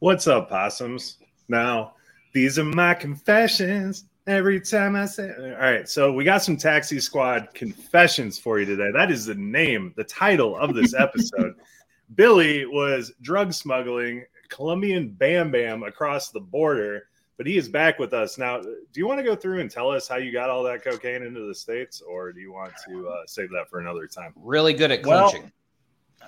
What's 0.00 0.26
up, 0.26 0.50
possums? 0.50 1.16
Now, 1.48 1.94
these 2.34 2.58
are 2.58 2.64
my 2.64 2.92
confessions. 2.92 4.04
Every 4.26 4.60
time 4.60 4.94
I 4.94 5.06
say, 5.06 5.32
all 5.38 5.58
right, 5.58 5.88
so 5.88 6.12
we 6.12 6.22
got 6.22 6.42
some 6.42 6.58
Taxi 6.58 7.00
Squad 7.00 7.48
confessions 7.54 8.38
for 8.38 8.58
you 8.60 8.66
today. 8.66 8.90
That 8.92 9.10
is 9.10 9.24
the 9.24 9.36
name, 9.36 9.94
the 9.96 10.04
title 10.04 10.54
of 10.58 10.74
this 10.74 10.92
episode. 10.98 11.54
Billy 12.14 12.66
was 12.66 13.10
drug 13.22 13.54
smuggling 13.54 14.26
Colombian 14.50 15.08
Bam 15.08 15.50
Bam 15.50 15.82
across 15.82 16.30
the 16.30 16.40
border, 16.40 17.04
but 17.38 17.46
he 17.46 17.56
is 17.56 17.66
back 17.66 17.98
with 17.98 18.12
us 18.12 18.36
now. 18.36 18.60
Do 18.60 18.76
you 18.96 19.06
want 19.06 19.18
to 19.20 19.24
go 19.24 19.34
through 19.34 19.60
and 19.60 19.70
tell 19.70 19.90
us 19.90 20.06
how 20.06 20.16
you 20.16 20.30
got 20.30 20.50
all 20.50 20.62
that 20.64 20.84
cocaine 20.84 21.22
into 21.22 21.48
the 21.48 21.54
states, 21.54 22.02
or 22.02 22.32
do 22.32 22.40
you 22.40 22.52
want 22.52 22.74
to 22.86 23.08
uh, 23.08 23.22
save 23.26 23.48
that 23.52 23.70
for 23.70 23.80
another 23.80 24.06
time? 24.06 24.34
Really 24.36 24.74
good 24.74 24.90
at 24.92 25.06
Well. 25.06 25.32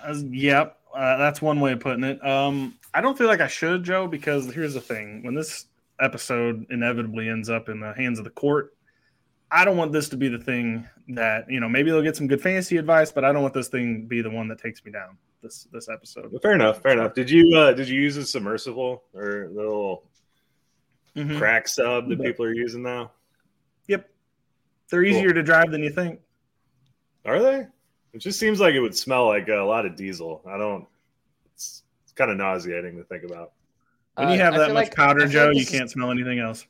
Uh, 0.02 0.14
yep, 0.30 0.78
uh, 0.94 1.18
that's 1.18 1.42
one 1.42 1.60
way 1.60 1.72
of 1.72 1.80
putting 1.80 2.04
it. 2.04 2.24
Um, 2.24 2.77
I 2.94 3.00
don't 3.00 3.16
feel 3.16 3.26
like 3.26 3.40
I 3.40 3.48
should, 3.48 3.84
Joe, 3.84 4.06
because 4.06 4.52
here's 4.52 4.74
the 4.74 4.80
thing: 4.80 5.22
when 5.22 5.34
this 5.34 5.66
episode 6.00 6.66
inevitably 6.70 7.28
ends 7.28 7.50
up 7.50 7.68
in 7.68 7.80
the 7.80 7.92
hands 7.94 8.18
of 8.18 8.24
the 8.24 8.30
court, 8.30 8.74
I 9.50 9.64
don't 9.64 9.76
want 9.76 9.92
this 9.92 10.08
to 10.10 10.16
be 10.16 10.28
the 10.28 10.38
thing 10.38 10.86
that 11.08 11.50
you 11.50 11.60
know. 11.60 11.68
Maybe 11.68 11.90
they'll 11.90 12.02
get 12.02 12.16
some 12.16 12.26
good 12.26 12.40
fantasy 12.40 12.76
advice, 12.76 13.12
but 13.12 13.24
I 13.24 13.32
don't 13.32 13.42
want 13.42 13.54
this 13.54 13.68
thing 13.68 14.02
to 14.02 14.06
be 14.06 14.22
the 14.22 14.30
one 14.30 14.48
that 14.48 14.60
takes 14.60 14.84
me 14.84 14.90
down. 14.92 15.16
This 15.42 15.68
this 15.72 15.88
episode. 15.88 16.36
Fair 16.42 16.52
enough. 16.52 16.82
Fair 16.82 16.92
enough. 16.92 17.14
Did 17.14 17.30
you 17.30 17.56
uh, 17.56 17.72
did 17.72 17.88
you 17.88 18.00
use 18.00 18.16
a 18.16 18.24
submersible 18.24 19.02
or 19.14 19.48
the 19.48 19.54
little 19.54 20.04
Mhm. 21.16 21.38
crack 21.38 21.66
sub 21.68 22.08
that 22.08 22.20
people 22.20 22.44
are 22.44 22.54
using 22.54 22.82
now? 22.82 23.12
Yep, 23.88 24.08
they're 24.90 25.04
easier 25.04 25.32
to 25.32 25.42
drive 25.42 25.70
than 25.70 25.82
you 25.82 25.90
think. 25.90 26.20
Are 27.24 27.40
they? 27.40 27.66
It 28.12 28.18
just 28.18 28.38
seems 28.38 28.60
like 28.60 28.74
it 28.74 28.80
would 28.80 28.96
smell 28.96 29.26
like 29.26 29.48
a 29.48 29.56
lot 29.56 29.84
of 29.86 29.96
diesel. 29.96 30.42
I 30.46 30.56
don't. 30.58 30.86
It's, 32.18 32.22
it's 32.22 32.26
kind 32.26 32.30
of 32.30 32.36
nauseating 32.36 32.96
to 32.96 33.04
think 33.04 33.24
about. 33.24 33.52
When 34.16 34.28
you 34.30 34.34
Uh, 34.34 34.38
have 34.38 34.54
I 34.54 34.58
that 34.58 34.68
much 34.68 34.74
like- 34.88 34.94
powder, 34.94 35.26
Joe, 35.26 35.46
like 35.46 35.56
you 35.56 35.62
is- 35.62 35.70
can't 35.70 35.90
smell 35.90 36.10
anything 36.10 36.38
else. 36.38 36.66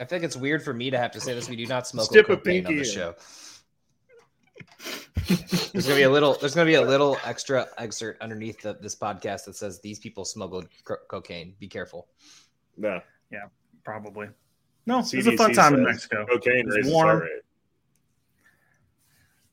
I 0.00 0.04
think 0.04 0.24
it's 0.24 0.36
weird 0.36 0.62
for 0.62 0.72
me 0.72 0.90
to 0.90 0.98
have 0.98 1.12
to 1.12 1.20
say 1.20 1.34
this. 1.34 1.48
We 1.48 1.56
do 1.56 1.66
not 1.66 1.86
smoke 1.86 2.10
Dip 2.12 2.28
a 2.28 2.36
cocaine 2.36 2.66
on 2.66 2.72
pinky 2.72 2.78
the 2.82 2.84
show. 2.84 3.14
There's 5.72 5.84
gonna 5.86 5.96
be 5.96 6.02
a 6.02 6.10
little. 6.10 6.34
There's 6.34 6.54
gonna 6.54 6.66
be 6.66 6.74
a 6.74 6.82
little 6.82 7.16
extra 7.24 7.68
excerpt 7.78 8.20
underneath 8.20 8.60
the, 8.62 8.74
this 8.74 8.96
podcast 8.96 9.44
that 9.44 9.54
says 9.54 9.80
these 9.80 9.98
people 10.00 10.24
smuggled 10.24 10.66
co- 10.84 10.96
cocaine. 11.08 11.54
Be 11.60 11.68
careful. 11.68 12.08
No. 12.76 13.00
Yeah, 13.30 13.46
probably. 13.84 14.28
No, 14.86 14.98
it's 15.00 15.14
a 15.14 15.36
fun 15.36 15.52
time 15.52 15.74
in 15.74 15.84
Mexico. 15.84 16.26
Cocaine 16.26 16.64
It's 16.72 16.88
warm. 16.88 17.22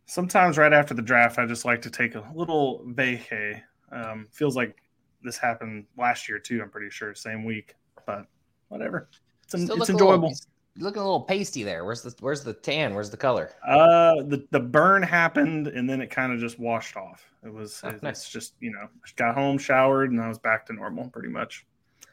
sometimes 0.05 0.57
right 0.57 0.73
after 0.73 0.93
the 0.95 1.01
draft, 1.03 1.37
I 1.37 1.45
just 1.45 1.65
like 1.65 1.83
to 1.83 1.91
take 1.91 2.15
a 2.15 2.23
little 2.33 2.83
vacay. 2.87 3.61
Um, 3.91 4.27
feels 4.31 4.55
like 4.55 4.75
this 5.23 5.37
happened 5.37 5.85
last 5.97 6.27
year 6.29 6.39
too. 6.39 6.61
I'm 6.61 6.69
pretty 6.69 6.89
sure, 6.89 7.13
same 7.15 7.43
week, 7.45 7.75
but 8.05 8.25
whatever. 8.69 9.09
It's, 9.43 9.53
en- 9.53 9.61
Still 9.65 9.81
it's 9.81 9.89
look 9.89 10.01
a 10.01 10.05
little- 10.05 10.13
enjoyable. 10.13 10.33
you're 10.75 10.83
looking 10.85 11.01
a 11.01 11.05
little 11.05 11.21
pasty 11.21 11.63
there. 11.63 11.83
Where's 11.85 12.01
the 12.01 12.13
Where's 12.19 12.43
the 12.43 12.53
tan? 12.53 12.93
Where's 12.93 13.09
the 13.09 13.17
color? 13.17 13.51
Uh, 13.67 14.15
the 14.23 14.47
the 14.51 14.59
burn 14.59 15.03
happened 15.03 15.67
and 15.67 15.89
then 15.89 16.01
it 16.01 16.09
kind 16.09 16.31
of 16.31 16.39
just 16.39 16.59
washed 16.59 16.95
off. 16.95 17.25
It 17.43 17.53
was 17.53 17.81
Oh, 17.83 17.89
it- 17.89 18.03
nice. 18.03 18.21
it's 18.21 18.29
just 18.29 18.53
you 18.59 18.71
know 18.71 18.87
got 19.15 19.35
home, 19.35 19.57
showered, 19.57 20.11
and 20.11 20.21
I 20.21 20.27
was 20.27 20.39
back 20.39 20.65
to 20.67 20.73
normal 20.73 21.09
pretty 21.09 21.29
much. 21.29 21.65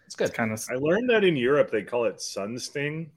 It's 0.07 0.15
good. 0.15 0.29
It's 0.29 0.37
kind 0.37 0.53
of 0.53 0.65
I 0.71 0.75
learned 0.77 1.11
that 1.11 1.25
in 1.25 1.37
Europe 1.37 1.71
they 1.71 1.83
call 1.83 2.05
it 2.05 2.21
sun 2.21 2.59
sting, 2.59 3.11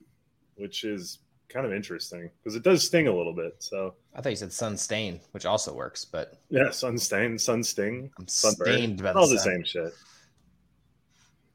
which 0.55 0.83
is 0.83 1.19
kind 1.49 1.65
of 1.65 1.73
interesting 1.73 2.29
because 2.41 2.55
it 2.55 2.63
does 2.63 2.83
sting 2.85 3.07
a 3.07 3.15
little 3.15 3.33
bit. 3.33 3.55
So 3.59 3.95
I 4.15 4.21
thought 4.21 4.29
you 4.29 4.35
said 4.35 4.53
sun 4.53 4.77
stain, 4.77 5.19
which 5.31 5.45
also 5.45 5.73
works, 5.73 6.05
but 6.05 6.33
yeah, 6.49 6.69
sun 6.71 6.97
stain, 6.97 7.37
sun 7.37 7.63
sting, 7.63 8.09
I'm 8.17 8.27
sunburn. 8.27 8.67
stained 8.67 9.03
by 9.03 9.13
the 9.13 9.19
all 9.19 9.27
the 9.27 9.37
sun. 9.39 9.63
same 9.63 9.63
shit. 9.65 9.93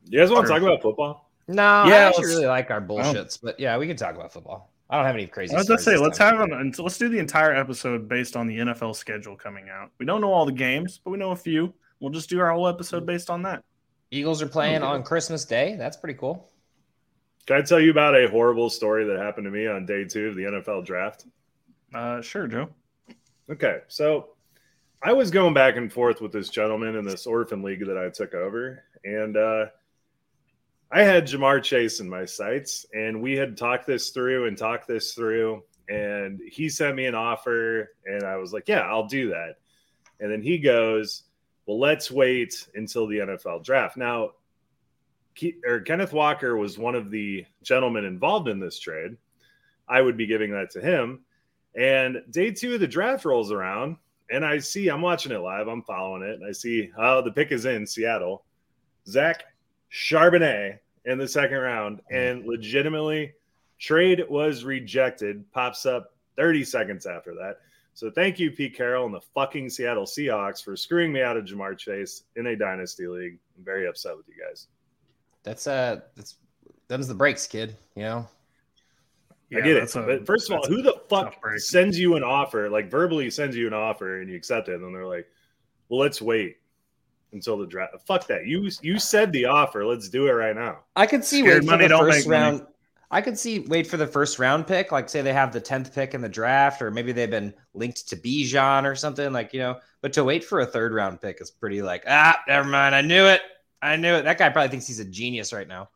You 0.07 0.21
guys 0.21 0.31
want 0.31 0.47
to 0.47 0.53
talk 0.53 0.63
about 0.63 0.83
football? 0.83 1.31
No, 1.49 1.63
I 1.63 1.89
Yeah, 1.89 2.09
actually 2.09 2.27
really 2.27 2.47
like 2.47 2.71
our 2.71 2.81
bullshits, 2.81 3.39
but 3.43 3.59
yeah, 3.59 3.77
we 3.79 3.87
can 3.87 3.97
talk 3.97 4.15
about 4.15 4.33
football. 4.33 4.73
I 4.91 4.97
don't 4.97 5.07
have 5.07 5.15
any 5.15 5.27
crazy. 5.27 5.55
I 5.55 5.59
was 5.59 5.69
gonna 5.69 5.81
say 5.81 5.97
let's 5.97 6.19
have 6.19 6.41
an 6.41 6.73
let's 6.79 6.99
do 6.99 7.09
the 7.09 7.19
entire 7.19 7.55
episode 7.55 8.09
based 8.09 8.37
on 8.37 8.47
the 8.47 8.59
NFL 8.59 8.95
schedule 8.97 9.35
coming 9.35 9.69
out. 9.71 9.91
We 9.99 10.05
don't 10.07 10.21
know 10.21 10.33
all 10.33 10.45
the 10.45 10.53
games, 10.53 11.01
but 11.03 11.11
we 11.11 11.19
know 11.19 11.31
a 11.31 11.37
few. 11.37 11.73
We'll 12.01 12.11
just 12.13 12.29
do 12.29 12.39
our 12.41 12.53
whole 12.53 12.69
episode 12.69 13.05
mm. 13.05 13.07
based 13.07 13.31
on 13.31 13.43
that. 13.43 13.65
Eagles 14.11 14.43
are 14.43 14.47
playing 14.47 14.77
Okay. 14.77 14.85
on 14.85 15.03
Christmas 15.03 15.45
Day. 15.45 15.77
That's 15.77 15.97
pretty 15.97 16.19
cool. 16.19 16.51
Can 17.47 17.57
I 17.57 17.63
tell 17.63 17.81
you 17.81 17.91
about 17.91 18.17
a 18.17 18.29
horrible 18.29 18.71
story 18.71 19.05
that 19.05 19.19
happened 19.19 19.45
to 19.45 19.51
me 19.51 19.67
on 19.67 19.85
day 19.85 20.05
two 20.05 20.29
of 20.29 20.35
the 20.35 20.45
NFL 20.45 20.87
draft? 20.87 21.27
Uh, 21.93 22.23
sure, 22.23 22.47
Joe. 22.47 22.71
Okay, 23.51 23.81
so 23.89 24.31
I 25.03 25.13
was 25.13 25.31
going 25.31 25.53
back 25.53 25.77
and 25.77 25.93
forth 25.93 26.23
with 26.23 26.33
this 26.33 26.49
gentleman 26.49 26.97
in 26.97 27.05
this 27.05 27.27
orphan 27.27 27.63
league 27.63 27.87
that 27.87 27.99
I 27.99 28.09
took 28.09 28.33
over, 28.33 28.83
and 29.05 29.37
uh, 29.37 29.67
I 30.91 31.03
had 31.03 31.27
Ja'Marr 31.27 31.63
Chase 31.63 32.01
in 32.01 32.09
my 32.09 32.25
sights, 32.25 32.87
and 32.95 33.21
we 33.21 33.35
had 33.35 33.59
talked 33.59 33.87
this 33.87 34.09
through 34.11 34.47
and 34.47 34.57
talked 34.57 34.89
this 34.89 35.13
through, 35.13 35.63
and 35.91 36.41
he 36.51 36.71
sent 36.71 36.97
me 36.97 37.05
an 37.05 37.15
offer, 37.15 37.91
and 38.07 38.23
I 38.23 38.37
was 38.37 38.55
like, 38.55 38.69
"Yeah, 38.69 38.81
I'll 38.81 39.07
do 39.07 39.29
that." 39.29 39.57
And 40.21 40.33
then 40.33 40.41
he 40.41 40.57
goes, 40.59 41.25
"Well, 41.67 41.79
let's 41.79 42.11
wait 42.11 42.67
until 42.75 43.07
the 43.07 43.19
NFL 43.19 43.63
draft." 43.63 43.99
Now, 43.99 44.31
Ke- 45.39 45.65
or 45.67 45.81
Kenneth 45.81 46.13
Walker 46.13 46.57
was 46.57 46.79
one 46.79 46.95
of 46.95 47.11
the 47.11 47.45
gentlemen 47.63 48.05
involved 48.05 48.49
in 48.49 48.61
this 48.61 48.79
trade. 48.79 49.17
I 49.89 50.01
would 50.01 50.17
be 50.17 50.27
giving 50.27 50.53
that 50.53 50.71
to 50.71 50.81
him. 50.81 51.25
And 51.77 52.23
day 52.31 52.51
two 52.51 52.75
of 52.75 52.81
the 52.81 52.87
draft 52.87 53.25
rolls 53.25 53.51
around, 53.51 53.97
and 54.31 54.45
I 54.45 54.59
see 54.59 54.89
I'm 54.89 55.03
watching 55.03 55.33
it 55.33 55.41
live. 55.41 55.69
I'm 55.69 55.83
following 55.83 56.23
it, 56.23 56.35
and 56.35 56.45
I 56.45 56.53
see 56.53 56.91
oh 56.97 57.23
the 57.23 57.33
pick 57.33 57.53
is 57.53 57.67
in 57.67 57.87
Seattle. 57.87 58.45
Zach 59.07 59.45
Charbonnet 59.93 60.79
in 61.05 61.19
the 61.19 61.29
second 61.29 61.59
round, 61.59 61.99
mm-hmm. 61.99 62.17
and 62.17 62.47
legitimately, 62.47 63.33
trade 63.79 64.25
was 64.29 64.65
rejected. 64.65 65.51
Pops 65.53 65.87
up 65.87 66.15
30 66.37 66.65
seconds 66.65 67.07
after 67.07 67.35
that. 67.35 67.59
So 67.95 68.11
thank 68.11 68.41
you, 68.41 68.51
Pete 68.51 68.77
Carroll 68.77 69.07
and 69.07 69.15
the 69.15 69.21
fucking 69.35 69.71
Seattle 69.71 70.05
Seahawks 70.05 70.63
for 70.63 70.77
screwing 70.77 71.13
me 71.13 71.23
out 71.23 71.37
of 71.37 71.45
Ja'Marr 71.45 71.79
Chase 71.79 72.25
in 72.35 72.47
a 72.49 72.57
dynasty 72.57 73.07
league. 73.07 73.39
I'm 73.57 73.65
very 73.65 73.87
upset 73.87 74.17
with 74.17 74.27
you 74.27 74.35
guys. 74.45 74.67
That's 75.45 75.67
uh 75.67 76.01
that's 76.17 76.37
them's 76.89 77.09
the 77.09 77.15
breaks, 77.15 77.47
kid. 77.47 77.77
You 77.95 78.03
know. 78.03 78.29
I 79.53 79.61
get 79.61 79.77
it. 79.77 79.93
but 79.95 80.27
first 80.27 80.51
of 80.51 80.57
all, 80.57 80.67
who 80.67 80.83
the 80.83 80.97
fuck 81.09 81.37
sends 81.59 81.97
you 81.97 82.17
an 82.17 82.25
offer, 82.25 82.69
like 82.69 82.91
verbally 82.91 83.31
sends 83.31 83.55
you 83.55 83.69
an 83.69 83.75
offer 83.75 84.21
and 84.21 84.29
you 84.29 84.37
accept 84.37 84.69
it, 84.69 84.81
and 84.81 84.93
they're 84.93 85.07
like, 85.07 85.29
Well, 85.89 86.01
let's 86.01 86.21
wait 86.21 86.57
until 87.33 87.59
the 87.59 87.67
draft. 87.67 87.95
Fuck 88.07 88.27
that. 88.29 88.47
You 88.47 88.69
you 88.83 88.99
said 88.99 89.33
the 89.33 89.45
offer. 89.45 89.85
Let's 89.85 90.09
do 90.09 90.27
it 90.27 90.33
right 90.33 90.57
now. 90.57 90.79
I 90.97 91.07
could 91.07 91.25
see 91.25 91.43
wait 91.43 91.65
for 91.65 91.77
the 91.77 91.89
first 91.89 92.27
round. 92.27 92.59
Money. 92.59 92.71
I 93.11 93.21
could 93.21 93.39
see 93.39 93.61
wait 93.61 93.87
for 93.87 93.97
the 93.97 94.07
first 94.07 94.39
round 94.39 94.67
pick, 94.67 94.91
like 94.91 95.09
say 95.09 95.23
they 95.23 95.33
have 95.33 95.53
the 95.53 95.61
tenth 95.61 95.95
pick 95.95 96.15
in 96.15 96.21
the 96.21 96.29
draft, 96.29 96.83
or 96.83 96.91
maybe 96.91 97.13
they've 97.13 97.31
been 97.31 97.55
linked 97.75 98.09
to 98.09 98.17
Bijan 98.17 98.85
or 98.85 98.97
something, 98.97 99.33
like 99.33 99.53
you 99.53 99.61
know. 99.61 99.79
But 100.01 100.13
to 100.15 100.25
wait 100.25 100.43
for 100.43 100.61
a 100.61 100.67
third 100.67 100.93
round 100.93 101.21
pick 101.21 101.41
is 101.41 101.51
pretty 101.51 101.83
like 101.83 102.05
ah, 102.09 102.41
never 102.49 102.69
mind. 102.69 102.95
I 102.95 103.03
knew 103.03 103.27
it. 103.27 103.43
I 103.85 103.97
knew 103.97 104.15
it. 104.15 104.23
That 104.23 104.39
guy 104.39 104.49
probably 104.49 104.71
thinks 104.71 104.87
he's 104.87 105.01
a 105.01 105.05
genius 105.05 105.53
right 105.53 105.69
now. 105.69 105.91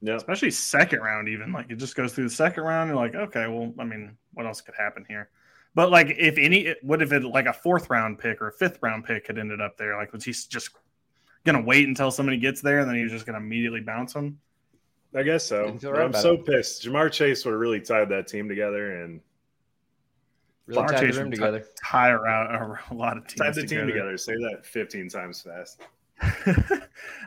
Yeah, 0.00 0.14
especially 0.14 0.50
second 0.52 1.00
round, 1.00 1.28
even 1.28 1.52
like 1.52 1.70
it 1.70 1.76
just 1.76 1.96
goes 1.96 2.12
through 2.12 2.24
the 2.24 2.30
second 2.30 2.62
round. 2.64 2.88
You're 2.88 2.96
like, 2.96 3.14
okay, 3.14 3.46
well, 3.48 3.72
I 3.78 3.84
mean, 3.84 4.16
what 4.34 4.46
else 4.46 4.60
could 4.60 4.74
happen 4.76 5.04
here? 5.08 5.28
But 5.74 5.90
like, 5.90 6.14
if 6.16 6.38
any, 6.38 6.74
what 6.82 7.02
if 7.02 7.12
it 7.12 7.24
like 7.24 7.46
a 7.46 7.52
fourth 7.52 7.90
round 7.90 8.18
pick 8.18 8.40
or 8.40 8.48
a 8.48 8.52
fifth 8.52 8.78
round 8.82 9.04
pick 9.04 9.26
had 9.26 9.38
ended 9.38 9.60
up 9.60 9.76
there? 9.76 9.96
Like, 9.96 10.12
was 10.12 10.24
he 10.24 10.32
just 10.32 10.70
gonna 11.44 11.62
wait 11.62 11.88
until 11.88 12.10
somebody 12.10 12.36
gets 12.36 12.60
there 12.60 12.80
and 12.80 12.88
then 12.88 12.96
he 12.96 13.02
was 13.02 13.12
just 13.12 13.26
gonna 13.26 13.38
immediately 13.38 13.80
bounce 13.80 14.12
them? 14.12 14.38
I 15.14 15.22
guess 15.22 15.44
so. 15.44 15.66
I'm 15.66 16.12
so 16.12 16.34
it. 16.34 16.46
pissed. 16.46 16.84
Ja'Marr 16.84 17.10
Chase 17.12 17.44
would 17.44 17.52
have 17.52 17.60
really 17.60 17.80
tied 17.80 18.08
that 18.10 18.28
team 18.28 18.48
together 18.48 19.02
and 19.02 19.20
really 20.66 20.86
tied 20.86 21.00
Chase 21.00 21.16
the 21.16 21.22
room 21.22 21.30
together. 21.30 21.60
T- 21.60 21.66
tie 21.84 22.10
around 22.10 22.78
a 22.90 22.94
lot 22.94 23.16
of 23.18 23.26
teams. 23.26 23.40
Tied 23.40 23.54
the 23.54 23.62
together. 23.62 23.86
team 23.86 23.94
together. 23.94 24.16
Say 24.16 24.32
that 24.34 24.64
15 24.64 25.08
times 25.08 25.42
fast. 25.42 25.82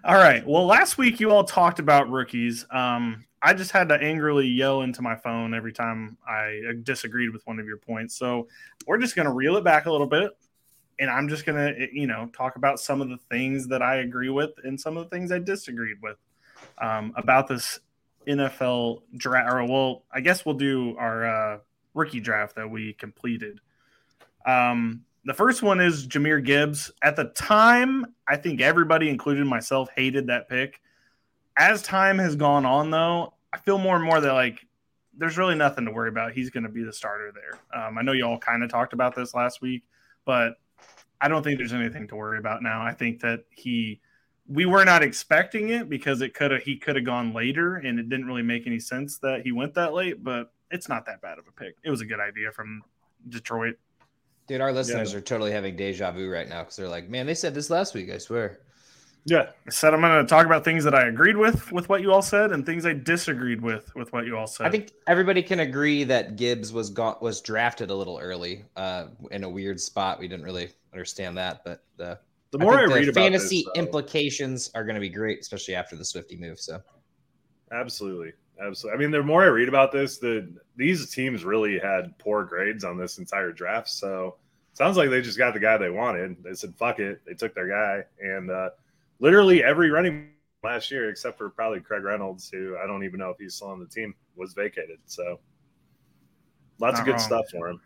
all 0.04 0.16
right. 0.16 0.46
Well, 0.46 0.66
last 0.66 0.98
week 0.98 1.20
you 1.20 1.32
all 1.32 1.44
talked 1.44 1.80
about 1.80 2.10
rookies. 2.10 2.66
Um, 2.72 3.26
I 3.42 3.54
just 3.54 3.72
had 3.72 3.90
to 3.90 3.96
angrily 3.96 4.48
yell 4.48 4.82
into 4.82 5.02
my 5.02 5.16
phone 5.16 5.54
every 5.54 5.74
time 5.74 6.18
I 6.28 6.62
disagreed 6.84 7.32
with 7.32 7.46
one 7.46 7.60
of 7.60 7.68
your 7.68 7.78
points. 7.78 8.16
So 8.16 8.48
we're 8.88 8.98
just 8.98 9.16
going 9.16 9.28
to 9.28 9.32
reel 9.32 9.58
it 9.58 9.64
back 9.64 9.86
a 9.86 9.92
little 9.92 10.08
bit. 10.08 10.32
And 11.00 11.10
I'm 11.10 11.28
just 11.28 11.46
going 11.46 11.58
to, 11.58 11.88
you 11.92 12.08
know, 12.08 12.30
talk 12.36 12.56
about 12.56 12.80
some 12.80 13.02
of 13.02 13.10
the 13.10 13.20
things 13.30 13.68
that 13.68 13.82
I 13.82 13.98
agree 13.98 14.30
with 14.30 14.52
and 14.64 14.80
some 14.80 14.98
of 14.98 15.04
the 15.04 15.10
things 15.10 15.32
I 15.32 15.40
disagreed 15.40 15.98
with 16.02 16.18
um, 16.78 17.14
about 17.18 17.48
this 17.48 17.80
NFL 18.28 19.02
draft. 19.18 19.54
Or, 19.54 19.66
well, 19.66 20.04
I 20.12 20.22
guess 20.22 20.46
we'll 20.46 20.56
do 20.56 20.96
our 20.98 21.26
uh, 21.26 21.58
rookie 21.94 22.22
draft 22.22 22.56
that 22.56 22.70
we 22.70 22.94
completed. 22.94 23.60
Um, 24.46 25.04
the 25.26 25.34
first 25.34 25.64
one 25.64 25.82
is 25.82 26.08
Jahmyr 26.08 26.44
Gibbs. 26.44 26.92
At 27.02 27.16
the 27.16 27.26
time, 27.26 28.06
I 28.28 28.38
think 28.38 28.62
everybody, 28.62 29.10
including 29.10 29.48
myself, 29.48 29.90
hated 29.96 30.28
that 30.28 30.48
pick. 30.48 30.82
As 31.58 31.82
time 31.82 32.20
has 32.20 32.36
gone 32.36 32.66
on, 32.66 32.92
though, 32.92 33.34
I 33.52 33.58
feel 33.58 33.78
more 33.78 33.96
and 33.96 34.06
more 34.06 34.22
that 34.22 34.34
like 34.34 34.66
there's 35.18 35.38
really 35.38 35.56
nothing 35.56 35.86
to 35.86 35.92
worry 35.92 36.10
about. 36.10 36.34
He's 36.34 36.50
going 36.50 36.64
to 36.64 36.70
be 36.70 36.84
the 36.84 36.94
starter 36.94 37.34
there. 37.34 37.82
Um, 37.82 37.98
I 37.98 38.02
know 38.02 38.12
you 38.12 38.26
all 38.26 38.38
kind 38.38 38.64
of 38.64 38.70
talked 38.70 38.94
about 38.94 39.16
this 39.16 39.34
last 39.34 39.62
week, 39.62 39.84
but 40.26 40.56
I 41.22 41.28
don't 41.28 41.42
think 41.42 41.58
there's 41.58 41.74
anything 41.74 42.08
to 42.10 42.16
worry 42.16 42.38
about 42.38 42.62
now. 42.62 42.82
I 42.84 42.94
think 42.94 43.22
that 43.22 43.46
he 43.50 44.02
we 44.48 44.66
were 44.66 44.86
not 44.86 45.02
expecting 45.02 45.70
it 45.70 45.90
because 45.90 46.22
it 46.22 46.36
could 46.36 46.52
have 46.52 46.62
he 46.62 46.78
could 46.78 46.96
have 46.96 47.06
gone 47.06 47.34
later 47.34 47.78
and 47.78 48.00
it 48.00 48.10
didn't 48.10 48.28
really 48.28 48.44
make 48.44 48.68
any 48.68 48.80
sense 48.80 49.18
that 49.20 49.42
he 49.42 49.52
went 49.52 49.74
that 49.74 49.94
late, 49.94 50.24
but 50.24 50.52
it's 50.70 50.88
not 50.88 51.06
that 51.08 51.22
bad 51.22 51.40
of 51.40 51.48
a 51.48 51.52
pick. 51.52 51.78
It 51.84 51.90
was 51.90 52.02
a 52.02 52.06
good 52.06 52.20
idea 52.20 52.52
from 52.52 52.84
Detroit. 53.30 53.78
Dude, 54.48 54.62
our 54.62 54.72
listeners 54.72 55.12
yeah. 55.12 55.18
are 55.18 55.22
totally 55.22 55.52
having 55.52 55.76
deja 55.76 56.12
vu 56.12 56.30
right 56.30 56.48
now 56.48 56.62
because 56.62 56.76
they're 56.76 56.88
like, 56.88 57.10
man, 57.10 57.26
they 57.26 57.34
said 57.34 57.56
this 57.56 57.70
last 57.70 57.96
week, 57.96 58.12
I 58.12 58.20
swear. 58.20 58.60
Yeah. 59.26 59.50
I 59.66 59.72
said 59.72 59.94
I'm 59.94 60.02
going 60.02 60.24
to 60.24 60.30
talk 60.30 60.46
about 60.46 60.64
things 60.64 60.84
that 60.84 60.94
I 60.94 61.08
agreed 61.08 61.36
with 61.36 61.72
with 61.72 61.90
what 61.90 62.02
you 62.02 62.14
all 62.14 62.22
said 62.22 62.52
and 62.52 62.64
things 62.64 62.86
I 62.86 62.94
disagreed 62.94 63.60
with 63.60 63.94
with 63.96 64.14
what 64.14 64.28
you 64.28 64.38
all 64.38 64.46
said. 64.46 64.68
I 64.68 64.70
think 64.70 64.92
everybody 65.08 65.42
can 65.42 65.62
agree 65.62 66.04
that 66.04 66.36
Gibbs 66.36 66.72
was 66.72 66.92
got 66.92 67.24
was 67.24 67.42
drafted 67.42 67.90
a 67.90 67.96
little 67.96 68.20
early 68.22 68.66
uh, 68.76 69.08
in 69.32 69.44
a 69.44 69.50
weird 69.50 69.80
spot. 69.80 70.20
We 70.20 70.28
didn't 70.28 70.46
really 70.46 70.70
understand 70.94 71.36
that, 71.38 71.64
but 71.66 71.84
uh, 72.00 72.16
the 72.52 72.60
more 72.60 72.78
I, 72.78 72.84
I 72.84 72.86
read 72.86 73.08
the 73.08 73.14
fantasy 73.14 73.64
this, 73.64 73.80
implications 73.80 74.70
are 74.76 74.84
going 74.84 74.96
to 74.96 75.02
be 75.02 75.10
great, 75.10 75.40
especially 75.40 75.74
after 75.74 75.96
the 75.96 76.06
Swifty 76.06 76.38
move. 76.38 76.60
So, 76.60 76.80
absolutely, 77.72 78.34
absolutely. 78.62 78.98
I 78.98 79.00
mean, 79.02 79.12
the 79.12 79.24
more 79.24 79.44
I 79.44 79.48
read 79.48 79.70
about 79.70 79.92
this, 79.92 80.18
the 80.18 80.52
these 80.76 81.10
teams 81.10 81.46
really 81.46 81.80
had 81.80 82.18
poor 82.20 82.44
grades 82.44 82.84
on 82.84 82.98
this 82.98 83.18
entire 83.18 83.52
draft. 83.52 83.90
So, 83.90 84.36
sounds 84.74 84.98
like 84.98 85.10
they 85.10 85.22
just 85.22 85.38
got 85.38 85.54
the 85.54 85.60
guy 85.60 85.78
they 85.78 85.90
wanted. 85.90 86.44
They 86.44 86.54
said, 86.54 86.76
"Fuck 86.76 87.00
it," 87.00 87.22
they 87.26 87.34
took 87.34 87.54
their 87.56 87.68
guy, 87.68 88.04
and 88.20 88.52
uh, 88.52 88.70
literally 89.20 89.64
every 89.64 89.90
running 89.90 90.30
last 90.64 90.92
year, 90.92 91.10
except 91.10 91.38
for 91.38 91.50
probably 91.50 91.80
Craig 91.80 92.04
Reynolds, 92.04 92.50
who 92.50 92.78
I 92.78 92.88
don't 92.88 93.04
even 93.04 93.20
know 93.20 93.30
if 93.30 93.38
he's 93.38 93.56
still 93.56 93.70
on 93.70 93.80
the 93.80 93.88
team, 93.88 94.14
was 94.36 94.54
vacated. 94.54 95.00
So, 95.06 95.40
lots 96.80 96.94
Not 96.94 97.00
of 97.02 97.06
good 97.06 97.12
wrong. 97.12 97.20
stuff 97.20 97.46
for 97.52 97.70
him 97.70 97.82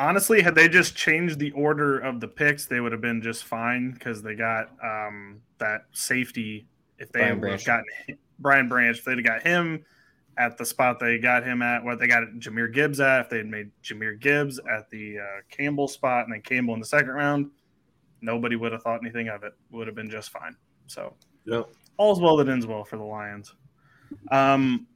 honestly, 0.00 0.40
had 0.40 0.54
they 0.54 0.68
just 0.68 0.96
changed 0.96 1.38
the 1.38 1.52
order 1.52 1.98
of 1.98 2.20
the 2.20 2.26
picks, 2.26 2.66
they 2.66 2.80
would 2.80 2.90
have 2.90 3.00
been 3.00 3.22
just 3.22 3.44
fine 3.44 3.92
because 3.92 4.22
they 4.22 4.34
got 4.34 4.70
um, 4.82 5.40
that 5.58 5.82
safety. 5.92 6.66
If 6.98 7.12
they 7.12 7.32
would 7.32 7.50
have 7.50 7.64
gotten 7.64 7.84
Brian 8.38 8.68
Branch, 8.68 8.98
if 8.98 9.04
they'd 9.04 9.16
have 9.16 9.24
got 9.24 9.42
him 9.42 9.84
at 10.40 10.56
the 10.56 10.64
spot 10.64 10.98
they 10.98 11.18
got 11.18 11.44
him 11.44 11.60
at, 11.60 11.84
what 11.84 11.98
they 11.98 12.06
got 12.06 12.22
Jahmyr 12.38 12.72
Gibbs 12.72 12.98
at, 12.98 13.20
if 13.20 13.28
they 13.28 13.36
had 13.36 13.46
made 13.46 13.70
Jahmyr 13.84 14.18
Gibbs 14.18 14.58
at 14.58 14.88
the 14.88 15.18
uh, 15.18 15.40
Campbell 15.50 15.86
spot 15.86 16.24
and 16.24 16.32
then 16.32 16.40
Campbell 16.40 16.72
in 16.72 16.80
the 16.80 16.86
second 16.86 17.10
round, 17.10 17.50
nobody 18.22 18.56
would 18.56 18.72
have 18.72 18.82
thought 18.82 19.00
anything 19.02 19.28
of 19.28 19.44
it. 19.44 19.52
Would 19.70 19.86
have 19.86 19.94
been 19.94 20.08
just 20.08 20.30
fine. 20.30 20.56
So, 20.86 21.14
yeah, 21.44 21.62
all's 21.98 22.20
well 22.20 22.38
that 22.38 22.48
ends 22.48 22.66
well 22.66 22.84
for 22.84 22.96
the 22.96 23.04
Lions. 23.04 23.54
Um, 24.30 24.86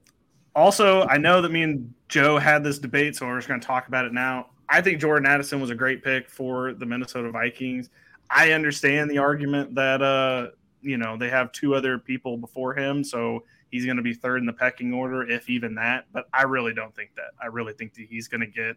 also, 0.56 1.02
I 1.02 1.18
know 1.18 1.42
that 1.42 1.52
me 1.52 1.62
and 1.62 1.92
Joe 2.08 2.38
had 2.38 2.64
this 2.64 2.78
debate, 2.78 3.14
so 3.14 3.26
we're 3.26 3.36
just 3.36 3.48
going 3.48 3.60
to 3.60 3.66
talk 3.66 3.86
about 3.86 4.06
it 4.06 4.14
now. 4.14 4.46
I 4.70 4.80
think 4.80 4.98
Jordan 4.98 5.26
Addison 5.26 5.60
was 5.60 5.68
a 5.68 5.74
great 5.74 6.02
pick 6.02 6.30
for 6.30 6.72
the 6.72 6.86
Minnesota 6.86 7.30
Vikings. 7.30 7.90
I 8.30 8.52
understand 8.52 9.10
the 9.10 9.18
argument 9.18 9.74
that 9.74 10.00
uh, 10.00 10.48
you 10.80 10.96
know 10.96 11.18
they 11.18 11.28
have 11.28 11.52
two 11.52 11.74
other 11.74 11.98
people 11.98 12.38
before 12.38 12.74
him, 12.74 13.04
so 13.04 13.44
he's 13.74 13.84
going 13.84 13.96
to 13.96 14.04
be 14.04 14.14
third 14.14 14.38
in 14.38 14.46
the 14.46 14.52
pecking 14.52 14.94
order, 14.94 15.28
if 15.28 15.50
even 15.50 15.74
that. 15.74 16.04
But 16.12 16.28
I 16.32 16.42
really 16.42 16.72
don't 16.72 16.94
think 16.94 17.10
that. 17.16 17.32
I 17.42 17.46
really 17.46 17.72
think 17.72 17.92
that 17.94 18.06
he's 18.08 18.28
going 18.28 18.40
to 18.40 18.46
get 18.46 18.76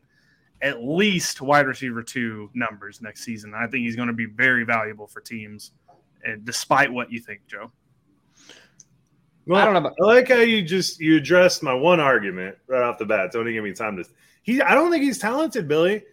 at 0.64 0.82
least 0.82 1.40
wide 1.40 1.68
receiver 1.68 2.02
two 2.02 2.50
numbers 2.56 3.00
next 3.00 3.24
season. 3.24 3.54
I 3.56 3.68
think 3.68 3.86
he's 3.86 3.96
going 3.96 4.08
to 4.08 4.14
be 4.14 4.26
very 4.26 4.64
valuable 4.64 5.06
for 5.06 5.22
teams, 5.22 5.74
eh, 6.26 6.38
despite 6.44 6.92
what 6.92 7.12
you 7.12 7.20
think, 7.20 7.42
Joe. 7.46 7.72
Well, 9.46 9.62
I 9.62 9.66
don't 9.66 9.74
know. 9.76 9.80
About- 9.82 9.94
I 10.02 10.06
like 10.06 10.30
how 10.30 10.38
you 10.38 10.64
just 10.64 11.00
you 11.00 11.18
addressed 11.18 11.62
my 11.62 11.76
one 11.76 12.00
argument 12.00 12.58
right 12.66 12.82
off 12.82 12.98
the 12.98 13.06
bat. 13.06 13.32
Don't 13.32 13.44
even 13.44 13.54
give 13.54 13.64
me 13.66 13.74
time 13.74 13.98
to 13.98 14.06
he 14.42 14.64
I 14.64 14.74
don't 14.74 14.90
think 14.90 15.04
he's 15.04 15.20
talented, 15.20 15.68
Billy. 15.68 16.04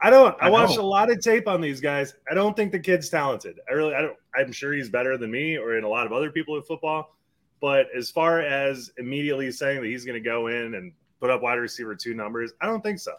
I 0.00 0.10
don't. 0.10 0.36
I, 0.42 0.48
I 0.48 0.50
watched 0.50 0.78
a 0.78 0.82
lot 0.82 1.12
of 1.12 1.20
tape 1.20 1.46
on 1.46 1.60
these 1.60 1.80
guys. 1.80 2.14
I 2.28 2.34
don't 2.34 2.56
think 2.56 2.72
the 2.72 2.80
kid's 2.80 3.08
talented. 3.08 3.60
I 3.70 3.74
really. 3.74 3.94
I 3.94 4.02
don't. 4.02 4.16
I'm 4.34 4.50
sure 4.50 4.72
he's 4.72 4.90
better 4.90 5.16
than 5.16 5.30
me 5.30 5.56
or 5.56 5.76
in 5.78 5.84
a 5.84 5.88
lot 5.88 6.06
of 6.06 6.12
other 6.12 6.32
people 6.32 6.56
in 6.56 6.62
football. 6.62 7.14
But 7.62 7.86
as 7.96 8.10
far 8.10 8.40
as 8.40 8.90
immediately 8.98 9.52
saying 9.52 9.80
that 9.80 9.86
he's 9.86 10.04
going 10.04 10.20
to 10.20 10.28
go 10.28 10.48
in 10.48 10.74
and 10.74 10.92
put 11.20 11.30
up 11.30 11.42
wide 11.42 11.54
receiver 11.54 11.94
two 11.94 12.12
numbers, 12.12 12.52
I 12.60 12.66
don't 12.66 12.82
think 12.82 12.98
so. 12.98 13.12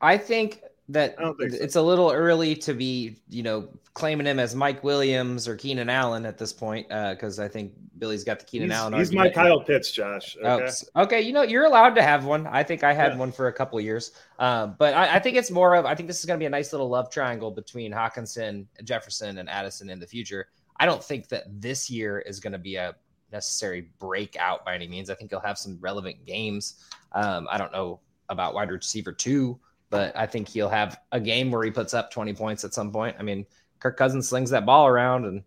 I 0.00 0.16
think 0.16 0.62
that 0.88 1.14
it's 1.38 1.76
a 1.76 1.82
little 1.82 2.10
early 2.10 2.56
to 2.56 2.72
be, 2.72 3.18
you 3.28 3.42
know, 3.42 3.68
claiming 3.92 4.26
him 4.26 4.38
as 4.38 4.54
Mike 4.56 4.82
Williams 4.82 5.46
or 5.46 5.56
Keenan 5.56 5.90
Allen 5.90 6.24
at 6.24 6.38
this 6.38 6.54
point, 6.54 6.88
because 6.88 7.38
uh, 7.38 7.44
I 7.44 7.48
think 7.48 7.74
Billy's 7.98 8.24
got 8.24 8.40
the 8.40 8.46
Keenan 8.46 8.70
he's, 8.70 8.78
Allen. 8.78 8.94
He's 8.94 9.12
my 9.12 9.28
Kyle 9.28 9.60
Pitts, 9.60 9.90
Josh. 9.92 10.38
Oh, 10.42 10.54
okay? 10.54 10.70
Oh, 10.94 11.02
okay, 11.02 11.20
you 11.20 11.34
know, 11.34 11.42
you're 11.42 11.66
allowed 11.66 11.94
to 11.96 12.02
have 12.02 12.24
one. 12.24 12.46
I 12.46 12.62
think 12.62 12.84
I 12.84 12.94
had 12.94 13.12
yeah. 13.12 13.18
one 13.18 13.30
for 13.30 13.48
a 13.48 13.52
couple 13.52 13.78
years, 13.78 14.12
um, 14.38 14.74
but 14.78 14.94
I, 14.94 15.16
I, 15.16 15.18
think 15.18 15.36
it's 15.36 15.50
more 15.50 15.74
of. 15.76 15.84
I 15.84 15.94
think 15.94 16.08
this 16.08 16.18
is 16.18 16.24
going 16.24 16.38
to 16.38 16.42
be 16.42 16.46
a 16.46 16.50
nice 16.50 16.72
little 16.72 16.88
love 16.88 17.10
triangle 17.10 17.50
between 17.50 17.92
Hockenson, 17.92 18.64
Jefferson, 18.84 19.36
and 19.36 19.50
Addison 19.50 19.90
in 19.90 20.00
the 20.00 20.06
future. 20.06 20.48
I 20.78 20.86
don't 20.86 21.04
think 21.04 21.28
that 21.28 21.44
this 21.60 21.90
year 21.90 22.20
is 22.20 22.40
going 22.40 22.54
to 22.54 22.58
be 22.58 22.76
a 22.76 22.96
necessary 23.32 23.88
breakout 23.98 24.64
by 24.64 24.74
any 24.74 24.86
means. 24.86 25.10
I 25.10 25.14
think 25.14 25.30
he'll 25.30 25.40
have 25.40 25.58
some 25.58 25.78
relevant 25.80 26.24
games. 26.24 26.84
Um, 27.12 27.48
I 27.50 27.58
don't 27.58 27.72
know 27.72 28.00
about 28.28 28.54
wide 28.54 28.70
receiver 28.70 29.12
two 29.12 29.58
but 29.92 30.16
I 30.16 30.24
think 30.24 30.48
he'll 30.48 30.70
have 30.70 30.98
a 31.12 31.20
game 31.20 31.50
where 31.50 31.62
he 31.62 31.70
puts 31.70 31.92
up 31.92 32.10
20 32.10 32.32
points 32.32 32.64
at 32.64 32.72
some 32.72 32.90
point. 32.90 33.14
I 33.18 33.22
mean, 33.22 33.44
Kirk 33.78 33.98
Cousins 33.98 34.26
slings 34.26 34.48
that 34.48 34.64
ball 34.64 34.86
around 34.86 35.26
and 35.26 35.42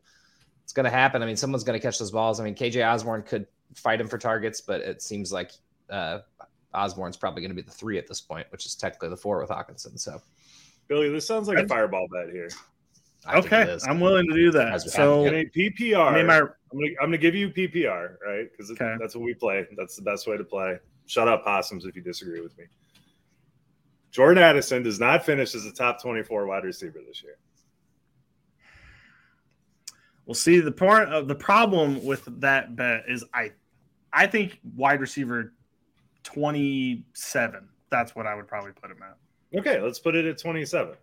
it's 0.63 0.71
going 0.71 0.83
to 0.83 0.91
happen. 0.91 1.23
I 1.23 1.25
mean, 1.25 1.35
someone's 1.35 1.63
going 1.63 1.77
to 1.77 1.83
catch 1.83 1.97
those 1.97 2.11
balls. 2.11 2.39
I 2.39 2.43
mean, 2.43 2.53
KJ 2.53 2.87
Osborn 2.87 3.23
could 3.23 3.47
fight 3.73 3.99
him 3.99 4.07
for 4.07 4.19
targets, 4.19 4.61
but 4.61 4.81
it 4.81 5.01
seems 5.01 5.33
like 5.33 5.51
uh, 5.89 6.19
Osborn's 6.75 7.17
probably 7.17 7.41
going 7.41 7.49
to 7.49 7.55
be 7.55 7.63
the 7.63 7.71
three 7.71 7.97
at 7.97 8.05
this 8.07 8.21
point, 8.21 8.45
which 8.51 8.67
is 8.67 8.75
technically 8.75 9.09
the 9.09 9.17
four 9.17 9.41
with 9.41 9.49
Hockenson. 9.49 9.99
So, 9.99 10.21
Billy, 10.87 11.09
this 11.09 11.25
sounds 11.25 11.47
like 11.47 11.57
a 11.57 11.67
fireball 11.67 12.07
bet 12.11 12.31
here. 12.31 12.49
I 13.25 13.37
okay, 13.37 13.75
I'm 13.87 13.99
willing 13.99 14.27
to 14.27 14.35
do 14.35 14.51
that. 14.51 14.79
So, 14.81 15.25
I 15.25 15.31
mean, 15.31 15.49
PPR. 15.49 16.11
I 16.11 16.15
mean, 16.17 16.27
my, 16.27 16.43
I'm 16.75 16.81
going 16.81 16.95
to 16.95 17.01
I'm 17.03 17.11
to 17.11 17.17
give 17.17 17.35
you 17.35 17.49
PPR, 17.49 18.17
right? 18.25 18.51
Because 18.51 18.69
okay. 18.71 18.95
that's 18.99 19.15
what 19.15 19.23
we 19.23 19.33
play. 19.33 19.65
That's 19.77 19.95
the 19.95 20.01
best 20.01 20.27
way 20.27 20.35
to 20.35 20.43
play. 20.43 20.77
Shut 21.05 21.27
up, 21.27 21.45
possums, 21.45 21.85
if 21.85 21.95
you 21.95 22.01
disagree 22.01 22.41
with 22.41 22.57
me. 22.57 22.65
Jordan 24.11 24.43
Addison 24.43 24.83
does 24.83 24.99
not 24.99 25.25
finish 25.25 25.55
as 25.55 25.65
a 25.65 25.71
top 25.71 26.01
24 26.01 26.47
wide 26.47 26.63
receiver 26.65 26.99
this 27.07 27.23
year. 27.23 27.37
Well, 30.25 30.35
see 30.35 30.59
the 30.59 30.71
part 30.71 31.09
of 31.09 31.27
the 31.27 31.35
problem 31.35 32.03
with 32.03 32.27
that 32.41 32.75
bet 32.75 33.03
is 33.07 33.23
I, 33.33 33.51
I 34.11 34.27
think 34.27 34.59
wide 34.75 34.99
receiver 34.99 35.53
twenty 36.23 37.05
seven. 37.13 37.69
That's 37.89 38.15
what 38.15 38.25
I 38.25 38.35
would 38.35 38.47
probably 38.47 38.71
put 38.71 38.89
him 38.89 38.97
at. 39.03 39.59
Okay, 39.59 39.79
let's 39.79 39.99
put 39.99 40.15
it 40.15 40.25
at 40.25 40.37
27. 40.39 40.95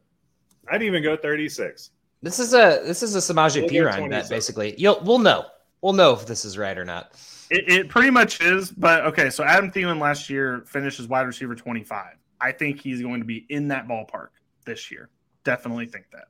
I'd 0.71 0.83
even 0.83 1.03
go 1.03 1.17
36. 1.17 1.93
This 2.23 2.39
is 2.39 2.53
a 2.53 2.83
this 2.85 3.03
is 3.03 3.15
a 3.15 3.19
Samaje 3.19 3.61
We'll 3.61 3.69
go 3.69 3.91
Perine 3.91 4.11
bet 4.11 4.29
basically. 4.29 4.75
You'll 4.79 5.01
we'll 5.05 5.19
know. 5.19 5.47
We'll 5.83 5.93
know 5.93 6.13
if 6.13 6.27
this 6.27 6.45
is 6.45 6.57
right 6.57 6.79
or 6.79 6.85
not. 6.85 7.13
It, 7.51 7.69
it 7.69 7.89
pretty 7.89 8.11
much 8.11 8.41
is, 8.41 8.71
but 8.71 9.05
okay. 9.07 9.29
So 9.29 9.45
Adam 9.45 9.71
Thielen 9.71 10.01
last 10.01 10.31
year 10.31 10.63
finished 10.67 11.01
as 11.01 11.09
wide 11.09 11.27
receiver 11.27 11.55
twenty 11.55 11.85
five. 11.85 12.15
I 12.41 12.53
think 12.53 12.81
he's 12.81 13.03
going 13.03 13.21
to 13.21 13.27
be 13.27 13.47
in 13.51 13.69
that 13.69 13.87
ballpark 13.87 14.29
this 14.65 14.91
year. 14.91 15.11
Definitely 15.45 15.87
think 15.87 16.07
that. 16.13 16.27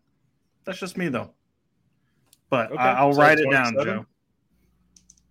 That's 0.65 0.79
just 0.79 0.97
me 0.97 1.09
though. 1.09 1.31
But 2.51 2.73
Okay, 2.73 2.81
I, 2.81 2.95
I'll 2.95 3.13
so 3.13 3.21
write 3.21 3.39
it 3.39 3.51
down, 3.51 3.75
Joe. 3.75 4.07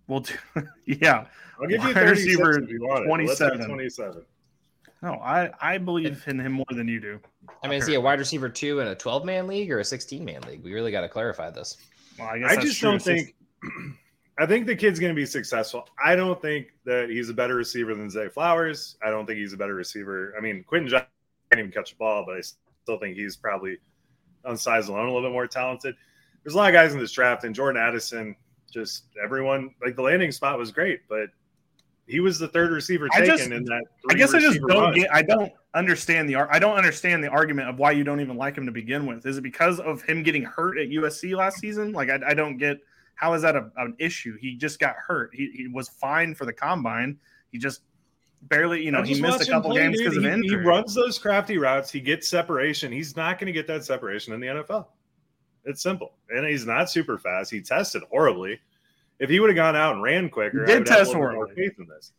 We'll 0.06 0.20
do. 0.20 0.34
yeah. 0.86 1.26
I'll 1.60 1.68
give 1.68 1.80
you 1.80 1.88
Wide 1.88 1.94
36 1.94 2.26
receiver 2.26 2.58
if 2.62 2.70
you 2.70 2.80
want 2.82 3.04
it. 3.04 3.08
but 3.08 3.20
let's 3.26 3.38
go 3.38 3.48
27. 3.50 3.68
27. 3.68 4.22
No, 5.02 5.14
I 5.14 5.50
I 5.60 5.78
believe 5.78 6.22
in 6.28 6.38
him 6.38 6.52
more 6.52 6.66
than 6.70 6.86
you 6.86 7.00
do. 7.00 7.20
I 7.62 7.68
mean, 7.68 7.80
is 7.80 7.86
he 7.86 7.94
a 7.94 8.00
wide 8.00 8.20
receiver 8.20 8.48
two 8.48 8.80
in 8.80 8.88
a 8.88 8.94
12 8.94 9.24
man 9.24 9.46
league 9.48 9.70
or 9.70 9.80
a 9.80 9.84
16 9.84 10.24
man 10.24 10.40
league? 10.42 10.62
We 10.62 10.72
really 10.72 10.92
got 10.92 11.00
to 11.00 11.08
clarify 11.08 11.50
this. 11.50 11.76
Well, 12.18 12.28
I, 12.28 12.38
guess 12.38 12.50
I 12.50 12.60
just 12.60 12.78
true. 12.78 12.90
don't 12.90 13.02
think. 13.02 13.34
I 14.38 14.46
think 14.46 14.66
the 14.66 14.74
kid's 14.74 14.98
going 14.98 15.14
to 15.14 15.20
be 15.20 15.26
successful. 15.26 15.86
I 16.02 16.16
don't 16.16 16.40
think 16.40 16.68
that 16.84 17.10
he's 17.10 17.28
a 17.28 17.34
better 17.34 17.54
receiver 17.54 17.94
than 17.94 18.08
Zay 18.08 18.28
Flowers. 18.28 18.96
I 19.04 19.10
don't 19.10 19.26
think 19.26 19.38
he's 19.38 19.52
a 19.52 19.56
better 19.56 19.74
receiver. 19.74 20.34
I 20.36 20.40
mean, 20.40 20.64
Quentin 20.64 20.88
Johnson 20.88 21.08
can't 21.50 21.60
even 21.60 21.72
catch 21.72 21.92
a 21.92 21.96
ball, 21.96 22.24
but 22.26 22.36
I 22.36 22.40
still 22.40 22.98
think 22.98 23.16
he's 23.16 23.36
probably 23.36 23.76
on 24.44 24.56
size 24.56 24.88
alone 24.88 25.08
a 25.08 25.12
little 25.12 25.28
bit 25.28 25.32
more 25.32 25.46
talented. 25.46 25.94
There's 26.42 26.54
a 26.54 26.56
lot 26.56 26.68
of 26.68 26.72
guys 26.72 26.94
in 26.94 26.98
this 26.98 27.12
draft, 27.12 27.44
and 27.44 27.54
Jordan 27.54 27.80
Addison, 27.80 28.34
just 28.72 29.04
everyone 29.22 29.74
like 29.84 29.96
the 29.96 30.02
landing 30.02 30.32
spot 30.32 30.58
was 30.58 30.72
great, 30.72 31.00
but 31.08 31.28
he 32.06 32.20
was 32.20 32.38
the 32.38 32.48
third 32.48 32.70
receiver 32.72 33.08
taken 33.10 33.26
just- 33.26 33.50
in 33.50 33.64
that. 33.64 33.84
I 34.10 34.14
guess 34.14 34.34
I 34.34 34.40
just 34.40 34.58
don't 34.66 34.82
run. 34.82 34.94
get. 34.94 35.14
I 35.14 35.22
don't 35.22 35.52
understand 35.74 36.28
the. 36.28 36.36
I 36.36 36.58
don't 36.58 36.76
understand 36.76 37.22
the 37.22 37.28
argument 37.28 37.68
of 37.68 37.78
why 37.78 37.92
you 37.92 38.02
don't 38.02 38.20
even 38.20 38.36
like 38.36 38.56
him 38.56 38.66
to 38.66 38.72
begin 38.72 39.06
with. 39.06 39.24
Is 39.26 39.38
it 39.38 39.42
because 39.42 39.78
of 39.78 40.02
him 40.02 40.22
getting 40.22 40.42
hurt 40.42 40.78
at 40.78 40.88
USC 40.88 41.36
last 41.36 41.58
season? 41.58 41.92
Like 41.92 42.10
I, 42.10 42.18
I 42.28 42.34
don't 42.34 42.56
get 42.56 42.78
how 43.22 43.34
is 43.34 43.42
that 43.42 43.54
a, 43.54 43.70
an 43.76 43.94
issue? 44.00 44.36
He 44.40 44.56
just 44.56 44.80
got 44.80 44.96
hurt. 44.96 45.30
He, 45.32 45.48
he 45.54 45.68
was 45.68 45.88
fine 45.88 46.34
for 46.34 46.44
the 46.44 46.52
combine. 46.52 47.16
He 47.52 47.58
just 47.58 47.82
barely, 48.42 48.84
you 48.84 48.90
know, 48.90 49.00
he 49.04 49.20
missed 49.20 49.46
a 49.46 49.50
couple 49.50 49.72
games 49.72 49.96
because 49.96 50.16
of 50.16 50.24
He- 50.24 50.48
He 50.48 50.56
runs 50.56 50.92
those 50.92 51.20
crafty 51.20 51.56
routes. 51.56 51.88
He 51.92 52.00
gets 52.00 52.26
separation. 52.26 52.90
He's 52.90 53.14
not 53.16 53.38
going 53.38 53.46
to 53.46 53.52
get 53.52 53.68
that 53.68 53.84
separation 53.84 54.34
in 54.34 54.40
the 54.40 54.48
NFL. 54.48 54.86
It's 55.64 55.80
simple, 55.80 56.14
and 56.30 56.44
he's 56.44 56.66
not 56.66 56.90
super 56.90 57.16
fast. 57.16 57.48
He 57.52 57.60
tested 57.60 58.02
horribly. 58.10 58.58
If 59.20 59.30
he 59.30 59.38
would 59.38 59.50
have 59.50 59.56
gone 59.56 59.76
out 59.76 59.94
and 59.94 60.02
ran 60.02 60.28
quicker, 60.28 60.62
He 60.62 60.72
did 60.72 60.78
would 60.80 60.88
have 60.88 60.96
a 60.96 61.00
test 61.04 61.12
horribly. 61.14 61.54
faith 61.54 61.78
in 61.78 61.86
this. 61.86 62.10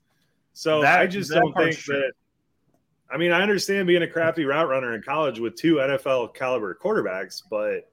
So 0.54 0.82
That- 0.84 1.02
I 1.02 1.08
just 1.08 1.30
don't 1.32 1.54
think 1.54 1.76
true. 1.78 1.98
that. 2.00 2.14
I 3.12 3.18
mean, 3.18 3.34
I 3.34 3.42
understand 3.42 3.88
being 3.88 4.04
a 4.04 4.08
crafty 4.08 4.46
route 4.46 4.70
runner 4.70 4.96
in 4.96 5.02
college 5.04 5.38
with 5.40 5.56
two 5.58 5.76
NFL 5.82 6.34
caliber 6.34 6.74
quarterbacks, 6.82 7.42
but 7.50 7.92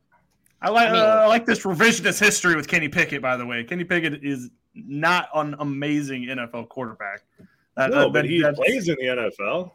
I 0.63 0.69
like 0.71 0.89
I 0.89 0.93
mean- 0.93 1.01
uh, 1.01 1.05
I 1.05 1.27
like 1.27 1.47
this 1.47 1.61
revisionist 1.65 2.21
history 2.21 2.55
with 2.55 2.69
Kenny 2.69 2.89
Pickett. 2.89 3.23
By 3.23 3.37
the 3.37 3.47
way, 3.47 3.65
Kenny 3.65 3.85
Pickett 3.85 4.23
is 4.25 4.51
not 4.75 5.29
an 5.35 5.57
amazing 5.59 6.25
NFL 6.27 6.69
quarterback. 6.69 7.23
That- 7.77 7.91
no, 7.91 8.05
that- 8.05 8.13
but 8.13 8.25
he 8.27 8.41
that's- 8.43 8.59
plays 8.59 8.89
in 8.89 8.97
the 8.97 9.07
NFL. 9.07 9.73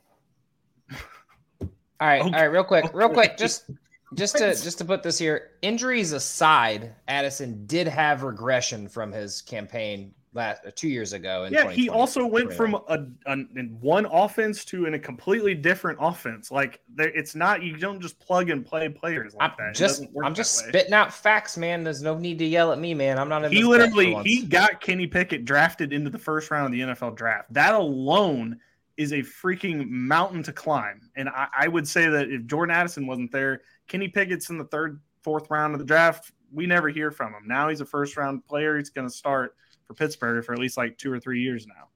All 2.01 2.08
right, 2.10 2.22
Okay. 2.22 2.30
all 2.30 2.42
right, 2.42 2.44
real 2.51 2.63
quick, 2.63 2.86
real 2.94 3.10
quick, 3.10 3.38
just 3.38 3.70
just 4.15 4.38
to 4.38 4.50
just 4.50 4.77
to 4.80 4.86
put 4.86 5.01
this 5.01 5.18
here, 5.18 5.51
injuries 5.62 6.12
aside, 6.12 6.94
Addison 7.08 7.65
did 7.65 7.88
have 7.88 8.24
regression 8.24 8.88
from 8.88 9.12
his 9.12 9.42
campaign 9.42 10.13
last 10.36 10.65
uh, 10.65 10.72
two 10.75 10.89
years 10.89 11.13
ago. 11.13 11.46
In 11.46 11.54
Yeah, 11.54 11.72
he 11.72 11.89
also 11.89 12.25
went 12.25 12.54
from 12.54 12.75
a, 12.75 13.06
a 13.25 13.38
one 13.80 14.06
offense 14.06 14.65
to 14.65 14.86
in 14.86 14.94
a 14.94 15.00
completely 15.00 15.56
different 15.56 15.98
offense. 16.01 16.51
Like 16.51 16.82
there, 16.94 17.10
it's 17.10 17.34
not 17.34 17.63
you 17.63 17.77
don't 17.77 18.01
just 18.01 18.20
plug 18.20 18.50
and 18.50 18.65
play 18.65 18.89
players 18.89 19.34
like 19.34 19.51
I'm 19.51 19.56
that. 19.58 19.75
Just 19.75 20.06
I'm 20.24 20.36
just 20.36 20.63
way. 20.63 20.70
spitting 20.70 20.94
out 20.94 21.13
facts, 21.13 21.58
man. 21.58 21.84
There's 21.84 22.01
no 22.01 22.18
need 22.18 22.38
to 22.39 22.46
yell 22.46 22.72
at 22.72 22.80
me, 22.80 22.94
man. 22.94 23.18
I'm 23.18 23.30
not 23.30 23.46
in 23.46 23.51
He 23.51 23.62
this 23.62 23.77
bet 23.77 23.89
for 23.89 23.96
literally 23.96 24.24
he 24.24 24.44
got 24.44 24.82
Kenny 24.82 25.08
Pickett 25.08 25.46
drafted 25.46 25.94
into 25.94 26.10
the 26.10 26.20
first 26.20 26.51
round 26.51 26.68
of 26.68 26.72
the 26.74 26.82
NFL 26.82 27.15
draft. 27.15 27.54
That 27.54 27.74
alone 27.74 28.60
is 28.98 29.12
a 29.12 29.20
freaking 29.20 29.89
mountain 29.89 30.44
to 30.44 30.54
climb. 30.54 31.10
And 31.15 31.30
I, 31.30 31.48
I 31.58 31.68
would 31.68 31.88
say 31.88 32.08
that 32.08 32.30
if 32.30 32.46
Jordan 32.46 32.75
Addison 32.75 33.08
wasn't 33.08 33.32
there, 33.32 33.62
Kenny 33.88 34.08
Pickett's 34.08 34.50
in 34.50 34.58
the 34.58 34.65
third, 34.65 35.01
fourth 35.22 35.50
round 35.50 35.74
of 35.74 35.80
the 35.80 35.86
draft. 35.86 36.32
We 36.54 36.65
never 36.65 36.89
hear 36.89 37.12
from 37.12 37.34
him. 37.34 37.44
Now 37.46 37.70
he's 37.70 37.82
a 37.82 37.86
first 37.86 38.15
round 38.15 38.46
player. 38.46 38.77
He's 38.77 38.89
going 38.89 39.08
to 39.08 39.13
start 39.13 39.56
for 39.88 39.94
Pittsburgh 39.94 40.44
for 40.44 40.54
at 40.54 40.60
least 40.60 40.77
like 40.77 40.98
two 40.98 41.12
or 41.12 41.20
three 41.20 41.42
years 41.42 41.65
now. 41.68 41.89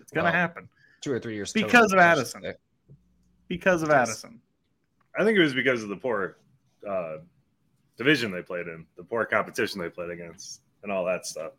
It's 0.00 0.12
going 0.12 0.24
to 0.24 0.30
Well, 0.30 0.32
happen 0.32 0.68
two 1.00 1.12
or 1.12 1.18
three 1.18 1.34
years 1.34 1.52
Because 1.52 1.90
total, 1.90 1.98
of 1.98 2.04
Addison. 2.04 2.42
say. 2.42 2.54
because 3.48 3.82
of 3.82 3.88
Yes. 3.90 4.08
Addison. 4.08 4.40
I 5.18 5.24
think 5.24 5.38
it 5.38 5.42
was 5.42 5.54
because 5.54 5.82
of 5.82 5.88
the 5.88 5.96
poor 5.96 6.38
uh, 6.88 7.18
division 7.96 8.30
they 8.32 8.42
played 8.42 8.66
in, 8.66 8.86
the 8.96 9.04
poor 9.04 9.24
competition 9.24 9.80
they 9.80 9.88
played 9.90 10.10
against, 10.10 10.62
and 10.82 10.90
all 10.90 11.04
that 11.04 11.26
stuff. 11.26 11.52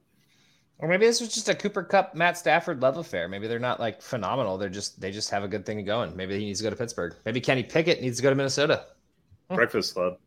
Or 0.78 0.90
maybe 0.90 1.06
this 1.06 1.22
was 1.22 1.34
just 1.34 1.48
a 1.48 1.56
Cooper 1.56 1.84
Kupp, 1.84 2.16
Matt 2.16 2.38
Stafford 2.38 2.82
love 2.82 2.98
affair. 2.98 3.30
Maybe 3.30 3.48
they're 3.48 3.60
not 3.60 3.80
like 3.80 4.02
phenomenal. 4.02 4.58
They're 4.58 4.68
just 4.68 5.00
they 5.00 5.10
just 5.10 5.30
have 5.30 5.44
a 5.44 5.48
good 5.48 5.66
thing 5.66 5.84
going. 5.86 6.14
Maybe 6.18 6.38
he 6.38 6.44
needs 6.46 6.60
to 6.60 6.64
go 6.64 6.70
to 6.70 6.76
Pittsburgh. 6.76 7.16
Maybe 7.26 7.40
Kenny 7.40 7.64
Pickett 7.64 8.02
needs 8.02 8.18
to 8.18 8.24
go 8.24 8.30
to 8.30 8.36
Minnesota. 8.36 8.88
Hmm. 9.50 9.56
Breakfast 9.56 9.94
Club. 9.94 10.18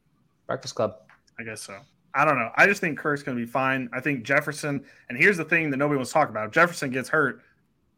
Breakfast 0.46 0.74
Club. 0.74 0.94
I 1.38 1.42
guess 1.42 1.60
so. 1.60 1.78
I 2.14 2.24
don't 2.24 2.38
know. 2.38 2.50
I 2.56 2.66
just 2.66 2.80
think 2.80 2.98
Kirk's 2.98 3.22
going 3.22 3.36
to 3.38 3.44
be 3.44 3.50
fine. 3.50 3.88
I 3.92 4.00
think 4.00 4.24
Jefferson, 4.24 4.84
and 5.08 5.18
here's 5.18 5.36
the 5.36 5.44
thing 5.44 5.70
that 5.70 5.76
nobody 5.76 5.96
wants 5.96 6.10
to 6.10 6.14
talk 6.14 6.28
about. 6.30 6.46
If 6.46 6.52
Jefferson 6.52 6.90
gets 6.90 7.08
hurt, 7.08 7.42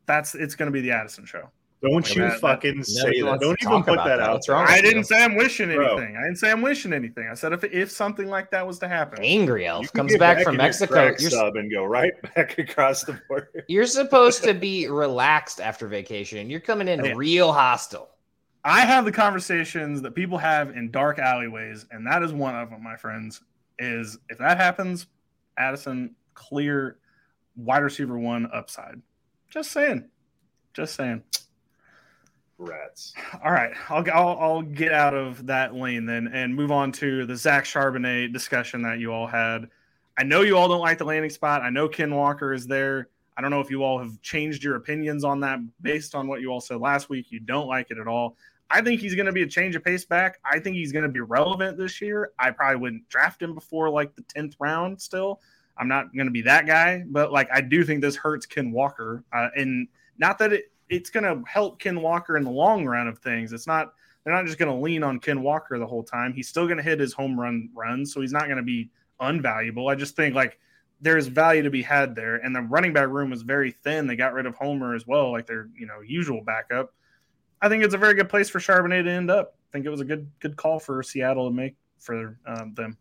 that's 0.07 0.35
it's 0.35 0.55
going 0.55 0.67
to 0.67 0.73
be 0.73 0.81
the 0.81 0.91
Addison 0.91 1.25
show. 1.25 1.49
Don't 1.83 2.07
Yeah, 2.15 2.25
you 2.25 2.31
that- 2.31 2.41
fucking 2.41 2.71
Nobody 2.71 2.85
say 2.85 3.23
that. 3.23 3.41
Don't 3.41 3.63
even 3.63 3.83
put 3.85 3.97
that 3.97 4.05
that. 4.05 4.21
out. 4.21 4.33
What's 4.35 4.49
wrong. 4.51 4.67
I 4.69 4.83
didn't 4.83 4.99
you? 4.99 5.05
say 5.05 5.25
I'm 5.25 5.35
wishing 5.35 5.73
Bro. 5.75 5.97
anything. 5.97 6.17
I 6.17 6.23
didn't 6.25 6.37
say 6.37 6.51
I'm 6.51 6.61
wishing 6.61 6.93
anything. 6.93 7.27
I 7.31 7.33
said 7.35 7.55
if 7.55 7.65
if 7.65 7.91
something 7.91 8.29
like 8.29 8.51
that 8.51 8.67
was 8.67 8.79
to 8.81 8.89
happen, 8.89 9.21
Angry 9.23 9.63
You 9.63 9.69
Elf 9.71 9.93
comes 9.95 10.13
get 10.13 10.21
back 10.21 10.43
from 10.43 10.55
in 10.57 10.61
your 10.61 10.67
Mexico. 10.67 11.05
You're, 11.19 11.31
sub 11.31 11.57
and 11.57 11.71
go 11.73 11.85
right 11.87 12.13
back 12.35 12.59
across 12.59 13.05
the 13.05 13.19
border. 13.29 13.65
you're 13.69 13.87
supposed 13.87 14.45
to 14.45 14.53
be 14.53 14.89
relaxed 14.89 15.59
after 15.61 15.89
vacation. 15.89 16.51
You're 16.51 16.61
coming 16.61 16.87
in 16.87 17.03
Yeah. 17.03 17.15
real 17.17 17.51
hostile. 17.51 18.11
I 18.63 18.81
have 18.81 19.07
the 19.07 19.13
conversations 19.13 20.03
that 20.03 20.15
people 20.15 20.37
have 20.37 20.77
in 20.77 20.91
dark 20.91 21.19
alleyways, 21.19 21.87
and 21.93 22.07
that 22.07 22.23
is 22.23 22.31
one 22.35 22.55
of 22.55 22.69
them, 22.69 22.83
my 22.83 22.97
friends. 22.97 23.41
Is 23.81 24.19
if 24.29 24.39
that 24.39 24.59
happens, 24.59 25.07
Addison 25.57 26.15
clear 26.35 26.99
wide 27.57 27.83
receiver 27.83 28.19
one 28.19 28.49
upside. 28.53 29.01
Just 29.49 29.73
saying, 29.73 30.09
just 30.75 30.95
saying. 30.95 31.23
Rats. 32.59 33.15
All 33.43 33.53
right, 33.53 33.73
I'll, 33.89 34.05
I'll 34.13 34.39
I'll 34.39 34.63
get 34.63 34.93
out 34.93 35.15
of 35.15 35.47
that 35.47 35.75
lane 35.75 36.05
then 36.05 36.29
and 36.29 36.55
move 36.55 36.71
on 36.71 36.93
to 36.93 37.25
the 37.25 37.35
Zach 37.35 37.65
Charbonnet 37.65 38.35
discussion 38.35 38.83
that 38.83 38.99
you 38.99 39.13
all 39.13 39.27
had. 39.27 39.71
I 40.19 40.25
know 40.25 40.43
you 40.43 40.59
all 40.59 40.69
don't 40.69 40.81
like 40.81 40.99
the 40.99 41.05
landing 41.05 41.31
spot. 41.31 41.63
I 41.63 41.71
know 41.71 41.89
Ken 41.89 42.15
Walker 42.15 42.53
is 42.53 42.67
there. 42.67 43.09
I 43.37 43.41
don't 43.41 43.51
know 43.51 43.61
if 43.61 43.71
you 43.71 43.83
all 43.83 43.99
have 43.99 44.21
changed 44.21 44.63
your 44.63 44.77
opinions 44.77 45.25
on 45.25 45.41
that 45.41 45.61
based 45.81 46.15
on 46.15 46.29
what 46.29 46.43
you 46.43 46.51
all 46.51 46.61
said 46.61 46.79
last 46.79 47.09
week. 47.09 47.33
You 47.33 47.41
don't 47.41 47.67
like 47.67 47.91
it 47.91 47.97
at 47.97 48.07
all. 48.07 48.37
I 48.71 48.81
think 48.81 49.01
he's 49.01 49.15
going 49.15 49.27
to 49.27 49.33
be 49.33 49.43
a 49.43 49.47
change 49.47 49.75
of 49.75 49.85
pace 49.85 50.05
back. 50.05 50.39
I 50.45 50.61
think 50.61 50.77
he's 50.77 50.93
going 50.93 51.03
to 51.03 51.09
be 51.11 51.21
relevant 51.21 51.77
this 51.77 52.01
year. 52.01 52.33
I 52.39 52.51
probably 52.51 52.77
wouldn't 52.77 53.09
draft 53.09 53.43
him 53.43 53.55
before 53.55 53.91
like 53.91 54.15
the 54.15 54.23
10th 54.23 54.55
round 54.61 55.01
still. 55.01 55.41
I'm 55.77 55.89
not 55.89 56.15
going 56.15 56.27
to 56.27 56.33
be 56.33 56.43
that 56.43 56.67
guy, 56.67 57.03
but 57.07 57.33
like 57.33 57.49
I 57.53 57.63
do 57.63 57.85
think 57.85 58.01
this 58.01 58.17
hurts 58.17 58.47
Ken 58.47 58.71
Walker. 58.71 59.25
Uh, 59.33 59.49
and 59.57 59.89
not 60.19 60.39
that 60.39 60.53
it, 60.53 60.73
it's 60.89 61.11
going 61.11 61.25
to 61.25 61.43
help 61.49 61.81
Ken 61.81 62.01
Walker 62.01 62.37
in 62.37 62.45
the 62.45 62.51
long 62.51 62.85
run 62.85 63.09
of 63.09 63.19
things. 63.19 63.53
It's 63.53 63.67
not, 63.67 63.95
they're 64.23 64.35
not 64.35 64.47
just 64.47 64.59
going 64.59 64.71
to 64.71 64.81
lean 64.81 65.03
on 65.03 65.19
Ken 65.19 65.43
Walker 65.43 65.79
the 65.79 65.87
whole 65.87 66.05
time. 66.05 66.33
He's 66.33 66.49
still 66.49 66.67
going 66.67 66.77
to 66.77 66.83
hit 66.83 67.01
his 67.01 67.13
home 67.13 67.39
run 67.39 67.71
runs, 67.75 68.13
so 68.13 68.21
he's 68.21 68.33
not 68.33 68.45
going 68.45 68.59
to 68.59 68.63
be 68.63 68.91
unvaluable. 69.21 69.91
I 69.91 69.95
just 69.95 70.15
think 70.15 70.35
like 70.35 70.59
there's 71.01 71.27
value 71.27 71.63
to 71.63 71.71
be 71.71 71.83
had 71.83 72.15
there. 72.15 72.37
And 72.37 72.55
the 72.55 72.61
running 72.61 72.93
back 72.93 73.09
room 73.09 73.31
was 73.31 73.43
very 73.43 73.71
thin. 73.71 74.07
They 74.07 74.17
got 74.17 74.35
rid 74.35 74.47
of 74.47 74.55
Homer 74.55 74.95
as 74.95 75.07
well, 75.07 75.33
like 75.33 75.47
their 75.47 75.69
you 75.77 75.87
know 75.87 76.01
usual 76.07 76.43
backup. 76.45 76.93
I 77.63 77.69
think 77.69 77.85
it's 77.85 77.95
a 77.95 77.99
very 77.99 78.15
good 78.15 78.29
place 78.29 78.49
for 78.49 78.59
Charbonnet 78.59 79.05
to 79.05 79.11
end 79.11 79.31
up. 79.31 79.55
I 79.69 79.73
think 79.73 79.87
it 79.87 79.91
was 79.91 80.01
a 80.01 80.05
good 80.05 80.31
good 80.41 80.57
call 80.57 80.79
for 80.79 81.03
Seattle 81.03 81.49
to 81.49 81.55
make 81.55 81.77
for 81.99 82.39
um, 82.47 82.75
them. 82.75 82.97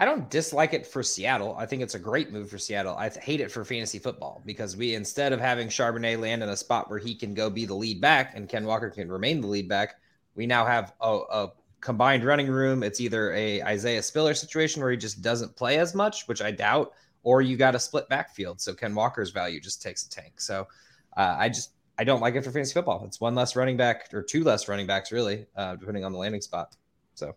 I 0.00 0.04
don't 0.04 0.30
dislike 0.30 0.74
it 0.74 0.86
for 0.86 1.02
Seattle. 1.02 1.56
I 1.58 1.66
think 1.66 1.82
it's 1.82 1.96
a 1.96 1.98
great 1.98 2.30
move 2.30 2.50
for 2.50 2.58
Seattle. 2.58 2.94
I 2.96 3.08
hate 3.08 3.40
it 3.40 3.50
for 3.50 3.64
fantasy 3.64 3.98
football 3.98 4.40
because 4.46 4.76
we 4.76 4.94
instead 4.94 5.32
of 5.32 5.40
having 5.40 5.66
Charbonnet 5.68 6.20
land 6.20 6.42
in 6.42 6.50
a 6.50 6.56
spot 6.56 6.88
where 6.88 7.00
he 7.00 7.16
can 7.16 7.34
go 7.34 7.50
be 7.50 7.66
the 7.66 7.74
lead 7.74 8.00
back 8.00 8.36
and 8.36 8.48
Ken 8.48 8.64
Walker 8.64 8.90
can 8.90 9.10
remain 9.10 9.40
the 9.40 9.48
lead 9.48 9.68
back, 9.68 9.96
we 10.36 10.46
now 10.46 10.64
have 10.64 10.94
a, 11.00 11.18
a 11.30 11.52
combined 11.80 12.24
running 12.24 12.46
room. 12.46 12.84
It's 12.84 13.00
either 13.00 13.32
a 13.32 13.60
Isaiah 13.62 14.02
Spiller 14.02 14.34
situation 14.34 14.82
where 14.82 14.92
he 14.92 14.96
just 14.96 15.20
doesn't 15.20 15.56
play 15.56 15.78
as 15.78 15.96
much, 15.96 16.28
which 16.28 16.42
I 16.42 16.52
doubt, 16.52 16.92
or 17.24 17.42
you 17.42 17.56
got 17.56 17.74
a 17.74 17.80
split 17.80 18.08
backfield. 18.08 18.60
So 18.60 18.74
Ken 18.74 18.94
Walker's 18.94 19.30
value 19.30 19.60
just 19.60 19.82
takes 19.82 20.06
a 20.06 20.10
tank. 20.10 20.40
So 20.40 20.68
uh, 21.16 21.34
I 21.36 21.48
just 21.48 21.72
I 21.98 22.04
don't 22.04 22.20
like 22.20 22.34
it 22.36 22.44
for 22.44 22.52
fantasy 22.52 22.74
football. 22.74 23.04
It's 23.06 23.20
one 23.20 23.34
less 23.34 23.56
running 23.56 23.76
back 23.76 24.08
or 24.12 24.22
two 24.22 24.44
less 24.44 24.68
running 24.68 24.86
backs, 24.86 25.10
really, 25.10 25.46
uh, 25.56 25.76
depending 25.76 26.04
on 26.04 26.12
the 26.12 26.18
landing 26.18 26.40
spot. 26.40 26.76
So, 27.14 27.34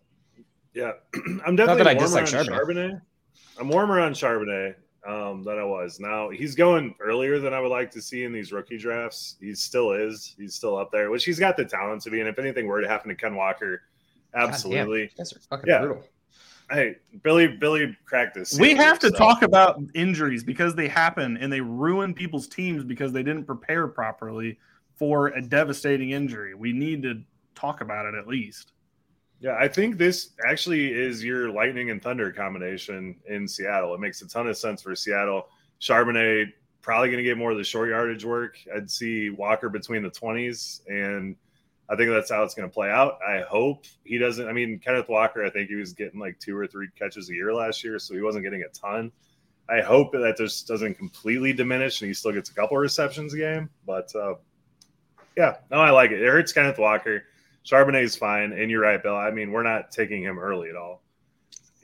yeah, 0.72 0.92
I'm 1.44 1.56
definitely 1.56 1.66
not 1.66 1.78
that 1.78 1.86
I 1.88 1.94
warmer 1.94 2.20
dislike 2.20 2.34
on 2.34 2.46
Charbonnet. 2.46 2.66
Charbonnet. 2.66 3.00
I'm 3.58 3.68
warmer 3.68 4.00
on 4.00 4.12
Charbonnet 4.12 4.74
um, 5.06 5.42
than 5.42 5.58
I 5.58 5.64
was. 5.64 5.98
Now 5.98 6.30
he's 6.30 6.54
going 6.54 6.94
earlier 7.00 7.40
than 7.40 7.52
I 7.52 7.60
would 7.60 7.70
like 7.70 7.90
to 7.92 8.00
see 8.00 8.24
in 8.24 8.32
these 8.32 8.52
rookie 8.52 8.78
drafts. 8.78 9.36
He 9.40 9.54
still 9.54 9.92
is. 9.92 10.34
He's 10.38 10.54
still 10.54 10.76
up 10.78 10.92
there, 10.92 11.10
which 11.10 11.24
he's 11.24 11.38
got 11.38 11.56
the 11.56 11.64
talent 11.64 12.02
to 12.02 12.10
be. 12.10 12.20
And 12.20 12.28
if 12.28 12.38
anything 12.38 12.66
were 12.66 12.80
to 12.80 12.88
happen 12.88 13.08
to 13.08 13.14
Ken 13.16 13.34
Walker, 13.34 13.82
absolutely. 14.34 15.10
guys 15.18 15.32
are 15.32 15.40
fucking 15.40 15.68
Yeah. 15.68 15.80
brutal. 15.80 16.04
Hey, 16.70 16.96
Billy, 17.22 17.48
Billy 17.48 17.96
cracked 18.04 18.34
this. 18.34 18.58
We 18.58 18.74
have 18.74 18.98
to 19.00 19.08
so- 19.08 19.16
talk 19.16 19.42
about 19.42 19.80
injuries 19.94 20.42
because 20.42 20.74
they 20.74 20.88
happen 20.88 21.36
and 21.36 21.52
they 21.52 21.60
ruin 21.60 22.14
people's 22.14 22.48
teams 22.48 22.84
because 22.84 23.12
they 23.12 23.22
didn't 23.22 23.44
prepare 23.44 23.88
properly 23.88 24.58
for 24.96 25.28
a 25.28 25.42
devastating 25.42 26.10
injury. 26.10 26.54
We 26.54 26.72
need 26.72 27.02
to 27.02 27.22
talk 27.54 27.80
about 27.80 28.06
it 28.06 28.14
at 28.14 28.26
least. 28.26 28.72
Yeah, 29.40 29.56
I 29.58 29.66
think 29.66 29.98
this 29.98 30.30
actually 30.46 30.92
is 30.92 31.24
your 31.24 31.50
lightning 31.50 31.90
and 31.90 32.00
thunder 32.00 32.30
combination 32.30 33.16
in 33.26 33.48
Seattle. 33.48 33.92
It 33.92 34.00
makes 34.00 34.22
a 34.22 34.28
ton 34.28 34.46
of 34.46 34.56
sense 34.56 34.82
for 34.82 34.94
Seattle. 34.94 35.48
Charbonnet 35.80 36.52
probably 36.80 37.08
going 37.08 37.18
to 37.18 37.24
get 37.24 37.36
more 37.36 37.50
of 37.50 37.58
the 37.58 37.64
short 37.64 37.88
yardage 37.88 38.24
work. 38.24 38.56
I'd 38.74 38.88
see 38.88 39.30
Walker 39.30 39.68
between 39.68 40.02
the 40.02 40.10
20s, 40.10 40.82
and 40.88 41.34
I 41.92 41.96
think 41.96 42.08
that's 42.10 42.30
how 42.30 42.42
it's 42.42 42.54
going 42.54 42.68
to 42.68 42.72
play 42.72 42.88
out. 42.88 43.18
I 43.26 43.40
hope 43.42 43.84
he 44.04 44.16
doesn't. 44.16 44.48
I 44.48 44.52
mean, 44.52 44.78
Kenneth 44.78 45.10
Walker, 45.10 45.44
I 45.44 45.50
think 45.50 45.68
he 45.68 45.74
was 45.74 45.92
getting 45.92 46.18
like 46.18 46.38
two 46.40 46.56
or 46.56 46.66
three 46.66 46.88
catches 46.98 47.28
a 47.28 47.34
year 47.34 47.52
last 47.52 47.84
year, 47.84 47.98
so 47.98 48.14
he 48.14 48.22
wasn't 48.22 48.44
getting 48.44 48.62
a 48.62 48.68
ton. 48.68 49.12
I 49.68 49.82
hope 49.82 50.12
that 50.12 50.36
just 50.38 50.66
doesn't 50.66 50.96
completely 50.96 51.52
diminish 51.52 52.00
and 52.00 52.08
he 52.08 52.14
still 52.14 52.32
gets 52.32 52.48
a 52.50 52.54
couple 52.54 52.78
of 52.78 52.80
receptions 52.82 53.34
a 53.34 53.36
game. 53.36 53.68
But 53.86 54.10
uh, 54.14 54.34
yeah, 55.36 55.56
no, 55.70 55.78
I 55.78 55.90
like 55.90 56.10
it. 56.12 56.22
It 56.22 56.26
hurts 56.28 56.52
Kenneth 56.52 56.78
Walker. 56.78 57.24
Charbonnet 57.64 58.02
is 58.02 58.16
fine, 58.16 58.52
and 58.52 58.70
you're 58.70 58.80
right, 58.80 59.00
Bill. 59.02 59.14
I 59.14 59.30
mean, 59.30 59.52
we're 59.52 59.62
not 59.62 59.92
taking 59.92 60.22
him 60.22 60.38
early 60.38 60.68
at 60.70 60.76
all, 60.76 61.02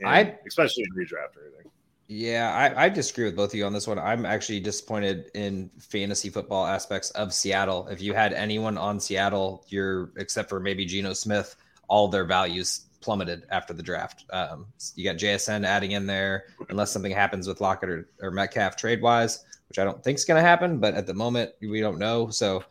And 0.01 0.09
I- 0.09 0.39
especially 0.47 0.85
in 0.85 0.91
redraft 0.97 1.37
or 1.37 1.47
anything. 1.47 1.68
Yeah, 2.11 2.51
I, 2.55 2.87
I 2.87 2.89
disagree 2.89 3.27
with 3.27 3.37
both 3.37 3.51
of 3.51 3.55
you 3.55 3.67
on 3.67 3.75
this 3.75 3.87
one. 3.87 3.99
I'm 3.99 4.25
actually 4.25 4.61
disappointed 4.61 5.31
in 5.35 5.71
fantasy 5.79 6.31
football 6.31 6.67
aspects 6.67 7.11
of 7.11 7.35
Seattle. 7.35 7.87
If 7.89 8.01
you 8.01 8.15
had 8.15 8.33
anyone 8.33 8.79
on 8.79 8.99
Seattle, 8.99 9.67
you're 9.69 10.11
except 10.17 10.49
for 10.49 10.59
maybe 10.59 10.87
Geno 10.87 11.13
Smith, 11.13 11.55
all 11.87 12.09
their 12.09 12.25
values 12.25 12.87
plummeted 13.03 13.45
after 13.51 13.75
the 13.75 13.83
draft. 13.83 14.25
Um, 14.31 14.67
you 14.95 15.05
got 15.05 15.17
JSN 15.17 15.67
adding 15.67 15.93
in 15.93 16.07
there, 16.07 16.47
unless 16.71 16.91
something 16.91 17.13
happens 17.13 17.47
with 17.47 17.61
Lockett 17.61 17.91
or, 17.91 18.09
or 18.23 18.31
Metcalf 18.31 18.75
trade 18.75 19.03
wise, 19.03 19.45
which 19.69 19.79
I 19.79 19.85
don't 19.85 20.03
think 20.03 20.17
is 20.17 20.25
going 20.25 20.43
to 20.43 20.49
happen. 20.49 20.79
But 20.79 20.95
at 20.95 21.07
the 21.07 21.15
moment, 21.15 21.53
we 21.61 21.81
don't 21.83 21.99
know. 21.99 22.31
So 22.31 22.65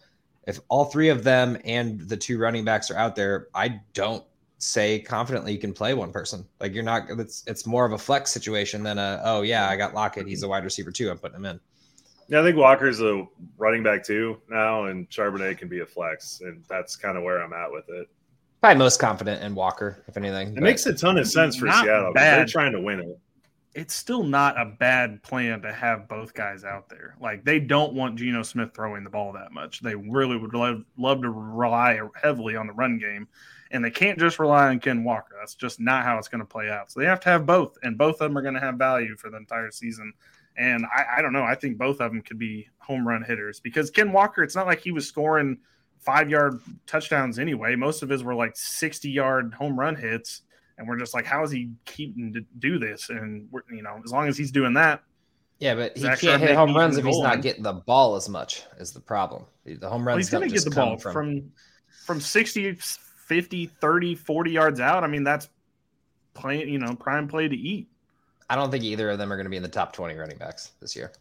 if 0.47 0.59
all 0.67 0.85
three 0.85 1.09
of 1.09 1.23
them 1.23 1.59
and 1.63 2.01
the 2.01 2.17
two 2.17 2.39
running 2.39 2.65
backs 2.65 2.89
are 2.89 2.97
out 2.97 3.15
there, 3.15 3.49
I 3.53 3.81
don't 3.93 4.23
say 4.59 4.99
confidently 4.99 5.51
you 5.53 5.59
can 5.59 5.73
play 5.73 5.93
one 5.93 6.11
person. 6.11 6.45
Like 6.59 6.73
you're 6.73 6.83
not. 6.83 7.09
It's 7.09 7.43
it's 7.47 7.65
more 7.65 7.85
of 7.85 7.91
a 7.93 7.97
flex 7.97 8.31
situation 8.31 8.83
than 8.83 8.97
a 8.97 9.21
oh 9.23 9.41
yeah 9.41 9.69
I 9.69 9.75
got 9.77 9.93
Lockett. 9.93 10.27
He's 10.27 10.43
a 10.43 10.47
wide 10.47 10.63
receiver 10.63 10.91
too. 10.91 11.09
I'm 11.09 11.17
putting 11.17 11.37
him 11.37 11.45
in. 11.45 11.59
Yeah, 12.29 12.41
I 12.41 12.43
think 12.43 12.57
Walker's 12.57 12.99
a 13.01 13.25
running 13.57 13.83
back 13.83 14.03
too 14.03 14.41
now, 14.49 14.85
and 14.85 15.09
Charbonnet 15.09 15.57
can 15.57 15.69
be 15.69 15.79
a 15.79 15.85
flex, 15.85 16.41
and 16.41 16.63
that's 16.67 16.95
kind 16.95 17.17
of 17.17 17.23
where 17.23 17.41
I'm 17.41 17.53
at 17.53 17.71
with 17.71 17.87
it. 17.89 18.09
Probably 18.61 18.79
most 18.79 18.99
confident 18.99 19.43
in 19.43 19.55
Walker, 19.55 20.03
if 20.07 20.17
anything. 20.17 20.49
It 20.49 20.55
but- 20.55 20.63
makes 20.63 20.85
a 20.87 20.93
ton 20.93 21.17
of 21.17 21.27
sense 21.27 21.55
for 21.55 21.67
Not 21.67 21.85
Seattle. 21.85 22.11
'cause 22.13 22.21
They're 22.21 22.45
trying 22.45 22.71
to 22.73 22.81
win 22.81 22.99
it. 23.01 23.19
It's 23.75 23.93
still 23.93 24.23
not 24.23 24.59
a 24.59 24.65
bad 24.65 25.21
plan 25.21 25.61
to 25.61 25.71
have 25.71 26.07
both 26.09 26.33
guys 26.33 26.63
out 26.63 26.89
there. 26.89 27.15
Like 27.21 27.45
they 27.45 27.59
don't 27.59 27.93
want 27.93 28.17
Geno 28.17 28.41
Smith 28.41 28.71
throwing 28.73 29.03
the 29.03 29.09
ball 29.11 29.31
that 29.33 29.51
much. 29.53 29.81
They 29.81 29.93
really 29.93 30.35
would 30.35 30.55
love, 30.55 30.83
love 30.97 31.21
to 31.21 31.29
rely 31.29 31.99
heavily 32.21 32.55
on 32.55 32.65
the 32.65 32.73
run 32.73 32.97
game, 32.97 33.27
and 33.71 33.83
they 33.83 33.91
can't 33.91 34.19
just 34.19 34.39
rely 34.39 34.67
on 34.69 34.79
Ken 34.79 35.03
Walker. 35.03 35.35
That's 35.39 35.55
just 35.55 35.79
not 35.79 36.03
how 36.03 36.17
it's 36.17 36.27
going 36.27 36.39
to 36.39 36.45
play 36.45 36.69
out. 36.69 36.91
So 36.91 36.99
they 36.99 37.05
have 37.05 37.19
to 37.21 37.29
have 37.29 37.45
both, 37.45 37.77
and 37.83 37.97
both 37.97 38.15
of 38.15 38.19
them 38.29 38.37
are 38.37 38.41
going 38.41 38.53
to 38.53 38.59
have 38.59 38.75
value 38.75 39.15
for 39.17 39.29
the 39.29 39.37
entire 39.37 39.71
season. 39.71 40.13
And 40.57 40.85
I, 40.85 41.17
I 41.17 41.21
don't 41.21 41.33
know. 41.33 41.43
I 41.43 41.55
think 41.55 41.77
both 41.77 42.01
of 42.01 42.11
them 42.11 42.21
could 42.21 42.39
be 42.39 42.67
home 42.79 43.07
run 43.07 43.23
hitters 43.23 43.59
because 43.59 43.91
Ken 43.91 44.11
Walker. 44.11 44.43
It's 44.43 44.55
not 44.55 44.65
like 44.65 44.81
he 44.81 44.91
was 44.91 45.07
scoring 45.07 45.59
five 45.99 46.29
yard 46.29 46.59
touchdowns 46.85 47.37
anyway. 47.39 47.75
Most 47.75 48.01
of 48.01 48.09
his 48.09 48.23
were 48.23 48.35
like 48.35 48.55
sixty 48.55 49.09
yard 49.09 49.53
home 49.53 49.79
run 49.79 49.95
hits, 49.95 50.41
and 50.77 50.87
we're 50.87 50.97
just 50.97 51.13
like, 51.13 51.25
how 51.25 51.43
is 51.43 51.51
he 51.51 51.71
keeping 51.85 52.33
to 52.33 52.41
do 52.57 52.79
this? 52.79 53.09
And 53.09 53.47
we're, 53.51 53.61
you 53.71 53.83
know, 53.83 54.01
as 54.03 54.11
long 54.11 54.27
as 54.27 54.37
he's 54.37 54.51
doing 54.51 54.73
that, 54.73 55.03
yeah, 55.59 55.75
but 55.75 55.95
he 55.95 56.01
Zach 56.01 56.19
can't 56.19 56.41
hit 56.41 56.55
home 56.55 56.75
runs 56.75 56.97
if 56.97 57.05
he's 57.05 57.19
not 57.19 57.41
getting 57.41 57.63
the 57.63 57.73
ball 57.73 58.15
as 58.15 58.29
much. 58.29 58.63
Is 58.79 58.93
the 58.93 58.99
problem? 58.99 59.45
The 59.65 59.89
home 59.89 60.05
well, 60.05 60.15
runs 60.15 60.25
he's 60.25 60.29
going 60.29 60.47
to 60.47 60.53
get 60.53 60.63
the 60.63 60.71
ball 60.71 60.97
from. 60.97 61.13
from 61.13 61.51
from 62.05 62.21
60, 62.21 62.77
50, 63.27 63.65
30, 63.67 64.15
40 64.15 64.51
yards 64.51 64.79
out. 64.79 65.03
I 65.03 65.07
mean, 65.07 65.23
that's 65.23 65.49
playing, 66.33 66.69
you 66.69 66.79
know, 66.79 66.95
prime 66.95 67.27
play 67.27 67.47
to 67.47 67.55
eat. 67.55 67.87
I 68.49 68.55
don't 68.55 68.71
think 68.71 68.83
either 68.83 69.09
of 69.09 69.17
them 69.17 69.31
are 69.31 69.35
going 69.35 69.45
to 69.45 69.49
be 69.49 69.57
in 69.57 69.63
the 69.63 69.69
top 69.69 69.91
twenty 69.91 70.15
running 70.15 70.37
backs 70.37 70.71
this 70.79 70.95
year. 70.95 71.11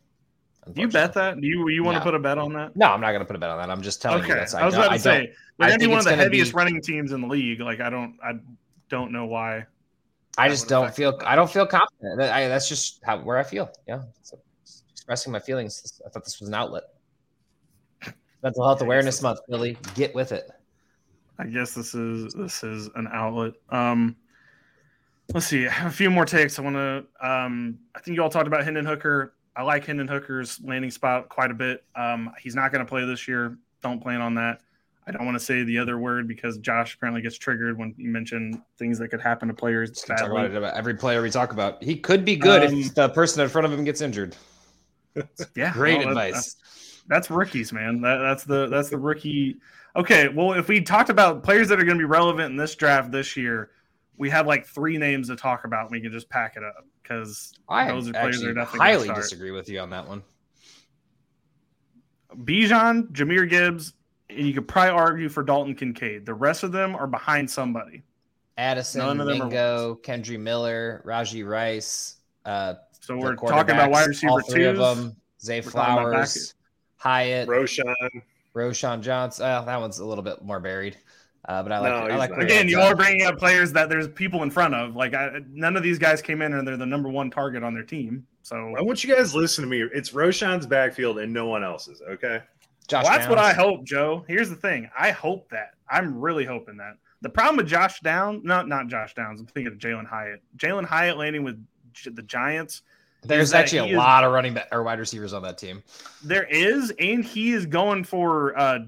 Do 0.73 0.81
you 0.81 0.89
bet 0.89 1.13
that? 1.15 1.41
Do 1.41 1.47
you 1.47 1.69
you 1.69 1.83
want 1.83 1.97
No. 1.97 2.01
to 2.01 2.05
put 2.05 2.15
a 2.15 2.19
bet 2.21 2.39
on 2.39 2.53
that? 2.53 2.77
No, 2.77 2.87
I'm 2.87 3.01
not 3.01 3.09
going 3.11 3.21
to 3.21 3.25
put 3.27 3.35
a 3.37 3.39
bet 3.39 3.51
on 3.51 3.59
that. 3.59 3.69
I'm 3.71 3.83
just 3.83 4.01
telling 4.01 4.25
you 4.25 4.31
Okay, 4.33 4.41
this. 4.41 4.55
I 4.55 4.65
was 4.65 4.75
about 4.75 4.93
to 4.93 4.99
say, 4.99 5.33
with 5.59 5.69
I 5.69 5.73
any 5.73 5.87
one 5.89 5.99
of 5.99 6.05
the 6.05 6.15
heaviest 6.15 6.53
be- 6.53 6.57
running 6.57 6.81
teams 6.81 7.11
in 7.13 7.21
the 7.21 7.27
league, 7.27 7.61
like 7.61 7.81
I 7.81 7.91
don't, 7.91 8.17
I 8.23 8.33
don't 8.89 9.11
know 9.13 9.27
why. 9.27 9.67
I 10.39 10.49
just 10.49 10.69
don't 10.69 10.95
feel. 10.95 11.19
I 11.25 11.35
don't 11.35 11.51
feel 11.51 11.67
confident. 11.67 12.19
That- 12.19 12.33
I, 12.33 12.47
that's 12.47 12.69
just 12.69 13.01
how 13.05 13.19
where 13.19 13.39
I 13.39 13.43
feel. 13.43 13.71
Yeah, 13.89 14.03
so 14.23 14.39
expressing 14.93 15.33
my 15.33 15.41
feelings. 15.41 16.01
I 16.07 16.11
thought 16.11 16.25
this 16.25 16.39
was 16.39 16.49
an 16.49 16.55
outlet. 16.55 16.85
Mental 18.43 18.65
Health 18.65 18.83
Awareness 18.83 19.21
Month, 19.23 19.41
Billy. 19.49 19.77
Get 19.97 20.15
with 20.15 20.31
it. 20.31 20.49
I 21.39 21.47
guess 21.47 21.75
this 21.75 21.95
is 21.95 22.33
this 22.35 22.63
is 22.65 22.89
an 22.95 23.09
outlet. 23.13 23.55
Um, 23.71 24.17
let's 25.35 25.47
see. 25.47 25.67
I 25.67 25.71
have 25.71 25.93
a 25.93 25.95
few 25.95 26.11
more 26.11 26.25
takes. 26.25 26.59
I 26.59 26.63
want 26.63 26.77
to. 26.77 27.05
Um, 27.21 27.79
I 27.95 28.01
think 28.01 28.17
you 28.17 28.23
all 28.23 28.31
talked 28.31 28.47
about 28.47 28.65
Hendon 28.65 28.87
Hooker. 28.87 29.35
I 29.55 29.63
like 29.63 29.85
Hendon 29.87 30.09
Hooker's 30.09 30.61
landing 30.63 30.91
spot 30.91 31.29
quite 31.29 31.51
a 31.51 31.55
bit. 31.55 31.85
Um, 31.95 32.33
he's 32.41 32.55
not 32.55 32.73
going 32.73 32.85
to 32.85 32.89
play 32.89 33.05
this 33.07 33.27
year. 33.27 33.59
Don't 33.83 34.01
plan 34.03 34.21
on 34.21 34.35
that. 34.35 34.61
I 35.09 35.13
don't 35.13 35.25
want 35.25 35.39
to 35.39 35.45
say 35.45 35.63
the 35.63 35.79
other 35.79 35.99
word 35.99 36.27
because 36.27 36.59
Josh 36.59 36.95
apparently 36.97 37.23
gets 37.23 37.39
triggered 37.39 37.79
when 37.79 37.95
you 37.97 38.11
mention 38.11 38.61
things 38.77 38.99
that 38.99 39.09
could 39.09 39.21
happen 39.21 39.47
to 39.49 39.55
players. 39.55 39.93
Talk 39.93 40.21
about 40.21 40.47
it 40.47 40.57
about 40.57 40.75
every 40.75 40.95
player 40.95 41.23
we 41.23 41.31
talk 41.31 41.53
about. 41.53 41.83
He 41.83 41.97
could 41.97 42.25
be 42.25 42.35
good 42.35 42.65
Um, 42.65 42.75
if 42.81 42.95
the 42.95 43.09
person 43.11 43.41
in 43.43 43.49
front 43.49 43.67
of 43.67 43.73
him 43.73 43.85
gets 43.85 44.01
injured. 44.01 44.35
Yeah, 45.55 45.73
Great 45.73 46.05
well, 46.05 46.15
that- 46.15 46.29
advice. 46.29 46.57
That's 47.09 47.31
rookies, 47.31 47.73
man. 47.73 48.01
That, 48.03 48.17
that's 48.19 48.45
the 48.45 48.67
that's 48.67 48.91
the 48.91 48.99
rookie. 48.99 49.57
Okay, 49.97 50.29
well, 50.29 50.53
if 50.53 50.69
we 50.69 50.81
talked 50.83 51.09
about 51.11 51.43
players 51.43 51.69
that 51.69 51.81
are 51.81 51.85
going 51.85 51.97
to 51.97 52.03
be 52.03 52.05
relevant 52.05 52.51
in 52.51 52.57
this 52.57 52.75
draft 52.75 53.11
this 53.11 53.37
year, 53.37 53.71
we 54.19 54.29
have 54.31 54.47
like 54.47 54.67
three 54.67 54.99
names 54.99 55.29
to 55.29 55.37
talk 55.37 55.65
about. 55.65 55.83
And 55.85 55.91
we 55.93 56.01
can 56.01 56.13
just 56.13 56.29
pack 56.29 56.57
it 56.57 56.63
up 56.63 56.85
because 57.03 57.53
I 57.69 57.89
those 57.89 58.09
are 58.09 58.13
players 58.13 58.41
that 58.43 58.49
are 58.51 58.55
definitely 58.55 58.79
highly 58.81 59.05
start. 59.05 59.23
disagree 59.23 59.53
with 59.53 59.69
you 59.69 59.81
on 59.81 59.91
that 59.91 60.07
one. 60.07 60.23
Bijan, 62.37 63.11
Jahmyr 63.13 63.49
Gibbs, 63.49 63.95
and 64.29 64.47
you 64.47 64.53
could 64.53 64.69
probably 64.69 64.91
argue 64.91 65.29
for 65.29 65.43
Dalton 65.43 65.75
Kincaid. 65.75 66.27
The 66.27 66.35
rest 66.35 66.63
of 66.63 66.73
them 66.73 66.95
are 66.95 67.07
behind 67.07 67.51
somebody. 67.51 68.03
Addison, 68.59 69.01
None 69.03 69.21
of 69.21 69.27
them 69.27 69.43
are 69.43 69.45
Mingo, 69.47 69.99
Kendre 70.03 70.39
Miller, 70.39 71.03
Rashee 71.07 71.47
Rice. 71.47 72.17
Uh, 72.45 72.75
So 73.01 73.17
we're 73.17 73.37
talking 73.37 73.75
about 73.75 73.89
quarterbacks, 73.89 73.93
wide 73.93 74.07
receiver 74.09 74.31
all 74.33 74.41
three 74.41 74.65
twos. 74.65 74.79
of 74.79 74.97
them. 74.99 75.17
Zay 75.43 75.61
We're 75.61 75.71
talking 75.71 75.81
about 76.05 76.13
back- 76.13 76.29
Flowers, 76.29 76.55
Hyatt, 76.97 77.49
Roschon, 77.49 78.23
Roschon 78.57 79.03
Johnson. 79.03 79.45
Uh, 79.45 79.61
that 79.63 79.81
one's 79.81 79.99
a 79.99 80.05
little 80.05 80.25
bit 80.25 80.43
more 80.43 80.59
buried. 80.59 80.97
Uh, 81.45 81.63
but 81.63 81.71
I 81.71 81.79
like. 81.79 81.93
No, 81.93 82.15
I 82.15 82.17
like 82.17 82.31
Again, 82.33 82.69
you 82.69 82.81
are 82.81 82.97
bringing 82.97 83.25
up 83.25 83.39
players 83.39 83.73
that 83.73 83.89
there's 83.89 84.09
people 84.09 84.43
in 84.43 84.51
front 84.51 84.75
of. 84.75 84.97
Like 84.97 85.15
I, 85.15 85.41
none 85.49 85.77
of 85.77 85.83
these 85.83 85.99
guys 85.99 86.21
came 86.21 86.43
in 86.43 86.55
and 86.55 86.67
they're 86.67 86.77
the 86.77 86.87
number 86.87 87.09
one 87.09 87.31
target 87.31 87.63
on 87.63 87.73
their 87.73 87.85
team. 87.85 88.27
So 88.43 88.75
I 88.77 88.83
want 88.83 89.05
you 89.05 89.15
guys 89.15 89.33
to 89.33 89.39
listen 89.39 89.63
to 89.63 89.71
me. 89.71 89.83
It's 89.95 90.11
Roschon's 90.11 90.67
backfield 90.67 91.19
and 91.19 91.33
no 91.33 91.47
one 91.47 91.63
else's. 91.63 92.03
Okay. 92.03 92.41
Josh 92.89 93.05
Well, 93.05 93.13
that's 93.13 93.29
what 93.29 93.39
I 93.39 93.53
hope, 93.53 93.85
Joe. 93.85 94.25
Here's 94.29 94.49
the 94.49 94.57
thing. 94.57 94.89
I 94.99 95.11
hope 95.11 95.49
that. 95.51 95.75
I'm 95.89 96.19
really 96.19 96.45
hoping 96.45 96.77
that. 96.79 96.97
The 97.23 97.29
problem 97.29 97.57
with 97.57 97.67
Josh 97.67 98.01
Downs, 98.01 98.43
not 98.45 98.69
not 98.69 98.89
Josh 98.89 99.15
Downs. 99.15 99.41
I'm 99.41 99.47
thinking 99.47 99.73
of 99.73 99.79
Jalin 99.79 100.07
Hyatt. 100.07 100.43
Jalin 100.57 100.85
Hyatt 100.85 101.17
landing 101.17 101.45
with 101.45 101.65
the 102.05 102.23
Giants. 102.23 102.83
There's 103.27 103.53
actually 103.53 103.91
a 103.91 103.93
is- 103.93 103.97
lot 103.97 104.25
of 104.25 104.33
running 104.33 104.55
back 104.55 104.69
or 104.73 104.83
wide 104.83 104.99
receivers 104.99 105.33
on 105.33 105.43
that 105.43 105.59
team. 105.59 105.83
There 106.23 106.45
is, 106.45 106.93
and 106.99 107.25
he 107.25 107.53
is 107.53 107.67
going 107.67 108.05
for 108.05 108.59
uh, 108.59 108.81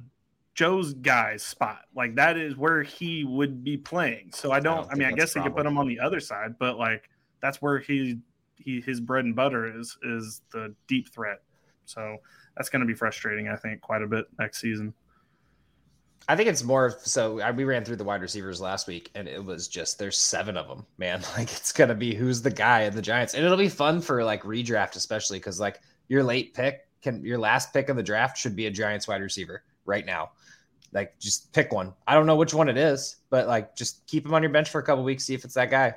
Joe's 0.54 0.94
guy's 0.94 1.42
spot. 1.42 1.82
Like 1.94 2.16
that 2.16 2.36
is 2.36 2.56
where 2.56 2.82
he 2.82 3.24
would 3.24 3.62
be 3.62 3.76
playing. 3.76 4.30
So 4.32 4.50
I 4.50 4.60
don't. 4.60 4.72
I, 4.72 4.76
don't 4.76 4.88
think 4.88 4.98
mean, 4.98 5.08
I 5.08 5.12
guess 5.12 5.34
they 5.34 5.40
could 5.40 5.54
put 5.54 5.66
him 5.66 5.78
on 5.78 5.86
the 5.86 6.00
other 6.00 6.20
side, 6.20 6.56
but 6.58 6.78
like 6.78 7.08
that's 7.40 7.62
where 7.62 7.78
he 7.78 8.18
he 8.56 8.80
his 8.80 9.00
bread 9.00 9.24
and 9.24 9.36
butter 9.36 9.78
is 9.78 9.96
is 10.02 10.42
the 10.52 10.74
deep 10.86 11.08
threat. 11.10 11.42
So 11.84 12.18
that's 12.56 12.68
going 12.68 12.80
to 12.80 12.86
be 12.86 12.94
frustrating. 12.94 13.48
I 13.48 13.56
think 13.56 13.80
quite 13.80 14.02
a 14.02 14.06
bit 14.06 14.26
next 14.38 14.60
season. 14.60 14.94
I 16.28 16.36
think 16.36 16.48
it's 16.48 16.62
more 16.62 16.98
so. 17.02 17.40
I, 17.40 17.50
we 17.50 17.64
ran 17.64 17.84
through 17.84 17.96
the 17.96 18.04
wide 18.04 18.20
receivers 18.20 18.60
last 18.60 18.86
week, 18.86 19.10
and 19.14 19.26
it 19.26 19.42
was 19.42 19.66
just 19.66 19.98
there's 19.98 20.18
seven 20.18 20.56
of 20.56 20.68
them, 20.68 20.84
man. 20.98 21.22
Like 21.36 21.50
it's 21.50 21.72
gonna 21.72 21.94
be 21.94 22.14
who's 22.14 22.42
the 22.42 22.50
guy 22.50 22.82
in 22.82 22.94
the 22.94 23.02
Giants, 23.02 23.34
and 23.34 23.44
it'll 23.44 23.56
be 23.56 23.68
fun 23.68 24.00
for 24.00 24.22
like 24.22 24.42
redraft, 24.42 24.96
especially 24.96 25.38
because 25.38 25.58
like 25.58 25.80
your 26.08 26.22
late 26.22 26.54
pick 26.54 26.86
can 27.02 27.24
your 27.24 27.38
last 27.38 27.72
pick 27.72 27.88
of 27.88 27.96
the 27.96 28.02
draft 28.02 28.36
should 28.36 28.56
be 28.56 28.66
a 28.66 28.70
Giants 28.70 29.08
wide 29.08 29.22
receiver. 29.22 29.62
right 29.86 30.04
now. 30.04 30.30
Like, 30.92 31.18
just 31.18 31.52
pick 31.52 31.72
one. 31.72 31.92
I 32.06 32.14
don't 32.14 32.26
know 32.26 32.36
which 32.36 32.54
one 32.54 32.68
it 32.68 32.78
is, 32.78 33.16
but 33.28 33.46
like, 33.46 33.76
just 33.76 34.06
keep 34.06 34.24
him 34.24 34.32
on 34.32 34.42
your 34.42 34.50
bench 34.50 34.70
for 34.70 34.78
a 34.78 34.82
couple 34.82 35.04
weeks. 35.04 35.24
See 35.24 35.34
if 35.34 35.44
it's 35.44 35.54
that 35.54 35.70
guy. 35.70 35.94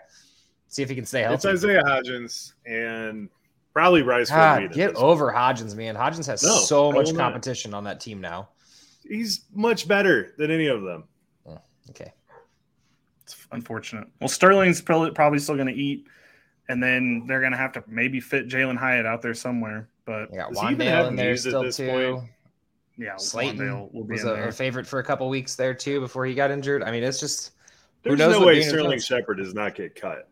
See 0.67 0.83
if 0.83 0.89
he 0.89 0.95
can 0.95 1.05
stay 1.05 1.21
healthy. 1.21 1.35
It's 1.49 1.63
Isaiah 1.63 1.83
Hodgins 1.83 2.53
and 2.65 3.29
probably 3.73 4.01
Bryce. 4.01 4.29
God, 4.29 4.73
get 4.73 4.95
over 4.95 5.31
Hodgins, 5.31 5.75
man. 5.75 5.95
Hodgins 5.95 6.27
has 6.27 6.43
No, 6.43 6.57
so 6.57 6.91
much 6.91 7.15
competition 7.15 7.73
on 7.73 7.83
that 7.85 7.99
team 7.99 8.19
now. 8.21 8.49
He's 9.11 9.41
much 9.53 9.87
better 9.87 10.33
than 10.37 10.51
any 10.51 10.67
of 10.67 10.83
them. 10.83 11.03
Okay. 11.89 12.13
It's 13.23 13.35
unfortunate. 13.51 14.07
Well, 14.21 14.29
Sterling's 14.29 14.81
probably 14.81 15.11
probably 15.11 15.39
still 15.39 15.55
going 15.55 15.67
to 15.67 15.73
eat, 15.73 16.07
and 16.69 16.81
then 16.81 17.25
they're 17.27 17.41
going 17.41 17.51
to 17.51 17.57
have 17.57 17.73
to 17.73 17.83
maybe 17.87 18.19
fit 18.21 18.47
Jalin 18.47 18.77
Hyatt 18.77 19.05
out 19.05 19.21
there 19.21 19.33
somewhere. 19.33 19.89
But 20.05 20.31
They 20.31 20.37
got 20.37 20.53
he 20.55 20.71
even 20.73 20.87
Wan'Dale 20.87 21.07
in 21.09 21.15
there 21.17 21.35
still 21.35 21.69
too. 21.71 21.87
point? 22.19 22.29
yeah, 22.97 23.17
Slayton 23.17 23.57
Wan'Dale 23.57 23.93
will 23.93 24.03
be 24.05 24.13
was 24.13 24.21
in 24.23 24.29
a, 24.29 24.33
there. 24.33 24.47
a 24.47 24.53
favorite 24.53 24.87
for 24.87 24.99
a 24.99 25.03
couple 25.03 25.27
weeks 25.27 25.55
there 25.55 25.73
too 25.73 25.99
before 25.99 26.25
he 26.25 26.33
got 26.33 26.49
injured. 26.51 26.81
I 26.83 26.91
mean, 26.91 27.03
it's 27.03 27.19
just 27.19 27.51
Who 28.03 28.09
There's 28.15 28.19
knows 28.19 28.39
no 28.39 28.45
way 28.45 28.61
Sterling 28.61 28.91
Jones- 28.91 29.05
Shepard 29.05 29.37
does 29.39 29.53
not 29.53 29.75
get 29.75 29.95
cut. 29.95 30.29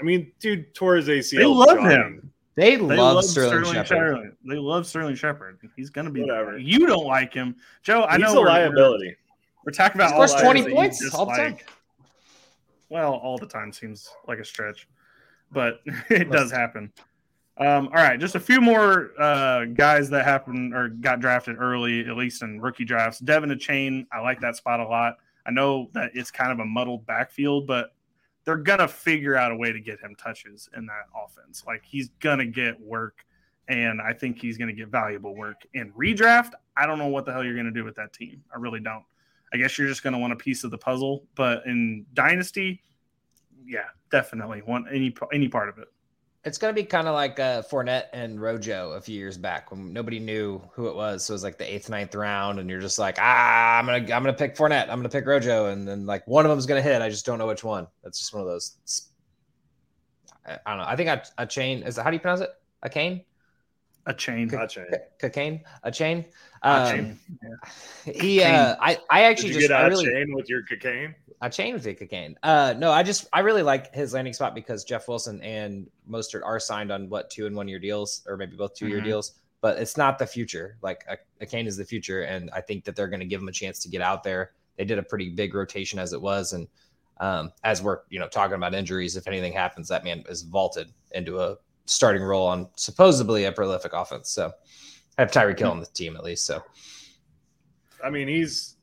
I 0.00 0.02
mean, 0.04 0.30
dude 0.38 0.72
tore 0.74 0.94
his 0.96 1.08
ACL. 1.08 1.38
They 1.38 1.44
love 1.44 1.68
jogging. 1.78 1.90
him. 1.90 2.32
They, 2.60 2.76
They 2.76 2.96
love, 2.96 3.24
Sterling, 3.24 3.64
Shepard. 3.64 3.86
Shepard. 3.86 4.36
They 4.46 4.56
love 4.56 4.86
Sterling 4.86 5.14
Shepard. 5.14 5.58
He's 5.76 5.88
going 5.88 6.04
to 6.04 6.10
be. 6.10 6.20
Whatever. 6.20 6.58
You 6.58 6.86
don't 6.86 7.06
like 7.06 7.32
him, 7.32 7.56
Joe. 7.82 8.04
I 8.04 8.18
He's 8.18 8.22
know 8.22 8.32
a 8.34 8.40
we're- 8.42 8.50
liability. 8.50 9.16
We're, 9.64 9.72
talking 9.72 10.00
about 10.00 10.14
He 10.14 10.34
all 10.34 10.42
20 10.42 10.70
points 10.74 11.14
all 11.14 11.26
the 11.26 11.32
time. 11.32 11.52
dislike. 11.52 11.70
Well, 12.88 13.12
all 13.14 13.38
the 13.38 13.46
time 13.46 13.72
seems 13.72 14.08
like 14.26 14.38
a 14.38 14.44
stretch, 14.44 14.88
but 15.52 15.80
it 16.10 16.30
does 16.30 16.50
happen. 16.50 16.92
Um, 17.58 17.86
all 17.88 17.94
right, 18.02 18.18
just 18.18 18.34
a 18.36 18.40
few 18.40 18.60
more 18.60 19.10
uh, 19.20 19.66
guys 19.66 20.08
that 20.10 20.24
happened 20.24 20.74
or 20.74 20.88
got 20.88 21.20
drafted 21.20 21.56
early, 21.58 22.00
at 22.06 22.16
least 22.16 22.42
in 22.42 22.60
rookie 22.60 22.86
drafts. 22.86 23.20
De'Von 23.20 23.52
Achane, 23.52 24.06
I 24.12 24.20
like 24.20 24.40
that 24.40 24.56
spot 24.56 24.80
a 24.80 24.84
lot. 24.86 25.16
I 25.46 25.50
know 25.50 25.90
that 25.92 26.10
it's 26.14 26.30
kind 26.30 26.52
of 26.52 26.58
a 26.58 26.64
muddled 26.64 27.04
backfield, 27.06 27.66
but 27.66 27.92
they're 28.44 28.56
gonna 28.56 28.88
figure 28.88 29.36
out 29.36 29.52
a 29.52 29.56
way 29.56 29.72
to 29.72 29.80
get 29.80 30.00
him 30.00 30.14
touches 30.14 30.68
in 30.76 30.86
that 30.86 31.06
offense. 31.14 31.64
Like 31.66 31.84
he's 31.84 32.10
gonna 32.20 32.46
get 32.46 32.80
work, 32.80 33.24
and 33.68 34.00
I 34.00 34.12
think 34.12 34.40
he's 34.40 34.56
gonna 34.58 34.72
get 34.72 34.88
valuable 34.88 35.34
work 35.34 35.66
in 35.74 35.92
redraft. 35.92 36.52
I 36.76 36.86
don't 36.86 36.98
know 36.98 37.08
what 37.08 37.26
the 37.26 37.32
hell 37.32 37.44
you're 37.44 37.56
gonna 37.56 37.70
do 37.70 37.84
with 37.84 37.96
that 37.96 38.12
team. 38.12 38.42
I 38.54 38.58
really 38.58 38.80
don't. 38.80 39.04
I 39.52 39.56
guess 39.56 39.76
you're 39.78 39.88
just 39.88 40.02
gonna 40.02 40.18
want 40.18 40.32
a 40.32 40.36
piece 40.36 40.64
of 40.64 40.70
the 40.70 40.78
puzzle, 40.78 41.24
but 41.34 41.66
in 41.66 42.06
dynasty, 42.14 42.82
yeah, 43.66 43.88
definitely 44.10 44.62
want 44.62 44.86
any 44.92 45.14
any 45.32 45.48
part 45.48 45.68
of 45.68 45.78
it. 45.78 45.88
It's 46.42 46.56
gonna 46.56 46.72
be 46.72 46.84
kind 46.84 47.06
of 47.06 47.14
like 47.14 47.38
uh, 47.38 47.62
Fournette 47.62 48.04
and 48.14 48.40
Rojo 48.40 48.92
a 48.92 49.00
few 49.00 49.14
years 49.14 49.36
back 49.36 49.70
when 49.70 49.92
nobody 49.92 50.18
knew 50.18 50.62
who 50.72 50.88
it 50.88 50.96
was. 50.96 51.24
So 51.24 51.32
it 51.32 51.34
was 51.34 51.44
like 51.44 51.58
the 51.58 51.70
eighth, 51.70 51.90
ninth 51.90 52.14
round, 52.14 52.58
and 52.58 52.70
you're 52.70 52.80
just 52.80 52.98
like, 52.98 53.18
ah, 53.20 53.78
I'm 53.78 53.84
gonna, 53.84 53.98
I'm 53.98 54.06
gonna 54.06 54.32
pick 54.32 54.56
Fournette, 54.56 54.88
I'm 54.88 54.98
gonna 54.98 55.10
pick 55.10 55.26
Rojo, 55.26 55.66
and 55.66 55.86
then 55.86 56.06
like 56.06 56.26
one 56.26 56.46
of 56.46 56.50
them's 56.50 56.64
gonna 56.64 56.80
hit. 56.80 57.02
I 57.02 57.10
just 57.10 57.26
don't 57.26 57.38
know 57.38 57.46
which 57.46 57.62
one. 57.62 57.86
That's 58.02 58.18
just 58.18 58.32
one 58.32 58.40
of 58.40 58.48
those. 58.48 59.10
I, 60.46 60.58
I 60.64 60.70
don't 60.70 60.78
know. 60.78 60.86
I 60.86 60.96
think 60.96 61.08
a, 61.10 61.22
a 61.36 61.46
chain 61.46 61.82
is. 61.82 61.98
How 61.98 62.08
do 62.10 62.16
you 62.16 62.20
pronounce 62.20 62.40
it? 62.40 62.50
A 62.82 62.88
cane? 62.88 63.22
A 64.06 64.14
chain. 64.14 64.48
Gotcha. 64.48 64.86
Cocaine? 65.20 65.60
A 65.82 65.92
chain? 65.92 66.24
A 66.62 66.68
Um, 66.70 66.90
chain. 66.90 67.18
He, 68.14 68.42
uh, 68.42 68.76
I, 68.80 68.96
I 69.10 69.24
actually 69.24 69.48
Did 69.50 69.54
you 69.56 69.60
just, 69.60 69.68
get 69.68 69.78
I 69.78 69.84
out 69.84 69.90
really, 69.90 70.06
chain 70.06 70.34
with 70.34 70.48
your 70.48 70.62
cocaine? 70.62 71.14
I 71.42 71.48
changed 71.48 71.84
the 71.84 71.94
cocaine. 71.94 72.36
Uh, 72.42 72.74
no, 72.76 72.90
I 72.92 73.02
just 73.02 73.26
I 73.32 73.40
really 73.40 73.62
like 73.62 73.94
his 73.94 74.12
landing 74.12 74.34
spot 74.34 74.54
because 74.54 74.84
Jeff 74.84 75.08
Wilson 75.08 75.40
and 75.40 75.88
Mostert 76.08 76.44
are 76.44 76.60
signed 76.60 76.92
on 76.92 77.08
what 77.08 77.30
two 77.30 77.46
and 77.46 77.56
one 77.56 77.66
year 77.66 77.78
deals 77.78 78.22
or 78.26 78.36
maybe 78.36 78.56
both 78.56 78.74
2 78.74 78.88
year 78.88 79.00
Mhm. 79.00 79.04
deals. 79.04 79.32
But 79.62 79.78
it's 79.78 79.96
not 79.96 80.18
the 80.18 80.26
future. 80.26 80.76
Like 80.82 81.04
a, 81.08 81.16
a 81.42 81.46
Kane 81.46 81.66
is 81.66 81.76
the 81.76 81.84
future, 81.84 82.22
and 82.22 82.50
I 82.52 82.60
think 82.62 82.84
that 82.84 82.96
they're 82.96 83.08
going 83.08 83.20
to 83.20 83.26
give 83.26 83.40
him 83.42 83.48
a 83.48 83.52
chance 83.52 83.78
to 83.80 83.88
get 83.88 84.00
out 84.00 84.22
there. 84.22 84.52
They 84.76 84.84
did 84.84 84.98
a 84.98 85.02
pretty 85.02 85.28
big 85.30 85.54
rotation 85.54 85.98
as 85.98 86.12
it 86.14 86.20
was, 86.20 86.52
and 86.54 86.66
um, 87.20 87.52
as 87.64 87.82
we're 87.82 88.00
you 88.08 88.18
know 88.18 88.28
talking 88.28 88.54
about 88.54 88.74
injuries, 88.74 89.16
if 89.16 89.26
anything 89.26 89.52
happens, 89.52 89.88
that 89.88 90.04
man 90.04 90.24
is 90.28 90.42
vaulted 90.42 90.90
into 91.12 91.40
a 91.40 91.56
starting 91.84 92.22
role 92.22 92.46
on 92.46 92.68
supposedly 92.76 93.44
a 93.44 93.52
prolific 93.52 93.92
offense. 93.92 94.30
So 94.30 94.50
I 95.18 95.22
have 95.22 95.30
Tyreek 95.30 95.58
Hill 95.58 95.70
on 95.70 95.80
the 95.80 95.86
team 95.86 96.16
at 96.16 96.24
least. 96.24 96.46
So 96.46 96.62
I 98.02 98.08
mean, 98.08 98.28
he's 98.28 98.76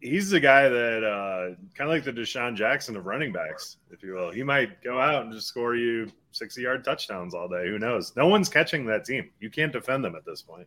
he's 0.00 0.30
the 0.30 0.40
guy 0.40 0.68
that 0.68 1.04
uh, 1.04 1.54
kind 1.76 1.88
of 1.90 1.94
like 1.94 2.04
the 2.04 2.12
DeSean 2.12 2.56
Jackson 2.56 2.96
of 2.96 3.06
running 3.06 3.32
backs, 3.32 3.76
if 3.90 4.02
you 4.02 4.14
will. 4.14 4.30
He 4.30 4.42
might 4.42 4.82
go 4.82 5.00
out 5.00 5.24
and 5.24 5.32
just 5.32 5.46
score 5.48 5.76
you 5.76 6.10
sixty 6.32 6.62
yard 6.62 6.84
touchdowns 6.84 7.34
all 7.34 7.48
day. 7.48 7.66
Who 7.68 7.78
knows? 7.78 8.14
No 8.16 8.26
one's 8.26 8.48
catching 8.48 8.84
that 8.86 9.04
team. 9.04 9.30
You 9.40 9.50
can't 9.50 9.72
defend 9.72 10.04
them 10.04 10.14
at 10.16 10.24
this 10.24 10.42
point. 10.42 10.66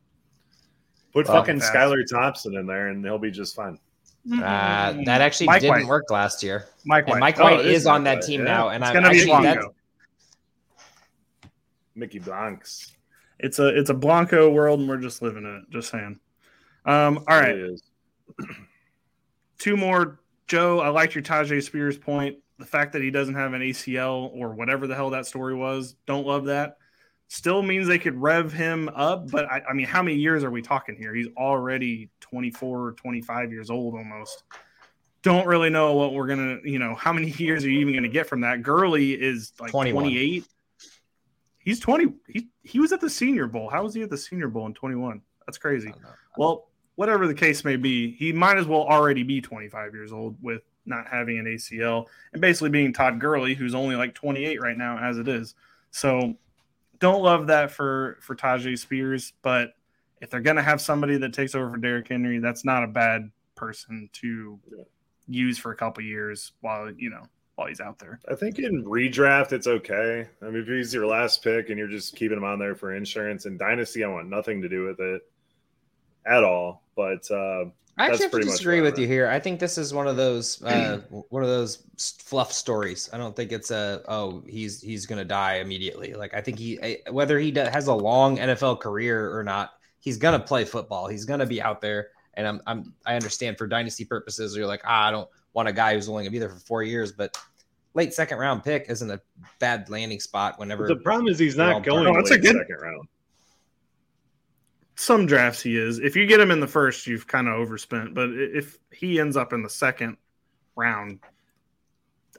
Put 1.13 1.27
Well, 1.27 1.37
fucking 1.37 1.59
fast. 1.59 1.73
Skylar 1.73 2.03
Thompson 2.09 2.55
in 2.57 2.65
there, 2.65 2.87
and 2.87 3.03
he'll 3.05 3.19
be 3.19 3.31
just 3.31 3.55
fine. 3.55 3.77
uh, 4.33 4.93
that 5.05 5.19
actually 5.21 5.47
Mike 5.47 5.61
didn't 5.61 5.79
White. 5.81 5.87
work 5.87 6.09
last 6.09 6.41
year. 6.43 6.65
Mike 6.85 7.03
And 7.05 7.13
White. 7.13 7.19
Mike 7.19 7.39
Oh, 7.39 7.43
White 7.43 7.59
it 7.59 7.65
is 7.67 7.81
is 7.81 7.87
on 7.87 8.03
that 8.05 8.21
team 8.23 8.39
yeah. 8.41 8.45
now, 8.53 8.69
and 8.69 8.83
it's 8.83 8.89
I'm 8.89 8.93
gonna 8.95 9.09
be 9.09 9.17
actually 9.17 9.31
Blanco. 9.31 9.75
Mickey 11.95 12.19
Blanks. 12.19 12.91
It's 13.39 13.59
a 13.59 13.67
it's 13.77 13.89
a 13.89 13.93
Blanco 13.93 14.49
world, 14.49 14.79
and 14.79 14.87
we're 14.89 14.97
just 14.97 15.21
living 15.21 15.43
in 15.43 15.55
it. 15.57 15.69
Just 15.71 15.91
saying. 15.91 16.19
Um, 16.85 17.17
all 17.27 17.39
right, 17.39 17.49
Really 17.55 17.73
is. 17.73 17.83
two 19.63 19.77
more. 19.77 20.19
Joe, 20.47 20.81
I 20.81 20.89
liked 20.89 21.15
your 21.15 21.23
Tyjae 21.23 21.63
Spears 21.63 21.97
point. 21.97 22.37
The 22.59 22.65
fact 22.65 22.91
that 22.93 23.01
he 23.01 23.09
doesn't 23.09 23.35
have 23.35 23.53
an 23.53 23.61
ACL 23.61 24.29
or 24.33 24.53
whatever 24.53 24.87
the 24.87 24.95
hell 24.95 25.09
that 25.11 25.25
story 25.25 25.55
was, 25.55 25.95
don't 26.05 26.27
love 26.27 26.45
that. 26.45 26.77
Still 27.29 27.63
means 27.63 27.87
they 27.87 27.97
could 27.97 28.21
rev 28.21 28.51
him 28.51 28.89
up, 28.89 29.31
but 29.31 29.45
I, 29.45 29.63
I 29.69 29.73
mean, 29.73 29.87
how 29.87 30.03
many 30.03 30.17
years 30.17 30.43
are 30.43 30.51
we 30.51 30.61
talking 30.61 30.95
here? 30.95 31.15
He's 31.15 31.29
already 31.37 32.09
24, 32.19 32.91
25 32.91 33.51
years 33.51 33.69
old 33.69 33.95
almost. 33.95 34.43
Don't 35.23 35.47
really 35.47 35.69
know 35.69 35.95
what 35.95 36.13
we're 36.13 36.27
gonna, 36.27 36.57
you 36.65 36.77
know, 36.77 36.93
how 36.93 37.13
many 37.13 37.29
years 37.37 37.63
are 37.63 37.69
you 37.69 37.79
even 37.79 37.95
gonna 37.95 38.09
get 38.09 38.27
from 38.27 38.41
that? 38.41 38.61
Gurley 38.61 39.13
is 39.13 39.53
like 39.59 39.71
21. 39.71 40.03
28. 40.03 40.45
He's 41.59 41.79
20. 41.79 42.13
He 42.27 42.49
he 42.63 42.79
was 42.79 42.91
at 42.91 42.99
the 42.99 43.09
Senior 43.09 43.47
Bowl. 43.47 43.69
How 43.69 43.83
was 43.83 43.93
he 43.93 44.01
at 44.01 44.09
the 44.09 44.17
Senior 44.17 44.49
Bowl 44.49 44.65
in 44.67 44.73
21? 44.73 45.21
That's 45.47 45.57
crazy. 45.57 45.93
Well, 46.37 46.67
whatever 46.95 47.27
the 47.27 47.33
case 47.33 47.63
may 47.63 47.75
be, 47.75 48.11
he 48.11 48.31
might 48.31 48.57
as 48.57 48.67
well 48.67 48.83
already 48.83 49.23
be 49.23 49.41
25 49.41 49.93
years 49.93 50.11
old 50.11 50.35
with 50.41 50.61
not 50.85 51.07
having 51.07 51.39
an 51.39 51.45
ACL 51.45 52.07
and 52.33 52.41
basically 52.41 52.69
being 52.69 52.93
Todd 52.93 53.19
Gurley, 53.19 53.53
who's 53.53 53.75
only 53.75 53.95
like 53.95 54.13
28 54.13 54.61
right 54.61 54.77
now 54.77 54.97
as 54.97 55.17
it 55.17 55.27
is. 55.27 55.55
So 55.91 56.35
don't 56.99 57.23
love 57.23 57.47
that 57.47 57.71
for 57.71 58.17
for 58.21 58.35
Tyjae 58.35 58.77
Spears, 58.77 59.33
but 59.41 59.73
if 60.21 60.29
they're 60.29 60.41
gonna 60.41 60.63
have 60.63 60.81
somebody 60.81 61.17
that 61.17 61.33
takes 61.33 61.55
over 61.55 61.69
for 61.69 61.77
Derrick 61.77 62.07
Henry, 62.07 62.39
that's 62.39 62.65
not 62.65 62.83
a 62.83 62.87
bad 62.87 63.31
person 63.55 64.09
to 64.13 64.59
use 65.27 65.57
for 65.57 65.71
a 65.71 65.75
couple 65.75 66.03
years 66.03 66.53
while 66.61 66.91
you 66.91 67.09
know 67.09 67.23
while 67.55 67.67
he's 67.67 67.81
out 67.81 67.99
there. 67.99 68.19
I 68.29 68.35
think 68.35 68.59
in 68.59 68.83
redraft 68.83 69.51
it's 69.51 69.67
okay. 69.67 70.27
I 70.41 70.45
mean, 70.45 70.63
if 70.63 70.67
he's 70.67 70.93
your 70.93 71.05
last 71.05 71.43
pick 71.43 71.69
and 71.69 71.77
you're 71.77 71.87
just 71.87 72.15
keeping 72.15 72.37
him 72.37 72.43
on 72.43 72.59
there 72.59 72.75
for 72.75 72.95
insurance 72.95 73.45
and 73.45 73.59
dynasty, 73.59 74.03
I 74.03 74.07
want 74.07 74.29
nothing 74.29 74.61
to 74.61 74.69
do 74.69 74.85
with 74.85 74.99
it 74.99 75.21
at 76.25 76.43
all. 76.43 76.83
But 76.95 77.29
uh, 77.31 77.65
I 77.97 78.07
That's 78.07 78.21
actually 78.21 78.23
have 78.23 78.31
to 78.31 78.39
disagree 78.41 78.81
with 78.81 78.97
you 78.97 79.07
here. 79.07 79.27
I 79.27 79.39
think 79.39 79.59
this 79.59 79.77
is 79.77 79.93
one 79.93 80.07
of 80.07 80.15
those 80.17 80.61
uh, 80.63 81.01
one 81.29 81.43
of 81.43 81.49
those 81.49 81.83
fluff 81.97 82.51
stories. 82.51 83.09
I 83.13 83.17
don't 83.17 83.35
think 83.35 83.51
it's 83.51 83.71
a 83.71 84.01
oh 84.07 84.43
he's 84.47 84.81
he's 84.81 85.05
gonna 85.05 85.25
die 85.25 85.55
immediately. 85.55 86.13
Like 86.13 86.33
I 86.33 86.41
think 86.41 86.57
he 86.59 86.97
whether 87.09 87.37
he 87.39 87.51
do- 87.51 87.61
has 87.61 87.87
a 87.87 87.93
long 87.93 88.37
NFL 88.37 88.79
career 88.79 89.35
or 89.37 89.43
not, 89.43 89.73
he's 89.99 90.17
gonna 90.17 90.39
play 90.39 90.65
football. 90.65 91.07
He's 91.07 91.25
gonna 91.25 91.45
be 91.45 91.61
out 91.61 91.81
there. 91.81 92.09
And 92.35 92.47
I'm 92.47 92.61
I'm 92.65 92.93
I 93.05 93.15
understand 93.15 93.57
for 93.57 93.67
dynasty 93.67 94.05
purposes, 94.05 94.55
you're 94.55 94.67
like 94.67 94.81
ah 94.85 95.07
I 95.07 95.11
don't 95.11 95.29
want 95.53 95.67
a 95.69 95.73
guy 95.73 95.93
who's 95.93 96.09
only 96.09 96.23
gonna 96.23 96.31
be 96.31 96.39
there 96.39 96.49
for 96.49 96.59
four 96.59 96.81
years, 96.83 97.11
but 97.11 97.37
late 97.93 98.11
second 98.11 98.39
round 98.39 98.63
pick 98.63 98.85
isn't 98.89 99.11
a 99.11 99.21
bad 99.59 99.87
landing 99.89 100.19
spot 100.19 100.57
whenever 100.57 100.87
the 100.87 100.95
problem 100.95 101.27
is 101.27 101.37
he's 101.37 101.55
not 101.55 101.83
going 101.83 102.05
No, 102.05 102.15
it's 102.17 102.31
a 102.31 102.33
late 102.33 102.41
good- 102.41 102.55
second 102.57 102.77
round. 102.81 103.07
Some 104.95 105.25
drafts 105.25 105.61
he 105.61 105.77
is. 105.77 105.99
If 105.99 106.15
you 106.15 106.25
get 106.27 106.39
him 106.39 106.51
in 106.51 106.59
the 106.59 106.67
first, 106.67 107.07
you've 107.07 107.25
kind 107.27 107.47
of 107.47 107.55
overspent. 107.55 108.13
But 108.13 108.29
if 108.31 108.77
he 108.91 109.19
ends 109.19 109.35
up 109.35 109.51
in 109.53 109.63
the 109.63 109.69
second 109.69 110.17
round, 110.75 111.19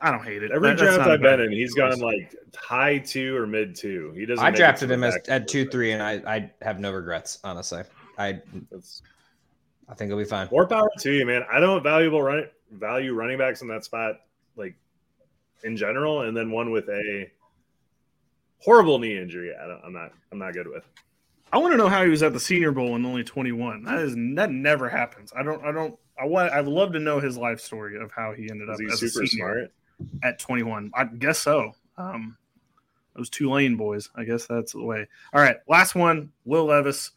I 0.00 0.10
don't 0.10 0.24
hate 0.24 0.42
it. 0.42 0.50
Every 0.52 0.68
That- 0.70 0.78
draft 0.78 0.98
not 0.98 1.08
a 1.08 1.12
I've 1.14 1.20
been 1.20 1.40
in, 1.40 1.50
he's 1.52 1.74
choice. 1.74 1.96
gone 1.96 2.00
like 2.00 2.34
high 2.56 2.98
two 2.98 3.36
or 3.36 3.46
mid 3.46 3.74
two. 3.74 4.12
He 4.16 4.24
doesn't. 4.26 4.44
I 4.44 4.50
drafted 4.50 4.90
him 4.90 5.02
as 5.02 5.16
at 5.28 5.48
two 5.48 5.66
three, 5.68 5.92
and 5.92 6.02
I 6.02 6.12
I 6.26 6.52
have 6.62 6.78
no 6.78 6.92
regrets 6.92 7.38
honestly. 7.42 7.82
I 8.18 8.40
That's 8.70 9.02
I 9.88 9.94
think 9.94 10.10
he'll 10.10 10.18
be 10.18 10.24
fine. 10.24 10.48
more 10.50 10.66
power 10.66 10.88
to 11.00 11.12
you, 11.12 11.26
man. 11.26 11.42
I 11.50 11.58
don't 11.60 11.82
valuable 11.82 12.22
run 12.22 12.48
value 12.70 13.14
running 13.14 13.38
backs 13.38 13.62
in 13.62 13.68
that 13.68 13.84
spot, 13.84 14.20
like 14.56 14.74
in 15.64 15.76
general, 15.76 16.22
and 16.22 16.36
then 16.36 16.50
one 16.50 16.70
with 16.70 16.88
a 16.88 17.30
horrible 18.58 18.98
knee 18.98 19.16
injury. 19.18 19.52
I 19.54 19.66
don't, 19.66 19.80
I'm 19.84 19.92
not. 19.92 20.12
I'm 20.32 20.38
not 20.38 20.54
good 20.54 20.68
with. 20.68 20.84
I 21.54 21.58
want 21.58 21.72
to 21.72 21.76
know 21.76 21.88
how 21.88 22.02
he 22.02 22.10
was 22.10 22.24
at 22.24 22.32
the 22.32 22.40
Senior 22.40 22.72
Bowl 22.72 22.96
and 22.96 23.06
only 23.06 23.22
21. 23.22 23.84
That 23.84 24.00
is 24.00 24.16
that 24.34 24.50
never 24.50 24.88
happens. 24.88 25.32
I 25.36 25.44
don't. 25.44 25.64
I 25.64 25.70
don't. 25.70 25.96
I 26.20 26.26
want. 26.26 26.52
I'd 26.52 26.66
love 26.66 26.92
to 26.94 26.98
know 26.98 27.20
his 27.20 27.38
life 27.38 27.60
story 27.60 27.96
of 27.96 28.10
how 28.10 28.32
he 28.32 28.50
ended 28.50 28.68
up 28.68 28.80
he 28.80 28.86
as 28.86 29.00
a 29.00 29.08
super 29.08 29.24
senior 29.24 29.68
smart? 30.00 30.24
at 30.24 30.40
21. 30.40 30.90
I 30.96 31.04
guess 31.04 31.38
so. 31.38 31.70
Um, 31.96 32.36
those 33.14 33.30
Tulane 33.30 33.76
boys. 33.76 34.10
I 34.16 34.24
guess 34.24 34.48
that's 34.48 34.72
the 34.72 34.82
way. 34.82 35.06
All 35.32 35.40
right, 35.40 35.58
last 35.68 35.94
one. 35.94 36.32
Will 36.44 36.64
Levis. 36.64 37.12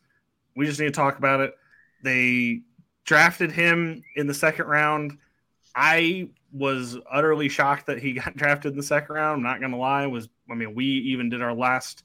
We 0.56 0.67
just 0.67 0.80
need 0.80 0.86
to 0.86 0.91
talk 0.91 1.17
about 1.17 1.39
it. 1.39 1.56
They 2.04 2.62
drafted 3.06 3.52
him 3.52 4.04
in 4.17 4.28
the 4.28 4.36
second 4.36 4.67
round. 4.67 5.17
I 5.73 6.30
was 6.52 6.95
utterly 7.12 7.50
shocked 7.50 7.88
that 7.88 7.97
he 7.97 8.13
got 8.13 8.36
drafted 8.38 8.73
in 8.73 8.78
the 8.78 8.84
second 8.84 9.15
round. 9.15 9.38
I'm 9.38 9.43
not 9.43 9.62
gonna 9.62 9.80
lie. 9.80 10.06
Was 10.06 10.30
I 10.47 10.54
mean, 10.54 10.76
we 10.76 10.86
even 10.86 11.32
did 11.32 11.41
our 11.41 11.56
last 11.56 12.04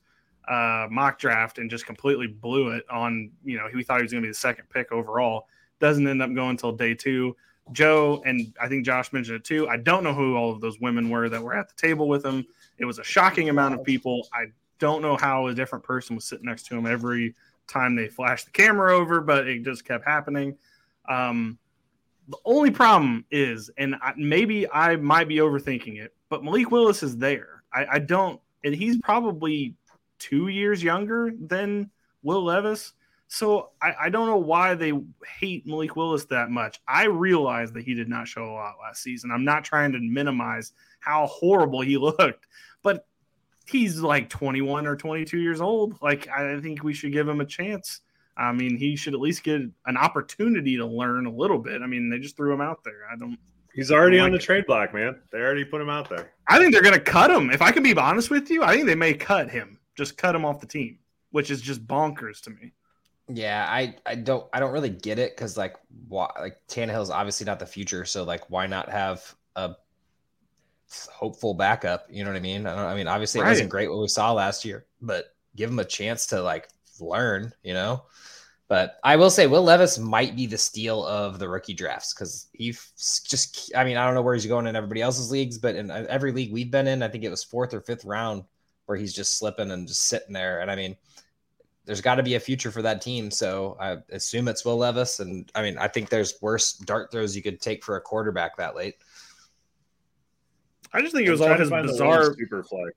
uh, 0.48 0.86
mock 0.90 1.18
draft 1.18 1.58
and 1.58 1.70
just 1.70 1.86
completely 1.86 2.26
blew 2.26 2.70
it 2.70 2.84
on. 2.90 3.30
You 3.44 3.58
know, 3.58 3.68
he 3.72 3.82
thought 3.82 3.98
he 3.98 4.02
was 4.02 4.12
gonna 4.12 4.22
be 4.22 4.28
the 4.28 4.34
second 4.34 4.68
pick 4.70 4.92
overall. 4.92 5.46
Doesn't 5.80 6.06
end 6.06 6.22
up 6.22 6.32
going 6.34 6.50
until 6.50 6.72
day 6.72 6.94
two. 6.94 7.36
Joe 7.70 8.22
and 8.26 8.52
I 8.60 8.68
think 8.68 8.84
Josh 8.84 9.12
mentioned 9.12 9.36
it 9.36 9.44
too. 9.44 9.68
I 9.68 9.76
don't 9.76 10.02
know 10.02 10.14
who 10.14 10.36
all 10.36 10.50
of 10.50 10.60
those 10.60 10.80
women 10.80 11.10
were 11.10 11.28
that 11.28 11.42
were 11.42 11.54
at 11.54 11.68
the 11.68 11.74
table 11.76 12.08
with 12.08 12.24
him. 12.24 12.44
It 12.78 12.84
was 12.84 12.98
a 12.98 13.04
shocking 13.04 13.48
amount 13.48 13.74
of 13.74 13.84
people. 13.84 14.26
I 14.32 14.46
don't 14.78 15.00
know 15.00 15.16
how 15.16 15.46
a 15.46 15.54
different 15.54 15.84
person 15.84 16.16
was 16.16 16.24
sitting 16.24 16.46
next 16.46 16.66
to 16.66 16.76
him 16.76 16.86
every 16.86 17.34
time 17.68 17.94
they 17.94 18.08
flashed 18.08 18.46
the 18.46 18.50
camera 18.50 18.96
over, 18.96 19.20
but 19.20 19.46
it 19.46 19.62
just 19.62 19.84
kept 19.84 20.04
happening. 20.04 20.56
Um, 21.08 21.58
the 22.28 22.38
only 22.44 22.70
problem 22.70 23.24
is, 23.30 23.70
and 23.78 23.94
I, 23.96 24.12
maybe 24.16 24.70
I 24.70 24.96
might 24.96 25.28
be 25.28 25.36
overthinking 25.36 25.98
it, 25.98 26.14
but 26.28 26.42
Malik 26.42 26.70
Willis 26.70 27.02
is 27.02 27.16
there. 27.16 27.62
I, 27.72 27.86
I 27.92 27.98
don't, 27.98 28.40
and 28.64 28.74
he's 28.74 28.98
probably 28.98 29.74
two 30.22 30.46
years 30.46 30.82
younger 30.82 31.32
than 31.38 31.90
Will 32.22 32.44
Levis. 32.44 32.92
So 33.26 33.70
I, 33.82 33.94
I, 34.02 34.08
don't 34.08 34.26
know 34.26 34.36
why 34.36 34.74
they 34.74 34.92
hate 35.26 35.66
Malik 35.66 35.96
Willis 35.96 36.26
that 36.26 36.50
much. 36.50 36.80
I 36.86 37.06
realize 37.06 37.72
that 37.72 37.82
he 37.82 37.94
did 37.94 38.08
not 38.08 38.28
show 38.28 38.44
a 38.44 38.52
lot 38.52 38.74
last 38.80 39.02
season. 39.02 39.30
I'm 39.32 39.44
not 39.44 39.64
trying 39.64 39.90
to 39.92 39.98
minimize 39.98 40.72
how 41.00 41.26
horrible 41.26 41.80
he 41.80 41.96
looked, 41.98 42.46
but 42.82 43.06
he's 43.66 44.00
like 44.00 44.28
21 44.28 44.86
or 44.86 44.96
22 44.96 45.38
years 45.38 45.60
old. 45.60 46.00
Like 46.00 46.28
I 46.28 46.60
think 46.60 46.84
we 46.84 46.92
should 46.92 47.12
give 47.12 47.26
him 47.26 47.40
a 47.40 47.46
chance. 47.46 48.02
I 48.36 48.52
mean, 48.52 48.76
he 48.76 48.96
should 48.96 49.14
at 49.14 49.20
least 49.20 49.42
get 49.42 49.60
an 49.86 49.96
opportunity 49.96 50.76
to 50.76 50.86
learn 50.86 51.26
a 51.26 51.32
little 51.32 51.58
bit. 51.58 51.82
I 51.82 51.86
mean, 51.86 52.10
they 52.10 52.18
just 52.18 52.36
threw 52.36 52.52
him 52.52 52.60
out 52.60 52.84
there. 52.84 53.08
I 53.12 53.16
don't. 53.16 53.38
He's 53.74 53.90
already 53.90 54.18
on 54.18 54.30
the 54.30 54.38
trade 54.38 54.66
block, 54.66 54.92
man. 54.92 55.18
They 55.32 55.38
already 55.38 55.64
put 55.64 55.80
him 55.80 55.88
out 55.88 56.08
there. 56.08 56.32
I 56.46 56.58
think 56.58 56.72
they're 56.72 56.82
going 56.82 56.94
to 56.94 57.00
cut 57.00 57.30
him. 57.30 57.50
If 57.50 57.62
I 57.62 57.72
can 57.72 57.82
be 57.82 57.96
honest 57.96 58.28
with 58.28 58.50
you, 58.50 58.62
I 58.62 58.74
think 58.74 58.86
they 58.86 58.94
may 58.94 59.14
cut 59.14 59.50
him. 59.50 59.78
Just 59.96 60.16
cut 60.16 60.34
him 60.34 60.44
off 60.44 60.60
the 60.60 60.66
team, 60.66 60.98
which 61.30 61.50
is 61.50 61.60
just 61.60 61.86
bonkers 61.86 62.40
to 62.42 62.50
me. 62.50 62.72
Yeah, 63.28 63.66
I, 63.68 63.96
I 64.04 64.16
don't 64.16 64.46
I 64.52 64.60
don't 64.60 64.72
really 64.72 64.90
get 64.90 65.18
it 65.18 65.36
because 65.36 65.56
like 65.56 65.76
why 66.08 66.30
like 66.40 66.58
Tannehill's 66.68 67.10
obviously 67.10 67.46
not 67.46 67.58
the 67.58 67.66
future, 67.66 68.04
so 68.04 68.24
like 68.24 68.50
why 68.50 68.66
not 68.66 68.90
have 68.90 69.34
a 69.56 69.76
hopeful 71.10 71.54
backup? 71.54 72.06
You 72.10 72.24
know 72.24 72.30
what 72.30 72.36
I 72.36 72.40
mean? 72.40 72.66
I 72.66 72.74
don't. 72.74 72.84
I 72.84 72.94
mean, 72.94 73.08
obviously 73.08 73.40
it 73.40 73.44
wasn't 73.44 73.70
great 73.70 73.90
what 73.90 74.00
we 74.00 74.08
saw 74.08 74.32
last 74.32 74.64
year, 74.64 74.86
but 75.00 75.34
give 75.56 75.70
him 75.70 75.78
a 75.78 75.84
chance 75.84 76.26
to 76.28 76.42
like 76.42 76.68
learn. 77.00 77.52
You 77.62 77.74
know. 77.74 78.04
But 78.68 78.98
I 79.04 79.16
will 79.16 79.28
say 79.28 79.46
Will 79.46 79.62
Levis 79.62 79.98
might 79.98 80.34
be 80.34 80.46
the 80.46 80.56
steal 80.56 81.04
of 81.04 81.38
the 81.38 81.46
rookie 81.46 81.74
drafts 81.74 82.14
because 82.14 82.46
he 82.54 82.72
just, 82.72 83.70
I 83.76 83.84
mean, 83.84 83.98
I 83.98 84.06
don't 84.06 84.14
know 84.14 84.22
where 84.22 84.32
he's 84.32 84.46
going 84.46 84.66
in 84.66 84.76
everybody 84.76 85.02
else's 85.02 85.30
leagues, 85.30 85.58
but 85.58 85.76
in 85.76 85.90
uh, 85.90 86.06
every 86.08 86.32
league 86.32 86.50
we've 86.50 86.70
been 86.70 86.86
in, 86.86 87.02
I 87.02 87.08
think 87.08 87.22
it 87.22 87.28
was 87.28 87.44
fourth 87.44 87.74
or 87.74 87.82
fifth 87.82 88.06
round 88.06 88.44
where 88.86 88.98
he's 88.98 89.14
just 89.14 89.38
slipping 89.38 89.70
and 89.70 89.88
just 89.88 90.08
sitting 90.08 90.32
there. 90.32 90.60
And 90.60 90.70
I 90.70 90.76
mean, 90.76 90.96
there's 91.84 92.00
got 92.00 92.16
to 92.16 92.22
be 92.22 92.34
a 92.34 92.40
future 92.40 92.70
for 92.70 92.82
that 92.82 93.02
team. 93.02 93.30
So 93.30 93.76
I 93.80 93.98
assume 94.10 94.48
it's 94.48 94.64
Will 94.64 94.76
Levis. 94.76 95.20
And 95.20 95.50
I 95.54 95.62
mean, 95.62 95.78
I 95.78 95.88
think 95.88 96.08
there's 96.08 96.40
worse 96.40 96.74
dart 96.74 97.10
throws 97.10 97.34
you 97.34 97.42
could 97.42 97.60
take 97.60 97.84
for 97.84 97.96
a 97.96 98.00
quarterback 98.00 98.56
that 98.56 98.76
late. 98.76 98.96
I 100.92 101.00
just 101.00 101.14
think 101.14 101.26
it 101.26 101.30
was 101.30 101.40
all 101.40 101.54
his 101.54 101.70
bizarre 101.70 102.34
super 102.34 102.62
flex. 102.62 102.92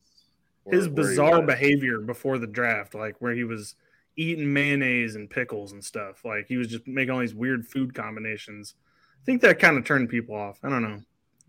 His 0.70 0.88
bizarre 0.88 1.42
behavior 1.42 2.00
before 2.00 2.40
the 2.40 2.48
draft, 2.48 2.96
like 2.96 3.16
where 3.20 3.34
he 3.34 3.44
was 3.44 3.76
eating 4.18 4.52
mayonnaise 4.52 5.16
and 5.16 5.30
pickles 5.30 5.72
and 5.72 5.84
stuff. 5.84 6.26
Like 6.26 6.48
he 6.48 6.58
was 6.58 6.68
just 6.68 6.88
making 6.88 7.14
all 7.14 7.20
these 7.20 7.36
weird 7.36 7.66
food 7.66 7.94
combinations. 7.94 8.76
I 9.22 9.26
think 9.26 9.42
that 9.42 9.60
kind 9.60 9.78
of 9.78 9.86
turned 9.86 10.10
people 10.10 10.36
off. 10.36 10.60
I 10.64 10.70
don't 10.70 10.82
know. 10.82 11.00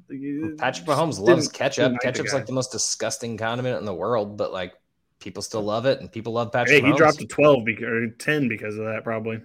Patrick 0.09 0.87
Mahomes 0.87 1.19
loves 1.19 1.49
ketchup. 1.49 1.95
Ketchup's 2.03 2.33
like 2.33 2.47
the 2.47 2.53
most 2.53 2.73
disgusting 2.73 3.37
condiment 3.37 3.79
in 3.79 3.85
the 3.85 3.95
world, 3.95 4.37
but 4.37 4.53
like 4.53 4.75
people 5.19 5.43
still 5.43 5.63
love 5.63 5.87
it, 5.87 6.01
and 6.01 6.11
people 6.11 6.33
love 6.33 6.53
Patrick. 6.53 6.83
Hey, 6.83 6.89
Mahomes. 6.89 6.93
he 6.93 6.99
dropped 6.99 7.19
to 7.19 7.27
twelve 7.27 7.65
because, 7.65 7.85
or 7.85 8.11
ten 8.11 8.49
because 8.49 8.77
of 8.77 8.85
that, 8.85 9.03
probably. 9.05 9.41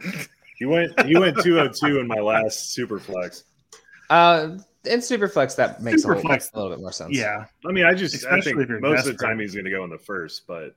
he 0.58 0.64
went. 0.64 1.06
He 1.06 1.18
went 1.18 1.38
two 1.42 1.56
hundred 1.56 1.74
two 1.74 1.98
in 1.98 2.06
my 2.06 2.20
last 2.20 2.76
superflex. 2.76 3.44
Uh, 4.08 4.58
in 4.84 5.00
Superflex, 5.00 5.56
that 5.56 5.82
makes 5.82 6.04
Superflex, 6.04 6.24
a, 6.24 6.24
little, 6.24 6.38
a 6.54 6.56
little 6.56 6.70
bit 6.70 6.80
more 6.80 6.92
sense. 6.92 7.16
Yeah, 7.16 7.44
I 7.66 7.72
mean, 7.72 7.84
I 7.84 7.94
just 7.94 8.14
Especially 8.14 8.52
I 8.52 8.66
think 8.66 8.80
most 8.80 9.06
of 9.06 9.16
the 9.16 9.24
time 9.24 9.38
he's 9.38 9.54
going 9.54 9.66
to 9.66 9.70
go 9.70 9.84
in 9.84 9.90
the 9.90 9.98
first, 9.98 10.46
but 10.46 10.74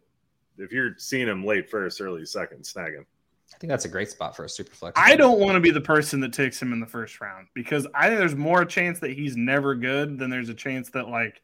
if 0.58 0.72
you're 0.72 0.96
seeing 0.98 1.28
him 1.28 1.46
late 1.46 1.70
first, 1.70 2.02
early 2.02 2.26
second, 2.26 2.66
snag 2.66 2.94
him. 2.94 3.06
I 3.54 3.58
think 3.60 3.70
that's 3.70 3.86
a 3.86 3.90
great 3.90 4.10
spot 4.10 4.36
for 4.36 4.46
a 4.46 4.50
super 4.50 4.74
flex. 4.74 5.00
I 5.00 5.16
don't 5.16 5.40
want 5.40 5.56
to 5.56 5.60
be 5.60 5.72
the 5.72 5.82
person 5.82 6.20
that 6.22 6.34
takes 6.34 6.62
him 6.62 6.74
in 6.74 6.80
the 6.80 6.86
first 6.86 7.22
round 7.22 7.48
because 7.54 7.88
I 7.94 8.08
think 8.08 8.20
there's 8.20 8.36
more 8.36 8.66
chance 8.66 9.00
that 9.00 9.12
he's 9.12 9.38
never 9.38 9.76
good 9.76 10.18
than 10.18 10.30
there's 10.30 10.50
a 10.50 10.54
chance 10.54 10.90
that 10.92 11.08
like 11.08 11.42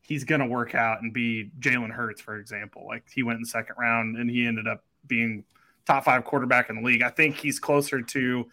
he's 0.00 0.24
gonna 0.24 0.46
work 0.46 0.74
out 0.74 1.02
and 1.02 1.12
be 1.12 1.50
Jalen 1.60 1.90
Hurts, 1.90 2.20
for 2.20 2.36
example. 2.38 2.86
Like 2.86 3.04
he 3.12 3.22
went 3.22 3.36
in 3.36 3.42
the 3.42 3.48
second 3.48 3.76
round 3.78 4.16
and 4.16 4.28
he 4.28 4.46
ended 4.46 4.66
up 4.66 4.84
being 5.06 5.44
top 5.86 6.04
five 6.04 6.24
quarterback 6.24 6.70
in 6.70 6.76
the 6.76 6.82
league. 6.82 7.02
I 7.02 7.10
think 7.10 7.36
he's 7.36 7.58
closer 7.58 8.00
to 8.00 8.46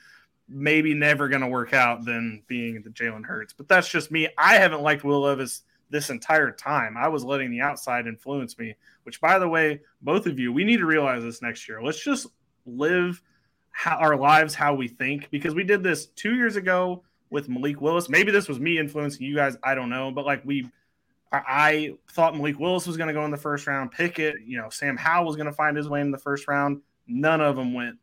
maybe 0.48 0.94
never 0.94 1.30
gonna 1.30 1.50
work 1.50 1.74
out 1.74 2.06
than 2.06 2.44
being 2.48 2.82
the 2.82 2.90
Jalen 2.90 3.26
Hurts. 3.26 3.54
But 3.54 3.68
that's 3.68 3.90
just 3.90 4.12
me. 4.12 4.28
I 4.38 4.56
haven't 4.56 4.82
liked 4.82 5.04
Will 5.04 5.22
Levis 5.22 5.64
this 5.90 6.10
entire 6.10 6.52
time. 6.52 6.98
I 6.98 7.08
was 7.08 7.24
letting 7.24 7.52
the 7.52 7.62
outside 7.62 8.08
influence 8.08 8.58
me, 8.58 8.76
which, 9.04 9.22
by 9.22 9.40
the 9.40 9.48
way, 9.48 9.82
both 10.02 10.26
of 10.26 10.40
you, 10.40 10.52
we 10.52 10.64
need 10.64 10.78
to 10.78 10.86
realize 10.86 11.24
this 11.24 11.42
next 11.42 11.68
year. 11.68 11.84
Let's 11.84 12.04
just 12.04 12.28
live 12.66 13.22
how, 13.72 13.98
our 13.98 14.16
lives 14.16 14.54
how 14.54 14.74
we 14.74 14.88
think 14.88 15.30
because 15.32 15.56
we 15.56 15.64
did 15.64 15.84
this 15.84 16.08
two 16.08 16.36
years 16.36 16.56
ago 16.56 17.04
with 17.30 17.50
Malik 17.50 17.82
Willis. 17.82 18.10
Maybe 18.10 18.32
this 18.32 18.48
was 18.48 18.60
me 18.60 18.78
influencing 18.78 19.26
you 19.26 19.36
guys. 19.36 19.58
I 19.64 19.76
don't 19.76 19.90
know. 19.90 20.12
But 20.12 20.26
like 20.26 20.44
we, 20.46 20.70
I 21.32 21.94
thought 22.12 22.36
Malik 22.36 22.60
Willis 22.60 22.86
was 22.86 22.98
going 22.98 23.08
to 23.08 23.14
go 23.14 23.26
in 23.26 23.32
the 23.32 23.38
first 23.38 23.66
round. 23.68 23.92
Pickett, 23.92 24.36
you 24.46 24.58
know, 24.58 24.70
Sam 24.70 24.98
Howell 24.98 25.26
was 25.26 25.36
going 25.36 25.48
to 25.48 25.54
find 25.54 25.76
his 25.76 25.88
way 25.88 26.02
in 26.02 26.12
the 26.12 26.18
first 26.18 26.48
round. 26.48 26.82
None 27.08 27.42
of 27.42 27.56
them 27.56 27.74
went. 27.74 27.98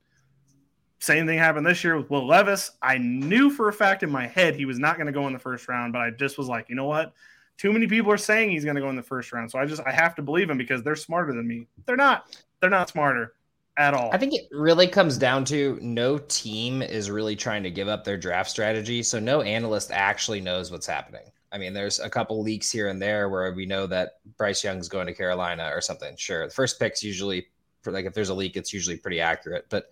Same 1.00 1.26
thing 1.26 1.38
happened 1.38 1.64
this 1.64 1.84
year 1.84 1.96
with 1.96 2.10
Will 2.10 2.26
Levis. 2.26 2.72
I 2.82 2.98
knew 2.98 3.50
for 3.50 3.68
a 3.68 3.72
fact 3.72 4.02
in 4.02 4.10
my 4.10 4.26
head 4.26 4.56
he 4.56 4.64
was 4.64 4.80
not 4.80 4.96
going 4.96 5.06
to 5.06 5.12
go 5.12 5.26
in 5.28 5.32
the 5.32 5.38
first 5.38 5.68
round, 5.68 5.92
but 5.92 6.02
I 6.02 6.10
just 6.10 6.38
was 6.38 6.48
like, 6.48 6.68
you 6.68 6.74
know 6.74 6.86
what? 6.86 7.12
too 7.58 7.72
many 7.72 7.88
people 7.88 8.10
are 8.10 8.16
saying 8.16 8.50
he's 8.50 8.64
going 8.64 8.76
to 8.76 8.80
go 8.80 8.88
in 8.88 8.96
the 8.96 9.02
first 9.02 9.32
round. 9.32 9.50
So 9.50 9.58
I 9.58 9.66
just 9.66 9.82
I 9.84 9.90
have 9.92 10.14
to 10.14 10.22
believe 10.22 10.48
him 10.48 10.56
because 10.56 10.82
they're 10.82 10.96
smarter 10.96 11.34
than 11.34 11.46
me. 11.46 11.66
They're 11.84 11.96
not. 11.96 12.38
They're 12.60 12.70
not 12.70 12.88
smarter 12.88 13.34
at 13.78 13.94
all. 13.94 14.10
I 14.12 14.18
think 14.18 14.34
it 14.34 14.48
really 14.50 14.88
comes 14.88 15.16
down 15.16 15.44
to 15.46 15.78
no 15.80 16.18
team 16.18 16.82
is 16.82 17.10
really 17.10 17.36
trying 17.36 17.62
to 17.62 17.70
give 17.70 17.88
up 17.88 18.04
their 18.04 18.18
draft 18.18 18.50
strategy. 18.50 19.02
So 19.02 19.18
no 19.18 19.40
analyst 19.42 19.90
actually 19.92 20.40
knows 20.40 20.70
what's 20.70 20.86
happening. 20.86 21.22
I 21.50 21.58
mean, 21.58 21.72
there's 21.72 22.00
a 22.00 22.10
couple 22.10 22.42
leaks 22.42 22.70
here 22.70 22.88
and 22.88 23.00
there 23.00 23.30
where 23.30 23.52
we 23.52 23.64
know 23.64 23.86
that 23.86 24.18
Bryce 24.36 24.62
Young's 24.62 24.88
going 24.88 25.06
to 25.06 25.14
Carolina 25.14 25.70
or 25.72 25.80
something. 25.80 26.14
Sure. 26.16 26.46
The 26.46 26.52
first 26.52 26.78
pick's 26.78 27.02
usually 27.02 27.46
for 27.82 27.92
like 27.92 28.04
if 28.04 28.12
there's 28.12 28.28
a 28.28 28.34
leak, 28.34 28.56
it's 28.56 28.72
usually 28.72 28.98
pretty 28.98 29.20
accurate. 29.20 29.64
But 29.70 29.90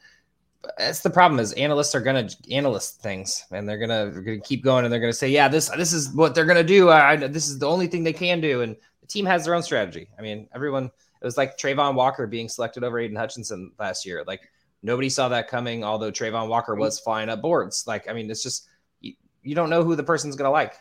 that's 0.79 1.01
the 1.01 1.11
problem 1.11 1.41
is 1.41 1.53
analysts 1.53 1.95
are 1.95 2.01
gonna 2.01 2.29
analyst 2.51 3.01
things 3.01 3.45
and 3.53 3.69
they're 3.69 3.79
gonna, 3.79 4.11
gonna 4.11 4.41
keep 4.41 4.65
going 4.65 4.85
and 4.85 4.93
they're 4.93 5.01
gonna 5.01 5.13
say 5.13 5.29
yeah 5.29 5.49
this 5.49 5.69
this 5.71 5.93
is 5.93 6.13
what 6.13 6.35
they're 6.35 6.45
gonna 6.45 6.65
do 6.65 6.91
I, 6.91 7.15
this 7.15 7.49
is 7.49 7.59
the 7.59 7.69
only 7.69 7.87
thing 7.87 8.03
they 8.03 8.13
can 8.13 8.41
do 8.41 8.63
and 8.63 8.77
the 9.01 9.07
team 9.07 9.27
has 9.27 9.45
their 9.45 9.55
own 9.55 9.63
strategy 9.63 10.09
i 10.19 10.23
mean 10.23 10.49
everyone 10.55 10.91
it 11.21 11.25
was 11.25 11.37
like 11.37 11.57
Travon 11.57 11.95
Walker 11.95 12.27
being 12.27 12.49
selected 12.49 12.85
over 12.85 12.99
Aidan 12.99 13.17
Hutchinson 13.17 13.73
last 13.79 14.07
year. 14.07 14.25
Like 14.27 14.49
nobody 14.83 15.09
saw 15.09 15.29
that 15.29 15.49
coming 15.49 15.85
although 15.85 16.13
Travon 16.13 16.49
Walker 16.49 16.75
was 16.75 17.01
flying 17.01 17.29
up 17.29 17.43
boards. 17.43 17.85
Like 17.87 18.09
i 18.09 18.13
mean 18.13 18.31
it's 18.31 18.43
just 18.43 18.69
you, 19.01 19.15
you 19.43 19.55
don't 19.55 19.71
know 19.71 19.83
who 19.83 19.97
the 19.97 20.03
person's 20.03 20.37
gonna 20.37 20.51
like. 20.51 20.75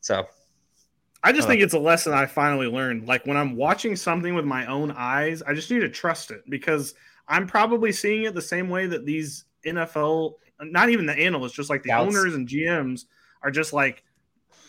So 0.00 0.26
I 1.22 1.32
just 1.32 1.48
think 1.48 1.60
it's 1.60 1.74
a 1.74 1.78
lesson 1.78 2.12
I 2.12 2.26
finally 2.26 2.68
learned. 2.68 3.08
Like 3.08 3.26
when 3.26 3.36
I'm 3.36 3.56
watching 3.56 3.96
something 3.96 4.34
with 4.34 4.44
my 4.44 4.66
own 4.66 4.92
eyes, 4.92 5.42
I 5.42 5.54
just 5.54 5.70
need 5.70 5.80
to 5.80 5.88
trust 5.88 6.30
it 6.30 6.42
because 6.48 6.94
I'm 7.26 7.48
probably 7.48 7.90
seeing 7.90 8.24
it 8.24 8.34
the 8.34 8.42
same 8.42 8.68
way 8.68 8.86
that 8.86 9.04
these 9.04 9.44
NFL, 9.66 10.34
not 10.60 10.90
even 10.90 11.04
the 11.04 11.18
analysts, 11.18 11.54
just 11.54 11.68
like 11.68 11.82
the 11.82 11.92
owners 11.92 12.34
and 12.34 12.46
GMs 12.46 13.06
are 13.42 13.50
just 13.50 13.72
like, 13.72 14.04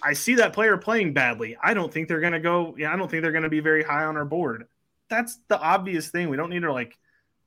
I 0.02 0.14
see 0.14 0.36
that 0.36 0.54
player 0.54 0.78
playing 0.78 1.14
badly. 1.14 1.58
I 1.62 1.74
don't 1.74 1.92
think 1.92 2.08
they're 2.08 2.20
going 2.20 2.34
to 2.34 2.40
go. 2.40 2.76
Yeah, 2.78 2.94
I 2.94 2.98
don't 2.98 3.10
think 3.10 3.24
they're 3.24 3.32
going 3.32 3.44
to 3.44 3.50
be 3.50 3.60
very 3.60 3.84
high 3.84 4.06
on 4.06 4.18
our 4.18 4.26
board. 4.26 4.66
That's 5.10 5.40
the 5.48 5.60
obvious 5.60 6.10
thing. 6.10 6.30
We 6.30 6.38
don't 6.38 6.50
need 6.50 6.64
to 6.64 6.74
like 6.74 6.98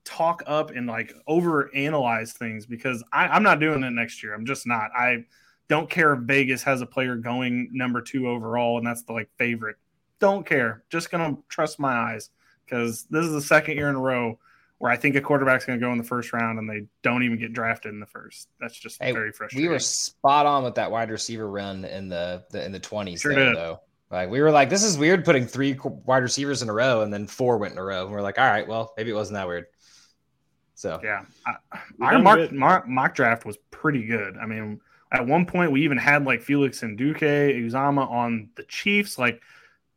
talk 0.05 0.43
up 0.47 0.71
and 0.71 0.87
like 0.87 1.13
over 1.27 1.71
analyze 1.75 2.33
things 2.33 2.67
because 2.67 3.05
I, 3.13 3.29
I'm 3.29 3.43
not 3.43 3.61
doing 3.61 3.83
it 3.83 3.91
next 3.91 4.23
year. 4.23 4.35
I'm 4.35 4.47
just 4.47 4.67
not. 4.67 4.91
I 4.97 5.25
don't 5.69 5.89
care 5.89 6.15
if 6.15 6.21
Vegas 6.21 6.63
has 6.65 6.81
a 6.81 6.87
player 6.87 7.17
going 7.17 7.71
number 7.73 8.01
two 8.01 8.29
overall 8.29 8.79
and 8.79 8.87
that's 8.87 9.03
the 9.03 9.13
like 9.13 9.29
favorite. 9.37 9.77
Don't 10.19 10.45
care. 10.45 10.83
Just 10.91 11.11
gonna 11.11 11.37
trust 11.49 11.79
my 11.79 11.93
eyes 11.93 12.31
because 12.65 13.05
this 13.11 13.25
is 13.25 13.33
the 13.33 13.43
second 13.43 13.77
year 13.77 13.89
in 13.89 13.97
a 13.97 14.01
row 14.01 14.39
where 14.81 14.91
I 14.91 14.97
think 14.97 15.15
a 15.15 15.21
quarterback's 15.21 15.67
going 15.67 15.79
to 15.79 15.87
go 15.87 15.93
in 15.93 15.99
the 15.99 16.05
first 16.05 16.33
round 16.33 16.59
and 16.59 16.69
they 16.69 16.87
don't 17.03 17.23
even 17.23 17.39
get 17.39 17.53
drafted 17.53 17.93
in 17.93 18.01
the 18.01 18.07
first. 18.07 18.49
That's 18.59 18.75
just 18.75 19.01
hey, 19.01 19.13
very 19.13 19.31
frustrating. 19.31 19.69
We 19.69 19.73
were 19.73 19.79
spot 19.79 20.47
on 20.47 20.65
with 20.65 20.77
that 20.77 20.91
wide 20.91 21.11
receiver 21.11 21.47
run 21.47 21.85
in 21.85 22.09
the, 22.09 22.45
the 22.51 22.65
in 22.65 22.73
the 22.73 22.81
twenties. 22.81 23.21
Sure 23.21 23.35
there, 23.35 23.55
though. 23.55 23.81
Like 24.11 24.31
we 24.31 24.41
were 24.41 24.51
like, 24.51 24.71
this 24.71 24.83
is 24.83 24.97
weird 24.97 25.27
putting 25.27 25.47
three 25.47 25.79
wide 25.85 26.23
receivers 26.23 26.63
in 26.63 26.71
a 26.71 26.73
row 26.73 27.03
and 27.03 27.13
then 27.13 27.27
four 27.27 27.59
went 27.59 27.75
in 27.75 27.79
a 27.79 27.85
row. 27.85 28.05
And 28.05 28.11
we're 28.11 28.23
like, 28.23 28.39
all 28.39 28.47
right, 28.47 28.67
well, 28.67 28.95
maybe 28.97 29.11
it 29.11 29.15
wasn't 29.15 29.35
that 29.35 29.47
weird. 29.47 29.67
So 30.77 30.99
yeah, 31.05 31.27
I, 31.47 31.57
our 32.01 32.19
mock, 32.19 32.51
mock, 32.51 32.89
mock 32.89 33.15
draft 33.15 33.45
was 33.45 33.59
pretty 33.71 34.07
good. 34.07 34.39
I 34.39 34.47
mean, 34.47 34.81
at 35.13 35.27
one 35.27 35.45
point 35.45 35.73
we 35.73 35.85
even 35.85 35.99
had 35.99 36.25
like 36.25 36.41
Felix 36.41 36.81
Anudike, 36.81 37.21
Uzomah 37.21 38.11
on 38.11 38.49
the 38.55 38.63
Chiefs. 38.63 39.19
Like 39.19 39.43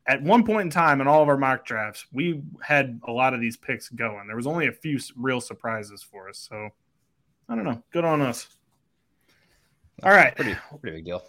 at 0.05 0.21
one 0.21 0.43
point 0.43 0.61
in 0.61 0.69
time 0.69 1.01
in 1.01 1.07
all 1.07 1.21
of 1.21 1.29
our 1.29 1.37
mock 1.37 1.65
drafts, 1.65 2.05
we 2.11 2.41
had 2.61 2.99
a 3.07 3.11
lot 3.11 3.33
of 3.33 3.39
these 3.39 3.57
picks 3.57 3.89
going. 3.89 4.27
There 4.27 4.35
was 4.35 4.47
only 4.47 4.67
a 4.67 4.71
few 4.71 4.99
real 5.15 5.39
surprises 5.39 6.03
for 6.03 6.29
us. 6.29 6.37
So 6.37 6.69
I 7.47 7.55
don't 7.55 7.63
know. 7.63 7.81
Good 7.91 8.05
on 8.05 8.21
us. 8.21 8.47
All 10.03 10.11
right, 10.11 10.35
pretty 10.35 10.55
pretty 10.81 10.97
big 10.97 11.05
deal. 11.05 11.23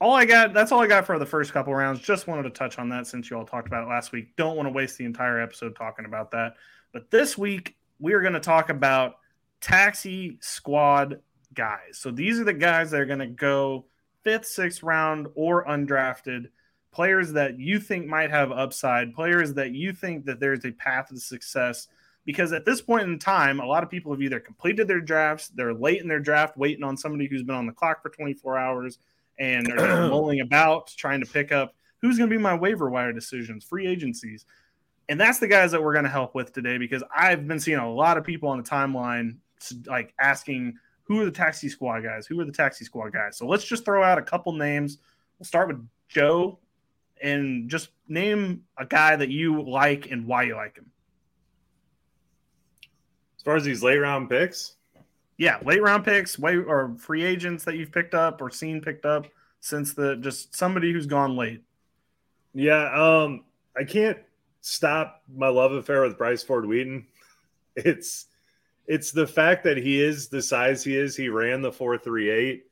All 0.00 0.14
I 0.14 0.24
got. 0.24 0.52
That's 0.52 0.72
all 0.72 0.80
I 0.80 0.88
got 0.88 1.06
for 1.06 1.18
the 1.18 1.26
first 1.26 1.52
couple 1.52 1.72
rounds. 1.74 2.00
Just 2.00 2.26
wanted 2.26 2.42
to 2.44 2.50
touch 2.50 2.78
on 2.78 2.88
that 2.88 3.06
since 3.06 3.30
you 3.30 3.36
all 3.36 3.44
talked 3.44 3.68
about 3.68 3.84
it 3.84 3.88
last 3.88 4.10
week. 4.10 4.34
Don't 4.36 4.56
want 4.56 4.66
to 4.66 4.72
waste 4.72 4.98
the 4.98 5.04
entire 5.04 5.40
episode 5.40 5.76
talking 5.76 6.04
about 6.04 6.32
that. 6.32 6.54
But 6.92 7.10
this 7.10 7.38
week 7.38 7.76
we 8.00 8.14
are 8.14 8.20
going 8.20 8.32
to 8.32 8.40
talk 8.40 8.68
about 8.68 9.18
taxi 9.60 10.38
squad 10.40 11.20
guys. 11.54 11.98
So 11.98 12.10
these 12.10 12.40
are 12.40 12.44
the 12.44 12.52
guys 12.52 12.90
that 12.90 13.00
are 13.00 13.06
going 13.06 13.20
to 13.20 13.26
go 13.26 13.84
fifth, 14.24 14.46
sixth 14.46 14.82
round 14.82 15.28
or 15.36 15.64
undrafted 15.66 16.46
players 16.92 17.32
that 17.32 17.58
you 17.58 17.80
think 17.80 18.06
might 18.06 18.30
have 18.30 18.52
upside, 18.52 19.14
players 19.14 19.54
that 19.54 19.72
you 19.72 19.92
think 19.92 20.26
that 20.26 20.38
there's 20.38 20.64
a 20.64 20.72
path 20.72 21.08
to 21.08 21.18
success. 21.18 21.88
Because 22.24 22.52
at 22.52 22.64
this 22.64 22.80
point 22.80 23.08
in 23.08 23.18
time, 23.18 23.58
a 23.58 23.66
lot 23.66 23.82
of 23.82 23.90
people 23.90 24.12
have 24.12 24.22
either 24.22 24.38
completed 24.38 24.86
their 24.86 25.00
drafts, 25.00 25.48
they're 25.48 25.74
late 25.74 26.00
in 26.00 26.06
their 26.06 26.20
draft, 26.20 26.56
waiting 26.56 26.84
on 26.84 26.96
somebody 26.96 27.26
who's 27.26 27.42
been 27.42 27.56
on 27.56 27.66
the 27.66 27.72
clock 27.72 28.00
for 28.00 28.10
24 28.10 28.58
hours, 28.58 28.98
and 29.40 29.66
they're 29.66 29.76
mulling 30.08 30.40
about 30.40 30.86
trying 30.96 31.20
to 31.20 31.26
pick 31.26 31.50
up 31.50 31.74
who's 32.00 32.18
going 32.18 32.30
to 32.30 32.36
be 32.36 32.40
my 32.40 32.54
waiver 32.54 32.90
wire 32.90 33.12
decisions, 33.12 33.64
free 33.64 33.86
agencies. 33.86 34.44
And 35.08 35.20
that's 35.20 35.40
the 35.40 35.48
guys 35.48 35.72
that 35.72 35.82
we're 35.82 35.92
going 35.92 36.04
to 36.04 36.10
help 36.10 36.34
with 36.34 36.52
today 36.52 36.78
because 36.78 37.02
I've 37.14 37.48
been 37.48 37.58
seeing 37.58 37.78
a 37.78 37.90
lot 37.90 38.16
of 38.16 38.24
people 38.24 38.50
on 38.50 38.58
the 38.58 38.68
timeline 38.68 39.36
like 39.86 40.14
asking 40.20 40.78
who 41.04 41.20
are 41.20 41.24
the 41.24 41.30
taxi 41.30 41.68
squad 41.68 42.00
guys? 42.00 42.26
Who 42.26 42.40
are 42.40 42.44
the 42.44 42.52
taxi 42.52 42.84
squad 42.84 43.12
guys? 43.12 43.36
So 43.36 43.46
let's 43.46 43.64
just 43.64 43.84
throw 43.84 44.02
out 44.02 44.18
a 44.18 44.22
couple 44.22 44.52
names. 44.52 44.98
We'll 45.38 45.46
start 45.46 45.68
with 45.68 45.84
Joe 46.08 46.58
and 47.22 47.70
just 47.70 47.90
name 48.08 48.64
a 48.76 48.84
guy 48.84 49.16
that 49.16 49.30
you 49.30 49.62
like 49.62 50.10
and 50.10 50.26
why 50.26 50.42
you 50.42 50.56
like 50.56 50.76
him. 50.76 50.90
As 53.36 53.42
far 53.42 53.56
as 53.56 53.64
these 53.64 53.82
late 53.82 53.98
round 53.98 54.28
picks, 54.28 54.74
yeah, 55.38 55.58
late 55.64 55.82
round 55.82 56.04
picks, 56.04 56.38
way 56.38 56.56
or 56.56 56.94
free 56.98 57.24
agents 57.24 57.64
that 57.64 57.76
you've 57.76 57.92
picked 57.92 58.14
up 58.14 58.40
or 58.40 58.50
seen 58.50 58.80
picked 58.80 59.06
up 59.06 59.26
since 59.60 59.94
the 59.94 60.16
just 60.16 60.54
somebody 60.54 60.92
who's 60.92 61.06
gone 61.06 61.36
late. 61.36 61.62
Yeah, 62.54 62.92
um, 62.92 63.44
I 63.76 63.84
can't 63.84 64.18
stop 64.60 65.22
my 65.34 65.48
love 65.48 65.72
affair 65.72 66.02
with 66.02 66.18
Bryce 66.18 66.42
Ford 66.42 66.66
Wheaton. 66.66 67.06
It's 67.74 68.26
it's 68.86 69.12
the 69.12 69.26
fact 69.26 69.64
that 69.64 69.78
he 69.78 70.02
is 70.02 70.28
the 70.28 70.42
size 70.42 70.84
he 70.84 70.96
is. 70.96 71.16
He 71.16 71.28
ran 71.28 71.62
the 71.62 71.72
four 71.72 71.96
three 71.96 72.28
eight, 72.28 72.66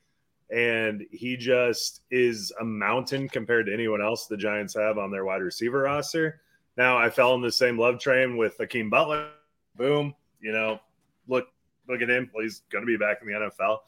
and 0.50 1.06
he 1.10 1.36
just 1.36 2.02
is 2.10 2.52
a 2.60 2.64
mountain 2.64 3.28
compared 3.28 3.66
to 3.66 3.74
anyone 3.74 4.02
else 4.02 4.26
the 4.26 4.36
Giants 4.36 4.74
have 4.74 4.98
on 4.98 5.10
their 5.10 5.24
wide 5.24 5.42
receiver 5.42 5.82
roster. 5.82 6.40
Now 6.76 6.98
I 6.98 7.10
fell 7.10 7.34
in 7.34 7.40
the 7.40 7.52
same 7.52 7.78
love 7.78 7.98
train 8.00 8.36
with 8.36 8.56
Hakeem 8.58 8.90
Butler. 8.90 9.28
Boom, 9.76 10.14
you 10.40 10.52
know, 10.52 10.80
look 11.28 11.46
look 11.88 12.02
at 12.02 12.10
him. 12.10 12.30
Well, 12.34 12.42
he's 12.42 12.62
going 12.70 12.82
to 12.82 12.86
be 12.86 12.96
back 12.96 13.18
in 13.22 13.28
the 13.28 13.34
NFL. 13.34 13.78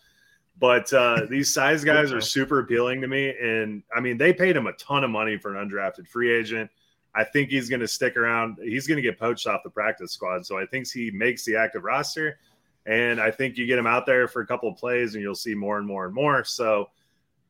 But 0.58 0.92
uh, 0.92 1.26
these 1.30 1.52
size 1.52 1.84
guys 1.84 2.12
are 2.12 2.20
super 2.20 2.60
appealing 2.60 3.00
to 3.00 3.08
me, 3.08 3.34
and 3.40 3.82
I 3.94 4.00
mean 4.00 4.16
they 4.16 4.32
paid 4.32 4.56
him 4.56 4.66
a 4.66 4.72
ton 4.74 5.04
of 5.04 5.10
money 5.10 5.36
for 5.36 5.56
an 5.56 5.68
undrafted 5.68 6.06
free 6.08 6.32
agent. 6.32 6.70
I 7.14 7.24
think 7.24 7.50
he's 7.50 7.68
going 7.68 7.80
to 7.80 7.88
stick 7.88 8.16
around. 8.16 8.56
He's 8.62 8.86
going 8.86 8.96
to 8.96 9.02
get 9.02 9.18
poached 9.18 9.46
off 9.46 9.60
the 9.64 9.70
practice 9.70 10.12
squad. 10.12 10.46
So 10.46 10.58
I 10.58 10.64
think 10.64 10.90
he 10.90 11.10
makes 11.10 11.44
the 11.44 11.56
active 11.56 11.84
roster. 11.84 12.38
And 12.86 13.20
I 13.20 13.30
think 13.30 13.56
you 13.56 13.66
get 13.66 13.78
him 13.78 13.86
out 13.86 14.06
there 14.06 14.26
for 14.26 14.42
a 14.42 14.46
couple 14.46 14.68
of 14.68 14.76
plays 14.76 15.14
and 15.14 15.22
you'll 15.22 15.34
see 15.34 15.54
more 15.54 15.78
and 15.78 15.86
more 15.86 16.06
and 16.06 16.14
more. 16.14 16.44
So 16.44 16.90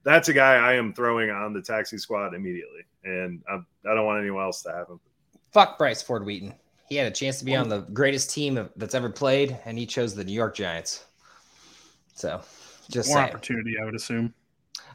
that's 0.04 0.28
a 0.28 0.32
guy 0.32 0.56
I 0.56 0.74
am 0.74 0.92
throwing 0.92 1.30
on 1.30 1.52
the 1.52 1.62
taxi 1.62 1.98
squad 1.98 2.34
immediately. 2.34 2.82
And 3.04 3.42
I, 3.48 3.54
I 3.90 3.94
don't 3.94 4.04
want 4.04 4.20
anyone 4.20 4.42
else 4.42 4.62
to 4.62 4.72
have 4.72 4.88
him. 4.88 5.00
Fuck 5.52 5.78
Bryce 5.78 6.02
Ford 6.02 6.24
Wheaton. 6.24 6.54
He 6.88 6.96
had 6.96 7.06
a 7.06 7.14
chance 7.14 7.38
to 7.38 7.44
be 7.44 7.56
on 7.56 7.68
the 7.68 7.80
greatest 7.80 8.30
team 8.30 8.68
that's 8.76 8.94
ever 8.94 9.08
played, 9.08 9.58
and 9.64 9.78
he 9.78 9.86
chose 9.86 10.14
the 10.14 10.24
New 10.24 10.34
York 10.34 10.54
Giants. 10.54 11.06
So 12.14 12.42
just 12.90 13.08
more 13.08 13.18
saying. 13.18 13.30
opportunity, 13.30 13.76
I 13.80 13.84
would 13.86 13.94
assume. 13.94 14.34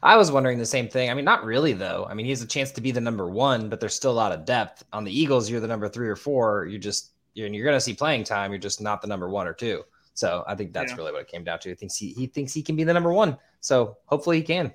I 0.02 0.16
was 0.16 0.30
wondering 0.30 0.58
the 0.58 0.66
same 0.66 0.88
thing. 0.88 1.10
I 1.10 1.14
mean, 1.14 1.24
not 1.24 1.44
really 1.44 1.72
though. 1.72 2.06
I 2.08 2.14
mean, 2.14 2.24
he 2.24 2.30
has 2.30 2.42
a 2.42 2.46
chance 2.46 2.70
to 2.72 2.80
be 2.80 2.92
the 2.92 3.00
number 3.00 3.28
one, 3.28 3.68
but 3.68 3.80
there's 3.80 3.94
still 3.94 4.12
a 4.12 4.12
lot 4.12 4.30
of 4.30 4.44
depth. 4.44 4.84
On 4.92 5.02
the 5.02 5.16
Eagles, 5.16 5.50
you're 5.50 5.60
the 5.60 5.66
number 5.66 5.88
three 5.88 6.08
or 6.08 6.14
four. 6.14 6.66
You're 6.66 6.78
just 6.78 7.12
you're, 7.34 7.48
you're 7.48 7.64
going 7.64 7.76
to 7.76 7.80
see 7.80 7.94
playing 7.94 8.24
time. 8.24 8.52
You're 8.52 8.60
just 8.60 8.80
not 8.80 9.02
the 9.02 9.08
number 9.08 9.28
one 9.28 9.48
or 9.48 9.54
two. 9.54 9.82
So 10.18 10.42
I 10.48 10.54
think 10.56 10.72
that's 10.72 10.90
yeah. 10.90 10.96
really 10.96 11.12
what 11.12 11.22
it 11.22 11.28
came 11.28 11.44
down 11.44 11.60
to. 11.60 11.68
He 11.68 11.74
thinks 11.76 11.96
he, 11.96 12.12
he 12.12 12.26
thinks 12.26 12.52
he 12.52 12.62
can 12.62 12.74
be 12.74 12.82
the 12.82 12.92
number 12.92 13.12
one. 13.12 13.36
So 13.60 13.98
hopefully 14.06 14.38
he 14.38 14.42
can. 14.42 14.74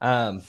Um, 0.00 0.42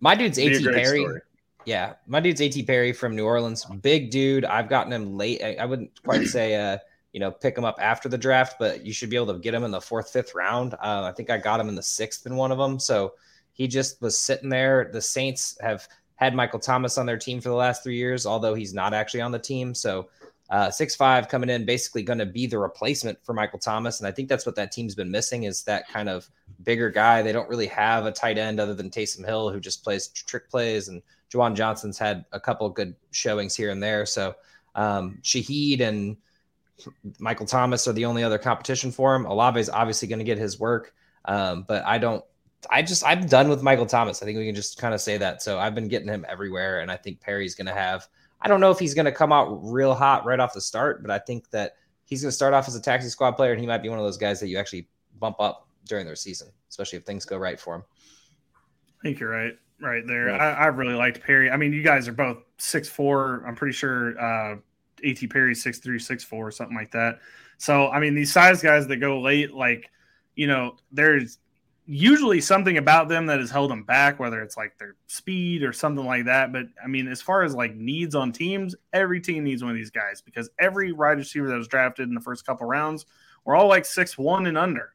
my 0.00 0.14
dude's 0.14 0.38
A.T. 0.38 0.64
Perry. 0.64 1.00
Story. 1.00 1.20
Yeah, 1.64 1.94
my 2.06 2.20
dude's 2.20 2.40
A.T. 2.40 2.62
Perry 2.62 2.92
from 2.92 3.16
New 3.16 3.24
Orleans. 3.24 3.64
Big 3.82 4.10
dude. 4.10 4.44
I've 4.44 4.68
gotten 4.68 4.92
him 4.92 5.16
late. 5.16 5.42
I, 5.42 5.56
I 5.56 5.64
wouldn't 5.64 6.02
quite 6.02 6.26
say 6.28 6.54
uh, 6.54 6.78
you 7.12 7.20
know, 7.20 7.30
pick 7.32 7.58
him 7.58 7.64
up 7.64 7.78
after 7.80 8.08
the 8.08 8.18
draft, 8.18 8.56
but 8.58 8.86
you 8.86 8.92
should 8.92 9.10
be 9.10 9.16
able 9.16 9.32
to 9.32 9.40
get 9.40 9.54
him 9.54 9.64
in 9.64 9.70
the 9.70 9.80
fourth, 9.80 10.10
fifth 10.10 10.34
round. 10.34 10.74
Uh, 10.74 11.02
I 11.04 11.12
think 11.12 11.30
I 11.30 11.38
got 11.38 11.58
him 11.58 11.68
in 11.68 11.74
the 11.74 11.82
sixth 11.82 12.26
in 12.26 12.36
one 12.36 12.52
of 12.52 12.58
them. 12.58 12.78
So 12.78 13.14
he 13.52 13.66
just 13.66 14.00
was 14.00 14.16
sitting 14.16 14.48
there. 14.48 14.90
The 14.92 15.02
Saints 15.02 15.58
have 15.60 15.88
had 16.16 16.34
Michael 16.34 16.60
Thomas 16.60 16.96
on 16.96 17.06
their 17.06 17.16
team 17.16 17.40
for 17.40 17.48
the 17.48 17.54
last 17.54 17.82
three 17.82 17.96
years, 17.96 18.26
although 18.26 18.54
he's 18.54 18.74
not 18.74 18.94
actually 18.94 19.22
on 19.22 19.32
the 19.32 19.38
team. 19.38 19.74
So 19.74 20.10
uh, 20.50 20.70
six 20.70 20.96
five 20.96 21.28
coming 21.28 21.50
in, 21.50 21.64
basically 21.64 22.02
going 22.02 22.18
to 22.18 22.26
be 22.26 22.46
the 22.46 22.58
replacement 22.58 23.18
for 23.24 23.34
Michael 23.34 23.58
Thomas, 23.58 24.00
and 24.00 24.08
I 24.08 24.12
think 24.12 24.28
that's 24.28 24.46
what 24.46 24.56
that 24.56 24.72
team's 24.72 24.94
been 24.94 25.10
missing 25.10 25.44
is 25.44 25.62
that 25.64 25.88
kind 25.88 26.08
of 26.08 26.28
bigger 26.62 26.90
guy. 26.90 27.22
They 27.22 27.32
don't 27.32 27.48
really 27.48 27.66
have 27.66 28.06
a 28.06 28.12
tight 28.12 28.38
end 28.38 28.58
other 28.58 28.74
than 28.74 28.90
Taysom 28.90 29.24
Hill, 29.24 29.50
who 29.50 29.60
just 29.60 29.84
plays 29.84 30.08
trick 30.08 30.48
plays, 30.50 30.88
and 30.88 31.02
Juwan 31.32 31.54
Johnson's 31.54 31.98
had 31.98 32.24
a 32.32 32.40
couple 32.40 32.68
good 32.70 32.94
showings 33.10 33.54
here 33.54 33.70
and 33.70 33.82
there. 33.82 34.06
So 34.06 34.34
um, 34.74 35.18
Shaheed 35.22 35.80
and 35.80 36.16
Michael 37.18 37.46
Thomas 37.46 37.86
are 37.86 37.92
the 37.92 38.04
only 38.06 38.22
other 38.22 38.38
competition 38.38 38.90
for 38.90 39.14
him. 39.14 39.26
Olave 39.26 39.60
is 39.60 39.68
obviously 39.68 40.08
going 40.08 40.20
to 40.20 40.24
get 40.24 40.38
his 40.38 40.58
work, 40.58 40.94
um, 41.26 41.64
but 41.68 41.84
I 41.84 41.98
don't 41.98 42.24
I 42.70 42.82
just 42.82 43.04
I'm 43.04 43.26
done 43.26 43.48
with 43.48 43.62
Michael 43.62 43.86
Thomas. 43.86 44.22
I 44.22 44.26
think 44.26 44.38
we 44.38 44.46
can 44.46 44.54
just 44.54 44.78
kind 44.78 44.94
of 44.94 45.00
say 45.00 45.18
that. 45.18 45.42
So 45.42 45.58
I've 45.58 45.74
been 45.74 45.88
getting 45.88 46.08
him 46.08 46.24
everywhere, 46.28 46.80
and 46.80 46.90
I 46.90 46.96
think 46.96 47.20
Perry's 47.20 47.54
going 47.54 47.66
to 47.66 47.74
have. 47.74 48.08
I 48.40 48.48
don't 48.48 48.60
know 48.60 48.70
if 48.70 48.78
he's 48.78 48.94
going 48.94 49.06
to 49.06 49.12
come 49.12 49.32
out 49.32 49.58
real 49.62 49.94
hot 49.94 50.24
right 50.24 50.38
off 50.38 50.52
the 50.52 50.60
start, 50.60 51.02
but 51.02 51.10
I 51.10 51.18
think 51.18 51.50
that 51.50 51.72
he's 52.04 52.22
going 52.22 52.30
to 52.30 52.36
start 52.36 52.54
off 52.54 52.68
as 52.68 52.74
a 52.74 52.80
taxi 52.80 53.08
squad 53.08 53.32
player, 53.32 53.52
and 53.52 53.60
he 53.60 53.66
might 53.66 53.82
be 53.82 53.88
one 53.88 53.98
of 53.98 54.04
those 54.04 54.16
guys 54.16 54.40
that 54.40 54.48
you 54.48 54.58
actually 54.58 54.88
bump 55.18 55.40
up 55.40 55.68
during 55.86 56.06
their 56.06 56.16
season, 56.16 56.48
especially 56.68 56.98
if 56.98 57.04
things 57.04 57.24
go 57.24 57.36
right 57.36 57.58
for 57.58 57.74
him. 57.76 57.84
I 59.00 59.02
think 59.02 59.20
you're 59.20 59.30
right, 59.30 59.54
right 59.80 60.06
there. 60.06 60.28
Yeah. 60.28 60.36
I, 60.36 60.64
I, 60.64 60.66
really 60.66 60.94
liked 60.94 61.22
Perry. 61.22 61.50
I 61.50 61.56
mean, 61.56 61.72
you 61.72 61.82
guys 61.82 62.08
are 62.08 62.12
both 62.12 62.38
six 62.58 62.88
four. 62.88 63.44
I'm 63.46 63.54
pretty 63.54 63.72
sure 63.72 64.18
uh, 64.20 64.56
A.T. 65.02 65.26
Perry 65.28 65.54
six 65.54 65.78
three, 65.78 65.98
six 65.98 66.24
four, 66.24 66.50
something 66.50 66.76
like 66.76 66.90
that. 66.92 67.20
So 67.58 67.88
I 67.88 68.00
mean, 68.00 68.14
these 68.14 68.32
size 68.32 68.62
guys 68.62 68.86
that 68.88 68.96
go 68.96 69.20
late, 69.20 69.52
like 69.52 69.90
you 70.34 70.46
know, 70.46 70.76
there's 70.92 71.38
usually 71.90 72.38
something 72.42 72.76
about 72.76 73.08
them 73.08 73.24
that 73.26 73.40
has 73.40 73.50
held 73.50 73.70
them 73.70 73.82
back, 73.82 74.20
whether 74.20 74.42
it's 74.42 74.58
like 74.58 74.76
their 74.78 74.94
speed 75.06 75.62
or 75.62 75.72
something 75.72 76.04
like 76.04 76.26
that. 76.26 76.52
But 76.52 76.66
I 76.84 76.86
mean, 76.86 77.08
as 77.08 77.22
far 77.22 77.42
as 77.42 77.54
like 77.54 77.74
needs 77.74 78.14
on 78.14 78.30
teams, 78.30 78.74
every 78.92 79.22
team 79.22 79.42
needs 79.42 79.62
one 79.62 79.70
of 79.70 79.76
these 79.76 79.90
guys 79.90 80.20
because 80.20 80.50
every 80.58 80.92
wide 80.92 81.16
receiver 81.16 81.48
that 81.48 81.56
was 81.56 81.66
drafted 81.66 82.06
in 82.06 82.14
the 82.14 82.20
first 82.20 82.44
couple 82.44 82.66
rounds 82.66 83.06
were 83.46 83.56
all 83.56 83.68
like 83.68 83.86
six 83.86 84.18
one 84.18 84.46
and 84.46 84.58
under. 84.58 84.92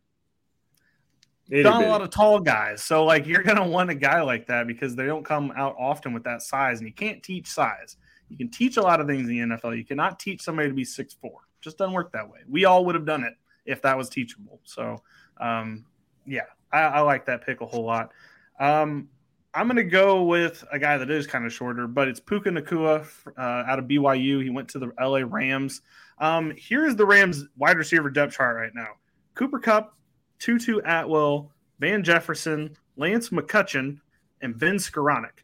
Not 1.50 1.84
a 1.84 1.88
lot 1.88 2.02
of 2.02 2.12
tall 2.12 2.40
guys, 2.40 2.84
so 2.84 3.04
like 3.06 3.26
you're 3.26 3.44
gonna 3.44 3.68
want 3.68 3.90
a 3.90 3.96
guy 3.96 4.22
like 4.22 4.46
that 4.48 4.68
because 4.68 4.96
they 4.96 5.08
don't 5.08 5.26
come 5.26 5.52
out 5.58 5.76
often 5.80 6.14
with 6.14 6.24
that 6.26 6.44
size, 6.44 6.80
and 6.80 6.88
you 6.88 6.94
can't 6.94 7.24
teach 7.24 7.48
size. 7.48 7.98
You 8.30 8.38
can 8.38 8.50
teach 8.50 8.78
a 8.78 8.82
lot 8.82 9.02
of 9.02 9.08
things 9.08 9.28
in 9.28 9.50
the 9.50 9.56
NFL. 9.56 9.76
You 9.76 9.84
cannot 9.84 10.20
teach 10.20 10.42
somebody 10.42 10.70
to 10.70 10.74
be 10.74 10.86
six 10.86 11.16
four. 11.16 11.42
Just 11.60 11.80
doesn't 11.80 11.94
work 11.94 12.12
that 12.14 12.30
way. 12.30 12.40
We 12.48 12.66
all 12.66 12.86
would 12.86 12.96
have 12.96 13.06
done 13.06 13.24
it 13.24 13.34
if 13.66 13.82
that 13.82 13.98
was 13.98 14.10
teachable. 14.10 14.60
So, 14.64 15.02
um, 15.40 15.86
yeah, 16.26 16.46
I, 16.74 16.82
I 16.82 17.00
like 17.02 17.28
that 17.28 17.46
pick 17.46 17.62
a 17.62 17.66
whole 17.66 17.86
lot. 17.86 18.12
Um, 18.60 19.08
I'm 19.54 19.68
going 19.68 19.78
to 19.78 19.84
go 19.84 20.24
with 20.24 20.64
a 20.72 20.80
guy 20.80 20.98
that 20.98 21.12
is 21.12 21.28
kind 21.28 21.46
of 21.46 21.54
shorter, 21.54 21.88
but 21.88 22.08
it's 22.08 22.20
Puka 22.20 22.50
Nacua 22.50 23.08
uh, 23.38 23.42
out 23.42 23.78
of 23.78 23.86
BYU. 23.86 24.42
He 24.44 24.50
went 24.50 24.70
to 24.70 24.80
the 24.80 24.92
LA 25.00 25.22
Rams. 25.26 25.82
Um, 26.18 26.54
here's 26.58 26.96
the 26.96 27.06
Rams 27.06 27.46
wide 27.56 27.78
receiver 27.78 28.10
depth 28.10 28.34
chart 28.34 28.56
right 28.56 28.74
now 28.74 28.94
Cooper 29.36 29.60
Kupp, 29.60 29.96
Tutu 30.40 30.80
Atwell, 30.84 31.52
Van 31.80 32.04
Jefferson, 32.04 32.76
Lance 32.98 33.30
McCutcheon, 33.30 34.00
and 34.42 34.58
Ben 34.58 34.76
Skowronek. 34.76 35.44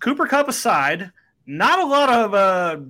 Cooper 0.00 0.26
Kupp 0.26 0.48
aside, 0.48 1.12
not 1.46 1.78
a 1.78 1.86
lot 1.86 2.10
of 2.10 2.34
uh, 2.34 2.80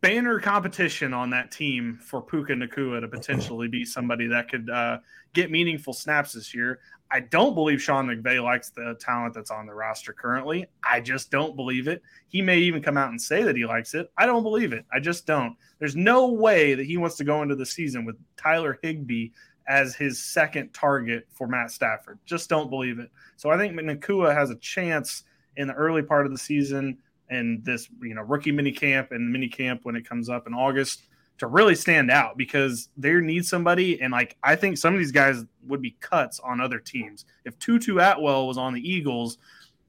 banner 0.00 0.40
competition 0.40 1.12
on 1.12 1.30
that 1.30 1.50
team 1.50 1.98
for 2.02 2.22
Puka 2.22 2.54
Nacua 2.54 3.00
to 3.00 3.08
potentially 3.08 3.68
be 3.68 3.84
somebody 3.84 4.26
that 4.28 4.48
could 4.48 4.70
uh, 4.70 4.98
get 5.32 5.50
meaningful 5.50 5.92
snaps 5.92 6.32
this 6.32 6.54
year. 6.54 6.80
I 7.12 7.20
don't 7.20 7.54
believe 7.54 7.82
Sean 7.82 8.06
McVay 8.06 8.42
likes 8.42 8.70
the 8.70 8.96
talent 9.00 9.34
that's 9.34 9.50
on 9.50 9.66
the 9.66 9.74
roster 9.74 10.12
currently. 10.12 10.66
I 10.88 11.00
just 11.00 11.30
don't 11.30 11.56
believe 11.56 11.88
it. 11.88 12.02
He 12.28 12.40
may 12.40 12.58
even 12.58 12.82
come 12.82 12.96
out 12.96 13.10
and 13.10 13.20
say 13.20 13.42
that 13.42 13.56
he 13.56 13.66
likes 13.66 13.94
it. 13.94 14.12
I 14.16 14.26
don't 14.26 14.44
believe 14.44 14.72
it. 14.72 14.84
I 14.92 15.00
just 15.00 15.26
don't. 15.26 15.56
There's 15.80 15.96
no 15.96 16.28
way 16.28 16.74
that 16.74 16.86
he 16.86 16.96
wants 16.96 17.16
to 17.16 17.24
go 17.24 17.42
into 17.42 17.56
the 17.56 17.66
season 17.66 18.04
with 18.04 18.16
Tyler 18.36 18.78
Higbee 18.80 19.30
as 19.66 19.94
his 19.94 20.22
second 20.22 20.72
target 20.72 21.26
for 21.32 21.48
Matt 21.48 21.72
Stafford. 21.72 22.18
Just 22.24 22.48
don't 22.48 22.70
believe 22.70 23.00
it. 23.00 23.10
So 23.36 23.50
I 23.50 23.58
think 23.58 23.74
Nacua 23.74 24.32
has 24.32 24.50
a 24.50 24.56
chance 24.56 25.24
in 25.56 25.66
the 25.66 25.74
early 25.74 26.02
part 26.02 26.26
of 26.26 26.32
the 26.32 26.38
season 26.38 26.98
and 27.30 27.64
this, 27.64 27.88
you 28.02 28.14
know, 28.14 28.22
rookie 28.22 28.52
mini 28.52 28.72
camp 28.72 29.12
and 29.12 29.32
mini 29.32 29.48
camp 29.48 29.80
when 29.84 29.96
it 29.96 30.06
comes 30.06 30.28
up 30.28 30.46
in 30.46 30.52
August 30.54 31.06
to 31.38 31.46
really 31.46 31.74
stand 31.74 32.10
out 32.10 32.36
because 32.36 32.90
they 32.98 33.14
need 33.14 33.46
somebody. 33.46 34.00
And 34.02 34.12
like, 34.12 34.36
I 34.42 34.56
think 34.56 34.76
some 34.76 34.92
of 34.92 34.98
these 34.98 35.12
guys 35.12 35.44
would 35.66 35.80
be 35.80 35.96
cuts 36.00 36.38
on 36.40 36.60
other 36.60 36.78
teams. 36.78 37.24
If 37.46 37.58
Tutu 37.58 37.98
Atwell 37.98 38.46
was 38.46 38.58
on 38.58 38.74
the 38.74 38.86
Eagles, 38.86 39.38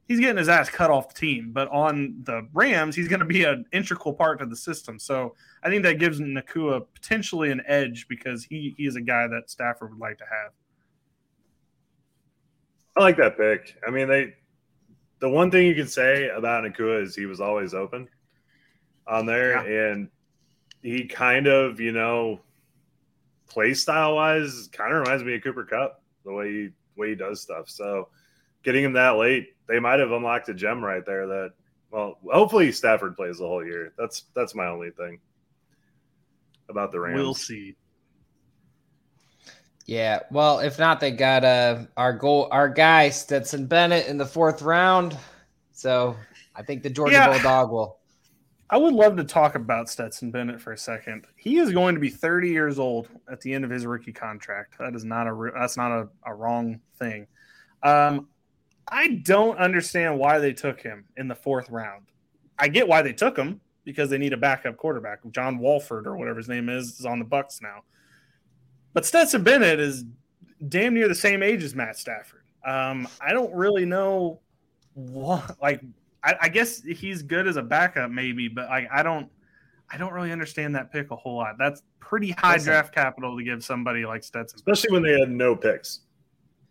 he's 0.08 0.20
getting 0.20 0.38
his 0.38 0.48
ass 0.48 0.70
cut 0.70 0.90
off 0.90 1.14
the 1.14 1.20
team. 1.20 1.52
But 1.52 1.68
on 1.70 2.22
the 2.24 2.48
Rams, 2.54 2.96
he's 2.96 3.10
going 3.10 3.20
to 3.20 3.26
be 3.26 3.44
an 3.44 3.66
integral 3.74 4.14
part 4.14 4.42
of 4.42 4.50
the 4.50 4.56
system. 4.56 4.98
So 4.98 5.36
I 5.62 5.70
think 5.70 5.84
that 5.84 6.00
gives 6.00 6.22
Nacua 6.22 6.86
potentially 6.94 7.52
an 7.52 7.62
edge 7.66 8.08
because 8.08 8.46
he, 8.46 8.74
he 8.78 8.86
is 8.86 8.96
a 8.96 9.02
guy 9.02 9.28
that 9.28 9.50
Stafford 9.50 9.90
would 9.92 10.00
like 10.00 10.20
to 10.20 10.26
have. 10.26 10.54
I 12.96 13.02
like 13.02 13.18
that 13.18 13.38
pick. 13.38 13.76
I 13.86 13.92
mean, 13.92 14.08
they 14.08 14.36
the 15.22 15.30
one 15.30 15.52
thing 15.52 15.68
you 15.68 15.76
can 15.76 15.88
say 15.88 16.30
about 16.30 16.66
Nacua 16.66 17.04
is 17.04 17.16
he 17.16 17.28
was 17.28 17.40
always 17.40 17.74
open 17.74 18.10
on 19.08 19.26
there, 19.26 19.66
yeah. 19.66 19.92
and 19.92 20.10
he 20.82 21.06
kind 21.06 21.48
of, 21.48 21.80
you 21.80 21.92
know, 21.92 22.42
play 23.48 23.74
style 23.74 24.16
wise, 24.16 24.68
kind 24.74 24.92
of 24.92 25.00
reminds 25.02 25.24
me 25.24 25.36
of 25.36 25.44
Cooper 25.44 25.64
Kupp 25.64 26.02
the 26.26 26.34
way 26.34 26.52
he 26.52 26.70
way 26.98 27.10
he 27.10 27.16
does 27.16 27.40
stuff. 27.40 27.70
So 27.70 28.10
getting 28.64 28.84
him 28.84 28.94
that 28.94 29.12
late, 29.12 29.56
they 29.68 29.80
might 29.80 30.00
have 30.00 30.12
unlocked 30.12 30.50
a 30.50 30.56
gem 30.56 30.84
right 30.84 31.06
there. 31.06 31.28
That 31.28 31.52
well, 31.92 32.18
hopefully 32.24 32.72
Stafford 32.72 33.16
plays 33.16 33.38
the 33.38 33.48
whole 33.48 33.64
year. 33.64 33.94
That's 33.98 34.24
that's 34.34 34.56
my 34.56 34.68
only 34.68 34.90
thing 34.90 35.20
about 36.68 36.92
the 36.92 37.00
Rams. 37.00 37.16
We'll 37.16 37.34
see. 37.36 37.76
Yeah, 39.86 40.20
well, 40.32 40.60
if 40.60 40.78
not, 40.80 41.00
they 41.00 41.12
got 41.12 41.44
uh 41.44 41.86
our 41.98 42.14
goal, 42.14 42.48
our 42.52 42.70
guy 42.70 43.10
Stetson 43.10 43.66
Bennett 43.66 44.08
in 44.08 44.18
the 44.18 44.26
fourth 44.26 44.62
round. 44.62 45.18
So 45.72 46.16
I 46.56 46.64
think 46.64 46.84
the 46.84 46.90
Georgia 46.90 47.14
yeah. 47.14 47.30
Bulldog 47.30 47.72
will 47.72 47.98
I 48.72 48.78
would 48.78 48.94
love 48.94 49.18
to 49.18 49.26
talk 49.26 49.56
about 49.56 49.90
Stetson 49.90 50.32
Bennett 50.32 50.62
for 50.62 50.72
a 50.72 50.78
second. 50.78 51.28
He 51.36 51.58
is 51.58 51.74
going 51.74 51.94
to 51.94 52.00
be 52.00 52.10
30 52.10 52.48
years 52.48 52.80
old 52.80 53.10
at 53.30 53.42
the 53.42 53.54
end 53.54 53.66
of 53.66 53.70
his 53.70 53.86
rookie 53.86 54.14
contract. 54.14 54.78
That 54.80 54.96
is 54.96 55.04
not 55.04 55.28
a 55.28 55.52
that's 55.60 55.76
not 55.76 55.92
a, 55.92 56.08
a 56.26 56.34
wrong 56.34 56.80
thing. 56.98 57.28
Um, 57.84 58.30
I 58.88 59.22
don't 59.24 59.58
understand 59.58 60.18
why 60.18 60.40
they 60.40 60.54
took 60.54 60.82
him 60.82 61.04
in 61.18 61.28
the 61.28 61.36
fourth 61.36 61.70
round. 61.70 62.06
I 62.58 62.70
get 62.70 62.88
why 62.88 63.02
they 63.02 63.12
took 63.12 63.36
him 63.36 63.60
because 63.84 64.10
they 64.10 64.18
need 64.18 64.32
a 64.32 64.38
backup 64.38 64.78
quarterback. 64.78 65.20
John 65.32 65.58
Wolford 65.58 66.08
or 66.08 66.16
whatever 66.16 66.38
his 66.38 66.48
name 66.48 66.70
is 66.70 66.98
is 66.98 67.06
on 67.06 67.20
the 67.20 67.26
Bucs 67.26 67.62
now. 67.62 67.84
But 68.94 69.06
Stetson 69.06 69.44
Bennett 69.44 69.80
is 69.80 70.04
damn 70.68 70.94
near 70.94 71.08
the 71.08 71.16
same 71.16 71.44
age 71.44 71.64
as 71.64 71.76
Matt 71.76 71.98
Stafford. 71.98 72.44
Um, 72.66 73.08
I 73.20 73.34
don't 73.34 73.54
really 73.54 73.86
know 73.86 74.40
what 74.94 75.62
like 75.62 75.82
I, 76.24 76.36
I, 76.42 76.50
guess 76.50 76.84
he's 76.84 77.24
good 77.24 77.48
as 77.48 77.58
a 77.58 77.62
backup, 77.62 78.12
maybe, 78.12 78.48
but 78.48 78.70
I, 78.70 78.88
I 78.92 79.04
don't, 79.04 79.30
I 79.90 79.98
don't 79.98 80.14
really 80.14 80.32
understand 80.32 80.76
that 80.76 80.92
pick 80.92 81.12
a 81.12 81.16
whole 81.16 81.38
lot. 81.38 81.56
That's 81.58 81.82
pretty 82.00 82.32
high 82.32 82.54
Listen, 82.54 82.68
draft 82.68 82.94
capital 82.94 83.36
to 83.38 83.44
give 83.44 83.64
somebody 83.64 84.06
like 84.06 84.24
Stetson, 84.24 84.58
especially 84.58 84.92
when 84.92 85.04
they 85.04 85.20
had 85.20 85.32
no 85.32 85.56
picks. 85.56 86.02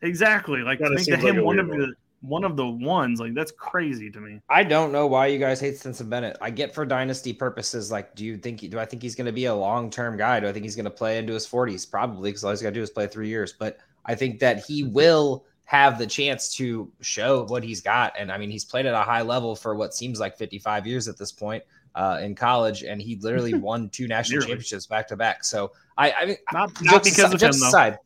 Exactly, 0.03 0.61
like 0.61 0.79
to 0.79 0.97
think 0.97 1.21
him 1.21 1.37
like 1.37 1.45
one 1.45 1.59
of 1.59 1.69
the 1.69 1.93
one 2.21 2.45
of 2.45 2.57
the 2.57 2.67
ones, 2.67 3.21
like 3.21 3.35
that's 3.35 3.53
crazy 3.53 4.11
to 4.11 4.21
me. 4.21 4.41
I 4.49 4.63
don't 4.63 4.93
know 4.93 5.07
why 5.07 5.27
you 5.27 5.39
guys 5.39 5.61
hate 5.61 5.79
Stetson 5.79 6.09
Bennett. 6.09 6.37
I 6.41 6.51
get 6.51 6.75
for 6.75 6.85
dynasty 6.85 7.33
purposes, 7.33 7.91
like, 7.91 8.15
do 8.15 8.25
you 8.25 8.37
think 8.37 8.61
do 8.61 8.79
I 8.79 8.85
think 8.85 9.03
he's 9.03 9.15
going 9.15 9.27
to 9.27 9.33
be 9.33 9.47
a 9.47 9.55
long 9.55 9.91
term 9.91 10.17
guy? 10.17 10.41
Do 10.41 10.47
I 10.47 10.53
think 10.53 10.65
he's 10.65 10.77
going 10.77 10.85
to 10.85 10.91
play 10.91 11.19
into 11.19 11.33
his 11.33 11.47
forties? 11.47 11.87
Probably, 11.87 12.31
because 12.31 12.45
all 12.45 12.51
he's 12.51 12.63
got 12.63 12.71
to 12.71 12.75
do 12.75 12.83
is 12.83 12.91
play 12.91 13.07
three 13.07 13.29
years. 13.29 13.55
But 13.59 13.79
I 14.05 14.15
think 14.15 14.39
that 14.41 14.65
he 14.65 14.83
will 14.85 15.45
have 15.65 15.99
the 15.99 16.07
chance 16.07 16.55
to 16.57 16.91
show 17.01 17.45
what 17.45 17.63
he's 17.63 17.81
got. 17.81 18.13
And 18.19 18.33
I 18.33 18.39
mean, 18.39 18.51
he's 18.51 18.65
played 18.65 18.87
at 18.87 18.95
a 18.95 19.03
high 19.03 19.23
level 19.23 19.55
for 19.55 19.77
what 19.77 19.95
seems 19.95 20.19
like 20.19 20.37
55 20.37 20.87
years 20.87 21.07
at 21.07 21.17
this 21.17 21.31
point 21.31 21.63
uh, 21.95 22.19
in 22.21 22.35
college, 22.35 22.83
and 22.83 23.01
he 23.01 23.17
literally 23.17 23.55
won 23.69 23.89
two 23.89 24.09
national 24.09 24.43
championships 24.43 24.87
back 24.87 25.09
to 25.09 25.17
back. 25.17 25.45
So 25.45 25.73
I, 25.97 26.13
I 26.13 26.27
mean, 26.27 26.37
not, 26.53 26.73
not 26.83 27.05
because 27.05 27.19
aside, 27.19 27.35
of 27.35 27.41
him, 27.41 27.51
aside, 27.51 27.99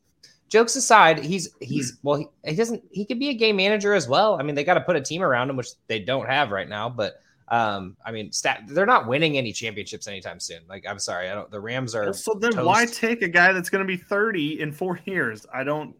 jokes 0.49 0.75
aside, 0.75 1.19
he's 1.19 1.49
he's 1.61 1.97
well, 2.03 2.17
he, 2.17 2.27
he, 2.45 2.55
doesn't 2.55 2.83
he 2.91 3.05
could 3.05 3.19
be 3.19 3.29
a 3.29 3.33
game 3.33 3.55
manager 3.55 3.93
as 3.93 4.07
well. 4.07 4.39
I 4.39 4.43
mean, 4.43 4.55
they 4.55 4.63
got 4.63 4.75
to 4.75 4.81
put 4.81 4.95
a 4.95 5.01
team 5.01 5.21
around 5.21 5.49
him, 5.49 5.55
which 5.55 5.69
they 5.87 5.99
don't 5.99 6.27
have 6.27 6.51
right 6.51 6.69
now, 6.69 6.89
but. 6.89 7.15
Um, 7.47 7.95
I 8.03 8.11
mean, 8.11 8.31
stat, 8.31 8.63
they're 8.69 8.87
not 8.87 9.05
winning 9.05 9.37
any 9.37 9.53
championships 9.53 10.07
anytime 10.07 10.39
soon. 10.39 10.61
Like, 10.67 10.83
I'm 10.89 10.97
sorry, 10.97 11.29
I 11.29 11.35
don't. 11.35 11.51
The 11.51 11.59
Rams 11.59 11.93
are. 11.93 12.11
So 12.11 12.33
then, 12.33 12.53
toast. 12.53 12.65
why 12.65 12.87
take 12.87 13.21
a 13.21 13.27
guy 13.27 13.53
that's 13.53 13.69
going 13.69 13.83
to 13.83 13.87
be 13.87 13.97
30 13.97 14.61
in 14.61 14.71
four 14.71 14.99
years? 15.05 15.45
I 15.53 15.63
don't. 15.63 15.95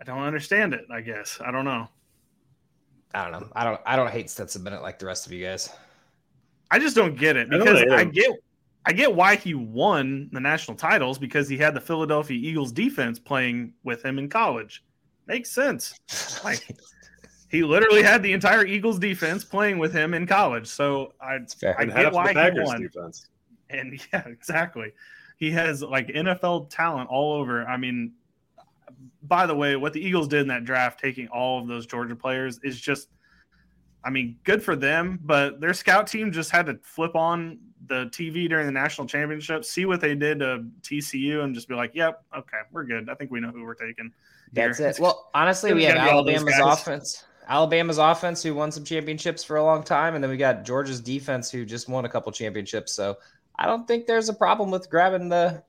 I 0.00 0.02
don't 0.02 0.24
understand 0.24 0.74
it. 0.74 0.86
I 0.90 1.02
guess 1.02 1.38
I 1.40 1.52
don't 1.52 1.64
know. 1.64 1.88
I 3.14 3.30
don't 3.30 3.40
know. 3.40 3.48
I 3.54 3.62
don't. 3.62 3.80
I 3.86 3.94
don't 3.94 4.10
hate 4.10 4.28
Stetson 4.28 4.64
Bennett 4.64 4.82
like 4.82 4.98
the 4.98 5.06
rest 5.06 5.24
of 5.24 5.32
you 5.32 5.44
guys. 5.44 5.70
I 6.72 6.80
just 6.80 6.96
don't 6.96 7.16
get 7.16 7.36
it 7.36 7.48
because 7.48 7.84
I, 7.88 7.98
I 7.98 8.04
get. 8.04 8.32
I 8.86 8.92
get 8.92 9.14
why 9.14 9.36
he 9.36 9.54
won 9.54 10.28
the 10.32 10.40
national 10.40 10.76
titles 10.76 11.18
because 11.18 11.48
he 11.48 11.56
had 11.56 11.74
the 11.74 11.80
Philadelphia 11.80 12.36
Eagles 12.36 12.70
defense 12.70 13.18
playing 13.18 13.72
with 13.82 14.04
him 14.04 14.18
in 14.18 14.28
college. 14.28 14.84
Makes 15.26 15.50
sense. 15.50 15.98
Like 16.44 16.66
he 17.48 17.62
literally 17.62 18.02
had 18.02 18.22
the 18.22 18.32
entire 18.32 18.66
Eagles 18.66 18.98
defense 18.98 19.44
playing 19.44 19.78
with 19.78 19.92
him 19.92 20.12
in 20.12 20.26
college. 20.26 20.66
So 20.66 21.14
I, 21.20 21.38
I 21.78 21.84
get 21.86 22.12
why 22.12 22.32
he 22.32 22.60
won. 22.60 22.82
Defense. 22.82 23.28
And 23.70 23.98
yeah, 24.12 24.26
exactly. 24.26 24.92
He 25.36 25.50
has 25.52 25.82
like 25.82 26.08
NFL 26.08 26.68
talent 26.70 27.08
all 27.08 27.34
over. 27.34 27.66
I 27.66 27.76
mean, 27.76 28.12
by 29.22 29.46
the 29.46 29.54
way, 29.54 29.76
what 29.76 29.94
the 29.94 30.00
Eagles 30.00 30.28
did 30.28 30.42
in 30.42 30.48
that 30.48 30.64
draft, 30.64 31.00
taking 31.00 31.28
all 31.28 31.60
of 31.60 31.66
those 31.66 31.86
Georgia 31.86 32.14
players, 32.14 32.60
is 32.62 32.78
just, 32.78 33.08
I 34.04 34.10
mean, 34.10 34.36
good 34.44 34.62
for 34.62 34.76
them. 34.76 35.18
But 35.22 35.60
their 35.60 35.72
scout 35.72 36.06
team 36.06 36.30
just 36.30 36.50
had 36.50 36.66
to 36.66 36.78
flip 36.82 37.16
on 37.16 37.58
the 37.86 38.06
TV 38.06 38.48
during 38.48 38.66
the 38.66 38.72
national 38.72 39.06
championship, 39.06 39.64
see 39.64 39.84
what 39.86 40.00
they 40.00 40.14
did 40.14 40.40
to 40.40 40.64
TCU, 40.82 41.42
and 41.44 41.54
just 41.54 41.68
be 41.68 41.74
like, 41.74 41.94
"Yep, 41.94 42.22
okay, 42.38 42.58
we're 42.72 42.84
good. 42.84 43.08
I 43.08 43.14
think 43.14 43.30
we 43.30 43.40
know 43.40 43.50
who 43.50 43.62
we're 43.64 43.74
taking." 43.74 44.12
Here. 44.54 44.68
That's 44.68 44.80
it. 44.80 44.98
Well, 45.02 45.30
honestly, 45.34 45.74
we 45.74 45.84
have 45.84 45.96
Alabama's 45.96 46.54
offense. 46.60 47.24
Alabama's 47.48 47.98
offense, 47.98 48.42
who 48.42 48.54
won 48.54 48.72
some 48.72 48.84
championships 48.84 49.44
for 49.44 49.56
a 49.56 49.62
long 49.62 49.82
time, 49.82 50.14
and 50.14 50.24
then 50.24 50.30
we 50.30 50.36
got 50.36 50.64
Georgia's 50.64 51.00
defense, 51.00 51.50
who 51.50 51.64
just 51.64 51.88
won 51.88 52.04
a 52.04 52.08
couple 52.08 52.32
championships. 52.32 52.92
So 52.92 53.18
I 53.56 53.66
don't 53.66 53.86
think 53.86 54.06
there's 54.06 54.28
a 54.28 54.34
problem 54.34 54.70
with 54.70 54.88
grabbing 54.90 55.28
the 55.28 55.62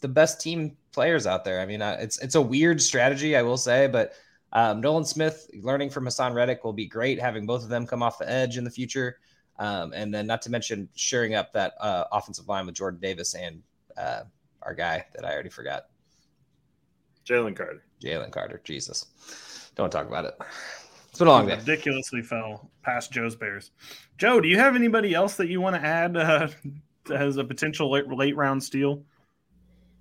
the 0.00 0.08
best 0.08 0.40
team 0.40 0.76
players 0.92 1.26
out 1.26 1.44
there. 1.44 1.60
I 1.60 1.66
mean, 1.66 1.80
uh, 1.80 1.96
it's 2.00 2.18
it's 2.20 2.34
a 2.34 2.42
weird 2.42 2.82
strategy, 2.82 3.36
I 3.36 3.42
will 3.42 3.56
say, 3.56 3.86
but 3.86 4.14
um, 4.52 4.80
Nolan 4.80 5.04
Smith 5.04 5.48
learning 5.54 5.90
from 5.90 6.04
Haason 6.04 6.34
Reddick 6.34 6.64
will 6.64 6.72
be 6.72 6.86
great. 6.86 7.20
Having 7.20 7.46
both 7.46 7.62
of 7.62 7.68
them 7.68 7.86
come 7.86 8.02
off 8.02 8.18
the 8.18 8.28
edge 8.28 8.58
in 8.58 8.64
the 8.64 8.70
future, 8.70 9.18
um, 9.58 9.92
and 9.94 10.12
then 10.12 10.26
not 10.26 10.42
to 10.42 10.50
mention 10.50 10.88
shoring 10.94 11.34
up 11.34 11.52
that 11.52 11.74
uh, 11.80 12.04
offensive 12.12 12.48
line 12.48 12.66
with 12.66 12.74
Jordan 12.74 13.00
Davis 13.00 13.34
and 13.34 13.62
uh, 13.96 14.22
our 14.62 14.74
guy 14.74 15.04
that 15.14 15.24
I 15.24 15.32
already 15.32 15.50
forgot, 15.50 15.86
Jalen 17.26 17.56
Carter. 17.56 17.84
Jalen 18.02 18.30
Carter. 18.30 18.60
Jesus, 18.64 19.70
don't 19.76 19.90
talk 19.90 20.06
about 20.06 20.24
it. 20.24 20.34
It's 21.10 21.18
been 21.18 21.28
a 21.28 21.30
long 21.30 21.46
day. 21.46 21.56
Ridiculously 21.56 22.22
fell 22.22 22.70
past 22.82 23.12
Joe's 23.12 23.36
Bears. 23.36 23.70
Joe, 24.16 24.40
do 24.40 24.48
you 24.48 24.58
have 24.58 24.74
anybody 24.74 25.14
else 25.14 25.36
that 25.36 25.48
you 25.48 25.60
want 25.60 25.76
to 25.76 25.82
add 25.82 26.16
uh, 26.16 26.48
as 27.14 27.36
a 27.36 27.44
potential 27.44 27.90
late, 27.90 28.08
late 28.08 28.34
round 28.34 28.62
steal? 28.62 29.02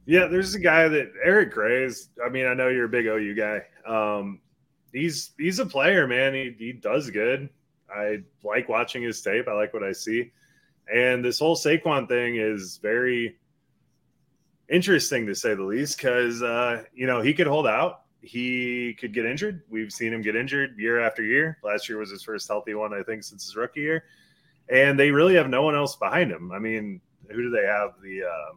Yeah, 0.06 0.28
there's 0.28 0.56
a 0.56 0.60
guy 0.60 0.88
that 0.88 1.12
Eric 1.24 1.52
Gray 1.52 1.84
is. 1.84 2.10
I 2.26 2.30
mean, 2.30 2.48
I 2.48 2.54
know 2.54 2.70
you're 2.70 2.86
a 2.86 2.90
big 2.90 3.06
OU 3.06 3.36
guy. 3.36 3.62
Um, 3.86 4.40
he's 4.92 5.32
he's 5.38 5.60
a 5.60 5.66
player, 5.66 6.08
man. 6.08 6.34
He 6.34 6.56
he 6.58 6.72
does 6.74 7.10
good. 7.10 7.50
I 7.94 8.20
like 8.44 8.70
watching 8.70 9.04
his 9.04 9.22
tape. 9.22 9.48
I 9.48 9.54
like 9.54 9.74
what 9.74 9.84
I 9.84 9.92
see. 9.92 10.32
And 10.94 11.24
this 11.24 11.40
whole 11.40 11.56
Saquon 11.56 12.08
thing 12.08 12.38
is 12.38 12.80
very 12.82 13.38
interesting 14.70 15.26
to 15.28 15.36
say 15.36 15.54
the 15.54 15.64
least, 15.64 15.98
because 15.98 16.42
uh, 16.42 16.84
you 16.94 17.08
know 17.08 17.22
he 17.22 17.34
could 17.34 17.48
hold 17.48 17.68
out. 17.68 18.02
He 18.22 18.96
could 19.00 19.14
get 19.14 19.26
injured. 19.26 19.64
We've 19.70 19.92
seen 19.92 20.14
him 20.14 20.22
get 20.22 20.36
injured 20.36 20.78
year 20.78 21.00
after 21.00 21.24
year. 21.24 21.58
Last 21.64 21.90
year 21.90 21.98
was 21.98 22.12
his 22.12 22.24
first 22.24 22.48
healthy 22.48 22.76
one, 22.76 22.94
I 22.94 23.02
think, 23.02 23.24
since 23.24 23.46
his 23.46 23.56
rookie 23.56 23.82
year. 23.82 24.04
And 24.70 25.00
they 25.00 25.10
really 25.10 25.36
have 25.36 25.50
no 25.50 25.64
one 25.64 25.76
else 25.76 25.96
behind 25.96 26.32
him. 26.32 26.52
I 26.52 26.60
mean, 26.60 27.02
who 27.30 27.42
do 27.42 27.50
they 27.50 27.66
have? 27.66 27.94
The 28.02 28.24
uh, 28.24 28.56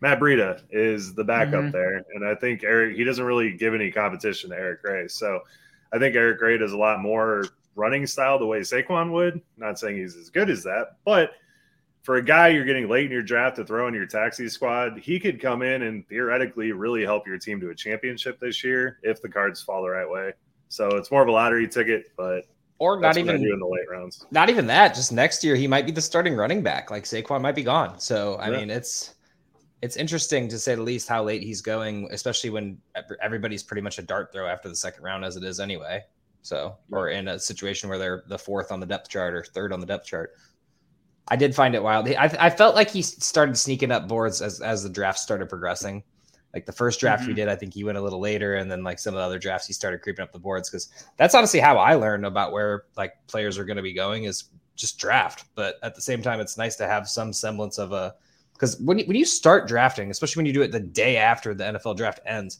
Matt 0.00 0.20
Breida 0.20 0.62
is 0.70 1.14
the 1.14 1.24
backup 1.24 1.60
mm-hmm. 1.60 1.70
there, 1.72 2.04
and 2.14 2.26
I 2.26 2.34
think 2.34 2.62
Eric 2.62 2.96
he 2.96 3.04
doesn't 3.04 3.24
really 3.24 3.52
give 3.52 3.74
any 3.74 3.90
competition 3.90 4.50
to 4.50 4.56
Eric 4.56 4.82
Gray. 4.82 5.08
So 5.08 5.40
I 5.92 5.98
think 5.98 6.14
Eric 6.14 6.38
Gray 6.38 6.58
does 6.58 6.72
a 6.72 6.78
lot 6.78 7.00
more 7.00 7.44
running 7.74 8.06
style 8.06 8.38
the 8.38 8.46
way 8.46 8.60
Saquon 8.60 9.12
would. 9.12 9.40
Not 9.56 9.78
saying 9.78 9.96
he's 9.96 10.16
as 10.16 10.30
good 10.30 10.50
as 10.50 10.62
that, 10.64 10.96
but 11.04 11.32
for 12.02 12.16
a 12.16 12.22
guy 12.22 12.48
you're 12.48 12.64
getting 12.64 12.88
late 12.88 13.06
in 13.06 13.12
your 13.12 13.22
draft 13.22 13.56
to 13.56 13.64
throw 13.64 13.86
in 13.88 13.94
your 13.94 14.06
taxi 14.06 14.48
squad, 14.48 14.98
he 14.98 15.20
could 15.20 15.40
come 15.40 15.62
in 15.62 15.82
and 15.82 16.06
theoretically 16.08 16.72
really 16.72 17.04
help 17.04 17.26
your 17.26 17.38
team 17.38 17.60
to 17.60 17.70
a 17.70 17.74
championship 17.74 18.40
this 18.40 18.64
year 18.64 18.98
if 19.02 19.20
the 19.20 19.28
cards 19.28 19.62
fall 19.62 19.82
the 19.82 19.90
right 19.90 20.08
way. 20.08 20.32
So 20.68 20.88
it's 20.96 21.10
more 21.10 21.22
of 21.22 21.28
a 21.28 21.32
lottery 21.32 21.68
ticket, 21.68 22.12
but 22.16 22.44
or 22.78 23.00
not 23.00 23.16
even 23.16 23.36
in 23.36 23.58
the 23.58 23.66
late 23.66 23.90
rounds. 23.90 24.24
Not 24.30 24.48
even 24.50 24.66
that. 24.68 24.94
Just 24.94 25.12
next 25.12 25.42
year, 25.42 25.56
he 25.56 25.66
might 25.66 25.84
be 25.84 25.92
the 25.92 26.00
starting 26.00 26.34
running 26.34 26.62
back. 26.62 26.90
Like 26.90 27.04
Saquon 27.04 27.40
might 27.40 27.54
be 27.54 27.64
gone. 27.64 27.98
So 27.98 28.36
I 28.36 28.50
yeah. 28.50 28.58
mean, 28.58 28.70
it's 28.70 29.14
it's 29.80 29.96
interesting 29.96 30.48
to 30.48 30.58
say 30.58 30.74
the 30.74 30.82
least 30.82 31.08
how 31.08 31.22
late 31.22 31.42
he's 31.42 31.60
going, 31.60 32.08
especially 32.10 32.50
when 32.50 32.78
everybody's 33.22 33.62
pretty 33.62 33.82
much 33.82 33.98
a 33.98 34.02
dart 34.02 34.32
throw 34.32 34.48
after 34.48 34.68
the 34.68 34.76
second 34.76 35.04
round 35.04 35.24
as 35.24 35.36
it 35.36 35.44
is 35.44 35.60
anyway. 35.60 36.02
So, 36.42 36.76
or 36.90 37.10
in 37.10 37.28
a 37.28 37.38
situation 37.38 37.88
where 37.88 37.98
they're 37.98 38.24
the 38.26 38.38
fourth 38.38 38.72
on 38.72 38.80
the 38.80 38.86
depth 38.86 39.08
chart 39.08 39.34
or 39.34 39.44
third 39.44 39.72
on 39.72 39.80
the 39.80 39.86
depth 39.86 40.06
chart. 40.06 40.34
I 41.28 41.36
did 41.36 41.54
find 41.54 41.74
it 41.74 41.82
wild. 41.82 42.08
I, 42.08 42.34
I 42.40 42.50
felt 42.50 42.74
like 42.74 42.90
he 42.90 43.02
started 43.02 43.58
sneaking 43.58 43.90
up 43.90 44.08
boards 44.08 44.40
as, 44.40 44.60
as 44.60 44.82
the 44.82 44.88
draft 44.88 45.18
started 45.18 45.48
progressing. 45.48 46.02
Like 46.54 46.64
the 46.64 46.72
first 46.72 47.00
draft 47.00 47.22
mm-hmm. 47.22 47.30
we 47.30 47.34
did, 47.34 47.48
I 47.48 47.56
think 47.56 47.74
he 47.74 47.84
went 47.84 47.98
a 47.98 48.00
little 48.00 48.20
later, 48.20 48.54
and 48.54 48.70
then 48.70 48.82
like 48.82 48.98
some 48.98 49.12
of 49.12 49.18
the 49.18 49.24
other 49.24 49.38
drafts, 49.38 49.66
he 49.66 49.74
started 49.74 50.00
creeping 50.00 50.22
up 50.22 50.32
the 50.32 50.38
boards 50.38 50.70
because 50.70 50.88
that's 51.18 51.34
honestly 51.34 51.60
how 51.60 51.76
I 51.76 51.94
learned 51.94 52.24
about 52.24 52.52
where 52.52 52.84
like 52.96 53.12
players 53.26 53.58
are 53.58 53.64
going 53.64 53.76
to 53.76 53.82
be 53.82 53.92
going 53.92 54.24
is 54.24 54.44
just 54.74 54.98
draft. 54.98 55.44
But 55.54 55.74
at 55.82 55.94
the 55.94 56.00
same 56.00 56.22
time, 56.22 56.40
it's 56.40 56.56
nice 56.56 56.76
to 56.76 56.86
have 56.86 57.08
some 57.08 57.34
semblance 57.34 57.76
of 57.76 57.92
a 57.92 58.14
because 58.58 58.80
when 58.80 58.98
you, 58.98 59.06
when 59.06 59.16
you 59.16 59.24
start 59.24 59.68
drafting, 59.68 60.10
especially 60.10 60.40
when 60.40 60.46
you 60.46 60.52
do 60.52 60.62
it 60.62 60.72
the 60.72 60.80
day 60.80 61.16
after 61.16 61.54
the 61.54 61.62
NFL 61.62 61.96
draft 61.96 62.18
ends, 62.26 62.58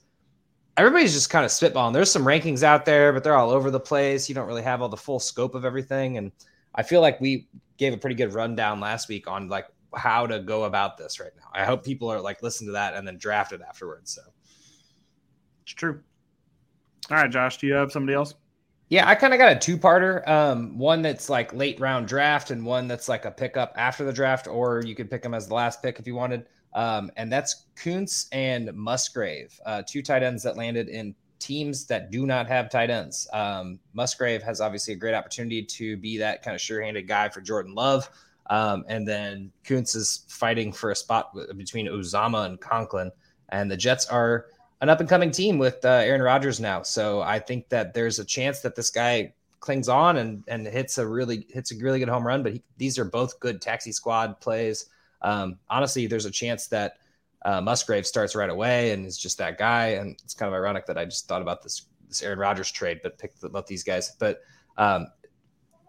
everybody's 0.77 1.13
just 1.13 1.29
kind 1.29 1.45
of 1.45 1.51
spitballing. 1.51 1.93
There's 1.93 2.11
some 2.11 2.25
rankings 2.25 2.63
out 2.63 2.85
there, 2.85 3.13
but 3.13 3.25
they're 3.25 3.35
all 3.35 3.51
over 3.51 3.69
the 3.73 3.81
place. 3.81 4.29
You 4.29 4.35
don't 4.37 4.47
really 4.47 4.63
have 4.63 4.81
all 4.81 4.89
the 4.89 4.97
full 4.97 5.19
scope 5.19 5.57
of 5.57 5.65
everything. 5.65 6.17
And 6.17 6.31
I 6.77 6.85
feel 6.85 7.01
like 7.01 7.21
we 7.21 7.49
gave 7.79 7.93
a 7.93 7.97
pretty 7.97 8.15
good 8.15 8.33
rundown 8.33 8.79
last 8.79 9.09
week 9.09 9.27
on 9.27 9.49
like 9.49 9.67
how 9.93 10.25
to 10.25 10.39
go 10.39 10.65
about 10.65 10.99
this 10.99 11.19
right 11.19 11.33
now. 11.37 11.49
I 11.53 11.65
hope 11.65 11.85
people 11.85 12.09
are 12.09 12.21
like 12.21 12.45
listen 12.45 12.67
to 12.69 12.73
that 12.75 12.95
and 12.95 13.05
then 13.05 13.19
draft 13.19 13.53
it 13.53 13.61
afterwards. 13.61 14.13
So 14.13 14.23
it's 15.65 15.73
true. 15.73 16.01
All 17.11 17.17
right, 17.17 17.31
Josh, 17.31 17.59
do 17.59 17.67
you 17.67 17.75
have 17.75 17.91
somebody 17.91 18.15
else? 18.15 18.35
Yeah, 18.91 19.07
I 19.07 19.15
kind 19.15 19.35
of 19.35 19.39
got 19.39 19.53
a 19.53 19.59
two-parter. 19.59 20.27
Um, 20.27 20.79
one 20.79 21.03
that's 21.03 21.29
like 21.29 21.53
late 21.53 21.79
round 21.79 22.09
draft, 22.09 22.51
and 22.51 22.65
one 22.65 22.89
that's 22.89 23.09
like 23.09 23.27
a 23.27 23.31
pickup 23.31 23.75
after 23.77 24.05
the 24.05 24.13
draft, 24.13 24.47
or 24.47 24.83
you 24.85 24.95
could 24.95 25.11
pick 25.11 25.23
them 25.23 25.35
as 25.35 25.49
the 25.49 25.55
last 25.55 25.83
pick 25.83 25.99
if 25.99 26.07
you 26.07 26.15
wanted. 26.15 26.47
Um, 26.75 27.11
and 27.17 27.31
that's 27.31 27.67
Koonce 27.77 28.29
and 28.33 28.73
Musgrave, 28.75 29.59
uh, 29.67 29.83
two 29.87 30.03
tight 30.03 30.23
ends 30.23 30.43
that 30.43 30.57
landed 30.57 30.89
in 30.89 31.15
teams 31.39 31.87
that 31.87 32.11
do 32.11 32.27
not 32.27 32.47
have 32.47 32.71
tight 32.71 32.91
ends. 32.91 33.29
Um, 33.33 33.79
Musgrave 33.93 34.43
has 34.43 34.61
obviously 34.61 34.95
a 34.95 34.97
great 34.97 35.15
opportunity 35.15 35.63
to 35.63 35.97
be 35.97 36.19
that 36.19 36.43
kind 36.43 36.55
of 36.55 36.61
sure-handed 36.61 37.07
guy 37.07 37.29
for 37.29 37.41
Jordan 37.41 37.75
Love. 37.75 38.11
Um, 38.51 38.85
and 38.89 39.07
then 39.07 39.53
Koonce 39.65 39.97
is 39.97 40.25
fighting 40.29 40.73
for 40.73 40.91
a 40.91 40.97
spot 40.97 41.35
between 41.57 41.87
Uzomah 41.87 42.47
and 42.47 42.61
Conklin. 42.61 43.11
And 43.51 43.71
the 43.71 43.77
Jets 43.77 44.07
are 44.07 44.47
an 44.81 44.89
up 44.89 45.01
and 45.01 45.09
coming 45.09 45.31
team 45.31 45.59
with 45.59 45.85
uh, 45.85 45.89
Aaron 45.89 46.23
Rodgers 46.23 46.61
now. 46.61 46.83
So 46.83 47.21
I 47.21 47.39
think 47.39 47.69
that 47.69 47.95
there's 47.95 48.19
a 48.19 48.25
chance 48.25 48.61
that 48.61 48.77
this 48.77 48.91
guy 48.91 49.35
clings 49.61 49.89
on 49.89 50.19
and 50.19 50.45
and 50.47 50.67
hits 50.67 50.99
a 50.99 51.07
really 51.07 51.47
hits 51.51 51.73
a 51.73 51.77
really 51.77 51.99
good 51.99 52.09
home 52.09 52.27
run. 52.27 52.43
But 52.43 52.53
he, 52.53 52.63
these 52.77 52.99
are 52.99 53.05
both 53.05 53.41
good 53.41 53.61
taxi 53.61 53.93
squad 53.93 54.41
plays. 54.41 54.87
Um, 55.23 55.59
honestly, 55.69 56.07
there's 56.07 56.27
a 56.27 56.31
chance 56.31 56.69
that 56.69 56.99
uh, 57.45 57.61
Musgrave 57.61 58.07
starts 58.07 58.37
right 58.37 58.51
away 58.51 58.93
and 58.93 59.07
is 59.07 59.19
just 59.19 59.39
that 59.39 59.59
guy. 59.59 59.89
And 59.89 60.17
it's 60.23 60.35
kind 60.35 60.49
of 60.49 60.55
ironic 60.55 60.87
that 60.87 60.99
I 60.99 61.05
just 61.05 61.29
thought 61.29 61.43
about 61.43 61.63
this 61.63 61.87
this 62.09 62.23
Aaron 62.23 62.39
Rodgers 62.39 62.71
trade, 62.71 63.01
but 63.03 63.19
picked 63.19 63.43
about 63.43 63.67
these 63.67 63.83
guys. 63.83 64.15
But 64.19 64.41
um, 64.77 65.09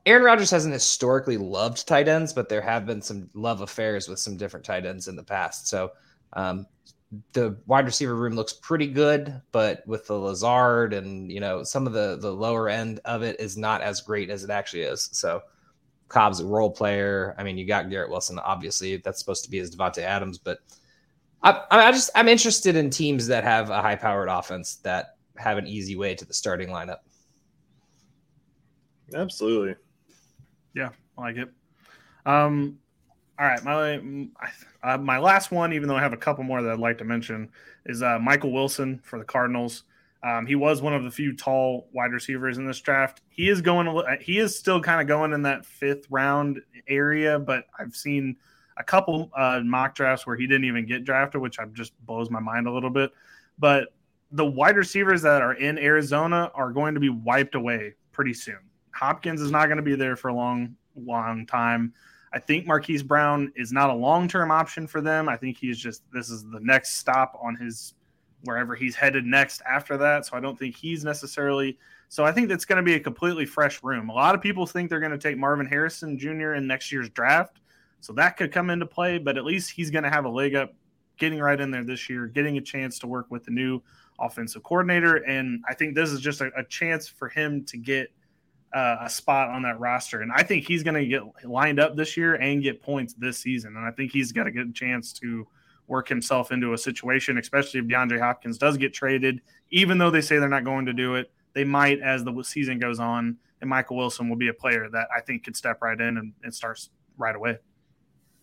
Aaron 0.05 0.23
Rodgers 0.23 0.51
hasn't 0.51 0.73
historically 0.73 1.37
loved 1.37 1.87
tight 1.87 2.07
ends, 2.07 2.33
but 2.33 2.49
there 2.49 2.61
have 2.61 2.85
been 2.85 3.01
some 3.01 3.29
love 3.33 3.61
affairs 3.61 4.07
with 4.09 4.19
some 4.19 4.35
different 4.37 4.65
tight 4.65 4.85
ends 4.85 5.07
in 5.07 5.15
the 5.15 5.23
past. 5.23 5.67
So 5.67 5.91
um, 6.33 6.65
the 7.33 7.57
wide 7.65 7.85
receiver 7.85 8.15
room 8.15 8.33
looks 8.33 8.53
pretty 8.53 8.87
good, 8.87 9.41
but 9.51 9.85
with 9.87 10.05
the 10.07 10.13
Lazard 10.13 10.93
and 10.93 11.31
you 11.31 11.39
know 11.39 11.63
some 11.63 11.87
of 11.87 11.93
the 11.93 12.17
the 12.19 12.31
lower 12.31 12.69
end 12.69 12.99
of 13.05 13.23
it 13.23 13.39
is 13.39 13.57
not 13.57 13.81
as 13.81 14.01
great 14.01 14.29
as 14.29 14.43
it 14.43 14.49
actually 14.49 14.83
is. 14.83 15.09
So 15.11 15.41
Cobb's 16.07 16.39
a 16.39 16.45
role 16.45 16.71
player. 16.71 17.35
I 17.37 17.43
mean, 17.43 17.57
you 17.57 17.65
got 17.65 17.89
Garrett 17.89 18.11
Wilson, 18.11 18.39
obviously 18.39 18.97
that's 18.97 19.19
supposed 19.19 19.43
to 19.45 19.49
be 19.49 19.57
his 19.57 19.75
Davante 19.75 19.99
Adams, 19.99 20.37
but 20.37 20.59
I, 21.41 21.63
I 21.71 21.91
just 21.91 22.09
I'm 22.15 22.27
interested 22.27 22.75
in 22.75 22.89
teams 22.89 23.27
that 23.27 23.43
have 23.43 23.69
a 23.69 23.81
high 23.81 23.95
powered 23.95 24.29
offense 24.29 24.75
that 24.77 25.15
have 25.37 25.57
an 25.57 25.67
easy 25.67 25.95
way 25.95 26.13
to 26.15 26.25
the 26.25 26.33
starting 26.33 26.69
lineup. 26.69 26.99
Absolutely. 29.13 29.75
Yeah, 30.75 30.89
I 31.17 31.21
like 31.21 31.37
it. 31.37 31.49
Um, 32.25 32.77
all 33.39 33.45
right, 33.45 33.63
my 33.63 34.27
uh, 34.83 34.97
my 34.97 35.17
last 35.17 35.49
one, 35.49 35.71
even 35.71 35.87
though 35.87 35.95
I 35.95 36.01
have 36.01 36.11
a 36.11 36.17
couple 36.17 36.43
more 36.43 36.61
that 36.61 36.71
I'd 36.71 36.79
like 36.79 36.97
to 36.97 37.05
mention, 37.05 37.49
is 37.85 38.03
uh, 38.03 38.19
Michael 38.19 38.51
Wilson 38.51 38.99
for 39.03 39.17
the 39.17 39.23
Cardinals. 39.23 39.83
Um, 40.21 40.45
he 40.45 40.55
was 40.55 40.81
one 40.81 40.93
of 40.93 41.05
the 41.05 41.11
few 41.11 41.33
tall 41.33 41.87
wide 41.93 42.11
receivers 42.11 42.57
in 42.57 42.67
this 42.67 42.81
draft. 42.81 43.21
He 43.29 43.47
is 43.47 43.61
going. 43.61 43.87
Uh, 43.87 44.17
he 44.19 44.39
is 44.39 44.57
still 44.57 44.81
kind 44.81 44.99
of 44.99 45.07
going 45.07 45.31
in 45.31 45.41
that 45.43 45.65
fifth 45.65 46.05
round 46.09 46.59
area, 46.89 47.39
but 47.39 47.63
I've 47.79 47.95
seen 47.95 48.35
a 48.75 48.83
couple 48.83 49.31
uh, 49.37 49.61
mock 49.63 49.95
drafts 49.95 50.27
where 50.27 50.35
he 50.35 50.45
didn't 50.45 50.65
even 50.65 50.85
get 50.85 51.05
drafted, 51.05 51.39
which 51.39 51.57
just 51.71 51.93
blows 52.05 52.29
my 52.29 52.41
mind 52.41 52.67
a 52.67 52.71
little 52.71 52.89
bit. 52.89 53.11
But 53.57 53.93
the 54.33 54.45
wide 54.45 54.75
receivers 54.75 55.21
that 55.21 55.41
are 55.41 55.53
in 55.53 55.77
Arizona 55.77 56.51
are 56.55 56.71
going 56.71 56.93
to 56.93 56.99
be 56.99 57.09
wiped 57.09 57.55
away 57.55 57.93
pretty 58.11 58.33
soon. 58.33 58.59
Hopkins 58.91 59.39
is 59.39 59.49
not 59.49 59.67
going 59.67 59.77
to 59.77 59.83
be 59.83 59.95
there 59.95 60.17
for 60.17 60.27
a 60.27 60.33
long, 60.33 60.75
long 60.97 61.45
time. 61.45 61.93
I 62.31 62.39
think 62.39 62.67
Marquise 62.67 63.03
Brown 63.03 63.51
is 63.55 63.71
not 63.71 63.89
a 63.89 63.93
long 63.93 64.27
term 64.27 64.51
option 64.51 64.87
for 64.87 65.01
them. 65.01 65.27
I 65.27 65.37
think 65.37 65.57
he's 65.57 65.77
just 65.77 66.03
this 66.13 66.29
is 66.29 66.43
the 66.43 66.59
next 66.59 66.97
stop 66.97 67.39
on 67.41 67.55
his 67.55 67.93
wherever 68.43 68.75
he's 68.75 68.95
headed 68.95 69.25
next 69.25 69.61
after 69.69 69.97
that. 69.97 70.25
So 70.25 70.37
I 70.37 70.39
don't 70.39 70.57
think 70.57 70.75
he's 70.75 71.03
necessarily. 71.03 71.77
So 72.07 72.25
I 72.25 72.31
think 72.31 72.49
that's 72.49 72.65
going 72.65 72.77
to 72.77 72.83
be 72.83 72.95
a 72.95 72.99
completely 72.99 73.45
fresh 73.45 73.83
room. 73.83 74.09
A 74.09 74.13
lot 74.13 74.33
of 74.33 74.41
people 74.41 74.65
think 74.65 74.89
they're 74.89 74.99
going 74.99 75.11
to 75.11 75.17
take 75.17 75.37
Marvin 75.37 75.67
Harrison 75.67 76.17
Jr. 76.17 76.53
in 76.53 76.65
next 76.65 76.91
year's 76.91 77.09
draft. 77.09 77.59
So 78.01 78.13
that 78.13 78.37
could 78.37 78.51
come 78.51 78.69
into 78.69 78.85
play, 78.85 79.17
but 79.17 79.37
at 79.37 79.43
least 79.43 79.71
he's 79.71 79.91
going 79.91 80.05
to 80.05 80.09
have 80.09 80.25
a 80.25 80.29
leg 80.29 80.55
up 80.55 80.73
getting 81.17 81.39
right 81.39 81.59
in 81.59 81.69
there 81.69 81.83
this 81.83 82.09
year, 82.09 82.27
getting 82.27 82.57
a 82.57 82.61
chance 82.61 82.97
to 82.99 83.07
work 83.07 83.27
with 83.29 83.43
the 83.43 83.51
new 83.51 83.81
offensive 84.19 84.63
coordinator. 84.63 85.17
And 85.17 85.63
I 85.69 85.73
think 85.73 85.95
this 85.95 86.11
is 86.11 86.21
just 86.21 86.41
a, 86.41 86.49
a 86.57 86.63
chance 86.63 87.07
for 87.07 87.27
him 87.27 87.65
to 87.65 87.77
get 87.77 88.11
uh, 88.73 88.97
a 89.01 89.09
spot 89.09 89.49
on 89.49 89.63
that 89.63 89.79
roster. 89.79 90.21
And 90.21 90.31
I 90.31 90.43
think 90.43 90.65
he's 90.65 90.83
going 90.83 90.95
to 90.95 91.05
get 91.05 91.23
lined 91.43 91.79
up 91.79 91.95
this 91.95 92.15
year 92.15 92.35
and 92.35 92.61
get 92.61 92.81
points 92.81 93.13
this 93.13 93.37
season. 93.37 93.75
And 93.75 93.85
I 93.85 93.91
think 93.91 94.11
he's 94.11 94.31
got 94.31 94.47
a 94.47 94.51
good 94.51 94.75
chance 94.75 95.13
to 95.13 95.47
work 95.87 96.07
himself 96.07 96.51
into 96.51 96.73
a 96.73 96.77
situation, 96.77 97.37
especially 97.37 97.79
if 97.79 97.87
DeAndre 97.87 98.19
Hopkins 98.19 98.57
does 98.57 98.77
get 98.77 98.93
traded. 98.93 99.41
Even 99.71 99.97
though 99.97 100.11
they 100.11 100.21
say 100.21 100.37
they're 100.37 100.49
not 100.49 100.63
going 100.63 100.85
to 100.85 100.93
do 100.93 101.15
it, 101.15 101.31
they 101.53 101.63
might 101.63 101.99
as 101.99 102.23
the 102.23 102.43
season 102.43 102.79
goes 102.79 102.99
on. 102.99 103.37
And 103.61 103.69
Michael 103.69 103.97
Wilson 103.97 104.29
will 104.29 104.37
be 104.37 104.47
a 104.47 104.53
player 104.53 104.87
that 104.91 105.07
I 105.15 105.21
think 105.21 105.43
could 105.43 105.55
step 105.55 105.81
right 105.81 105.99
in 105.99 106.17
and, 106.17 106.33
and 106.43 106.53
starts 106.53 106.91
right 107.17 107.35
away. 107.35 107.57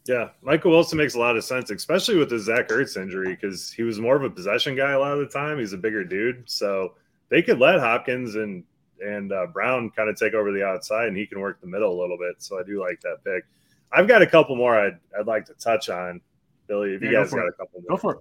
Yeah, 0.06 0.28
Michael 0.42 0.70
Wilson 0.70 0.98
makes 0.98 1.14
a 1.14 1.18
lot 1.18 1.36
of 1.36 1.44
sense, 1.44 1.70
especially 1.70 2.16
with 2.16 2.28
the 2.28 2.38
Zach 2.38 2.68
Ertz 2.68 3.00
injury, 3.00 3.34
because 3.34 3.72
he 3.72 3.82
was 3.82 3.98
more 3.98 4.14
of 4.14 4.22
a 4.22 4.30
possession 4.30 4.76
guy 4.76 4.92
a 4.92 4.98
lot 4.98 5.12
of 5.12 5.18
the 5.18 5.26
time. 5.26 5.58
He's 5.58 5.72
a 5.72 5.78
bigger 5.78 6.04
dude, 6.04 6.48
so 6.48 6.94
they 7.28 7.42
could 7.42 7.58
let 7.58 7.80
Hopkins 7.80 8.36
and 8.36 8.62
and 9.04 9.32
uh, 9.32 9.46
Brown 9.46 9.90
kind 9.90 10.08
of 10.08 10.16
take 10.16 10.34
over 10.34 10.52
the 10.52 10.64
outside, 10.64 11.08
and 11.08 11.16
he 11.16 11.26
can 11.26 11.40
work 11.40 11.60
the 11.60 11.66
middle 11.66 11.98
a 11.98 11.98
little 12.00 12.18
bit. 12.18 12.36
So 12.38 12.58
I 12.58 12.62
do 12.62 12.80
like 12.80 13.00
that 13.02 13.18
pick. 13.24 13.44
I've 13.92 14.08
got 14.08 14.22
a 14.22 14.26
couple 14.26 14.56
more 14.56 14.78
I'd, 14.78 14.98
I'd 15.18 15.26
like 15.26 15.44
to 15.46 15.54
touch 15.54 15.88
on, 15.88 16.20
Billy. 16.66 16.94
If 16.94 17.02
you 17.02 17.10
yeah, 17.10 17.20
guys 17.20 17.30
go 17.30 17.36
got 17.38 17.46
it. 17.46 17.54
a 17.54 17.56
couple 17.56 17.80
more, 17.80 17.90
go 17.90 17.96
for 17.96 18.12
it. 18.14 18.18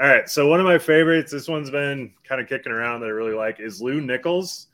All 0.00 0.08
right. 0.08 0.28
So 0.28 0.48
one 0.48 0.58
of 0.58 0.66
my 0.66 0.78
favorites, 0.78 1.30
this 1.30 1.46
one's 1.46 1.70
been 1.70 2.12
kind 2.24 2.40
of 2.40 2.48
kicking 2.48 2.72
around 2.72 3.00
that 3.00 3.06
I 3.06 3.10
really 3.10 3.34
like, 3.34 3.60
is 3.60 3.80
Lew 3.80 4.00
Nichols 4.00 4.68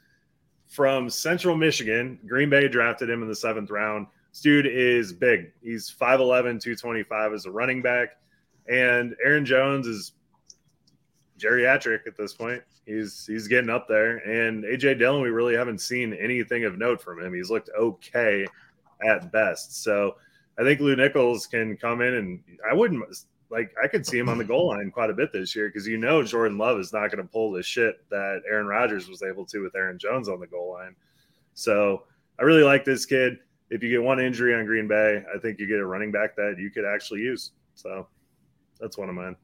from 0.67 1.11
Central 1.11 1.57
Michigan. 1.57 2.19
Green 2.27 2.49
Bay 2.49 2.69
drafted 2.69 3.11
him 3.11 3.23
in 3.23 3.29
the 3.29 3.37
seventh 3.37 3.71
round. 3.71 4.07
This 4.33 4.41
dude 4.41 4.67
is 4.67 5.13
big. 5.13 5.53
He's 5.63 5.91
5'11, 5.91 6.61
225 6.63 7.35
as 7.35 7.45
a 7.45 7.51
running 7.51 7.83
back. 7.83 8.17
And 8.69 9.15
Aaron 9.25 9.45
Jones 9.45 9.87
is 9.87 10.13
geriatric 11.41 12.07
at 12.07 12.17
this 12.17 12.33
point. 12.33 12.63
He's 12.87 13.27
he's 13.27 13.49
getting 13.49 13.71
up 13.71 13.87
there, 13.89 14.19
and 14.19 14.65
AJ 14.65 14.99
Dillon, 14.99 15.23
we 15.23 15.31
really 15.31 15.55
haven't 15.55 15.81
seen 15.81 16.15
anything 16.15 16.65
of 16.65 16.79
note 16.79 17.01
from 17.01 17.21
him. 17.21 17.35
He's 17.35 17.51
looked 17.51 17.71
okay 17.79 18.47
at 19.07 19.33
best. 19.33 19.83
So 19.83 20.17
I 20.59 20.63
think 20.63 20.81
Lew 20.81 20.97
Nichols 20.97 21.47
can 21.47 21.77
come 21.77 22.01
in, 22.01 22.15
and 22.15 22.43
I 22.69 22.75
wouldn't 22.75 23.05
like 23.51 23.75
I 23.83 23.89
could 23.89 24.07
see 24.07 24.19
him 24.19 24.29
on 24.29 24.39
the 24.39 24.45
goal 24.45 24.69
line 24.69 24.91
quite 24.91 25.11
a 25.11 25.15
bit 25.15 25.33
this 25.33 25.55
year 25.57 25.69
because 25.69 25.87
you 25.87 25.99
know 25.99 26.23
Jordan 26.23 26.59
Love 26.59 26.79
is 26.79 26.93
not 26.93 27.11
going 27.11 27.25
to 27.25 27.31
pull 27.31 27.51
the 27.51 27.63
shit 27.63 28.09
that 28.11 28.43
Aaron 28.49 28.67
Rodgers 28.67 29.09
was 29.09 29.23
able 29.23 29.45
to 29.47 29.63
with 29.63 29.75
Aaron 29.75 29.99
Jones 29.99 30.29
on 30.29 30.41
the 30.41 30.47
goal 30.47 30.73
line. 30.73 30.95
So 31.55 32.05
I 32.39 32.43
really 32.43 32.63
like 32.63 32.85
this 32.85 33.05
kid. 33.05 33.39
If 33.71 33.83
you 33.83 33.91
get 33.91 34.03
one 34.03 34.21
injury 34.21 34.55
on 34.55 34.65
Green 34.67 34.89
Bay, 34.89 35.25
I 35.33 35.39
think 35.39 35.59
you 35.59 35.67
get 35.67 35.79
a 35.79 35.87
running 35.87 36.11
back 36.11 36.35
that 36.37 36.57
you 36.59 36.71
could 36.71 36.85
actually 36.85 37.21
use. 37.21 37.53
So 37.75 38.09
that's 38.81 38.99
one 38.99 39.09
of 39.09 39.15
mine. 39.15 39.37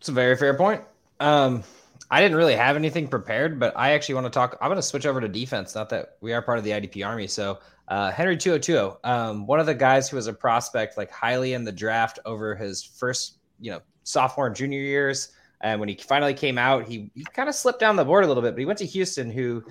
It's 0.00 0.08
a 0.08 0.12
very 0.12 0.34
fair 0.34 0.54
point. 0.54 0.82
Um, 1.20 1.62
I 2.10 2.22
didn't 2.22 2.38
really 2.38 2.56
have 2.56 2.74
anything 2.74 3.06
prepared, 3.06 3.60
but 3.60 3.76
I 3.76 3.90
actually 3.90 4.14
want 4.14 4.24
to 4.24 4.30
talk. 4.30 4.56
I'm 4.62 4.68
going 4.68 4.76
to 4.76 4.82
switch 4.82 5.04
over 5.04 5.20
to 5.20 5.28
defense. 5.28 5.74
Not 5.74 5.90
that 5.90 6.16
we 6.22 6.32
are 6.32 6.40
part 6.40 6.56
of 6.56 6.64
the 6.64 6.70
IDP 6.70 7.06
Army. 7.06 7.26
So 7.26 7.58
uh, 7.88 8.10
Henry 8.10 8.38
To'oTo'o, 8.38 8.96
um, 9.04 9.46
one 9.46 9.60
of 9.60 9.66
the 9.66 9.74
guys 9.74 10.08
who 10.08 10.16
was 10.16 10.26
a 10.26 10.32
prospect, 10.32 10.96
like 10.96 11.10
highly 11.10 11.52
in 11.52 11.64
the 11.64 11.72
draft 11.72 12.18
over 12.24 12.54
his 12.54 12.82
first, 12.82 13.40
you 13.60 13.70
know, 13.70 13.82
sophomore 14.04 14.46
and 14.46 14.56
junior 14.56 14.80
years. 14.80 15.32
And 15.60 15.78
when 15.78 15.90
he 15.90 15.94
finally 15.96 16.32
came 16.32 16.56
out, 16.56 16.88
he, 16.88 17.10
he 17.14 17.22
kind 17.34 17.50
of 17.50 17.54
slipped 17.54 17.80
down 17.80 17.96
the 17.96 18.04
board 18.04 18.24
a 18.24 18.26
little 18.26 18.42
bit, 18.42 18.52
but 18.52 18.58
he 18.58 18.64
went 18.64 18.78
to 18.78 18.86
Houston, 18.86 19.30
who 19.30 19.62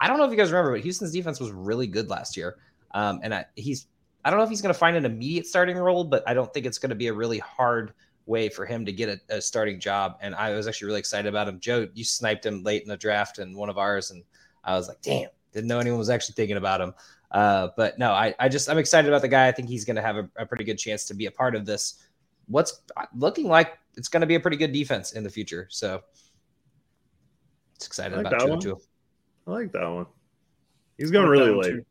I 0.00 0.08
don't 0.08 0.16
know 0.16 0.24
if 0.24 0.30
you 0.30 0.38
guys 0.38 0.50
remember, 0.50 0.72
but 0.72 0.80
Houston's 0.80 1.12
defense 1.12 1.38
was 1.38 1.52
really 1.52 1.86
good 1.86 2.08
last 2.08 2.34
year. 2.34 2.56
Um, 2.92 3.20
and 3.22 3.34
I, 3.34 3.44
he's, 3.56 3.88
I 4.24 4.30
don't 4.30 4.38
know 4.38 4.44
if 4.44 4.50
he's 4.50 4.62
going 4.62 4.72
to 4.72 4.78
find 4.78 4.96
an 4.96 5.04
immediate 5.04 5.46
starting 5.46 5.76
role, 5.76 6.02
but 6.02 6.24
I 6.26 6.32
don't 6.32 6.52
think 6.54 6.64
it's 6.64 6.78
going 6.78 6.90
to 6.90 6.96
be 6.96 7.08
a 7.08 7.12
really 7.12 7.38
hard 7.38 7.92
way 8.26 8.48
for 8.48 8.66
him 8.66 8.84
to 8.84 8.92
get 8.92 9.08
a, 9.08 9.36
a, 9.36 9.40
starting 9.40 9.78
job. 9.80 10.18
And 10.20 10.34
I 10.34 10.52
was 10.52 10.66
actually 10.66 10.86
really 10.86 10.98
excited 10.98 11.28
about 11.28 11.48
him. 11.48 11.60
Joe, 11.60 11.88
you 11.94 12.04
sniped 12.04 12.44
him 12.44 12.62
late 12.62 12.82
in 12.82 12.88
the 12.88 12.96
draft 12.96 13.38
and 13.38 13.56
one 13.56 13.70
of 13.70 13.78
ours, 13.78 14.10
and 14.10 14.24
I 14.64 14.74
was 14.74 14.88
like, 14.88 15.00
damn, 15.00 15.28
didn't 15.52 15.68
know 15.68 15.78
anyone 15.78 15.98
was 15.98 16.10
actually 16.10 16.34
thinking 16.34 16.56
about 16.56 16.80
him. 16.80 16.92
Uh, 17.30 17.68
but 17.76 17.98
no, 17.98 18.12
I, 18.12 18.34
I 18.38 18.48
just 18.48 18.68
I'm 18.68 18.78
excited 18.78 19.08
about 19.08 19.22
the 19.22 19.28
guy. 19.28 19.48
I 19.48 19.52
think 19.52 19.68
he's 19.68 19.84
going 19.84 19.96
to 19.96 20.02
have 20.02 20.16
a, 20.16 20.28
a, 20.36 20.46
pretty 20.46 20.64
good 20.64 20.78
chance 20.78 21.04
to 21.06 21.14
be 21.14 21.26
a 21.26 21.30
part 21.30 21.54
of 21.54 21.66
this. 21.66 22.06
What's 22.46 22.82
looking 23.16 23.48
like 23.48 23.78
it's 23.96 24.08
going 24.08 24.20
to 24.20 24.26
be 24.26 24.36
a 24.36 24.40
pretty 24.40 24.56
good 24.56 24.72
defense 24.72 25.12
in 25.12 25.24
the 25.24 25.30
future. 25.30 25.66
So 25.70 26.02
it's 27.74 27.86
excited 27.86 28.16
like 28.16 28.26
about 28.26 28.60
two 28.60 28.80
I 29.46 29.50
like 29.50 29.72
that 29.72 29.86
one. 29.86 30.06
He's 30.98 31.10
going 31.10 31.28
really 31.28 31.50
late. 31.50 31.70
Too. 31.70 31.84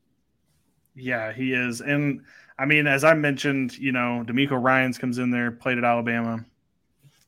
Yeah, 0.96 1.34
he 1.34 1.54
is, 1.54 1.82
and 1.82 2.22
I 2.58 2.66
mean, 2.66 2.88
as 2.88 3.04
I 3.04 3.14
mentioned, 3.14 3.78
you 3.78 3.92
know, 3.92 4.24
DeMeco 4.26 4.62
Ryans 4.62 4.98
comes 4.98 5.18
in 5.18 5.30
there, 5.30 5.52
played 5.52 5.78
at 5.78 5.84
Alabama, 5.84 6.46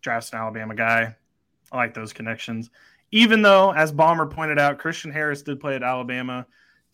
drafts 0.02 0.32
an 0.32 0.40
Alabama 0.40 0.74
guy. 0.74 1.16
I 1.72 1.78
like 1.78 1.94
those 1.94 2.14
connections. 2.14 2.70
Even 3.12 3.42
though, 3.42 3.72
as 3.72 3.92
Bomber 3.92 4.26
pointed 4.26 4.60
out, 4.60 4.80
Christian 4.80 5.12
Harris 5.12 5.42
did 5.42 5.60
play 5.60 5.76
at 5.76 5.84
Alabama. 5.84 6.46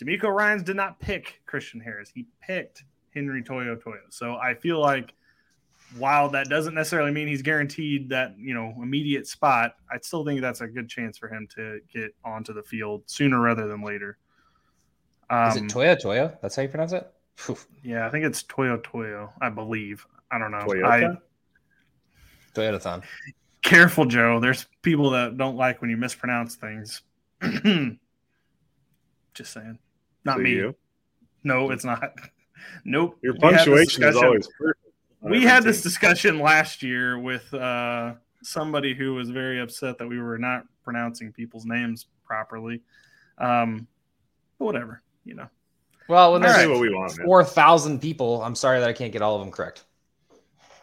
DeMeco 0.02 0.34
Ryans 0.34 0.64
did 0.64 0.76
not 0.76 1.00
pick 1.00 1.42
Christian 1.46 1.80
Harris. 1.80 2.12
He 2.14 2.26
picked 2.42 2.84
Henry 3.14 3.44
Toyo 3.44 3.76
Toyo. 3.76 4.02
So 4.10 4.36
I 4.36 4.56
feel 4.56 4.80
like 4.80 5.14
while 5.98 6.30
that 6.30 6.50
doesn't 6.50 6.74
necessarily 6.74 7.12
mean 7.12 7.28
he's 7.28 7.44
guaranteed 7.44 8.10
that, 8.10 8.36
you 8.38 8.54
know, 8.54 8.74
immediate 8.82 9.28
spot, 9.28 9.76
I 9.92 10.00
still 10.02 10.26
think 10.26 10.42
that's 10.42 10.62
a 10.62 10.68
good 10.68 10.90
chance 10.90 11.18
for 11.18 11.28
him 11.28 11.48
to 11.56 11.80
get 11.94 12.16
onto 12.24 12.54
the 12.54 12.64
field 12.64 13.04
sooner 13.06 13.40
rather 13.40 13.68
than 13.68 13.84
later. 13.84 14.18
Um, 15.30 15.50
Is 15.50 15.56
it 15.58 15.70
Toyo 15.70 15.96
Toyo? 15.96 16.38
That's 16.42 16.56
how 16.56 16.64
you 16.64 16.70
pronounce 16.70 16.94
it? 16.94 17.13
Yeah, 17.84 18.08
I 18.08 18.10
think 18.10 18.26
it's 18.26 18.44
Toyo 18.44 18.78
Toyo. 18.78 19.32
I 19.42 19.50
believe. 19.50 20.06
I 20.32 20.38
don't 20.40 20.52
know. 20.52 20.60
Toyota? 20.60 21.18
I, 21.18 21.18
Toyotathon. 22.54 23.04
Careful, 23.62 24.06
Joe. 24.06 24.40
There's 24.40 24.66
people 24.82 25.10
that 25.12 25.38
don't 25.38 25.56
like 25.56 25.82
when 25.82 25.90
you 25.90 25.98
mispronounce 25.98 26.56
things. 26.56 27.02
Just 29.34 29.54
saying. 29.54 29.80
Not 30.26 30.40
me. 30.40 30.52
You? 30.52 30.76
No, 31.44 31.72
it's 31.72 31.84
not. 31.86 32.14
Nope. 32.86 33.18
Your 33.22 33.36
punctuation 33.36 34.04
is 34.04 34.16
always 34.16 34.48
perfect. 34.58 34.80
We 35.22 35.44
had 35.44 35.64
this 35.64 35.82
discussion 35.82 36.40
last 36.40 36.82
year 36.82 37.20
with 37.20 37.54
uh, 37.54 38.14
somebody 38.42 38.94
who 38.94 39.16
was 39.16 39.30
very 39.30 39.60
upset 39.60 39.98
that 39.98 40.08
we 40.08 40.18
were 40.20 40.38
not 40.38 40.64
pronouncing 40.82 41.34
people's 41.34 41.66
names 41.66 42.08
properly. 42.26 42.82
Um, 43.38 43.88
but 44.60 44.66
whatever, 44.66 45.02
you 45.26 45.34
know. 45.34 45.48
Well, 46.08 46.34
when 46.34 46.42
there's 46.42 46.58
right. 46.58 46.70
what 46.70 46.80
we 46.80 46.94
want, 46.94 47.14
four 47.24 47.44
thousand 47.44 48.00
people, 48.00 48.42
I'm 48.42 48.56
sorry 48.56 48.80
that 48.80 48.90
I 48.90 48.94
can't 48.94 49.12
get 49.12 49.22
all 49.22 49.36
of 49.36 49.42
them 49.42 49.52
correct. 49.52 49.86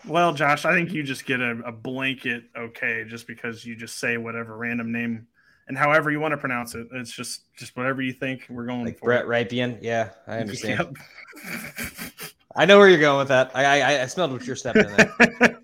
Well, 0.07 0.33
Josh, 0.33 0.65
I 0.65 0.73
think 0.73 0.93
you 0.93 1.03
just 1.03 1.27
get 1.27 1.41
a, 1.41 1.61
a, 1.67 1.73
blanket 1.73 2.45
okay 2.57 3.05
just 3.07 3.27
because 3.27 3.67
you 3.67 3.77
just 3.77 3.99
say 3.99 4.17
whatever 4.17 4.57
random 4.57 4.93
name 4.93 5.27
and 5.69 5.77
however 5.77 6.11
you 6.11 6.21
want 6.21 6.33
to 6.33 6.39
pronounce 6.39 6.75
it. 6.75 6.89
It's 6.93 7.13
just 7.13 7.43
just 7.55 7.77
whatever 7.77 8.01
you 8.01 8.13
think 8.13 8.47
we're 8.49 8.67
going 8.67 8.87
like 8.87 8.99
for. 8.99 9.07
Brett 9.07 9.27
Rypien. 9.27 9.79
Yeah, 9.83 10.11
I 10.27 10.39
understand. 10.39 10.97
Yep. 11.45 12.23
I 12.57 12.65
know 12.65 12.79
where 12.79 12.89
you're 12.89 12.99
going 12.99 13.19
with 13.19 13.29
that. 13.29 13.51
I 13.55 13.81
I, 13.81 14.03
I 14.03 14.07
smelled 14.07 14.33
what 14.33 14.47
you're 14.47 14.57
stepping 14.57 14.87
in 14.87 14.97
there. 14.97 15.61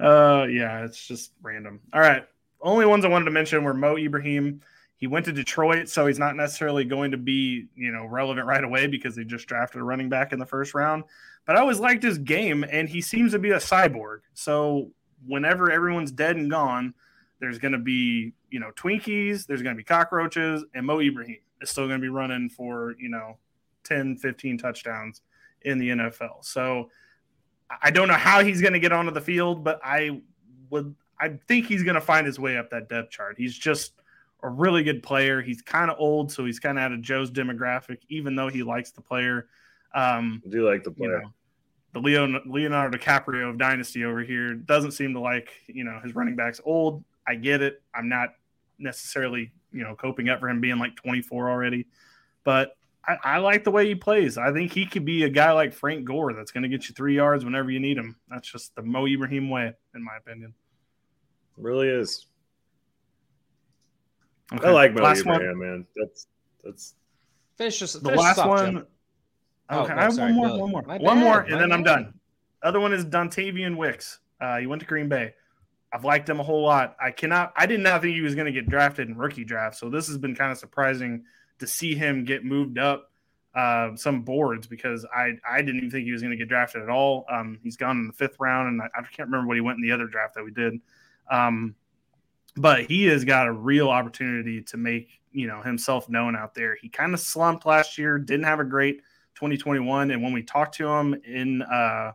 uh, 0.00 0.46
yeah, 0.46 0.84
it's 0.84 1.06
just 1.06 1.32
random. 1.42 1.80
All 1.92 2.00
right, 2.00 2.26
only 2.60 2.86
ones 2.86 3.04
I 3.04 3.08
wanted 3.08 3.26
to 3.26 3.30
mention 3.30 3.62
were 3.64 3.74
Mo 3.74 3.96
Ibrahim 3.96 4.60
he 5.02 5.08
went 5.08 5.24
to 5.24 5.32
Detroit, 5.32 5.88
so 5.88 6.06
he's 6.06 6.20
not 6.20 6.36
necessarily 6.36 6.84
going 6.84 7.10
to 7.10 7.16
be, 7.16 7.66
you 7.74 7.90
know, 7.90 8.06
relevant 8.06 8.46
right 8.46 8.62
away 8.62 8.86
because 8.86 9.16
they 9.16 9.24
just 9.24 9.48
drafted 9.48 9.80
a 9.80 9.84
running 9.84 10.08
back 10.08 10.32
in 10.32 10.38
the 10.38 10.46
first 10.46 10.74
round. 10.74 11.02
But 11.44 11.56
I 11.56 11.58
always 11.58 11.80
liked 11.80 12.04
his 12.04 12.18
game, 12.18 12.64
and 12.70 12.88
he 12.88 13.00
seems 13.00 13.32
to 13.32 13.40
be 13.40 13.50
a 13.50 13.56
cyborg. 13.56 14.18
So 14.34 14.92
whenever 15.26 15.72
everyone's 15.72 16.12
dead 16.12 16.36
and 16.36 16.48
gone, 16.48 16.94
there's 17.40 17.58
going 17.58 17.72
to 17.72 17.78
be, 17.78 18.32
you 18.50 18.60
know, 18.60 18.70
Twinkies, 18.76 19.44
there's 19.44 19.60
going 19.60 19.74
to 19.74 19.76
be 19.76 19.82
cockroaches, 19.82 20.64
and 20.72 20.86
Mo 20.86 21.00
Ibrahim 21.00 21.38
is 21.60 21.70
still 21.70 21.88
going 21.88 21.98
to 21.98 22.04
be 22.04 22.08
running 22.08 22.48
for, 22.48 22.94
you 22.96 23.08
know, 23.08 23.38
10, 23.82 24.18
15 24.18 24.56
touchdowns 24.56 25.22
in 25.62 25.78
the 25.78 25.88
NFL. 25.88 26.44
So 26.44 26.90
I 27.82 27.90
don't 27.90 28.06
know 28.06 28.14
how 28.14 28.44
he's 28.44 28.60
going 28.60 28.74
to 28.74 28.78
get 28.78 28.92
onto 28.92 29.10
the 29.10 29.20
field, 29.20 29.64
but 29.64 29.80
I 29.82 30.20
would, 30.70 30.94
I 31.20 31.40
think 31.48 31.66
he's 31.66 31.82
going 31.82 31.96
to 31.96 32.00
find 32.00 32.24
his 32.24 32.38
way 32.38 32.56
up 32.56 32.70
that 32.70 32.88
depth 32.88 33.10
chart. 33.10 33.34
He's 33.36 33.58
just 33.58 33.94
a 34.42 34.48
really 34.48 34.82
good 34.82 35.02
player. 35.02 35.40
He's 35.40 35.62
kind 35.62 35.90
of 35.90 35.96
old, 35.98 36.32
so 36.32 36.44
he's 36.44 36.58
kind 36.58 36.78
of 36.78 36.84
out 36.84 36.92
of 36.92 37.00
Joe's 37.00 37.30
demographic, 37.30 37.98
even 38.08 38.34
though 38.34 38.48
he 38.48 38.62
likes 38.62 38.90
the 38.90 39.00
player. 39.00 39.48
Um, 39.94 40.42
I 40.44 40.50
do 40.50 40.68
like 40.68 40.84
the 40.84 40.90
player. 40.90 41.18
You 41.18 41.22
know, 41.22 41.32
the 41.92 42.00
Leo, 42.00 42.40
Leonardo 42.46 42.96
DiCaprio 42.96 43.50
of 43.50 43.58
Dynasty 43.58 44.04
over 44.04 44.22
here 44.22 44.54
doesn't 44.54 44.92
seem 44.92 45.12
to 45.14 45.20
like, 45.20 45.52
you 45.66 45.84
know, 45.84 46.00
his 46.02 46.14
running 46.14 46.36
backs 46.36 46.60
old. 46.64 47.04
I 47.26 47.34
get 47.34 47.62
it. 47.62 47.82
I'm 47.94 48.08
not 48.08 48.30
necessarily, 48.78 49.52
you 49.72 49.84
know, 49.84 49.94
coping 49.94 50.28
up 50.28 50.40
for 50.40 50.48
him 50.48 50.60
being 50.60 50.78
like 50.78 50.96
24 50.96 51.50
already, 51.50 51.86
but 52.44 52.76
I, 53.06 53.16
I 53.22 53.38
like 53.38 53.64
the 53.64 53.70
way 53.70 53.86
he 53.86 53.94
plays. 53.94 54.38
I 54.38 54.52
think 54.52 54.72
he 54.72 54.86
could 54.86 55.04
be 55.04 55.24
a 55.24 55.28
guy 55.28 55.52
like 55.52 55.72
Frank 55.72 56.04
Gore 56.04 56.32
that's 56.32 56.50
going 56.50 56.62
to 56.62 56.68
get 56.68 56.88
you 56.88 56.94
three 56.94 57.16
yards 57.16 57.44
whenever 57.44 57.70
you 57.70 57.80
need 57.80 57.98
him. 57.98 58.16
That's 58.30 58.50
just 58.50 58.74
the 58.74 58.82
Mo 58.82 59.06
Ibrahim 59.06 59.50
way, 59.50 59.72
in 59.94 60.02
my 60.02 60.16
opinion. 60.16 60.54
It 61.58 61.62
really 61.62 61.88
is. 61.88 62.26
Okay. 64.54 64.68
I 64.68 64.70
like 64.70 64.94
Mo 64.94 65.10
Ibrahim, 65.10 65.58
man. 65.58 65.86
That's 65.96 66.26
that's 66.62 66.94
finish 67.56 67.78
just 67.78 68.02
the 68.02 68.10
last 68.10 68.44
one. 68.46 68.78
Okay, 68.78 68.86
oh, 69.70 69.96
I 69.96 70.02
have 70.02 70.14
sorry, 70.14 70.32
one 70.32 70.36
more, 70.36 70.48
no. 70.48 70.56
one 70.56 70.70
more, 70.70 70.82
My 70.82 70.98
one 70.98 71.16
bad. 71.16 71.24
more, 71.24 71.40
and 71.40 71.52
then 71.52 71.68
bad. 71.68 71.72
I'm 71.72 71.82
done. 71.82 72.14
Other 72.62 72.80
one 72.80 72.92
is 72.92 73.04
Dontayvion 73.04 73.76
Wicks. 73.76 74.18
Uh, 74.40 74.58
he 74.58 74.66
went 74.66 74.80
to 74.80 74.86
Green 74.86 75.08
Bay. 75.08 75.34
I've 75.92 76.04
liked 76.04 76.28
him 76.28 76.40
a 76.40 76.42
whole 76.42 76.62
lot. 76.62 76.96
I 77.00 77.10
cannot. 77.10 77.52
I 77.56 77.66
did 77.66 77.80
not 77.80 78.02
think 78.02 78.14
he 78.14 78.20
was 78.20 78.34
going 78.34 78.46
to 78.46 78.52
get 78.52 78.68
drafted 78.68 79.08
in 79.08 79.16
rookie 79.16 79.44
draft, 79.44 79.76
so 79.76 79.88
this 79.88 80.06
has 80.08 80.18
been 80.18 80.34
kind 80.34 80.52
of 80.52 80.58
surprising 80.58 81.24
to 81.58 81.66
see 81.66 81.94
him 81.94 82.24
get 82.24 82.44
moved 82.44 82.78
up 82.78 83.10
uh, 83.54 83.94
some 83.96 84.22
boards 84.22 84.66
because 84.66 85.04
I 85.14 85.32
I 85.48 85.58
didn't 85.58 85.76
even 85.76 85.90
think 85.90 86.04
he 86.04 86.12
was 86.12 86.22
going 86.22 86.32
to 86.32 86.36
get 86.36 86.48
drafted 86.48 86.82
at 86.82 86.88
all. 86.88 87.26
Um, 87.30 87.58
he's 87.62 87.76
gone 87.76 87.98
in 87.98 88.06
the 88.06 88.12
fifth 88.12 88.36
round, 88.40 88.68
and 88.68 88.82
I, 88.82 88.86
I, 88.98 89.02
can't 89.02 89.28
remember 89.28 89.46
what 89.46 89.56
he 89.56 89.60
went 89.60 89.76
in 89.76 89.82
the 89.82 89.92
other 89.92 90.06
draft 90.06 90.34
that 90.34 90.44
we 90.44 90.50
did. 90.50 90.80
Um, 91.30 91.74
but 92.56 92.84
he 92.84 93.04
has 93.06 93.24
got 93.24 93.48
a 93.48 93.52
real 93.52 93.88
opportunity 93.88 94.62
to 94.62 94.76
make 94.76 95.08
you 95.32 95.46
know 95.46 95.62
himself 95.62 96.08
known 96.08 96.36
out 96.36 96.54
there. 96.54 96.76
He 96.80 96.88
kind 96.88 97.14
of 97.14 97.20
slumped 97.20 97.66
last 97.66 97.98
year, 97.98 98.18
didn't 98.18 98.44
have 98.44 98.60
a 98.60 98.64
great 98.64 98.98
2021, 99.34 100.10
and 100.10 100.22
when 100.22 100.32
we 100.32 100.42
talked 100.42 100.74
to 100.76 100.86
him 100.86 101.14
in 101.26 101.62
uh, 101.62 102.12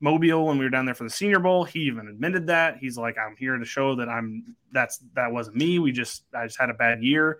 Mobile 0.00 0.46
when 0.46 0.58
we 0.58 0.64
were 0.64 0.70
down 0.70 0.84
there 0.84 0.94
for 0.94 1.04
the 1.04 1.10
Senior 1.10 1.38
Bowl, 1.38 1.64
he 1.64 1.80
even 1.80 2.08
admitted 2.08 2.46
that 2.48 2.76
he's 2.78 2.98
like, 2.98 3.16
"I'm 3.18 3.36
here 3.36 3.56
to 3.56 3.64
show 3.64 3.94
that 3.96 4.08
I'm 4.08 4.54
that's 4.72 5.00
that 5.14 5.32
wasn't 5.32 5.56
me. 5.56 5.78
We 5.78 5.92
just 5.92 6.24
I 6.34 6.46
just 6.46 6.60
had 6.60 6.70
a 6.70 6.74
bad 6.74 7.02
year." 7.02 7.38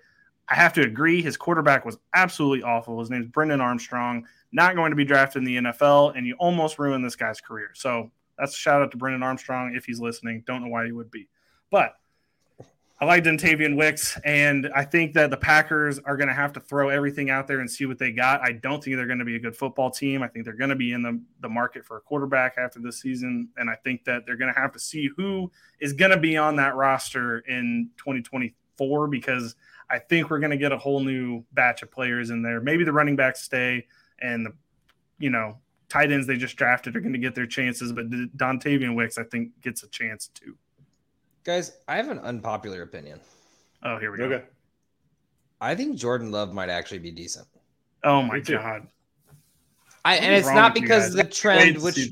I 0.49 0.55
have 0.55 0.75
to 0.75 0.83
agree, 0.83 1.23
his 1.23 1.37
quarterback 1.37 1.87
was 1.87 1.97
absolutely 2.15 2.63
awful. 2.63 3.01
His 3.01 3.09
name's 3.09 3.29
Brennan 3.29 3.63
Armstrong, 3.63 4.27
not 4.53 4.75
going 4.75 4.91
to 4.91 4.97
be 4.97 5.05
drafted 5.05 5.41
in 5.41 5.45
the 5.45 5.57
NFL, 5.57 6.17
and 6.17 6.27
you 6.27 6.35
almost 6.39 6.79
ruined 6.79 7.05
this 7.05 7.17
guy's 7.17 7.41
career. 7.41 7.71
So 7.73 8.11
that's 8.39 8.53
a 8.53 8.59
shout 8.59 8.83
out 8.83 8.91
to 8.91 8.99
Brennan 8.99 9.23
Armstrong 9.23 9.75
if 9.75 9.87
he's 9.87 10.01
listening. 10.01 10.43
Don't 10.47 10.63
know 10.63 10.69
why 10.69 10.85
he 10.85 10.93
would 10.93 11.11
be, 11.11 11.29
but 11.71 11.95
I 13.01 13.07
like 13.07 13.25
Dontayvion 13.25 13.77
Wicks, 13.77 14.17
and 14.25 14.71
I 14.75 14.85
think 14.85 15.15
that 15.15 15.31
the 15.31 15.37
Packers 15.37 15.99
are 15.99 16.17
going 16.17 16.29
to 16.29 16.35
have 16.35 16.53
to 16.53 16.61
throw 16.61 16.91
everything 16.91 17.29
out 17.29 17.49
there 17.49 17.59
and 17.59 17.69
see 17.69 17.87
what 17.87 17.99
they 17.99 18.13
got. 18.13 18.41
I 18.41 18.53
don't 18.53 18.83
think 18.83 18.97
they're 18.97 19.07
going 19.07 19.19
to 19.19 19.25
be 19.25 19.35
a 19.35 19.41
good 19.41 19.57
football 19.57 19.91
team. 19.91 20.23
I 20.23 20.29
think 20.29 20.45
they're 20.45 20.55
going 20.55 20.71
to 20.71 20.77
be 20.77 20.93
in 20.93 21.03
the, 21.03 21.21
the 21.41 21.49
market 21.49 21.85
for 21.85 21.97
a 21.97 22.01
quarterback 22.01 22.55
after 22.57 22.79
this 22.79 23.01
season, 23.01 23.49
and 23.57 23.69
I 23.69 23.75
think 23.83 24.05
that 24.05 24.25
they're 24.25 24.37
going 24.37 24.55
to 24.55 24.61
have 24.61 24.73
to 24.73 24.79
see 24.79 25.11
who 25.17 25.51
is 25.81 25.93
going 25.93 26.13
to 26.13 26.17
be 26.17 26.37
on 26.37 26.55
that 26.57 26.77
roster 26.77 27.41
in 27.41 27.91
2024 27.97 29.09
because 29.09 29.57
I 29.91 29.99
think 29.99 30.31
we're 30.31 30.39
going 30.39 30.53
to 30.53 30.57
get 30.57 30.71
a 30.71 30.79
whole 30.79 31.01
new 31.01 31.45
batch 31.53 31.83
of 31.83 31.91
players 31.91 32.31
in 32.31 32.43
there. 32.43 32.61
Maybe 32.61 32.85
the 32.85 32.93
running 32.93 33.17
backs 33.17 33.43
stay, 33.43 33.87
and 34.21 34.47
the 34.47 34.53
you 35.19 35.31
know 35.31 35.59
tight 35.89 36.13
ends 36.13 36.29
they 36.29 36.37
just 36.37 36.57
drafted 36.57 36.95
are 36.95 37.01
going 37.01 37.13
to 37.13 37.19
get 37.19 37.35
their 37.35 37.47
chances, 37.47 37.93
but 37.93 38.09
Dontayvion 38.09 38.95
Wicks 38.95 39.19
I 39.19 39.25
think 39.25 39.51
gets 39.61 39.83
a 39.83 39.89
chance 39.89 40.29
too. 40.29 40.57
Guys, 41.45 41.73
I 41.87 41.97
have 41.97 42.09
an 42.09 42.19
unpopular 42.21 42.83
opinion. 42.83 43.21
Oh, 43.83 43.99
here 43.99 44.11
we 44.11 44.19
go. 44.19 44.25
Okay. 44.25 44.45
I 45.61 45.75
think 45.75 45.97
Jordan 45.97 46.31
Love 46.31 46.53
might 46.53 46.71
actually 46.71 46.99
be 46.99 47.11
decent. 47.11 47.47
Oh 48.03 48.23
my 48.23 48.41
god. 48.41 48.89
I, 50.05 50.17
and 50.17 50.35
it's 50.35 50.49
not 50.49 50.75
because 50.75 51.15
the 51.15 51.25
trend, 51.25 51.83
which 51.83 52.11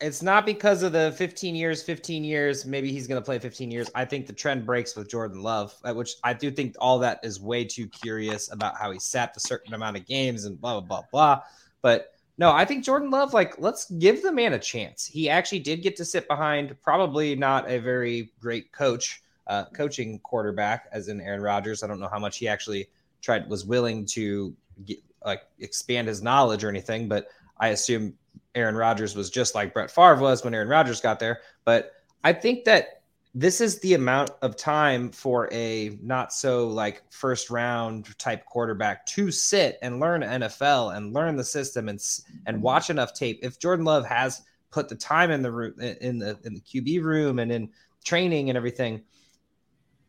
It's 0.00 0.22
not 0.22 0.44
because 0.46 0.82
of 0.82 0.92
the 0.92 1.12
15 1.16 1.54
years, 1.54 1.82
15 1.82 2.24
years. 2.24 2.66
Maybe 2.66 2.90
he's 2.92 3.06
going 3.06 3.20
to 3.20 3.24
play 3.24 3.38
15 3.38 3.70
years. 3.70 3.90
I 3.94 4.04
think 4.04 4.26
the 4.26 4.32
trend 4.32 4.64
breaks 4.64 4.96
with 4.96 5.10
Jordan 5.10 5.42
Love, 5.42 5.74
uh, 5.84 5.94
which 5.94 6.16
I 6.24 6.32
do 6.32 6.50
think 6.50 6.74
all 6.78 6.98
that 7.00 7.20
is 7.22 7.40
way 7.40 7.64
too 7.64 7.86
curious 7.86 8.52
about 8.52 8.76
how 8.78 8.90
he 8.90 8.98
sat 8.98 9.36
a 9.36 9.40
certain 9.40 9.74
amount 9.74 9.96
of 9.96 10.06
games 10.06 10.44
and 10.44 10.60
blah, 10.60 10.80
blah, 10.80 10.86
blah, 10.86 11.02
blah. 11.10 11.42
But 11.82 12.09
no, 12.40 12.52
I 12.52 12.64
think 12.64 12.82
Jordan 12.82 13.10
Love, 13.10 13.34
like, 13.34 13.60
let's 13.60 13.90
give 13.90 14.22
the 14.22 14.32
man 14.32 14.54
a 14.54 14.58
chance. 14.58 15.04
He 15.04 15.28
actually 15.28 15.58
did 15.58 15.82
get 15.82 15.94
to 15.96 16.06
sit 16.06 16.26
behind 16.26 16.74
probably 16.80 17.36
not 17.36 17.70
a 17.70 17.78
very 17.78 18.32
great 18.40 18.72
coach, 18.72 19.22
uh, 19.46 19.66
coaching 19.74 20.18
quarterback, 20.20 20.88
as 20.90 21.08
in 21.08 21.20
Aaron 21.20 21.42
Rodgers. 21.42 21.82
I 21.82 21.86
don't 21.86 22.00
know 22.00 22.08
how 22.08 22.18
much 22.18 22.38
he 22.38 22.48
actually 22.48 22.88
tried, 23.20 23.46
was 23.50 23.66
willing 23.66 24.06
to 24.06 24.56
get, 24.86 25.00
like 25.22 25.42
expand 25.58 26.08
his 26.08 26.22
knowledge 26.22 26.64
or 26.64 26.70
anything, 26.70 27.08
but 27.08 27.28
I 27.58 27.68
assume 27.68 28.14
Aaron 28.54 28.74
Rodgers 28.74 29.14
was 29.14 29.28
just 29.28 29.54
like 29.54 29.74
Brett 29.74 29.90
Favre 29.90 30.16
was 30.16 30.42
when 30.42 30.54
Aaron 30.54 30.68
Rodgers 30.68 31.02
got 31.02 31.20
there. 31.20 31.40
But 31.66 31.92
I 32.24 32.32
think 32.32 32.64
that 32.64 32.99
this 33.34 33.60
is 33.60 33.78
the 33.78 33.94
amount 33.94 34.30
of 34.42 34.56
time 34.56 35.10
for 35.10 35.48
a 35.52 35.96
not 36.02 36.32
so 36.32 36.66
like 36.66 37.02
first 37.10 37.48
round 37.48 38.18
type 38.18 38.44
quarterback 38.44 39.06
to 39.06 39.30
sit 39.30 39.78
and 39.82 40.00
learn 40.00 40.22
NFL 40.22 40.96
and 40.96 41.12
learn 41.12 41.36
the 41.36 41.44
system 41.44 41.88
and 41.88 42.00
and 42.46 42.56
mm-hmm. 42.56 42.64
watch 42.64 42.90
enough 42.90 43.14
tape. 43.14 43.38
If 43.42 43.60
Jordan 43.60 43.84
Love 43.84 44.04
has 44.06 44.42
put 44.70 44.88
the 44.88 44.96
time 44.96 45.30
in 45.30 45.42
the 45.42 45.52
room 45.52 45.74
in 45.80 46.18
the 46.18 46.38
in 46.44 46.54
the 46.54 46.60
QB 46.60 47.02
room 47.02 47.38
and 47.38 47.52
in 47.52 47.70
training 48.04 48.50
and 48.50 48.56
everything, 48.56 49.02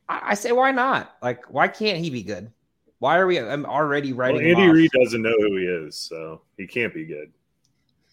I, 0.10 0.22
I 0.32 0.34
say 0.34 0.52
why 0.52 0.72
not? 0.72 1.16
Like 1.22 1.46
why 1.52 1.68
can't 1.68 2.00
he 2.00 2.10
be 2.10 2.24
good? 2.24 2.52
Why 2.98 3.18
are 3.18 3.28
we? 3.28 3.40
I'm 3.40 3.66
already 3.66 4.14
writing. 4.14 4.44
Well, 4.44 4.62
Andy 4.62 4.72
Reid 4.72 4.92
doesn't 5.00 5.22
know 5.22 5.36
who 5.38 5.58
he 5.58 5.66
is, 5.66 5.96
so 5.96 6.42
he 6.58 6.66
can't 6.66 6.94
be 6.94 7.06
good. 7.06 7.32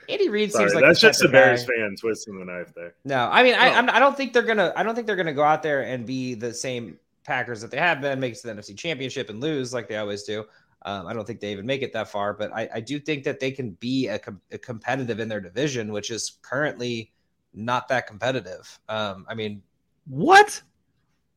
Andy 0.09 0.29
Reid 0.29 0.53
seems 0.53 0.75
like 0.75 0.85
that's 0.85 1.01
just 1.01 1.23
a 1.23 1.29
Bears 1.29 1.65
guy. 1.65 1.75
fan 1.75 1.97
twisting 1.99 2.39
the 2.39 2.45
knife 2.45 2.73
there. 2.75 2.95
No, 3.05 3.29
I 3.31 3.43
mean, 3.43 3.55
I, 3.55 3.71
I'm, 3.71 3.91
I 3.91 3.99
don't 3.99 4.17
think 4.17 4.33
they're 4.33 4.43
gonna. 4.43 4.73
I 4.77 4.83
don't 4.83 4.95
think 4.95 5.07
they're 5.07 5.17
gonna 5.17 5.33
go 5.33 5.43
out 5.43 5.63
there 5.63 5.83
and 5.83 6.07
be 6.07 6.35
the 6.35 6.53
same 6.55 6.99
Packers 7.25 7.61
that 7.61 7.71
they 7.71 7.79
have 7.79 8.01
been, 8.01 8.21
make 8.21 8.33
it 8.35 8.41
to 8.41 8.47
the 8.47 8.55
NFC 8.55 8.77
Championship 8.77 9.29
and 9.29 9.41
lose 9.41 9.75
like 9.75 9.89
they 9.89 9.97
always 9.97 10.23
do. 10.23 10.45
Um, 10.83 11.07
I 11.09 11.13
don't 11.13 11.27
think 11.27 11.41
they 11.41 11.51
even 11.51 11.67
make 11.67 11.83
it 11.83 11.93
that 11.95 12.09
far, 12.09 12.33
but 12.33 12.53
I, 12.55 12.69
I 12.75 12.81
do 12.81 13.01
think 13.01 13.25
that 13.25 13.41
they 13.41 13.51
can 13.51 13.71
be 13.73 14.07
a, 14.07 14.21
com- 14.21 14.41
a, 14.53 14.59
competitive 14.59 15.19
in 15.19 15.29
their 15.29 15.41
division, 15.41 15.91
which 15.91 16.13
is 16.13 16.39
currently 16.43 17.13
not 17.53 17.89
that 17.89 18.07
competitive. 18.07 18.79
Um, 18.89 19.27
I 19.29 19.35
mean, 19.35 19.63
what? 20.07 20.63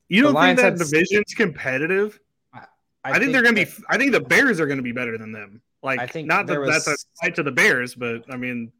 You 0.07 0.21
don't 0.21 0.35
think 0.35 0.59
that 0.59 0.77
division's 0.77 1.33
competitive? 1.33 2.19
I, 2.53 2.57
I, 2.57 2.63
I 3.03 3.11
think, 3.13 3.23
think, 3.23 3.33
they're 3.33 3.41
going 3.41 3.55
to 3.55 3.65
be. 3.65 3.71
I 3.89 3.97
think 3.97 4.11
the 4.11 4.19
Bears 4.19 4.59
are 4.59 4.67
going 4.67 4.77
to 4.77 4.83
be 4.83 4.91
better 4.91 5.17
than 5.17 5.31
them. 5.31 5.61
Like, 5.81 5.99
I 5.99 6.07
think 6.07 6.27
not 6.27 6.47
that 6.47 6.59
was... 6.59 6.69
that's 6.69 6.87
a 6.87 6.95
fight 7.21 7.35
to 7.35 7.43
the 7.43 7.51
Bears, 7.51 7.95
but 7.95 8.23
I 8.29 8.37
mean, 8.37 8.71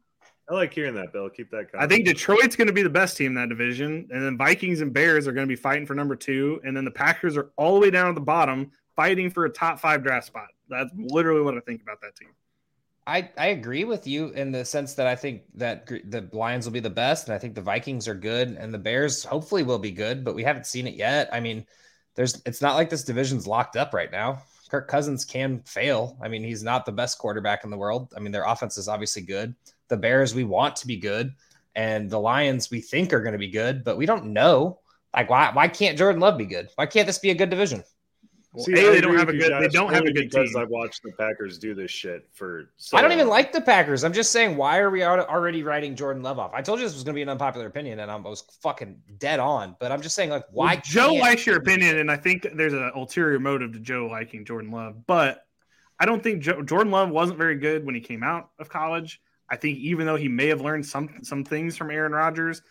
I 0.50 0.54
like 0.54 0.74
hearing 0.74 0.94
that, 0.94 1.12
Bill. 1.12 1.30
Keep 1.30 1.50
that. 1.52 1.68
I 1.78 1.86
think 1.86 2.04
Detroit's 2.04 2.56
going 2.56 2.66
to 2.66 2.72
be 2.72 2.82
the 2.82 2.90
best 2.90 3.16
team 3.16 3.28
in 3.28 3.34
that 3.34 3.48
division, 3.48 4.08
and 4.10 4.22
then 4.22 4.36
Vikings 4.36 4.80
and 4.80 4.92
Bears 4.92 5.26
are 5.28 5.32
going 5.32 5.46
to 5.46 5.48
be 5.48 5.56
fighting 5.56 5.86
for 5.86 5.94
number 5.94 6.16
two, 6.16 6.60
and 6.64 6.76
then 6.76 6.84
the 6.84 6.90
Packers 6.90 7.36
are 7.36 7.50
all 7.56 7.74
the 7.74 7.80
way 7.80 7.90
down 7.90 8.08
at 8.08 8.14
the 8.14 8.20
bottom, 8.20 8.70
fighting 8.96 9.30
for 9.30 9.44
a 9.44 9.50
top 9.50 9.78
five 9.78 10.02
draft 10.02 10.26
spot. 10.26 10.48
That's 10.68 10.90
literally 10.96 11.42
what 11.42 11.56
I 11.56 11.60
think 11.60 11.82
about 11.82 12.00
that 12.02 12.16
team. 12.16 12.30
I, 13.06 13.30
I 13.38 13.48
agree 13.48 13.84
with 13.84 14.06
you 14.06 14.28
in 14.30 14.52
the 14.52 14.64
sense 14.64 14.94
that 14.94 15.06
I 15.06 15.16
think 15.16 15.42
that 15.54 15.86
the 15.86 16.28
Lions 16.32 16.66
will 16.66 16.72
be 16.72 16.80
the 16.80 16.90
best, 16.90 17.28
and 17.28 17.34
I 17.34 17.38
think 17.38 17.54
the 17.54 17.62
Vikings 17.62 18.06
are 18.06 18.14
good, 18.14 18.50
and 18.50 18.74
the 18.74 18.78
Bears 18.78 19.24
hopefully 19.24 19.62
will 19.62 19.78
be 19.78 19.90
good, 19.90 20.24
but 20.24 20.34
we 20.34 20.44
haven't 20.44 20.66
seen 20.66 20.86
it 20.86 20.94
yet. 20.94 21.28
I 21.32 21.40
mean, 21.40 21.64
there's 22.14 22.42
it's 22.44 22.60
not 22.60 22.74
like 22.74 22.90
this 22.90 23.04
division's 23.04 23.46
locked 23.46 23.76
up 23.76 23.94
right 23.94 24.10
now. 24.12 24.42
Kirk 24.70 24.86
Cousins 24.86 25.24
can 25.24 25.60
fail. 25.66 26.16
I 26.22 26.28
mean, 26.28 26.44
he's 26.44 26.62
not 26.62 26.86
the 26.86 26.92
best 26.92 27.18
quarterback 27.18 27.64
in 27.64 27.70
the 27.70 27.76
world. 27.76 28.12
I 28.16 28.20
mean, 28.20 28.30
their 28.30 28.44
offense 28.44 28.78
is 28.78 28.86
obviously 28.88 29.22
good. 29.22 29.54
The 29.88 29.96
Bears, 29.96 30.34
we 30.34 30.44
want 30.44 30.76
to 30.76 30.86
be 30.86 30.96
good. 30.96 31.34
And 31.74 32.08
the 32.08 32.20
Lions, 32.20 32.70
we 32.70 32.80
think 32.80 33.12
are 33.12 33.20
going 33.20 33.32
to 33.32 33.38
be 33.38 33.50
good, 33.50 33.82
but 33.82 33.96
we 33.96 34.06
don't 34.06 34.26
know. 34.26 34.78
Like, 35.14 35.28
why, 35.28 35.50
why 35.52 35.66
can't 35.66 35.98
Jordan 35.98 36.20
Love 36.20 36.38
be 36.38 36.46
good? 36.46 36.68
Why 36.76 36.86
can't 36.86 37.06
this 37.06 37.18
be 37.18 37.30
a 37.30 37.34
good 37.34 37.50
division? 37.50 37.82
Well, 38.52 38.64
See, 38.64 38.72
a, 38.72 38.90
they 38.90 39.00
don't 39.00 39.16
have 39.16 39.28
a 39.28 39.32
good. 39.32 39.52
They 39.62 39.68
don't 39.68 39.92
have 39.92 40.02
a 40.02 40.12
good 40.12 40.28
because 40.28 40.50
team. 40.50 40.60
I've 40.60 40.70
watched 40.70 41.04
the 41.04 41.12
Packers 41.12 41.56
do 41.56 41.72
this 41.72 41.92
shit 41.92 42.28
for. 42.32 42.68
So 42.78 42.96
I 42.96 43.02
don't 43.02 43.12
even 43.12 43.28
like 43.28 43.52
the 43.52 43.60
Packers. 43.60 44.02
I'm 44.02 44.12
just 44.12 44.32
saying, 44.32 44.56
why 44.56 44.78
are 44.78 44.90
we 44.90 45.04
already 45.04 45.62
writing 45.62 45.94
Jordan 45.94 46.24
Love 46.24 46.40
off? 46.40 46.50
I 46.52 46.60
told 46.60 46.80
you 46.80 46.84
this 46.84 46.94
was 46.94 47.04
going 47.04 47.14
to 47.14 47.18
be 47.18 47.22
an 47.22 47.28
unpopular 47.28 47.66
opinion, 47.66 48.00
and 48.00 48.10
I 48.10 48.16
was 48.16 48.42
fucking 48.60 49.00
dead 49.18 49.38
on. 49.38 49.76
But 49.78 49.92
I'm 49.92 50.02
just 50.02 50.16
saying, 50.16 50.30
like, 50.30 50.46
why? 50.50 50.74
Well, 50.74 50.82
Joe 50.84 51.14
likes 51.14 51.46
your 51.46 51.58
opinion, 51.58 51.98
and 51.98 52.10
I 52.10 52.16
think 52.16 52.44
there's 52.54 52.72
an 52.72 52.90
ulterior 52.96 53.38
motive 53.38 53.72
to 53.74 53.78
Joe 53.78 54.08
liking 54.10 54.44
Jordan 54.44 54.72
Love. 54.72 55.06
But 55.06 55.46
I 56.00 56.04
don't 56.04 56.22
think 56.22 56.42
Joe, 56.42 56.60
Jordan 56.62 56.90
Love 56.90 57.10
wasn't 57.10 57.38
very 57.38 57.56
good 57.56 57.86
when 57.86 57.94
he 57.94 58.00
came 58.00 58.24
out 58.24 58.50
of 58.58 58.68
college. 58.68 59.20
I 59.48 59.56
think 59.56 59.78
even 59.78 60.06
though 60.06 60.16
he 60.16 60.28
may 60.28 60.48
have 60.48 60.60
learned 60.60 60.86
some 60.86 61.18
some 61.22 61.44
things 61.44 61.76
from 61.76 61.92
Aaron 61.92 62.12
Rodgers, 62.12 62.62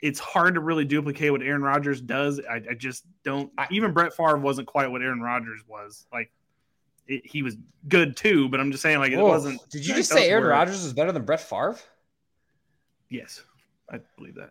it's 0.00 0.20
hard 0.20 0.54
to 0.54 0.60
really 0.60 0.84
duplicate 0.84 1.32
what 1.32 1.42
Aaron 1.42 1.62
Rodgers 1.62 2.00
does. 2.00 2.40
I, 2.48 2.62
I 2.70 2.74
just 2.74 3.04
don't. 3.24 3.50
I, 3.58 3.66
even 3.70 3.92
Brett 3.92 4.14
Favre 4.14 4.38
wasn't 4.38 4.68
quite 4.68 4.90
what 4.90 5.02
Aaron 5.02 5.20
Rodgers 5.20 5.60
was. 5.66 6.06
Like 6.12 6.30
it, 7.06 7.26
he 7.26 7.42
was 7.42 7.56
good 7.88 8.16
too, 8.16 8.48
but 8.48 8.60
I'm 8.60 8.70
just 8.70 8.82
saying 8.82 8.98
like 8.98 9.12
Whoa. 9.12 9.20
it 9.20 9.28
wasn't. 9.28 9.70
Did 9.70 9.86
you 9.86 9.94
just 9.94 10.10
say 10.10 10.28
Aaron 10.28 10.44
Rodgers 10.44 10.84
is 10.84 10.92
better 10.92 11.12
than 11.12 11.24
Brett 11.24 11.40
Favre? 11.40 11.78
Yes, 13.10 13.42
I 13.90 14.00
believe 14.16 14.34
that. 14.36 14.50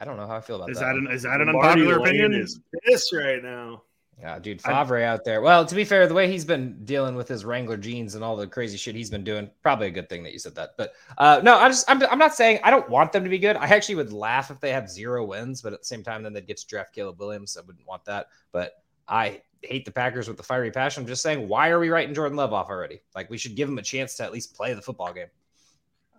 I 0.00 0.04
don't 0.04 0.16
know 0.16 0.26
how 0.26 0.36
I 0.36 0.40
feel 0.40 0.56
about 0.56 0.70
is 0.70 0.78
that. 0.78 0.86
That 0.86 0.96
an, 0.96 1.08
is 1.10 1.22
that 1.22 1.40
an 1.40 1.48
unpopular 1.48 1.98
opinion? 1.98 2.32
Is 2.34 2.60
this 2.84 3.12
right 3.12 3.42
now? 3.42 3.82
Yeah, 4.22 4.38
dude, 4.38 4.62
Favre 4.62 4.98
I, 4.98 5.02
out 5.02 5.24
there. 5.24 5.40
Well, 5.40 5.66
to 5.66 5.74
be 5.74 5.84
fair, 5.84 6.06
the 6.06 6.14
way 6.14 6.30
he's 6.30 6.44
been 6.44 6.84
dealing 6.84 7.16
with 7.16 7.26
his 7.26 7.44
Wrangler 7.44 7.76
jeans 7.76 8.14
and 8.14 8.22
all 8.22 8.36
the 8.36 8.46
crazy 8.46 8.76
shit 8.76 8.94
he's 8.94 9.10
been 9.10 9.24
doing, 9.24 9.50
probably 9.62 9.88
a 9.88 9.90
good 9.90 10.08
thing 10.08 10.22
that 10.22 10.32
you 10.32 10.38
said 10.38 10.54
that. 10.54 10.74
But 10.78 10.92
uh, 11.18 11.40
no, 11.42 11.56
I 11.56 11.68
just 11.68 11.90
I'm, 11.90 12.00
I'm 12.04 12.20
not 12.20 12.32
saying 12.32 12.60
I 12.62 12.70
don't 12.70 12.88
want 12.88 13.10
them 13.10 13.24
to 13.24 13.30
be 13.30 13.40
good. 13.40 13.56
I 13.56 13.66
actually 13.66 13.96
would 13.96 14.12
laugh 14.12 14.52
if 14.52 14.60
they 14.60 14.70
have 14.70 14.88
zero 14.88 15.24
wins, 15.24 15.60
but 15.60 15.72
at 15.72 15.80
the 15.80 15.86
same 15.86 16.04
time, 16.04 16.22
then 16.22 16.32
they'd 16.32 16.46
get 16.46 16.58
to 16.58 16.66
draft 16.68 16.94
Caleb 16.94 17.18
Williams. 17.18 17.56
I 17.56 17.66
wouldn't 17.66 17.84
want 17.84 18.04
that. 18.04 18.28
But 18.52 18.74
I 19.08 19.42
hate 19.62 19.84
the 19.84 19.90
Packers 19.90 20.28
with 20.28 20.36
the 20.36 20.44
fiery 20.44 20.70
passion. 20.70 21.02
I'm 21.02 21.08
just 21.08 21.22
saying, 21.22 21.48
why 21.48 21.70
are 21.70 21.80
we 21.80 21.90
writing 21.90 22.14
Jordan 22.14 22.36
Love 22.36 22.52
off 22.52 22.68
already? 22.68 23.02
Like 23.16 23.28
we 23.28 23.38
should 23.38 23.56
give 23.56 23.68
him 23.68 23.78
a 23.78 23.82
chance 23.82 24.14
to 24.16 24.22
at 24.22 24.32
least 24.32 24.54
play 24.54 24.72
the 24.72 24.82
football 24.82 25.12
game. 25.12 25.28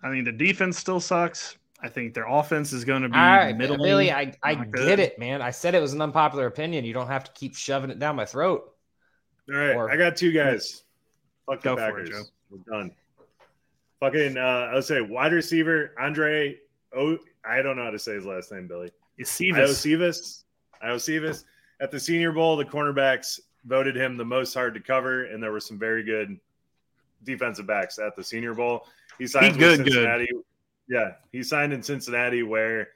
I 0.03 0.09
mean, 0.09 0.25
the 0.25 0.31
defense 0.33 0.77
still 0.77 0.99
sucks. 0.99 1.57
I 1.84 1.89
think 1.89 2.13
their 2.13 2.27
offense 2.27 2.71
is 2.71 2.86
going 2.86 3.01
to 3.01 3.09
be 3.09 3.15
All 3.15 3.21
right, 3.21 3.55
middle. 3.55 3.77
Billy, 3.77 4.09
I, 4.09 4.34
I 4.41 4.55
get 4.55 5.01
it, 5.01 5.19
man. 5.19 5.41
I 5.41 5.51
said 5.51 5.75
it 5.75 5.81
was 5.81 5.91
an 5.91 6.01
unpopular 6.01 6.47
opinion. 6.47 6.86
You 6.86 6.93
don't 6.93 7.07
have 7.07 7.25
to 7.25 7.31
keep 7.34 7.55
shoving 7.55 7.89
it 7.89 7.99
down 7.99 8.15
my 8.15 8.23
throat. 8.23 8.73
All 9.49 9.55
right, 9.57 9.75
or, 9.75 9.91
I 9.91 9.97
got 9.97 10.15
two 10.15 10.31
guys. 10.31 10.84
Fuck 11.45 11.61
the 11.61 11.75
Packers. 11.75 12.09
It, 12.09 12.25
We're 12.49 12.59
done. 12.59 12.91
Fucking, 13.99 14.38
uh, 14.38 14.69
I 14.71 14.75
would 14.75 14.86
say 14.86 15.01
wide 15.01 15.34
receiver 15.34 15.93
Andre. 15.99 16.57
Oh, 16.95 17.17
I 17.45 17.61
don't 17.61 17.75
know 17.75 17.84
how 17.84 17.91
to 17.91 17.99
say 17.99 18.13
his 18.13 18.25
last 18.25 18.51
name, 18.53 18.67
Billy. 18.67 18.89
Iosivas. 19.19 20.43
Iosivas. 20.81 21.43
At 21.81 21.91
the 21.91 21.99
Senior 21.99 22.31
Bowl, 22.31 22.55
the 22.55 22.63
cornerbacks 22.63 23.41
voted 23.65 23.97
him 23.97 24.15
the 24.15 24.23
most 24.23 24.53
hard 24.53 24.73
to 24.75 24.79
cover, 24.79 25.25
and 25.25 25.43
there 25.43 25.51
were 25.51 25.59
some 25.59 25.77
very 25.77 26.03
good 26.03 26.39
defensive 27.25 27.67
backs 27.67 27.99
at 27.99 28.15
the 28.15 28.23
Senior 28.23 28.53
Bowl. 28.53 28.88
He 29.17 29.27
signed 29.27 29.57
with 29.57 29.77
Cincinnati. 29.77 30.27
Good 30.27 30.43
yeah, 30.93 31.13
he 31.31 31.41
signed 31.41 31.73
in 31.73 31.81
Cincinnati 31.81 32.43
where 32.43 32.89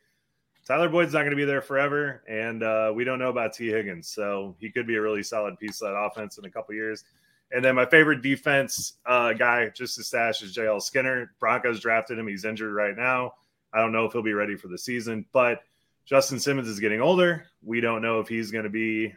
Tyler 0.67 0.87
Boyd's 0.87 1.13
not 1.13 1.21
going 1.21 1.31
to 1.31 1.35
be 1.35 1.45
there 1.45 1.63
forever, 1.63 2.21
and 2.27 2.61
uh, 2.61 2.91
we 2.93 3.03
don't 3.03 3.17
know 3.17 3.29
about 3.29 3.53
Tee 3.53 3.69
Higgins, 3.69 4.07
so 4.07 4.55
he 4.59 4.69
could 4.69 4.85
be 4.85 4.97
a 4.97 5.01
really 5.01 5.23
solid 5.23 5.57
piece 5.57 5.81
of 5.81 5.89
that 5.89 5.97
offense 5.97 6.37
in 6.37 6.45
a 6.45 6.49
couple 6.49 6.75
years. 6.75 7.05
And 7.51 7.65
then 7.65 7.73
my 7.73 7.87
favorite 7.87 8.21
defense 8.21 8.93
uh, 9.07 9.33
guy, 9.33 9.69
just 9.69 9.95
to 9.95 10.03
stash, 10.03 10.43
is 10.43 10.55
JL 10.55 10.79
Skinner. 10.79 11.31
Broncos 11.39 11.79
drafted 11.79 12.19
him. 12.19 12.27
He's 12.27 12.45
injured 12.45 12.71
right 12.71 12.95
now. 12.95 13.33
I 13.73 13.79
don't 13.79 13.93
know 13.93 14.05
if 14.05 14.13
he'll 14.13 14.21
be 14.21 14.33
ready 14.33 14.55
for 14.55 14.67
the 14.67 14.77
season, 14.77 15.25
but 15.31 15.63
Justin 16.05 16.39
Simmons 16.39 16.67
is 16.67 16.79
getting 16.79 17.01
older. 17.01 17.47
We 17.63 17.81
don't 17.81 18.03
know 18.03 18.19
if 18.19 18.27
he's 18.27 18.51
going 18.51 18.65
to 18.65 18.69
be 18.69 19.11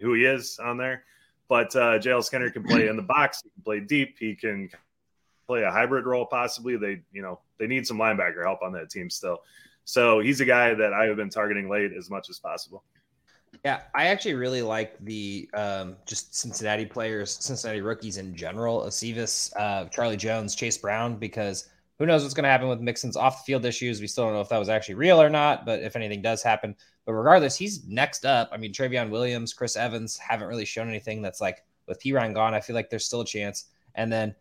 who 0.00 0.14
he 0.14 0.24
is 0.24 0.58
on 0.58 0.78
there. 0.78 1.04
But 1.48 1.76
uh, 1.76 2.00
JL 2.00 2.24
Skinner 2.24 2.50
can 2.50 2.64
play 2.64 2.88
in 2.88 2.96
the 2.96 3.02
box. 3.02 3.42
He 3.44 3.50
can 3.50 3.62
play 3.62 3.80
deep. 3.80 4.16
He 4.18 4.34
can 4.34 4.68
play 5.46 5.62
a 5.62 5.70
hybrid 5.70 6.06
role 6.06 6.26
possibly. 6.26 6.76
They, 6.76 7.02
you 7.12 7.22
know, 7.22 7.40
they 7.58 7.66
need 7.66 7.86
some 7.86 7.98
linebacker 7.98 8.44
help 8.44 8.62
on 8.62 8.72
that 8.72 8.90
team 8.90 9.10
still. 9.10 9.42
So 9.84 10.20
he's 10.20 10.40
a 10.40 10.44
guy 10.44 10.74
that 10.74 10.92
I 10.92 11.04
have 11.06 11.16
been 11.16 11.30
targeting 11.30 11.68
late 11.68 11.92
as 11.92 12.10
much 12.10 12.28
as 12.28 12.38
possible. 12.38 12.82
Yeah, 13.64 13.82
I 13.94 14.06
actually 14.06 14.34
really 14.34 14.62
like 14.62 14.98
the 15.04 15.48
um, 15.54 15.96
just 16.06 16.34
Cincinnati 16.34 16.84
players, 16.84 17.32
Cincinnati 17.32 17.80
rookies 17.80 18.18
in 18.18 18.34
general. 18.34 18.82
Acevis, 18.82 19.52
uh, 19.56 19.86
Charlie 19.86 20.16
Jones, 20.16 20.54
Chase 20.54 20.76
Brown, 20.76 21.16
because 21.16 21.68
who 21.98 22.06
knows 22.06 22.22
what's 22.22 22.34
going 22.34 22.44
to 22.44 22.50
happen 22.50 22.68
with 22.68 22.80
Mixon's 22.80 23.16
off 23.16 23.38
the 23.38 23.52
field 23.52 23.64
issues. 23.64 24.00
We 24.00 24.06
still 24.06 24.24
don't 24.24 24.34
know 24.34 24.40
if 24.40 24.48
that 24.50 24.58
was 24.58 24.68
actually 24.68 24.96
real 24.96 25.20
or 25.20 25.30
not, 25.30 25.64
but 25.64 25.80
if 25.80 25.96
anything 25.96 26.20
does 26.20 26.42
happen. 26.42 26.76
But 27.06 27.14
regardless, 27.14 27.56
he's 27.56 27.86
next 27.86 28.26
up. 28.26 28.50
I 28.52 28.56
mean, 28.56 28.72
Trayveon 28.72 29.08
Williams, 29.08 29.54
Chris 29.54 29.76
Evans 29.76 30.18
haven't 30.18 30.48
really 30.48 30.64
shown 30.64 30.88
anything 30.88 31.22
that's 31.22 31.40
like 31.40 31.64
with 31.86 32.02
Perine 32.02 32.34
gone. 32.34 32.52
I 32.52 32.60
feel 32.60 32.74
like 32.74 32.90
there's 32.90 33.06
still 33.06 33.22
a 33.22 33.26
chance. 33.26 33.66
And 33.94 34.12
then 34.12 34.34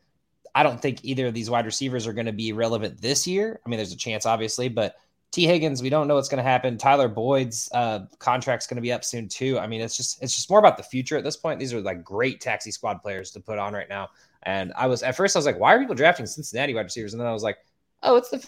I 0.56 0.64
don't 0.64 0.82
think 0.82 1.04
either 1.04 1.28
of 1.28 1.34
these 1.34 1.50
wide 1.50 1.66
receivers 1.66 2.08
are 2.08 2.14
going 2.14 2.26
to 2.26 2.32
be 2.32 2.54
relevant 2.54 3.02
this 3.02 3.28
year. 3.28 3.60
I 3.66 3.70
mean, 3.70 3.78
there's 3.78 3.92
a 3.92 3.98
chance, 3.98 4.26
obviously, 4.26 4.70
but 4.70 4.96
Tee 5.32 5.46
Higgins, 5.46 5.82
we 5.82 5.90
don't 5.90 6.08
know 6.08 6.16
what's 6.16 6.30
going 6.30 6.42
to 6.42 6.50
happen. 6.50 6.78
Tyler 6.78 7.10
Boyd's 7.10 7.70
uh, 7.74 8.06
contract's 8.20 8.66
going 8.66 8.78
to 8.78 8.82
be 8.82 8.94
up 8.94 9.04
soon 9.04 9.28
too. 9.28 9.60
I 9.60 9.68
mean, 9.68 9.82
it's 9.82 9.98
just 9.98 10.24
it's 10.24 10.34
just 10.34 10.50
more 10.50 10.60
about 10.60 10.78
the 10.78 10.84
future 10.84 11.18
at 11.18 11.26
this 11.26 11.36
point. 11.36 11.60
These 11.60 11.74
are 11.74 11.82
like 11.82 12.06
great 12.06 12.40
taxi 12.40 12.72
squad 12.72 13.02
players 13.02 13.32
to 13.32 13.42
put 13.42 13.60
on 13.60 13.74
right 13.74 13.90
now. 13.90 14.08
And 14.44 14.72
I 14.78 14.88
was 14.88 15.04
at 15.04 15.18
first 15.18 15.36
I 15.36 15.40
was 15.40 15.46
like, 15.46 15.60
why 15.60 15.76
are 15.76 15.80
people 15.80 15.94
drafting 15.94 16.26
Cincinnati 16.26 16.74
wide 16.74 16.86
receivers? 16.86 17.14
And 17.14 17.20
then 17.20 17.28
I 17.28 17.34
was 17.34 17.44
like, 17.44 17.58
oh, 18.02 18.16
it's 18.16 18.30
the 18.30 18.48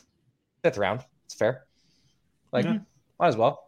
fifth 0.64 0.78
round. 0.78 1.02
It's 1.26 1.36
fair. 1.36 1.66
Like, 2.54 2.66
mm-hmm. 2.66 2.84
might 3.20 3.28
as 3.28 3.36
well. 3.36 3.66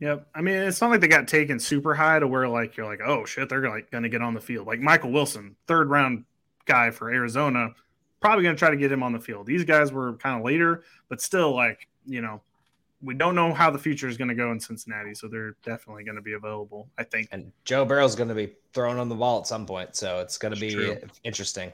Yep. 0.00 0.26
I 0.34 0.42
mean, 0.42 0.56
it's 0.56 0.82
not 0.82 0.90
like 0.90 1.00
they 1.00 1.08
got 1.08 1.28
taken 1.28 1.58
super 1.58 1.94
high 1.94 2.18
to 2.18 2.26
where 2.26 2.46
like 2.46 2.76
you're 2.76 2.84
like, 2.84 3.00
oh 3.02 3.24
shit, 3.24 3.48
they're 3.48 3.66
like 3.70 3.90
going 3.90 4.02
to 4.02 4.10
get 4.10 4.20
on 4.20 4.34
the 4.34 4.40
field. 4.40 4.66
Like 4.66 4.80
Michael 4.80 5.12
Wilson, 5.12 5.56
third 5.66 5.88
round 5.88 6.24
guy 6.66 6.90
for 6.90 7.10
Arizona, 7.10 7.70
probably 8.20 8.42
going 8.44 8.54
to 8.54 8.58
try 8.58 8.70
to 8.70 8.76
get 8.76 8.90
him 8.90 9.02
on 9.02 9.12
the 9.12 9.20
field. 9.20 9.46
These 9.46 9.64
guys 9.64 9.92
were 9.92 10.14
kind 10.14 10.38
of 10.38 10.44
later, 10.44 10.84
but 11.08 11.20
still, 11.20 11.54
like 11.54 11.88
you 12.06 12.20
know, 12.20 12.40
we 13.02 13.14
don't 13.14 13.34
know 13.34 13.52
how 13.52 13.70
the 13.70 13.78
future 13.78 14.08
is 14.08 14.16
going 14.16 14.28
to 14.28 14.34
go 14.34 14.52
in 14.52 14.60
Cincinnati, 14.60 15.14
so 15.14 15.28
they're 15.28 15.56
definitely 15.64 16.04
going 16.04 16.16
to 16.16 16.22
be 16.22 16.34
available. 16.34 16.88
I 16.98 17.04
think. 17.04 17.28
And 17.32 17.52
Joe 17.64 17.84
Burrow's 17.84 18.14
going 18.14 18.28
to 18.28 18.34
be 18.34 18.54
thrown 18.72 18.98
on 18.98 19.08
the 19.08 19.14
ball 19.14 19.40
at 19.40 19.46
some 19.46 19.66
point, 19.66 19.96
so 19.96 20.20
it's 20.20 20.38
going 20.38 20.54
to 20.54 20.60
be 20.60 20.72
true. 20.72 20.98
interesting. 21.24 21.72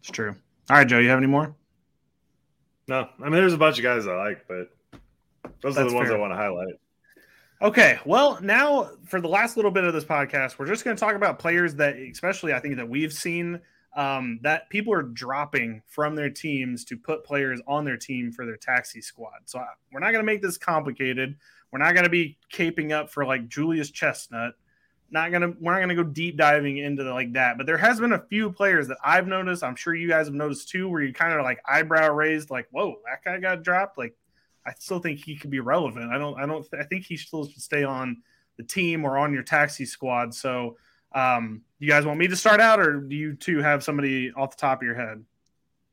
It's 0.00 0.10
true. 0.10 0.34
All 0.70 0.76
right, 0.76 0.86
Joe, 0.86 0.98
you 0.98 1.08
have 1.08 1.18
any 1.18 1.26
more? 1.26 1.54
No, 2.86 3.08
I 3.20 3.22
mean, 3.24 3.32
there's 3.32 3.54
a 3.54 3.58
bunch 3.58 3.78
of 3.78 3.82
guys 3.82 4.06
I 4.06 4.14
like, 4.16 4.46
but 4.46 4.70
those 5.60 5.74
That's 5.74 5.86
are 5.86 5.90
the 5.90 5.94
ones 5.94 6.08
fair. 6.08 6.16
I 6.16 6.20
want 6.20 6.32
to 6.32 6.36
highlight. 6.36 6.74
Okay, 7.64 7.98
well, 8.04 8.38
now 8.42 8.90
for 9.06 9.22
the 9.22 9.28
last 9.28 9.56
little 9.56 9.70
bit 9.70 9.84
of 9.84 9.94
this 9.94 10.04
podcast, 10.04 10.58
we're 10.58 10.66
just 10.66 10.84
going 10.84 10.94
to 10.94 11.00
talk 11.00 11.14
about 11.14 11.38
players 11.38 11.74
that, 11.76 11.96
especially, 11.96 12.52
I 12.52 12.60
think 12.60 12.76
that 12.76 12.86
we've 12.86 13.10
seen 13.10 13.58
um, 13.96 14.38
that 14.42 14.68
people 14.68 14.92
are 14.92 15.02
dropping 15.02 15.80
from 15.86 16.14
their 16.14 16.28
teams 16.28 16.84
to 16.84 16.98
put 16.98 17.24
players 17.24 17.62
on 17.66 17.86
their 17.86 17.96
team 17.96 18.30
for 18.32 18.44
their 18.44 18.58
taxi 18.58 19.00
squad. 19.00 19.38
So 19.46 19.60
I, 19.60 19.68
we're 19.90 20.00
not 20.00 20.12
going 20.12 20.22
to 20.22 20.30
make 20.30 20.42
this 20.42 20.58
complicated. 20.58 21.36
We're 21.70 21.78
not 21.78 21.94
going 21.94 22.04
to 22.04 22.10
be 22.10 22.36
caping 22.52 22.92
up 22.92 23.08
for 23.08 23.24
like 23.24 23.48
Julius 23.48 23.90
Chestnut. 23.90 24.52
Not 25.10 25.32
gonna, 25.32 25.52
we're 25.60 25.72
not 25.72 25.80
gonna 25.80 25.94
go 25.94 26.02
deep 26.02 26.36
diving 26.36 26.78
into 26.78 27.04
the, 27.04 27.12
like 27.12 27.32
that. 27.34 27.56
But 27.56 27.66
there 27.66 27.78
has 27.78 28.00
been 28.00 28.12
a 28.12 28.26
few 28.26 28.50
players 28.50 28.88
that 28.88 28.96
I've 29.04 29.28
noticed. 29.28 29.62
I'm 29.62 29.76
sure 29.76 29.94
you 29.94 30.08
guys 30.08 30.26
have 30.26 30.34
noticed 30.34 30.70
too, 30.70 30.88
where 30.88 31.02
you 31.02 31.12
kind 31.12 31.32
of 31.32 31.44
like 31.44 31.60
eyebrow 31.68 32.12
raised, 32.12 32.50
like, 32.50 32.66
"Whoa, 32.72 32.96
that 33.04 33.22
guy 33.24 33.38
got 33.38 33.62
dropped." 33.62 33.96
Like 33.96 34.16
I 34.66 34.72
still 34.78 34.98
think 34.98 35.24
he 35.24 35.36
could 35.36 35.50
be 35.50 35.60
relevant. 35.60 36.12
I 36.12 36.18
don't. 36.18 36.38
I 36.40 36.46
don't. 36.46 36.66
I 36.78 36.84
think 36.84 37.04
he 37.04 37.16
still 37.16 37.46
should 37.46 37.62
stay 37.62 37.84
on 37.84 38.22
the 38.56 38.62
team 38.62 39.04
or 39.04 39.18
on 39.18 39.32
your 39.32 39.42
taxi 39.42 39.84
squad. 39.84 40.34
So, 40.34 40.76
um, 41.14 41.62
you 41.78 41.88
guys 41.88 42.06
want 42.06 42.18
me 42.18 42.28
to 42.28 42.36
start 42.36 42.60
out, 42.60 42.80
or 42.80 43.00
do 43.00 43.14
you 43.14 43.34
two 43.34 43.58
have 43.58 43.84
somebody 43.84 44.32
off 44.32 44.56
the 44.56 44.60
top 44.60 44.80
of 44.80 44.86
your 44.86 44.94
head? 44.94 45.24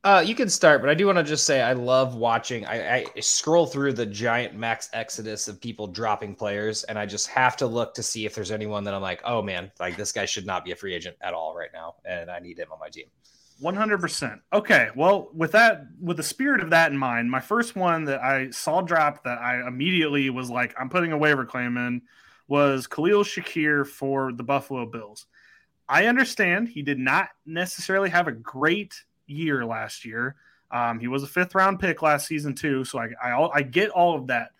Uh, 0.04 0.20
you 0.24 0.34
can 0.34 0.48
start, 0.48 0.80
but 0.80 0.90
I 0.90 0.94
do 0.94 1.06
want 1.06 1.18
to 1.18 1.22
just 1.22 1.44
say 1.44 1.62
I 1.62 1.74
love 1.74 2.16
watching. 2.16 2.66
I, 2.66 3.04
I, 3.14 3.20
scroll 3.20 3.66
through 3.66 3.92
the 3.92 4.04
giant 4.04 4.56
max 4.56 4.90
exodus 4.92 5.46
of 5.46 5.60
people 5.60 5.86
dropping 5.86 6.34
players, 6.34 6.82
and 6.84 6.98
I 6.98 7.06
just 7.06 7.28
have 7.28 7.56
to 7.58 7.68
look 7.68 7.94
to 7.94 8.02
see 8.02 8.26
if 8.26 8.34
there's 8.34 8.50
anyone 8.50 8.82
that 8.82 8.94
I'm 8.94 9.02
like, 9.02 9.20
oh 9.24 9.42
man, 9.42 9.70
like 9.78 9.96
this 9.96 10.10
guy 10.10 10.24
should 10.24 10.44
not 10.44 10.64
be 10.64 10.72
a 10.72 10.76
free 10.76 10.92
agent 10.92 11.16
at 11.20 11.34
all 11.34 11.54
right 11.54 11.70
now, 11.72 11.94
and 12.04 12.32
I 12.32 12.40
need 12.40 12.58
him 12.58 12.72
on 12.72 12.80
my 12.80 12.88
team. 12.88 13.06
100%. 13.62 14.40
Okay. 14.52 14.88
Well, 14.96 15.30
with 15.32 15.52
that, 15.52 15.86
with 16.00 16.16
the 16.16 16.22
spirit 16.22 16.60
of 16.62 16.70
that 16.70 16.90
in 16.90 16.98
mind, 16.98 17.30
my 17.30 17.40
first 17.40 17.76
one 17.76 18.04
that 18.06 18.20
I 18.20 18.50
saw 18.50 18.82
drop 18.82 19.24
that 19.24 19.38
I 19.38 19.66
immediately 19.66 20.30
was 20.30 20.50
like, 20.50 20.74
I'm 20.78 20.90
putting 20.90 21.12
a 21.12 21.18
waiver 21.18 21.44
claim 21.44 21.76
in 21.76 22.02
was 22.48 22.86
Khalil 22.86 23.22
Shakir 23.22 23.86
for 23.86 24.32
the 24.32 24.42
Buffalo 24.42 24.84
Bills. 24.84 25.26
I 25.88 26.06
understand 26.06 26.68
he 26.68 26.82
did 26.82 26.98
not 26.98 27.28
necessarily 27.46 28.10
have 28.10 28.28
a 28.28 28.32
great 28.32 28.94
year 29.26 29.64
last 29.64 30.04
year. 30.04 30.36
Um, 30.70 30.98
he 30.98 31.08
was 31.08 31.22
a 31.22 31.26
fifth 31.26 31.54
round 31.54 31.80
pick 31.80 32.02
last 32.02 32.26
season, 32.26 32.54
too. 32.54 32.84
So 32.84 32.98
I, 32.98 33.10
I, 33.22 33.48
I 33.54 33.62
get 33.62 33.90
all 33.90 34.16
of 34.16 34.26
that. 34.28 34.50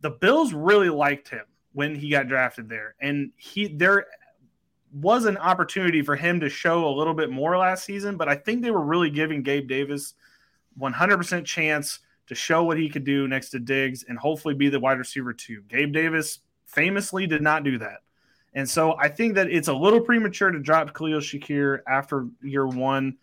The 0.00 0.10
Bills 0.10 0.52
really 0.52 0.90
liked 0.90 1.28
him 1.28 1.44
when 1.72 1.94
he 1.94 2.10
got 2.10 2.28
drafted 2.28 2.68
there. 2.68 2.94
And 3.00 3.32
he, 3.36 3.68
there 3.68 4.06
was 4.92 5.24
an 5.24 5.36
opportunity 5.36 6.02
for 6.02 6.16
him 6.16 6.40
to 6.40 6.48
show 6.48 6.86
a 6.86 6.96
little 6.96 7.14
bit 7.14 7.30
more 7.30 7.56
last 7.56 7.84
season, 7.84 8.16
but 8.16 8.28
I 8.28 8.34
think 8.34 8.62
they 8.62 8.70
were 8.70 8.84
really 8.84 9.10
giving 9.10 9.42
Gabe 9.42 9.68
Davis 9.68 10.14
100% 10.78 11.44
chance 11.44 12.00
to 12.26 12.34
show 12.34 12.64
what 12.64 12.78
he 12.78 12.88
could 12.88 13.04
do 13.04 13.26
next 13.28 13.50
to 13.50 13.58
Diggs 13.58 14.04
and 14.08 14.18
hopefully 14.18 14.54
be 14.54 14.68
the 14.68 14.80
wide 14.80 14.98
receiver 14.98 15.32
too. 15.32 15.62
Gabe 15.68 15.92
Davis 15.92 16.40
famously 16.66 17.26
did 17.26 17.42
not 17.42 17.64
do 17.64 17.78
that. 17.78 17.98
And 18.54 18.68
so 18.68 18.96
I 18.98 19.08
think 19.08 19.34
that 19.34 19.48
it's 19.48 19.68
a 19.68 19.74
little 19.74 20.00
premature 20.00 20.50
to 20.50 20.58
drop 20.58 20.92
Khalil 20.94 21.20
Shakir 21.20 21.80
after 21.86 22.26
year 22.42 22.66
one 22.66 23.16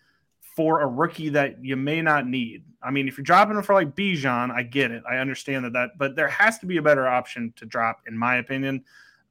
for 0.55 0.82
a 0.82 0.88
rookie 0.88 1.30
that 1.30 1.63
you 1.63 1.76
may 1.76 2.01
not 2.01 2.28
need. 2.28 2.63
I 2.82 2.91
mean, 2.91 3.07
if 3.07 3.18
you're 3.18 3.24
dropping 3.24 3.57
him 3.57 3.63
for 3.63 3.74
like 3.74 3.95
Bijan, 3.95 4.51
I 4.51 4.63
get 4.63 4.91
it. 4.91 5.03
I 5.09 5.18
understand 5.18 5.65
that 5.65 5.74
that, 5.74 5.97
but 5.97 6.15
there 6.15 6.30
has 6.30 6.59
to 6.59 6.65
be 6.65 6.78
a 6.78 6.82
better 6.82 7.07
option 7.07 7.53
to 7.57 7.65
drop, 7.65 8.01
in 8.07 8.18
my 8.18 8.38
opinion. 8.38 8.84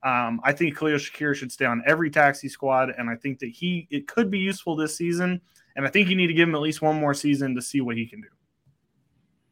Um, 0.03 0.41
I 0.45 0.53
think 0.53 0.77
Khalil 0.77 0.99
Shakir 0.99 1.35
should 1.35 1.51
stay 1.51 1.65
on 1.65 1.83
every 1.87 2.11
taxi 2.11 2.49
squad, 2.49 2.91
and 2.97 3.11
I 3.11 3.17
think 3.17 3.39
that 3.41 3.51
he 3.51 3.89
it 3.91 4.07
could 4.07 4.31
be 4.31 4.39
useful 4.39 4.77
this 4.77 4.97
season. 4.97 5.41
And 5.75 5.87
I 5.87 5.91
think 5.91 6.09
you 6.09 6.17
need 6.17 6.29
to 6.29 6.33
give 6.33 6.49
him 6.49 6.55
at 6.55 6.61
least 6.61 6.81
one 6.81 6.97
more 6.97 7.13
season 7.13 7.55
to 7.55 7.63
see 7.63 7.81
what 7.81 7.97
he 7.97 8.07
can 8.07 8.21
do. 8.21 8.29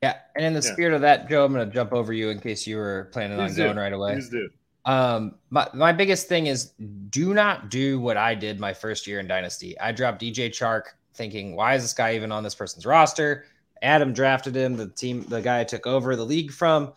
Yeah, 0.03 0.17
and 0.37 0.45
in 0.45 0.53
the 0.53 0.61
yeah. 0.61 0.73
spirit 0.73 0.95
of 0.95 1.01
that, 1.03 1.29
Joe, 1.29 1.45
I'm 1.45 1.53
going 1.53 1.67
to 1.67 1.75
jump 1.75 1.93
over 1.93 2.13
you 2.13 2.31
in 2.31 2.39
case 2.39 2.67
you 2.67 2.77
were 2.77 3.09
planning 3.13 3.39
Please 3.39 3.53
on 3.53 3.57
do. 3.57 3.63
going 3.65 3.77
right 3.77 3.93
away. 3.93 4.15
Please 4.15 4.29
do. 4.29 4.49
Um, 4.85 5.37
my, 5.49 5.67
my 5.73 5.93
biggest 5.93 6.29
thing 6.29 6.47
is 6.47 6.73
do 7.09 7.33
not 7.33 7.71
do 7.71 7.99
what 7.99 8.17
I 8.17 8.35
did 8.35 8.61
my 8.61 8.75
first 8.75 9.07
year 9.07 9.19
in 9.19 9.27
Dynasty. 9.27 9.79
I 9.81 9.93
dropped 9.93 10.21
DJ 10.21 10.51
Chark 10.51 10.83
thinking, 11.15 11.57
why 11.57 11.75
is 11.75 11.83
this 11.83 11.95
guy 11.95 12.15
even 12.15 12.33
on 12.33 12.43
this 12.43 12.55
person's 12.55 12.85
roster? 12.85 13.47
Adam 13.81 14.13
drafted 14.13 14.55
him, 14.55 14.77
the 14.77 14.89
team, 14.89 15.25
the 15.29 15.41
guy 15.41 15.61
I 15.61 15.65
took 15.65 15.87
over 15.87 16.17
the 16.17 16.25
league 16.25 16.51
from 16.51 16.93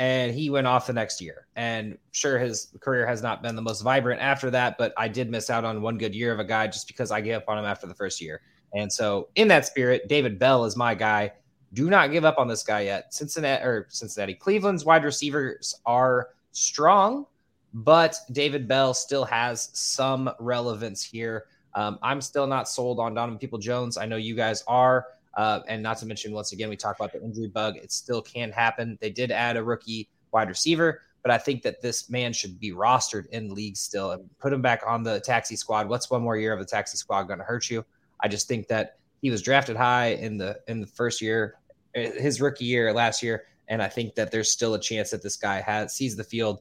and 0.00 0.32
he 0.34 0.48
went 0.48 0.66
off 0.66 0.86
the 0.86 0.94
next 0.94 1.20
year. 1.20 1.46
And 1.56 1.98
sure, 2.12 2.38
his 2.38 2.72
career 2.80 3.06
has 3.06 3.22
not 3.22 3.42
been 3.42 3.54
the 3.54 3.60
most 3.60 3.82
vibrant 3.82 4.22
after 4.22 4.50
that, 4.50 4.78
but 4.78 4.94
I 4.96 5.08
did 5.08 5.30
miss 5.30 5.50
out 5.50 5.62
on 5.62 5.82
one 5.82 5.98
good 5.98 6.14
year 6.14 6.32
of 6.32 6.40
a 6.40 6.44
guy 6.44 6.68
just 6.68 6.88
because 6.88 7.10
I 7.10 7.20
gave 7.20 7.36
up 7.36 7.44
on 7.48 7.58
him 7.58 7.66
after 7.66 7.86
the 7.86 7.94
first 7.94 8.18
year. 8.18 8.40
And 8.72 8.90
so, 8.90 9.28
in 9.34 9.46
that 9.48 9.66
spirit, 9.66 10.08
David 10.08 10.38
Bell 10.38 10.64
is 10.64 10.74
my 10.74 10.94
guy. 10.94 11.32
Do 11.74 11.90
not 11.90 12.12
give 12.12 12.24
up 12.24 12.38
on 12.38 12.48
this 12.48 12.62
guy 12.62 12.80
yet. 12.80 13.12
Cincinnati 13.12 13.62
or 13.62 13.88
Cincinnati, 13.90 14.34
Cleveland's 14.34 14.86
wide 14.86 15.04
receivers 15.04 15.74
are 15.84 16.30
strong, 16.52 17.26
but 17.74 18.16
David 18.32 18.66
Bell 18.66 18.94
still 18.94 19.26
has 19.26 19.68
some 19.74 20.30
relevance 20.40 21.04
here. 21.04 21.44
Um, 21.74 21.98
I'm 22.02 22.22
still 22.22 22.46
not 22.46 22.70
sold 22.70 23.00
on 23.00 23.12
Donovan 23.12 23.38
Peoples-Jones. 23.38 23.98
I 23.98 24.06
know 24.06 24.16
you 24.16 24.34
guys 24.34 24.64
are. 24.66 25.08
Uh, 25.36 25.60
and 25.68 25.82
not 25.82 25.98
to 25.98 26.06
mention, 26.06 26.32
once 26.32 26.52
again, 26.52 26.68
we 26.68 26.76
talk 26.76 26.96
about 26.96 27.12
the 27.12 27.22
injury 27.22 27.48
bug. 27.48 27.76
It 27.76 27.92
still 27.92 28.20
can 28.20 28.50
happen. 28.50 28.98
They 29.00 29.10
did 29.10 29.30
add 29.30 29.56
a 29.56 29.62
rookie 29.62 30.08
wide 30.32 30.48
receiver, 30.48 31.02
but 31.22 31.30
I 31.30 31.38
think 31.38 31.62
that 31.62 31.80
this 31.80 32.10
man 32.10 32.32
should 32.32 32.58
be 32.58 32.72
rostered 32.72 33.26
in 33.28 33.54
league 33.54 33.76
still 33.76 34.12
and 34.12 34.28
put 34.38 34.52
him 34.52 34.62
back 34.62 34.82
on 34.86 35.02
the 35.02 35.20
taxi 35.20 35.56
squad. 35.56 35.88
What's 35.88 36.10
one 36.10 36.22
more 36.22 36.36
year 36.36 36.52
of 36.52 36.58
the 36.58 36.64
taxi 36.64 36.96
squad 36.96 37.24
going 37.24 37.38
to 37.38 37.44
hurt 37.44 37.70
you? 37.70 37.84
I 38.20 38.28
just 38.28 38.48
think 38.48 38.68
that 38.68 38.98
he 39.22 39.30
was 39.30 39.42
drafted 39.42 39.76
high 39.76 40.08
in 40.14 40.38
the 40.38 40.58
in 40.66 40.80
the 40.80 40.86
first 40.86 41.20
year, 41.20 41.56
his 41.94 42.40
rookie 42.40 42.64
year 42.64 42.92
last 42.92 43.22
year, 43.22 43.44
and 43.68 43.82
I 43.82 43.88
think 43.88 44.14
that 44.14 44.30
there's 44.30 44.50
still 44.50 44.74
a 44.74 44.80
chance 44.80 45.10
that 45.10 45.22
this 45.22 45.36
guy 45.36 45.60
has 45.60 45.94
sees 45.94 46.16
the 46.16 46.24
field. 46.24 46.60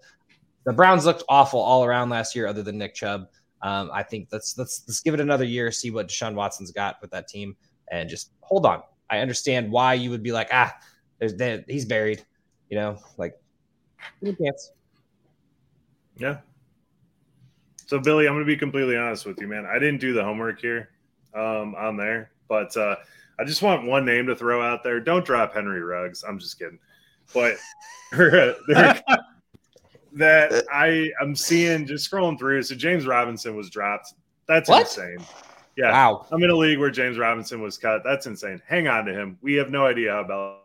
The 0.65 0.73
Browns 0.73 1.05
looked 1.05 1.23
awful 1.29 1.59
all 1.59 1.83
around 1.83 2.09
last 2.09 2.35
year, 2.35 2.47
other 2.47 2.63
than 2.63 2.77
Nick 2.77 2.95
Chubb. 2.95 3.27
Um, 3.61 3.89
I 3.93 4.03
think 4.03 4.29
let's 4.31 4.57
let's 4.57 4.83
let's 4.87 5.01
give 5.01 5.13
it 5.13 5.19
another 5.19 5.45
year, 5.45 5.71
see 5.71 5.91
what 5.91 6.07
Deshaun 6.07 6.35
Watson's 6.35 6.71
got 6.71 7.01
with 7.01 7.11
that 7.11 7.27
team, 7.27 7.55
and 7.91 8.09
just 8.09 8.31
hold 8.49 8.65
on. 8.65 8.81
I 9.09 9.19
understand 9.19 9.71
why 9.71 9.93
you 9.93 10.09
would 10.09 10.23
be 10.23 10.31
like, 10.31 10.49
ah, 10.51 10.75
there's 11.19 11.35
that 11.35 11.65
he's 11.67 11.85
buried, 11.85 12.23
you 12.69 12.77
know, 12.77 12.97
like 13.17 13.39
chance. 14.23 14.71
Yeah. 16.17 16.37
So 17.85 17.99
Billy, 17.99 18.27
I'm 18.27 18.33
gonna 18.33 18.45
be 18.45 18.57
completely 18.57 18.97
honest 18.97 19.25
with 19.25 19.39
you, 19.39 19.47
man. 19.47 19.65
I 19.65 19.79
didn't 19.79 19.99
do 19.99 20.13
the 20.13 20.23
homework 20.23 20.59
here 20.59 20.89
um, 21.33 21.75
on 21.75 21.95
there, 21.95 22.31
but 22.47 22.75
uh, 22.75 22.97
I 23.39 23.45
just 23.45 23.61
want 23.61 23.85
one 23.85 24.05
name 24.05 24.27
to 24.27 24.35
throw 24.35 24.61
out 24.61 24.83
there. 24.83 24.99
Don't 24.99 25.25
drop 25.25 25.53
Henry 25.53 25.81
Ruggs. 25.81 26.23
I'm 26.27 26.39
just 26.39 26.59
kidding, 26.59 26.79
but 27.33 27.55
that 28.11 29.03
I 30.71 31.09
am 31.21 31.35
seeing 31.35 31.87
just 31.87 32.09
scrolling 32.09 32.37
through. 32.37 32.63
So 32.63 32.75
James 32.75 33.07
Robinson 33.07 33.55
was 33.55 33.69
dropped. 33.69 34.13
That's 34.47 34.69
what? 34.69 34.81
insane. 34.81 35.25
Yeah. 35.79 35.91
Wow. 35.91 36.25
I'm 36.29 36.43
in 36.43 36.49
a 36.49 36.55
league 36.55 36.77
where 36.77 36.89
James 36.89 37.17
Robinson 37.17 37.61
was 37.61 37.77
cut. 37.77 38.01
That's 38.03 38.27
insane. 38.27 38.61
Hang 38.67 38.89
on 38.89 39.05
to 39.05 39.13
him. 39.13 39.37
We 39.41 39.53
have 39.53 39.69
no 39.69 39.85
idea 39.85 40.11
how 40.11 40.23
Bell. 40.25 40.59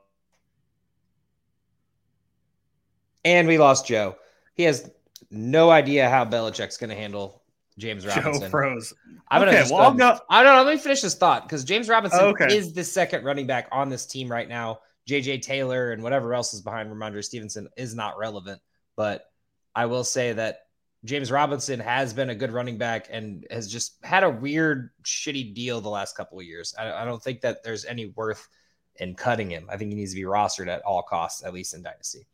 And 3.25 3.47
we 3.47 3.57
lost 3.57 3.87
Joe. 3.87 4.17
He 4.55 4.65
has 4.65 4.91
no 5.31 5.71
idea 5.71 6.11
how 6.11 6.25
Belichick's 6.25 6.77
going 6.77 6.91
to 6.91 6.97
handle 6.97 7.43
James 7.79 8.05
Robinson. 8.05 8.43
Joe 8.43 8.49
froze. 8.49 8.93
I'm 9.29 9.43
okay, 9.43 9.63
gonna 9.63 9.73
well, 9.73 9.95
go. 9.95 10.19
I 10.29 10.43
don't 10.43 10.57
know. 10.57 10.65
Let 10.65 10.75
me 10.75 10.81
finish 10.81 11.01
this 11.01 11.15
thought 11.15 11.45
because 11.45 11.63
James 11.63 11.89
Robinson 11.89 12.21
okay. 12.21 12.57
is 12.57 12.73
the 12.73 12.83
second 12.85 13.25
running 13.25 13.47
back 13.47 13.69
on 13.71 13.89
this 13.89 14.07
team 14.07 14.31
right 14.31 14.49
now. 14.49 14.81
JJ 15.09 15.43
Taylor 15.43 15.93
and 15.93 16.03
whatever 16.03 16.35
else 16.35 16.55
is 16.55 16.61
behind 16.61 16.91
Rhamondre 16.91 17.23
Stevenson 17.23 17.69
is 17.77 17.95
not 17.95 18.19
relevant. 18.19 18.61
But 18.97 19.31
I 19.77 19.87
will 19.87 20.05
say 20.05 20.33
that 20.33 20.67
James 21.05 21.31
Robinson 21.31 21.81
has 21.81 22.15
been 22.15 22.31
a 22.31 22.35
good 22.35 22.51
running 22.51 22.79
back 22.79 23.09
and 23.11 23.47
has 23.51 23.69
just 23.69 24.03
had 24.03 24.25
a 24.25 24.31
weird, 24.31 24.91
shitty 25.03 25.55
deal 25.55 25.81
the 25.81 25.89
last 25.91 26.17
couple 26.17 26.39
of 26.39 26.47
years. 26.47 26.75
I, 26.79 26.91
I, 26.93 27.05
don't 27.05 27.23
think 27.23 27.43
that 27.43 27.63
there's 27.63 27.85
any 27.85 28.07
worth 28.07 28.49
in 28.97 29.15
cutting 29.15 29.51
him. 29.51 29.69
I 29.71 29.77
think 29.77 29.91
he 29.91 29.97
needs 29.97 30.13
to 30.13 30.17
be 30.17 30.23
rostered 30.23 30.69
at 30.69 30.81
all 30.83 31.03
costs, 31.03 31.45
at 31.45 31.53
least 31.53 31.75
in 31.75 31.83
Dynasty. 31.83 32.27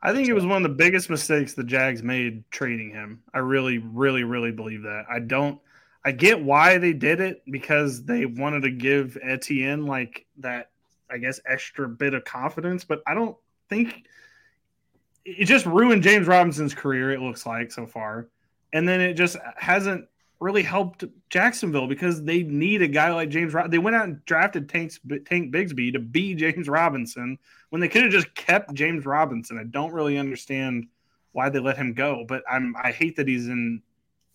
I 0.00 0.12
think 0.12 0.28
it 0.28 0.32
was 0.32 0.46
one 0.46 0.58
of 0.58 0.62
the 0.62 0.76
biggest 0.76 1.10
mistakes 1.10 1.52
the 1.52 1.64
Jags 1.64 2.02
made 2.02 2.48
trading 2.50 2.90
him. 2.90 3.22
I 3.34 3.38
really, 3.38 3.78
really, 3.78 4.24
really 4.24 4.52
believe 4.52 4.82
that. 4.82 5.04
I 5.10 5.18
don't. 5.18 5.60
I 6.04 6.12
get 6.12 6.42
why 6.42 6.78
they 6.78 6.92
did 6.92 7.20
it 7.20 7.42
because 7.50 8.04
they 8.04 8.24
wanted 8.24 8.62
to 8.62 8.70
give 8.70 9.18
Etienne 9.22 9.84
like 9.84 10.24
that, 10.38 10.70
I 11.10 11.18
guess, 11.18 11.40
extra 11.44 11.88
bit 11.88 12.14
of 12.14 12.24
confidence. 12.24 12.84
But 12.84 13.02
I 13.06 13.14
don't 13.14 13.36
think 13.68 14.04
it 15.36 15.44
just 15.44 15.66
ruined 15.66 16.02
James 16.02 16.26
Robinson's 16.26 16.74
career. 16.74 17.12
It 17.12 17.20
looks 17.20 17.44
like 17.44 17.70
so 17.70 17.86
far, 17.86 18.28
and 18.72 18.88
then 18.88 19.00
it 19.00 19.14
just 19.14 19.36
hasn't 19.56 20.06
really 20.40 20.62
helped 20.62 21.04
Jacksonville 21.30 21.88
because 21.88 22.22
they 22.22 22.42
need 22.42 22.82
a 22.82 22.88
guy 22.88 23.12
like 23.12 23.28
James. 23.28 23.54
They 23.68 23.78
went 23.78 23.96
out 23.96 24.04
and 24.04 24.24
drafted 24.24 24.68
Tank, 24.68 24.92
Tank 25.26 25.52
Bigsby 25.52 25.92
to 25.92 25.98
be 25.98 26.34
James 26.34 26.68
Robinson 26.68 27.38
when 27.70 27.80
they 27.80 27.88
could 27.88 28.02
have 28.02 28.12
just 28.12 28.34
kept 28.34 28.72
James 28.72 29.04
Robinson. 29.04 29.58
I 29.58 29.64
don't 29.64 29.92
really 29.92 30.16
understand 30.16 30.86
why 31.32 31.48
they 31.50 31.58
let 31.58 31.76
him 31.76 31.92
go, 31.92 32.24
but 32.26 32.42
I'm 32.50 32.74
I 32.82 32.92
hate 32.92 33.16
that 33.16 33.28
he's 33.28 33.48
in 33.48 33.82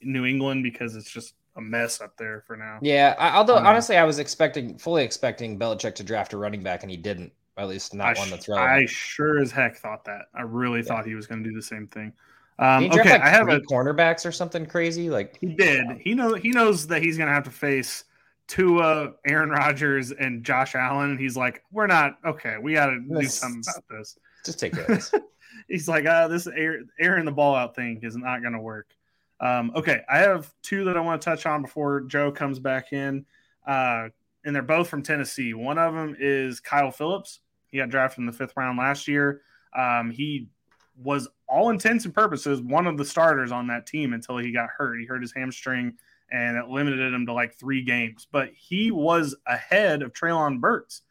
New 0.01 0.25
England 0.25 0.63
because 0.63 0.95
it's 0.95 1.11
just 1.11 1.33
a 1.55 1.61
mess 1.61 2.01
up 2.01 2.17
there 2.17 2.43
for 2.45 2.57
now. 2.57 2.79
Yeah, 2.81 3.15
I, 3.17 3.37
although 3.37 3.57
um, 3.57 3.65
honestly, 3.65 3.97
I 3.97 4.03
was 4.03 4.19
expecting, 4.19 4.77
fully 4.77 5.03
expecting 5.03 5.59
Belichick 5.59 5.95
to 5.95 6.03
draft 6.03 6.33
a 6.33 6.37
running 6.37 6.63
back, 6.63 6.83
and 6.83 6.91
he 6.91 6.97
didn't. 6.97 7.31
At 7.57 7.67
least 7.67 7.93
not 7.93 8.17
I 8.17 8.19
one 8.19 8.29
that's 8.29 8.47
relevant. 8.47 8.71
I 8.71 8.85
sure 8.87 9.39
as 9.39 9.51
heck 9.51 9.77
thought 9.77 10.05
that. 10.05 10.23
I 10.33 10.41
really 10.41 10.79
yeah. 10.79 10.85
thought 10.85 11.05
he 11.05 11.15
was 11.15 11.27
going 11.27 11.43
to 11.43 11.49
do 11.49 11.55
the 11.55 11.61
same 11.61 11.87
thing. 11.87 12.13
Um, 12.59 12.85
okay, 12.85 13.11
like 13.11 13.21
I 13.21 13.29
have 13.29 13.49
a 13.49 13.59
cornerbacks 13.61 14.25
or 14.25 14.31
something 14.31 14.65
crazy. 14.65 15.09
Like 15.09 15.37
he 15.39 15.55
did. 15.55 15.85
He 15.99 16.13
know 16.13 16.35
he 16.35 16.49
knows 16.49 16.87
that 16.87 17.01
he's 17.01 17.17
going 17.17 17.27
to 17.27 17.33
have 17.33 17.43
to 17.43 17.51
face 17.51 18.05
Tua, 18.47 19.13
Aaron 19.25 19.49
Rodgers, 19.49 20.11
and 20.11 20.43
Josh 20.43 20.75
Allen. 20.75 21.17
He's 21.17 21.37
like, 21.37 21.63
we're 21.71 21.87
not 21.87 22.17
okay. 22.25 22.57
We 22.61 22.73
got 22.73 22.87
to 22.87 22.99
do 22.99 23.25
something 23.27 23.63
about 23.63 23.83
this. 23.89 24.17
Just 24.45 24.59
take 24.59 24.73
this. 24.73 25.11
he's 25.67 25.87
like, 25.87 26.05
uh, 26.05 26.27
this 26.27 26.47
air, 26.47 26.81
airing 26.99 27.25
the 27.25 27.31
ball 27.31 27.55
out 27.55 27.75
thing 27.75 27.99
is 28.03 28.15
not 28.15 28.41
going 28.41 28.53
to 28.53 28.59
work. 28.59 28.95
Um, 29.39 29.71
okay, 29.75 30.01
I 30.09 30.19
have 30.19 30.53
two 30.61 30.85
that 30.85 30.97
I 30.97 31.01
want 31.01 31.21
to 31.21 31.25
touch 31.25 31.45
on 31.45 31.63
before 31.63 32.01
Joe 32.01 32.31
comes 32.31 32.59
back 32.59 32.93
in, 32.93 33.25
uh, 33.65 34.09
and 34.45 34.55
they're 34.55 34.61
both 34.61 34.87
from 34.87 35.03
Tennessee. 35.03 35.53
One 35.53 35.77
of 35.77 35.93
them 35.93 36.15
is 36.19 36.59
Kyle 36.59 36.91
Philips. 36.91 37.39
He 37.73 37.79
got 37.79 37.89
drafted 37.89 38.19
in 38.19 38.27
the 38.27 38.31
fifth 38.31 38.53
round 38.55 38.77
last 38.77 39.07
year. 39.07 39.41
Um, 39.75 40.11
he 40.11 40.47
was 40.95 41.27
all 41.49 41.71
intents 41.71 42.05
and 42.05 42.13
purposes 42.13 42.61
one 42.61 42.85
of 42.85 42.99
the 42.99 43.03
starters 43.03 43.51
on 43.51 43.65
that 43.67 43.87
team 43.87 44.13
until 44.13 44.37
he 44.37 44.51
got 44.51 44.69
hurt. 44.77 44.99
He 44.99 45.07
hurt 45.07 45.23
his 45.23 45.33
hamstring 45.33 45.95
and 46.31 46.55
it 46.55 46.67
limited 46.67 47.11
him 47.11 47.25
to 47.25 47.33
like 47.33 47.55
three 47.55 47.81
games. 47.81 48.27
But 48.31 48.51
he 48.55 48.91
was 48.91 49.35
ahead 49.47 50.03
of 50.03 50.13
Treylon 50.13 50.61
Burks 50.61 51.01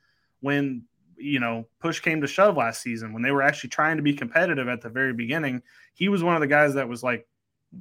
when 0.40 0.84
you 1.16 1.40
know 1.40 1.66
push 1.80 1.98
came 1.98 2.20
to 2.20 2.28
shove 2.28 2.56
last 2.56 2.80
season 2.80 3.12
when 3.12 3.22
they 3.22 3.32
were 3.32 3.42
actually 3.42 3.70
trying 3.70 3.96
to 3.96 4.02
be 4.04 4.14
competitive 4.14 4.68
at 4.68 4.82
the 4.82 4.88
very 4.88 5.12
beginning. 5.12 5.62
He 5.94 6.08
was 6.08 6.22
one 6.22 6.36
of 6.36 6.40
the 6.40 6.46
guys 6.46 6.74
that 6.74 6.88
was 6.88 7.02
like 7.02 7.26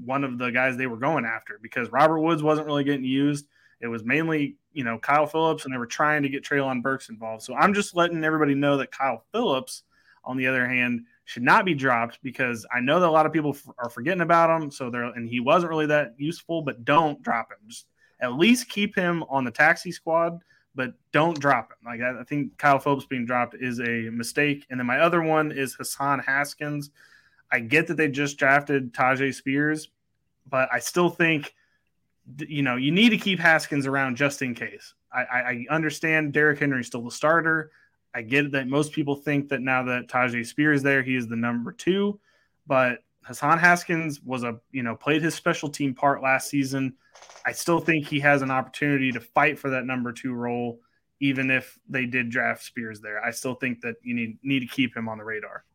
one 0.04 0.24
of 0.24 0.40
the 0.40 0.52
guys 0.52 0.76
they 0.76 0.88
were 0.88 0.98
going 0.98 1.26
after 1.26 1.60
because 1.62 1.92
Robert 1.92 2.20
Woods 2.20 2.42
wasn't 2.42 2.66
really 2.66 2.84
getting 2.84 3.06
used. 3.06 3.46
It 3.82 3.88
was 3.88 4.04
mainly, 4.04 4.58
you 4.74 4.84
know, 4.84 4.98
Kyle 5.00 5.26
Philips, 5.26 5.66
and 5.66 5.74
they 5.74 5.78
were 5.78 5.86
trying 5.86 6.24
to 6.24 6.30
get 6.30 6.44
Treylon 6.44 6.82
Burks 6.82 7.10
involved. 7.10 7.44
So 7.44 7.56
I'm 7.56 7.74
just 7.74 7.96
letting 7.96 8.24
everybody 8.24 8.54
know 8.54 8.78
that 8.78 8.92
Kyle 8.92 9.24
Philips, 9.32 9.84
on 10.24 10.38
the 10.38 10.48
other 10.48 10.68
hand, 10.68 11.06
should 11.26 11.44
not 11.44 11.66
be 11.66 11.74
dropped 11.74 12.20
because 12.22 12.66
I 12.74 12.80
know 12.80 13.00
that 13.00 13.08
a 13.08 13.12
lot 13.12 13.26
of 13.26 13.34
people 13.34 13.52
f- 13.52 13.74
are 13.78 13.90
forgetting 13.90 14.22
about 14.22 14.50
him. 14.50 14.70
So 14.70 14.90
there, 14.90 15.04
and 15.06 15.28
he 15.28 15.40
wasn't 15.40 15.72
really 15.72 15.88
that 15.88 16.14
useful, 16.18 16.62
but 16.62 16.86
don't 16.86 17.22
drop 17.22 17.52
him. 17.52 17.58
Just 17.68 17.88
at 18.20 18.34
least 18.34 18.70
keep 18.70 18.96
him 18.96 19.24
on 19.30 19.44
the 19.44 19.52
taxi 19.52 19.92
squad, 19.92 20.40
but 20.76 20.94
don't 21.12 21.40
drop 21.40 21.72
him. 21.72 21.78
Like 21.86 22.02
I, 22.02 22.22
I 22.22 22.24
think 22.24 22.58
Kyle 22.58 22.80
Philips 22.80 23.06
being 23.06 23.26
dropped 23.26 23.56
is 23.56 23.80
a 23.80 24.10
mistake. 24.12 24.68
And 24.70 24.80
then 24.80 24.88
my 24.88 25.00
other 25.00 25.24
one 25.24 25.52
is 25.52 25.74
Hassan 25.74 26.20
Haskins. 26.20 26.92
I 27.52 27.60
get 27.60 27.88
that 27.88 27.98
they 27.98 28.08
just 28.10 28.38
drafted 28.38 28.94
Tyjae 28.94 29.34
Spears, 29.34 29.90
but 30.50 30.70
I 30.72 30.80
still 30.80 31.10
think 31.10 31.54
you 32.40 32.62
know 32.62 32.76
you 32.76 32.92
need 32.92 33.10
to 33.10 33.18
keep 33.18 33.40
Haskins 33.40 33.88
around 33.88 34.16
just 34.16 34.42
in 34.42 34.56
case. 34.56 34.94
I, 35.14 35.20
I 35.22 35.66
understand 35.70 36.32
Derrick 36.32 36.60
Henry's 36.60 36.88
still 36.88 37.04
the 37.04 37.12
starter. 37.12 37.72
I 38.14 38.22
get 38.22 38.52
that 38.52 38.68
most 38.68 38.94
people 38.94 39.16
think 39.16 39.50
that 39.50 39.62
now 39.62 39.84
that 39.84 40.08
Tyjae 40.08 40.46
Spears 40.46 40.78
is 40.78 40.84
there, 40.84 41.02
he 41.02 41.16
is 41.16 41.28
the 41.28 41.36
number 41.36 41.72
two, 41.72 42.20
but 42.68 43.00
Hassan 43.24 43.60
Haskins 43.60 44.22
was 44.22 44.44
a 44.44 44.60
you 44.72 44.84
know 44.84 44.96
played 44.96 45.22
his 45.22 45.36
special 45.36 45.70
team 45.70 45.94
part 45.94 46.22
last 46.22 46.50
season. 46.50 46.96
I 47.46 47.52
still 47.52 47.80
think 47.80 48.08
he 48.08 48.20
has 48.20 48.42
an 48.42 48.52
opportunity 48.52 49.12
to 49.12 49.20
fight 49.20 49.60
for 49.60 49.72
that 49.72 49.86
number 49.86 50.12
two 50.12 50.34
role, 50.34 50.80
even 51.20 51.52
if 51.52 51.78
they 51.90 52.06
did 52.06 52.30
draft 52.30 52.64
Spears 52.64 53.02
there. 53.02 53.24
I 53.24 53.32
still 53.32 53.56
think 53.56 53.82
that 53.82 53.96
you 54.02 54.14
need 54.14 54.38
need 54.44 54.62
to 54.62 54.68
keep 54.68 54.96
him 54.96 55.08
on 55.08 55.18
the 55.18 55.24
radar. 55.24 55.66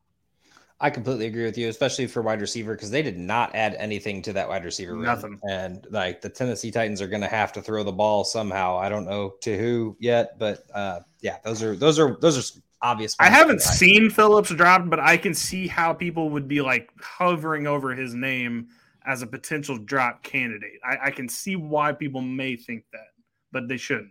I 0.78 0.90
completely 0.90 1.26
agree 1.26 1.44
with 1.44 1.56
you, 1.56 1.68
especially 1.68 2.06
for 2.06 2.20
wide 2.20 2.42
receiver, 2.42 2.74
because 2.74 2.90
they 2.90 3.00
did 3.02 3.18
not 3.18 3.54
add 3.54 3.74
anything 3.74 4.20
to 4.22 4.32
that 4.34 4.48
wide 4.48 4.64
receiver 4.64 4.92
room. 4.92 5.04
Nothing. 5.04 5.40
And 5.48 5.86
like 5.90 6.20
the 6.20 6.28
Tennessee 6.28 6.70
Titans 6.70 7.00
are 7.00 7.06
going 7.06 7.22
to 7.22 7.28
have 7.28 7.52
to 7.54 7.62
throw 7.62 7.82
the 7.82 7.92
ball 7.92 8.24
somehow. 8.24 8.76
I 8.76 8.90
don't 8.90 9.06
know 9.06 9.34
to 9.42 9.56
who 9.56 9.96
yet, 10.00 10.38
but 10.38 10.64
uh, 10.74 11.00
yeah, 11.20 11.38
those 11.44 11.62
are 11.62 11.76
those 11.76 11.98
are 11.98 12.18
those 12.20 12.36
are 12.36 12.60
obvious. 12.82 13.16
I 13.18 13.30
haven't 13.30 13.62
seen 13.62 14.10
Philips 14.10 14.50
dropped, 14.54 14.90
but 14.90 15.00
I 15.00 15.16
can 15.16 15.32
see 15.32 15.66
how 15.66 15.94
people 15.94 16.28
would 16.30 16.46
be 16.46 16.60
like 16.60 16.90
hovering 17.00 17.66
over 17.66 17.94
his 17.94 18.14
name 18.14 18.68
as 19.06 19.22
a 19.22 19.26
potential 19.26 19.78
drop 19.78 20.22
candidate. 20.22 20.80
I, 20.84 21.06
I 21.06 21.10
can 21.10 21.28
see 21.28 21.56
why 21.56 21.92
people 21.92 22.20
may 22.20 22.54
think 22.54 22.84
that, 22.92 23.08
but 23.50 23.66
they 23.66 23.78
shouldn't. 23.78 24.10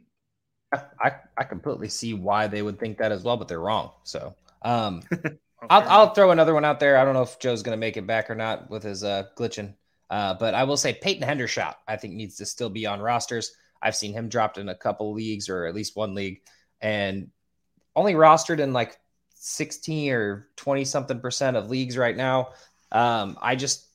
I, 0.74 1.12
I 1.38 1.44
completely 1.44 1.90
see 1.90 2.16
why 2.16 2.48
they 2.48 2.62
would 2.62 2.80
think 2.80 2.98
that 2.98 3.12
as 3.12 3.24
well, 3.24 3.38
but 3.38 3.48
they're 3.48 3.60
wrong. 3.60 3.92
So 4.04 4.36
um 4.64 5.02
I'll, 5.70 5.90
I'll 5.90 6.14
throw 6.14 6.32
another 6.32 6.54
one 6.54 6.66
out 6.66 6.80
there. 6.80 6.98
I 6.98 7.06
don't 7.06 7.14
know 7.14 7.24
if 7.24 7.40
Joe's 7.40 7.64
going 7.64 7.76
to 7.76 7.80
make 7.80 7.98
it 7.98 8.08
back 8.08 8.30
or 8.30 8.36
not 8.36 8.70
with 8.70 8.84
his 8.84 9.04
uh, 9.04 9.24
glitching, 9.38 9.74
uh, 10.10 10.36
but 10.36 10.54
I 10.54 10.64
will 10.64 10.78
say 10.78 10.94
Peyton 10.94 11.28
Hendershot, 11.28 11.76
I 11.88 11.98
think, 11.98 12.14
needs 12.14 12.36
to 12.38 12.46
still 12.46 12.70
be 12.70 12.86
on 12.86 13.00
rosters. 13.00 13.56
I've 13.82 13.96
seen 13.96 14.14
him 14.14 14.30
dropped 14.30 14.58
in 14.58 14.70
a 14.70 14.76
couple 14.76 15.14
leagues 15.14 15.50
or 15.50 15.66
at 15.66 15.76
least 15.76 15.96
one 15.96 16.14
league 16.14 16.42
and 16.82 17.30
only 17.96 18.14
rostered 18.14 18.60
in 18.60 18.74
like 18.74 19.00
16 19.36 20.12
or 20.12 20.48
20 20.56 20.86
something 20.86 21.20
percent 21.20 21.58
of 21.58 21.70
leagues 21.70 21.98
right 21.98 22.16
now. 22.16 22.50
Um, 22.92 23.38
I 23.42 23.56
just, 23.56 23.88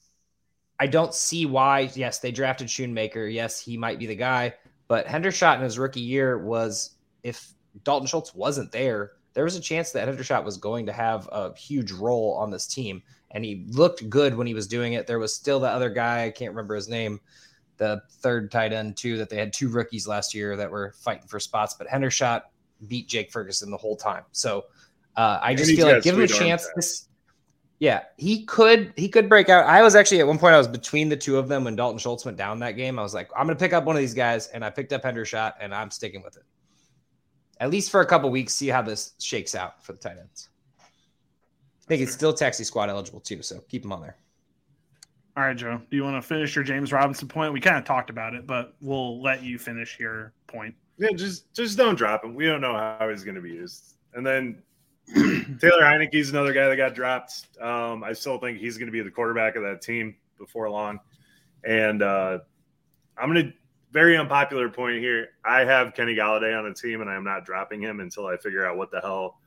I 0.79 0.87
don't 0.87 1.15
see 1.15 1.47
why. 1.47 1.91
Yes, 1.95 2.19
they 2.19 2.33
drafted 2.33 2.69
Schoonmaker. 2.69 3.33
Yes, 3.33 3.61
he 3.61 3.77
might 3.77 3.99
be 3.99 4.07
the 4.07 4.15
guy, 4.15 4.55
but 4.89 5.07
Hendershot 5.07 5.57
in 5.57 5.63
his 5.63 5.79
rookie 5.79 6.01
year 6.01 6.39
was 6.39 6.91
if 7.23 7.53
Dalton 7.85 8.07
Schultz 8.07 8.35
wasn't 8.35 8.73
there, 8.73 9.13
there 9.33 9.45
was 9.45 9.57
a 9.57 9.61
chance 9.61 9.93
that 9.93 10.09
Hendershot 10.09 10.45
was 10.45 10.57
going 10.57 10.87
to 10.87 10.93
have 10.93 11.29
a 11.33 11.55
huge 11.55 11.93
role 11.93 12.37
on 12.41 12.51
this 12.51 12.67
team. 12.67 13.03
And 13.33 13.45
he 13.45 13.65
looked 13.69 14.09
good 14.11 14.35
when 14.35 14.47
he 14.47 14.55
was 14.55 14.67
doing 14.67 14.95
it. 14.95 15.07
There 15.07 15.21
was 15.21 15.35
still 15.35 15.61
the 15.61 15.69
other 15.69 15.89
guy, 15.89 16.25
I 16.25 16.31
can't 16.31 16.51
remember 16.51 16.75
his 16.75 16.89
name, 16.89 17.21
the 17.77 18.03
third 18.21 18.51
tight 18.51 18.73
end, 18.73 18.97
too, 18.97 19.17
that 19.19 19.31
they 19.31 19.37
had 19.37 19.53
two 19.53 19.69
rookies 19.69 20.09
last 20.09 20.35
year 20.35 20.57
that 20.57 20.71
were 20.71 20.95
fighting 20.99 21.29
for 21.29 21.39
spots. 21.39 21.75
But 21.75 21.87
Hendershot 21.87 22.43
beat 22.89 23.09
Jake 23.09 23.31
Ferguson 23.31 23.71
the 23.71 23.77
whole 23.77 23.97
time. 23.97 24.25
So 24.33 24.65
uh, 25.17 25.39
I 25.41 25.55
just 25.55 25.71
feel 25.77 25.87
like 25.87 26.03
give 26.03 26.17
him 26.17 26.23
a 26.23 26.27
chance. 26.27 26.69
This, 26.75 27.09
yeah, 27.79 28.03
he 28.19 28.45
could 28.45 28.93
he 28.97 29.09
could 29.09 29.29
break 29.29 29.49
out. 29.49 29.65
I 29.65 29.81
was 29.83 29.95
actually 29.95 30.21
at 30.21 30.27
one 30.27 30.39
point 30.39 30.55
I 30.55 30.59
was 30.59 30.69
between 30.69 31.09
the 31.09 31.17
two 31.17 31.39
of 31.39 31.49
them 31.49 31.65
when 31.65 31.77
Dalton 31.77 31.99
Schultz 31.99 32.25
went 32.25 32.37
down 32.37 32.59
that 32.59 32.73
game. 32.73 32.99
I 32.99 33.03
was 33.03 33.15
like, 33.15 33.31
I'm 33.37 33.47
gonna 33.47 33.59
pick 33.59 33.73
up 33.73 33.85
one 33.85 33.97
of 33.97 34.01
these 34.01 34.13
guys, 34.13 34.49
and 34.49 34.65
I 34.65 34.71
picked 34.71 34.93
up 34.93 35.03
Hendershot, 35.03 35.55
and 35.61 35.75
I'm 35.75 35.91
sticking 35.91 36.23
with 36.23 36.37
it 36.37 36.43
at 37.61 37.71
least 37.71 37.91
for 37.91 38.01
a 38.01 38.07
couple 38.07 38.31
weeks, 38.31 38.55
see 38.55 38.69
how 38.69 38.83
this 38.83 39.13
shakes 39.19 39.55
out 39.55 39.85
for 39.85 39.93
the 39.93 39.99
tight 39.99 40.17
ends. 40.19 40.49
I 40.81 41.87
think 41.87 42.03
it's 42.03 42.13
still 42.13 42.33
taxi 42.33 42.65
squad 42.65 42.89
eligible 42.89 43.21
too, 43.21 43.43
so 43.43 43.61
keep 43.69 43.83
them 43.83 43.93
on 43.93 44.01
there. 44.01 44.17
All 45.37 45.45
right, 45.45 45.57
Joe. 45.57 45.81
Do 45.91 45.97
you 45.97 46.03
want 46.03 46.21
to 46.21 46.27
finish 46.27 46.55
your 46.57 46.65
James 46.65 46.93
Robinson 46.93 47.29
point? 47.29 47.53
We 47.53 47.61
kind 47.61 47.77
of 47.77 47.85
talked 47.85 48.11
about 48.11 48.35
it, 48.35 48.47
but 48.47 48.75
we'll 48.81 49.23
let 49.23 49.43
you 49.43 49.59
finish 49.59 49.99
your 49.99 50.33
point. 50.47 50.75
Yeah, 50.99 51.11
just 51.15 51.53
just 51.55 51.79
don't 51.79 51.95
drop 51.95 52.25
him. 52.25 52.35
We 52.35 52.47
don't 52.47 52.61
know 52.61 52.75
how 52.75 53.09
he's 53.09 53.25
going 53.25 53.37
to 53.37 53.41
be 53.41 53.51
used. 53.51 53.95
And 54.15 54.27
then 54.27 54.63
Taylor 55.15 55.83
Heinicke's 55.83 56.31
another 56.31 56.53
guy 56.53 56.69
that 56.69 56.77
got 56.77 56.95
dropped. 56.95 57.47
Um, 57.61 58.03
I 58.05 58.13
still 58.13 58.39
think 58.39 58.59
he's 58.59 58.77
going 58.77 58.87
to 58.87 58.93
be 58.93 59.01
the 59.03 59.11
quarterback 59.11 59.57
of 59.57 59.63
that 59.63 59.83
team 59.83 60.17
before 60.39 60.69
long. 60.69 60.99
And 61.65 62.03
uh, 62.03 62.39
I'm 63.17 63.33
going 63.33 63.47
to 63.47 63.53
very 63.93 64.17
unpopular 64.17 64.69
point 64.69 64.99
here. 64.99 65.31
I 65.45 65.61
have 65.65 65.95
Kenny 65.95 66.15
Golladay 66.15 66.59
on 66.59 66.67
a 66.67 66.75
team, 66.75 67.01
and 67.01 67.11
I 67.11 67.17
am 67.17 67.25
not 67.25 67.45
dropping 67.45 67.81
him 67.81 68.01
until 68.01 68.27
I 68.27 68.37
figure 68.37 68.67
out 68.67 68.77
what 68.77 68.91
the 68.91 69.01
hell 69.01 69.41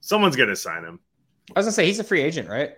someone's 0.00 0.36
going 0.36 0.48
to 0.48 0.56
sign 0.56 0.84
him. 0.84 1.00
I 1.54 1.58
was 1.58 1.66
gonna 1.66 1.72
say 1.72 1.86
he's 1.86 1.98
a 1.98 2.04
free 2.04 2.22
agent, 2.22 2.48
right? 2.48 2.76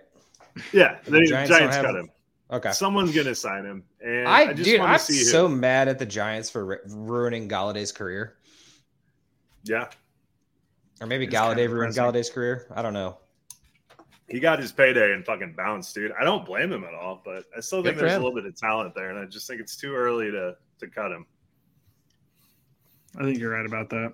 Yeah, 0.73 0.97
the, 1.05 1.11
the 1.11 1.25
Giants, 1.25 1.49
Giants 1.49 1.77
cut 1.77 1.95
him. 1.95 2.09
Okay, 2.51 2.71
someone's 2.71 3.15
gonna 3.15 3.35
sign 3.35 3.65
him, 3.65 3.83
and 4.01 4.27
I, 4.27 4.41
I 4.41 4.53
just 4.53 4.63
dude, 4.63 4.81
I'm 4.81 4.99
so 4.99 5.47
mad 5.47 5.87
at 5.87 5.99
the 5.99 6.05
Giants 6.05 6.49
for 6.49 6.81
ruining 6.87 7.47
Golladay's 7.47 7.91
career. 7.91 8.37
Yeah, 9.63 9.89
or 10.99 11.07
maybe 11.07 11.25
it's 11.25 11.33
Golladay 11.33 11.55
kind 11.55 11.59
of 11.59 11.71
ruined 11.71 11.93
Golladay's 11.95 12.29
career. 12.29 12.67
I 12.75 12.81
don't 12.81 12.93
know. 12.93 13.17
He 14.27 14.39
got 14.39 14.59
his 14.59 14.71
payday 14.71 15.13
and 15.13 15.25
fucking 15.25 15.53
bounced, 15.53 15.95
dude. 15.95 16.11
I 16.19 16.25
don't 16.25 16.45
blame 16.45 16.71
him 16.71 16.83
at 16.83 16.93
all, 16.93 17.21
but 17.23 17.45
I 17.55 17.61
still 17.61 17.81
think 17.81 17.97
there's 17.97 18.11
him. 18.11 18.21
a 18.21 18.25
little 18.25 18.35
bit 18.35 18.45
of 18.45 18.57
talent 18.57 18.93
there, 18.93 19.09
and 19.09 19.17
I 19.17 19.25
just 19.25 19.47
think 19.47 19.61
it's 19.61 19.77
too 19.77 19.95
early 19.95 20.31
to 20.31 20.55
to 20.79 20.87
cut 20.87 21.11
him. 21.11 21.25
I 23.17 23.23
think 23.23 23.39
you're 23.39 23.51
right 23.51 23.65
about 23.65 23.89
that. 23.89 24.13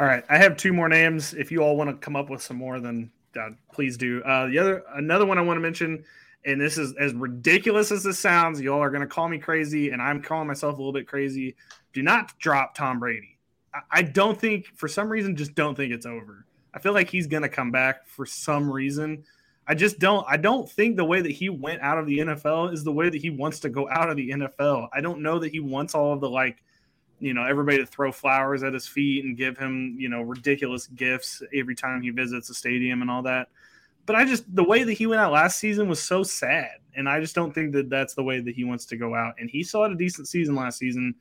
All 0.00 0.06
right, 0.06 0.24
I 0.28 0.38
have 0.38 0.56
two 0.56 0.72
more 0.72 0.88
names. 0.88 1.34
If 1.34 1.52
you 1.52 1.62
all 1.62 1.76
want 1.76 1.90
to 1.90 1.96
come 1.96 2.16
up 2.16 2.30
with 2.30 2.42
some 2.42 2.56
more, 2.56 2.80
then 2.80 3.10
uh, 3.38 3.50
please 3.72 3.96
do. 3.96 4.22
Uh, 4.22 4.46
the 4.46 4.58
other, 4.58 4.82
another 4.94 5.26
one 5.26 5.38
I 5.38 5.42
want 5.42 5.56
to 5.56 5.62
mention 5.62 6.04
and 6.46 6.60
this 6.60 6.78
is 6.78 6.94
as 6.94 7.12
ridiculous 7.12 7.90
as 7.90 8.04
this 8.04 8.18
sounds. 8.18 8.60
Y'all 8.60 8.80
are 8.80 8.90
going 8.90 9.02
to 9.02 9.06
call 9.06 9.28
me 9.28 9.38
crazy, 9.38 9.90
and 9.90 10.00
I'm 10.00 10.22
calling 10.22 10.46
myself 10.46 10.74
a 10.74 10.76
little 10.78 10.92
bit 10.92 11.08
crazy. 11.08 11.56
Do 11.92 12.02
not 12.02 12.38
drop 12.38 12.74
Tom 12.74 13.00
Brady. 13.00 13.36
I, 13.74 13.80
I 13.90 14.02
don't 14.02 14.40
think, 14.40 14.66
for 14.76 14.86
some 14.86 15.08
reason, 15.08 15.34
just 15.34 15.54
don't 15.54 15.74
think 15.74 15.92
it's 15.92 16.06
over. 16.06 16.45
I 16.76 16.78
feel 16.78 16.92
like 16.92 17.08
he's 17.08 17.26
going 17.26 17.42
to 17.42 17.48
come 17.48 17.70
back 17.70 18.06
for 18.06 18.26
some 18.26 18.70
reason. 18.70 19.24
I 19.66 19.74
just 19.74 19.98
don't. 19.98 20.26
I 20.28 20.36
don't 20.36 20.70
think 20.70 20.96
the 20.96 21.06
way 21.06 21.22
that 21.22 21.32
he 21.32 21.48
went 21.48 21.80
out 21.80 21.96
of 21.96 22.04
the 22.06 22.18
NFL 22.18 22.74
is 22.74 22.84
the 22.84 22.92
way 22.92 23.08
that 23.08 23.20
he 23.20 23.30
wants 23.30 23.60
to 23.60 23.70
go 23.70 23.88
out 23.88 24.10
of 24.10 24.16
the 24.16 24.28
NFL. 24.28 24.88
I 24.92 25.00
don't 25.00 25.22
know 25.22 25.38
that 25.38 25.50
he 25.50 25.58
wants 25.58 25.94
all 25.94 26.12
of 26.12 26.20
the 26.20 26.28
like, 26.28 26.62
you 27.18 27.32
know, 27.32 27.44
everybody 27.44 27.78
to 27.78 27.86
throw 27.86 28.12
flowers 28.12 28.62
at 28.62 28.74
his 28.74 28.86
feet 28.86 29.24
and 29.24 29.38
give 29.38 29.56
him, 29.56 29.96
you 29.98 30.10
know, 30.10 30.20
ridiculous 30.20 30.86
gifts 30.88 31.42
every 31.54 31.74
time 31.74 32.02
he 32.02 32.10
visits 32.10 32.50
a 32.50 32.54
stadium 32.54 33.00
and 33.00 33.10
all 33.10 33.22
that. 33.22 33.48
But 34.04 34.16
I 34.16 34.26
just 34.26 34.44
the 34.54 34.62
way 34.62 34.82
that 34.84 34.92
he 34.92 35.06
went 35.06 35.22
out 35.22 35.32
last 35.32 35.58
season 35.58 35.88
was 35.88 36.02
so 36.02 36.22
sad, 36.22 36.72
and 36.94 37.08
I 37.08 37.20
just 37.20 37.34
don't 37.34 37.54
think 37.54 37.72
that 37.72 37.88
that's 37.88 38.12
the 38.12 38.22
way 38.22 38.40
that 38.40 38.54
he 38.54 38.64
wants 38.64 38.84
to 38.86 38.98
go 38.98 39.14
out. 39.14 39.36
And 39.40 39.48
he 39.48 39.66
had 39.72 39.92
a 39.92 39.96
decent 39.96 40.28
season 40.28 40.54
last 40.54 40.78
season, 40.78 41.14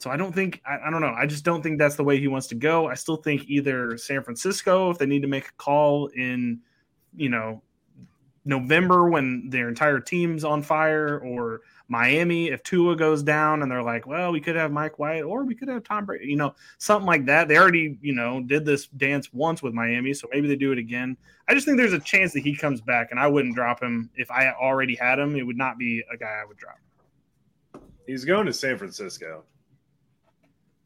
so 0.00 0.10
I 0.10 0.16
don't 0.16 0.34
think 0.34 0.62
I, 0.66 0.78
I 0.86 0.90
don't 0.90 1.02
know. 1.02 1.14
I 1.16 1.26
just 1.26 1.44
don't 1.44 1.62
think 1.62 1.78
that's 1.78 1.96
the 1.96 2.04
way 2.04 2.18
he 2.18 2.26
wants 2.26 2.46
to 2.48 2.54
go. 2.54 2.88
I 2.88 2.94
still 2.94 3.18
think 3.18 3.44
either 3.48 3.98
San 3.98 4.22
Francisco, 4.22 4.90
if 4.90 4.96
they 4.96 5.04
need 5.04 5.20
to 5.22 5.28
make 5.28 5.48
a 5.48 5.52
call 5.58 6.06
in, 6.08 6.60
you 7.14 7.28
know, 7.28 7.62
November 8.46 9.10
when 9.10 9.50
their 9.50 9.68
entire 9.68 10.00
team's 10.00 10.42
on 10.42 10.62
fire, 10.62 11.18
or 11.18 11.60
Miami 11.88 12.48
if 12.48 12.62
Tua 12.62 12.96
goes 12.96 13.22
down 13.22 13.60
and 13.62 13.70
they're 13.70 13.82
like, 13.82 14.06
well, 14.06 14.32
we 14.32 14.40
could 14.40 14.56
have 14.56 14.72
Mike 14.72 14.98
White 14.98 15.20
or 15.22 15.44
we 15.44 15.54
could 15.54 15.68
have 15.68 15.84
Tom 15.84 16.06
Brady, 16.06 16.28
you 16.28 16.36
know, 16.36 16.54
something 16.78 17.06
like 17.06 17.26
that. 17.26 17.48
They 17.48 17.58
already, 17.58 17.98
you 18.00 18.14
know, 18.14 18.40
did 18.40 18.64
this 18.64 18.86
dance 18.86 19.30
once 19.34 19.60
with 19.62 19.74
Miami, 19.74 20.14
so 20.14 20.28
maybe 20.32 20.48
they 20.48 20.56
do 20.56 20.72
it 20.72 20.78
again. 20.78 21.14
I 21.46 21.52
just 21.52 21.66
think 21.66 21.76
there's 21.76 21.92
a 21.92 22.00
chance 22.00 22.32
that 22.32 22.40
he 22.40 22.56
comes 22.56 22.80
back, 22.80 23.08
and 23.10 23.20
I 23.20 23.26
wouldn't 23.26 23.54
drop 23.54 23.82
him 23.82 24.08
if 24.14 24.30
I 24.30 24.50
already 24.52 24.94
had 24.94 25.18
him. 25.18 25.36
It 25.36 25.42
would 25.42 25.58
not 25.58 25.76
be 25.76 26.02
a 26.10 26.16
guy 26.16 26.40
I 26.40 26.46
would 26.46 26.56
drop. 26.56 26.78
He's 28.06 28.24
going 28.24 28.46
to 28.46 28.52
San 28.54 28.78
Francisco. 28.78 29.44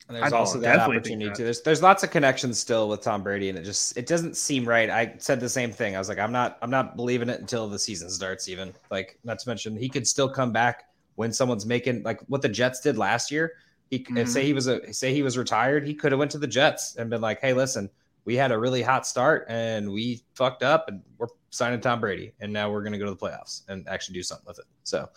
And 0.07 0.19
there's 0.19 0.33
also 0.35 0.59
that 0.61 0.81
opportunity 0.81 1.29
that. 1.29 1.37
too. 1.37 1.45
There's 1.45 1.63
there's 1.63 1.83
lots 1.83 2.03
of 2.03 2.11
connections 2.11 2.59
still 2.59 2.91
with 2.91 3.01
Tom 3.01 3.23
Brady, 3.23 3.49
and 3.49 3.59
it 3.59 3.63
just 3.63 3.97
it 3.97 4.07
doesn't 4.07 4.37
seem 4.37 4.69
right. 4.69 4.91
I 4.91 5.15
said 5.19 5.41
the 5.41 5.49
same 5.49 5.73
thing. 5.73 5.97
I 5.97 5.99
was 5.99 6.11
like, 6.11 6.19
I'm 6.19 6.33
not 6.33 6.59
I'm 6.61 6.71
not 6.71 6.95
believing 6.95 7.31
it 7.31 7.41
until 7.41 7.69
the 7.69 7.79
season 7.79 8.11
starts. 8.11 8.49
Even 8.49 8.75
like 8.91 9.19
not 9.25 9.39
to 9.39 9.49
mention 9.49 9.77
he 9.77 9.89
could 9.89 10.07
still 10.07 10.29
come 10.29 10.53
back 10.53 10.85
when 11.15 11.33
someone's 11.33 11.65
making 11.65 12.03
like 12.03 12.21
what 12.29 12.43
the 12.43 12.49
Jets 12.51 12.81
did 12.81 12.99
last 12.99 13.31
year. 13.31 13.55
He 13.91 14.01
mm-hmm. 14.01 14.27
say 14.27 14.45
he 14.45 14.53
was 14.53 14.67
a 14.67 14.93
say 14.93 15.15
he 15.15 15.23
was 15.23 15.39
retired, 15.39 15.87
he 15.87 15.95
could 15.95 16.13
have 16.13 16.19
went 16.19 16.31
to 16.33 16.39
the 16.39 16.47
Jets 16.47 16.97
and 16.97 17.09
been 17.09 17.23
like, 17.23 17.41
hey, 17.41 17.55
listen, 17.55 17.89
we 18.25 18.37
had 18.37 18.53
a 18.53 18.59
really 18.59 18.83
hot 18.83 19.07
start 19.07 19.47
and 19.49 19.91
we 19.91 20.23
fucked 20.35 20.63
up 20.63 20.89
and 20.89 21.03
we're 21.19 21.29
signing 21.51 21.81
Tom 21.81 22.01
Brady 22.01 22.33
and 22.41 22.53
now 22.53 22.71
we're 22.71 22.83
going 22.83 22.93
to 22.93 22.99
go 22.99 23.05
to 23.05 23.11
the 23.11 23.17
playoffs 23.17 23.63
and 23.69 23.89
actually 23.89 24.15
do 24.15 24.23
something 24.23 24.47
with 24.47 24.59
it. 24.59 24.65
So, 24.83 25.09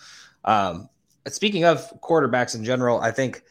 um, 0.45 0.89
speaking 1.27 1.65
of 1.65 1.91
quarterbacks 2.01 2.55
in 2.55 2.63
general, 2.63 2.99
I 2.99 3.11
think 3.11 3.43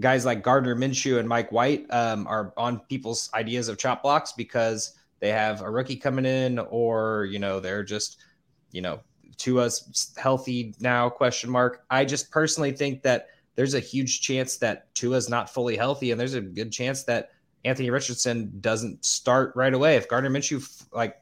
guys 0.00 0.24
like 0.24 0.42
Gardner 0.42 0.74
Minshew 0.74 1.18
and 1.18 1.28
Mike 1.28 1.52
White 1.52 1.86
um, 1.90 2.26
are 2.26 2.52
on 2.56 2.80
people's 2.80 3.30
ideas 3.34 3.68
of 3.68 3.78
chop 3.78 4.02
blocks 4.02 4.32
because 4.32 4.96
they 5.20 5.30
have 5.30 5.62
a 5.62 5.70
rookie 5.70 5.96
coming 5.96 6.26
in, 6.26 6.58
or 6.58 7.26
you 7.30 7.38
know 7.38 7.60
they're 7.60 7.84
just 7.84 8.18
you 8.72 8.82
know 8.82 9.00
Tua's 9.36 10.14
healthy 10.16 10.74
now 10.80 11.08
question 11.08 11.50
mark. 11.50 11.84
I 11.90 12.04
just 12.04 12.30
personally 12.30 12.72
think 12.72 13.02
that 13.02 13.28
there's 13.56 13.74
a 13.74 13.80
huge 13.80 14.20
chance 14.20 14.56
that 14.58 14.92
Tua's 14.94 15.28
not 15.28 15.52
fully 15.52 15.76
healthy, 15.76 16.10
and 16.10 16.20
there's 16.20 16.34
a 16.34 16.40
good 16.40 16.72
chance 16.72 17.04
that 17.04 17.30
Anthony 17.64 17.90
Richardson 17.90 18.52
doesn't 18.60 19.04
start 19.04 19.52
right 19.54 19.72
away. 19.72 19.96
If 19.96 20.08
Gardner 20.08 20.30
Minshew 20.30 20.84
like 20.92 21.16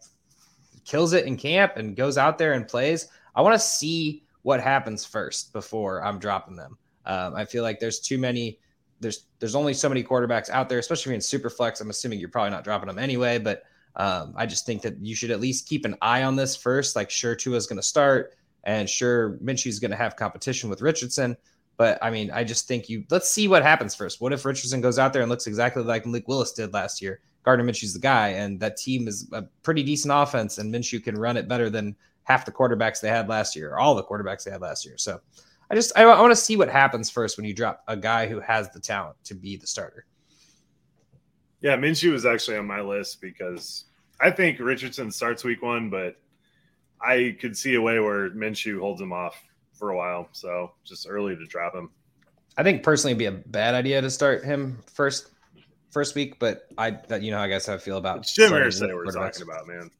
kills 0.84 1.12
it 1.12 1.26
in 1.26 1.36
camp 1.36 1.76
and 1.76 1.94
goes 1.94 2.18
out 2.18 2.38
there 2.38 2.54
and 2.54 2.66
plays, 2.66 3.08
I 3.34 3.42
want 3.42 3.54
to 3.54 3.58
see 3.58 4.24
what 4.42 4.60
happens 4.60 5.04
first 5.04 5.52
before 5.52 6.02
I'm 6.02 6.18
dropping 6.18 6.56
them. 6.56 6.78
Um, 7.06 7.34
I 7.34 7.44
feel 7.44 7.62
like 7.62 7.80
there's 7.80 8.00
too 8.00 8.18
many. 8.18 8.58
There's 9.00 9.26
there's 9.38 9.54
only 9.54 9.74
so 9.74 9.88
many 9.88 10.04
quarterbacks 10.04 10.48
out 10.50 10.68
there, 10.68 10.78
especially 10.78 11.14
in 11.14 11.20
super 11.20 11.50
flex. 11.50 11.80
I'm 11.80 11.90
assuming 11.90 12.20
you're 12.20 12.28
probably 12.28 12.50
not 12.50 12.64
dropping 12.64 12.88
them 12.88 12.98
anyway, 12.98 13.38
but 13.38 13.64
um, 13.96 14.32
I 14.36 14.46
just 14.46 14.64
think 14.64 14.82
that 14.82 14.98
you 15.00 15.14
should 15.14 15.30
at 15.30 15.40
least 15.40 15.68
keep 15.68 15.84
an 15.84 15.96
eye 16.00 16.22
on 16.22 16.36
this 16.36 16.56
first. 16.56 16.96
Like, 16.96 17.10
sure, 17.10 17.34
Tua 17.34 17.56
is 17.56 17.66
going 17.66 17.76
to 17.78 17.82
start, 17.82 18.34
and 18.64 18.88
sure, 18.88 19.38
Minshew 19.42 19.66
is 19.66 19.80
going 19.80 19.90
to 19.90 19.96
have 19.96 20.16
competition 20.16 20.70
with 20.70 20.82
Richardson. 20.82 21.36
But 21.76 21.98
I 22.02 22.10
mean, 22.10 22.30
I 22.30 22.44
just 22.44 22.68
think 22.68 22.88
you 22.88 23.04
let's 23.10 23.28
see 23.28 23.48
what 23.48 23.62
happens 23.62 23.94
first. 23.94 24.20
What 24.20 24.32
if 24.32 24.44
Richardson 24.44 24.80
goes 24.80 24.98
out 24.98 25.12
there 25.12 25.22
and 25.22 25.30
looks 25.30 25.46
exactly 25.46 25.82
like 25.82 26.06
Malik 26.06 26.28
Willis 26.28 26.52
did 26.52 26.72
last 26.72 27.02
year? 27.02 27.20
Gardner 27.44 27.64
Minshew's 27.64 27.92
the 27.92 27.98
guy, 27.98 28.28
and 28.28 28.60
that 28.60 28.76
team 28.76 29.08
is 29.08 29.28
a 29.32 29.42
pretty 29.62 29.82
decent 29.82 30.12
offense, 30.14 30.58
and 30.58 30.72
Minshew 30.72 31.02
can 31.02 31.16
run 31.16 31.36
it 31.36 31.48
better 31.48 31.68
than 31.68 31.96
half 32.24 32.44
the 32.44 32.52
quarterbacks 32.52 33.00
they 33.00 33.08
had 33.08 33.28
last 33.28 33.56
year, 33.56 33.72
or 33.72 33.80
all 33.80 33.94
the 33.94 34.04
quarterbacks 34.04 34.44
they 34.44 34.50
had 34.52 34.60
last 34.60 34.84
year. 34.84 34.96
So 34.96 35.20
I 35.70 35.74
just 35.74 35.92
I, 35.96 36.02
I 36.02 36.20
want 36.20 36.32
to 36.32 36.36
see 36.36 36.56
what 36.56 36.68
happens 36.68 37.10
first 37.10 37.36
when 37.36 37.46
you 37.46 37.54
drop 37.54 37.82
a 37.88 37.96
guy 37.96 38.26
who 38.26 38.40
has 38.40 38.70
the 38.70 38.80
talent 38.80 39.16
to 39.24 39.34
be 39.34 39.56
the 39.56 39.66
starter. 39.66 40.06
Yeah, 41.60 41.76
Minshew 41.76 42.12
was 42.12 42.26
actually 42.26 42.56
on 42.56 42.66
my 42.66 42.80
list 42.80 43.20
because 43.20 43.84
I 44.20 44.30
think 44.30 44.58
Richardson 44.58 45.10
starts 45.10 45.44
week 45.44 45.62
one, 45.62 45.90
but 45.90 46.16
I 47.00 47.36
could 47.40 47.56
see 47.56 47.74
a 47.74 47.80
way 47.80 48.00
where 48.00 48.30
Minshew 48.30 48.80
holds 48.80 49.00
him 49.00 49.12
off 49.12 49.42
for 49.72 49.90
a 49.90 49.96
while. 49.96 50.28
So 50.32 50.72
just 50.84 51.06
early 51.08 51.36
to 51.36 51.46
drop 51.46 51.74
him. 51.74 51.90
I 52.56 52.62
think 52.62 52.82
personally 52.82 53.12
it'd 53.12 53.18
be 53.18 53.26
a 53.26 53.48
bad 53.50 53.74
idea 53.74 54.00
to 54.00 54.10
start 54.10 54.44
him 54.44 54.78
first 54.92 55.30
first 55.90 56.14
week, 56.14 56.38
but 56.38 56.68
I 56.78 56.90
that 57.08 57.22
you 57.22 57.30
know 57.30 57.38
I 57.38 57.48
guess 57.48 57.66
how 57.66 57.74
I 57.74 57.78
feel 57.78 57.96
about 57.96 58.26
Jim 58.26 58.52
Irsay 58.52 58.94
we're 58.94 59.10
talking 59.10 59.42
about, 59.42 59.66
man. 59.66 59.90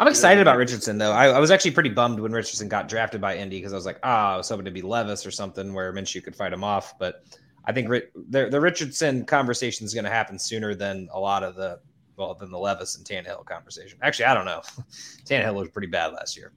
I'm 0.00 0.08
excited 0.08 0.40
about 0.40 0.56
Richardson 0.56 0.98
though. 0.98 1.12
I, 1.12 1.28
I, 1.28 1.38
was 1.38 1.52
actually 1.52 1.70
pretty 1.70 1.90
bummed 1.90 2.18
when 2.18 2.32
Richardson 2.32 2.68
got 2.68 2.88
drafted 2.88 3.20
by 3.20 3.36
Indy 3.36 3.58
because 3.58 3.72
I 3.72 3.76
was 3.76 3.86
like, 3.86 4.00
ah, 4.02 4.32
oh, 4.32 4.34
I 4.34 4.36
was 4.36 4.48
hoping 4.48 4.64
to 4.64 4.72
be 4.72 4.82
Levis 4.82 5.24
or 5.24 5.30
something 5.30 5.72
where 5.72 5.92
Minshew 5.92 6.22
could 6.22 6.34
fight 6.34 6.52
him 6.52 6.64
off. 6.64 6.98
But 6.98 7.22
I 7.64 7.72
think 7.72 7.88
the, 7.88 8.48
the 8.50 8.60
Richardson 8.60 9.24
conversation 9.24 9.86
is 9.86 9.94
going 9.94 10.04
to 10.04 10.10
happen 10.10 10.38
sooner 10.38 10.74
than 10.74 11.08
a 11.12 11.20
lot 11.20 11.42
of 11.44 11.54
the 11.54 11.78
well 12.16 12.34
than 12.34 12.50
the 12.50 12.58
Levis 12.58 12.96
and 12.96 13.06
Tannehill 13.06 13.44
conversation. 13.44 13.98
Actually, 14.02 14.26
I 14.26 14.34
don't 14.34 14.44
know. 14.44 14.62
Tannehill 15.24 15.54
was 15.54 15.68
pretty 15.68 15.88
bad 15.88 16.12
last 16.12 16.36
year. 16.36 16.52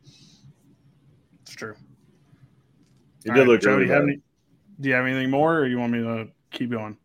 It's 1.43 1.53
true. 1.53 1.75
He 3.23 3.29
did 3.29 3.39
right, 3.39 3.47
look 3.47 3.61
Joe, 3.61 3.77
do 3.77 3.85
you, 3.85 3.91
have 3.91 4.03
any, 4.03 4.21
do 4.79 4.89
you 4.89 4.95
have 4.95 5.05
anything 5.05 5.29
more, 5.29 5.59
or 5.59 5.67
you 5.67 5.77
want 5.77 5.91
me 5.91 5.99
to 5.99 6.27
keep 6.51 6.71
going? 6.71 6.97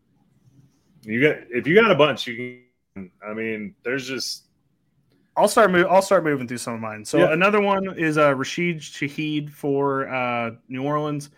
You 1.02 1.20
got 1.20 1.36
if 1.50 1.66
you 1.66 1.74
got 1.74 1.90
a 1.90 1.94
bunch, 1.94 2.26
you 2.26 2.60
can. 2.94 3.10
I 3.26 3.34
mean, 3.34 3.74
there's 3.84 4.06
just. 4.06 4.44
I'll 5.36 5.48
start. 5.48 5.70
Move, 5.70 5.86
I'll 5.88 6.02
start 6.02 6.24
moving 6.24 6.46
through 6.46 6.58
some 6.58 6.74
of 6.74 6.80
mine. 6.80 7.04
So 7.04 7.18
yeah. 7.18 7.32
another 7.32 7.60
one 7.60 7.98
is 7.98 8.18
uh, 8.18 8.34
Rashid 8.34 8.80
Shaheed 8.80 9.50
for 9.50 10.08
uh, 10.08 10.52
New 10.68 10.82
Orleans. 10.82 11.30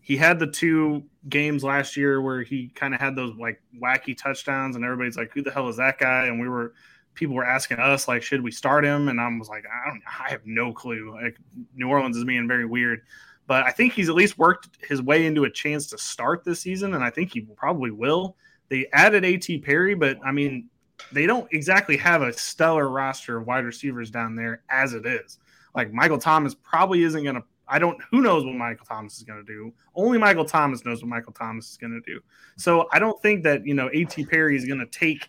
He 0.00 0.16
had 0.16 0.38
the 0.38 0.46
two 0.46 1.04
games 1.28 1.64
last 1.64 1.96
year 1.96 2.20
where 2.20 2.42
he 2.42 2.68
kind 2.74 2.94
of 2.94 3.00
had 3.00 3.16
those 3.16 3.36
like 3.36 3.60
wacky 3.80 4.16
touchdowns, 4.16 4.76
and 4.76 4.84
everybody's 4.84 5.16
like, 5.16 5.32
"Who 5.32 5.42
the 5.42 5.50
hell 5.50 5.68
is 5.68 5.76
that 5.76 5.98
guy?" 5.98 6.26
And 6.26 6.40
we 6.40 6.48
were 6.48 6.74
people 7.14 7.34
were 7.34 7.44
asking 7.44 7.78
us 7.78 8.06
like, 8.06 8.22
"Should 8.22 8.42
we 8.42 8.52
start 8.52 8.84
him?" 8.84 9.08
And 9.08 9.20
I 9.20 9.28
was 9.36 9.48
like, 9.48 9.64
"I 9.66 9.88
don't. 9.88 10.02
I 10.06 10.30
have 10.30 10.46
no 10.46 10.72
clue." 10.72 11.18
Like 11.20 11.36
New 11.74 11.88
Orleans 11.88 12.16
is 12.16 12.24
being 12.24 12.46
very 12.46 12.66
weird, 12.66 13.02
but 13.48 13.64
I 13.64 13.72
think 13.72 13.94
he's 13.94 14.08
at 14.08 14.14
least 14.14 14.38
worked 14.38 14.68
his 14.80 15.02
way 15.02 15.26
into 15.26 15.44
a 15.44 15.50
chance 15.50 15.88
to 15.88 15.98
start 15.98 16.44
this 16.44 16.60
season, 16.60 16.94
and 16.94 17.02
I 17.02 17.10
think 17.10 17.32
he 17.32 17.40
probably 17.40 17.90
will. 17.90 18.36
They 18.68 18.86
added 18.92 19.24
A.T. 19.24 19.58
Perry, 19.58 19.94
but 19.94 20.18
I 20.24 20.30
mean, 20.30 20.68
they 21.12 21.26
don't 21.26 21.50
exactly 21.52 21.96
have 21.96 22.22
a 22.22 22.32
stellar 22.32 22.88
roster 22.88 23.38
of 23.38 23.46
wide 23.46 23.64
receivers 23.64 24.10
down 24.10 24.34
there 24.34 24.62
as 24.68 24.94
it 24.94 25.06
is. 25.06 25.38
Like 25.74 25.92
Michael 25.92 26.18
Thomas 26.18 26.54
probably 26.54 27.02
isn't 27.02 27.22
going 27.22 27.36
to. 27.36 27.44
I 27.68 27.78
don't. 27.78 28.00
Who 28.10 28.20
knows 28.20 28.44
what 28.44 28.54
Michael 28.54 28.86
Thomas 28.86 29.18
is 29.18 29.22
going 29.22 29.44
to 29.44 29.52
do? 29.52 29.72
Only 29.94 30.18
Michael 30.18 30.44
Thomas 30.44 30.84
knows 30.84 31.02
what 31.02 31.08
Michael 31.08 31.32
Thomas 31.32 31.70
is 31.70 31.76
going 31.76 31.92
to 31.92 32.12
do. 32.12 32.20
So 32.56 32.88
I 32.92 32.98
don't 32.98 33.20
think 33.22 33.44
that 33.44 33.64
you 33.64 33.74
know 33.74 33.88
A.T. 33.92 34.26
Perry 34.26 34.56
is 34.56 34.64
going 34.64 34.80
to 34.80 34.86
take 34.86 35.28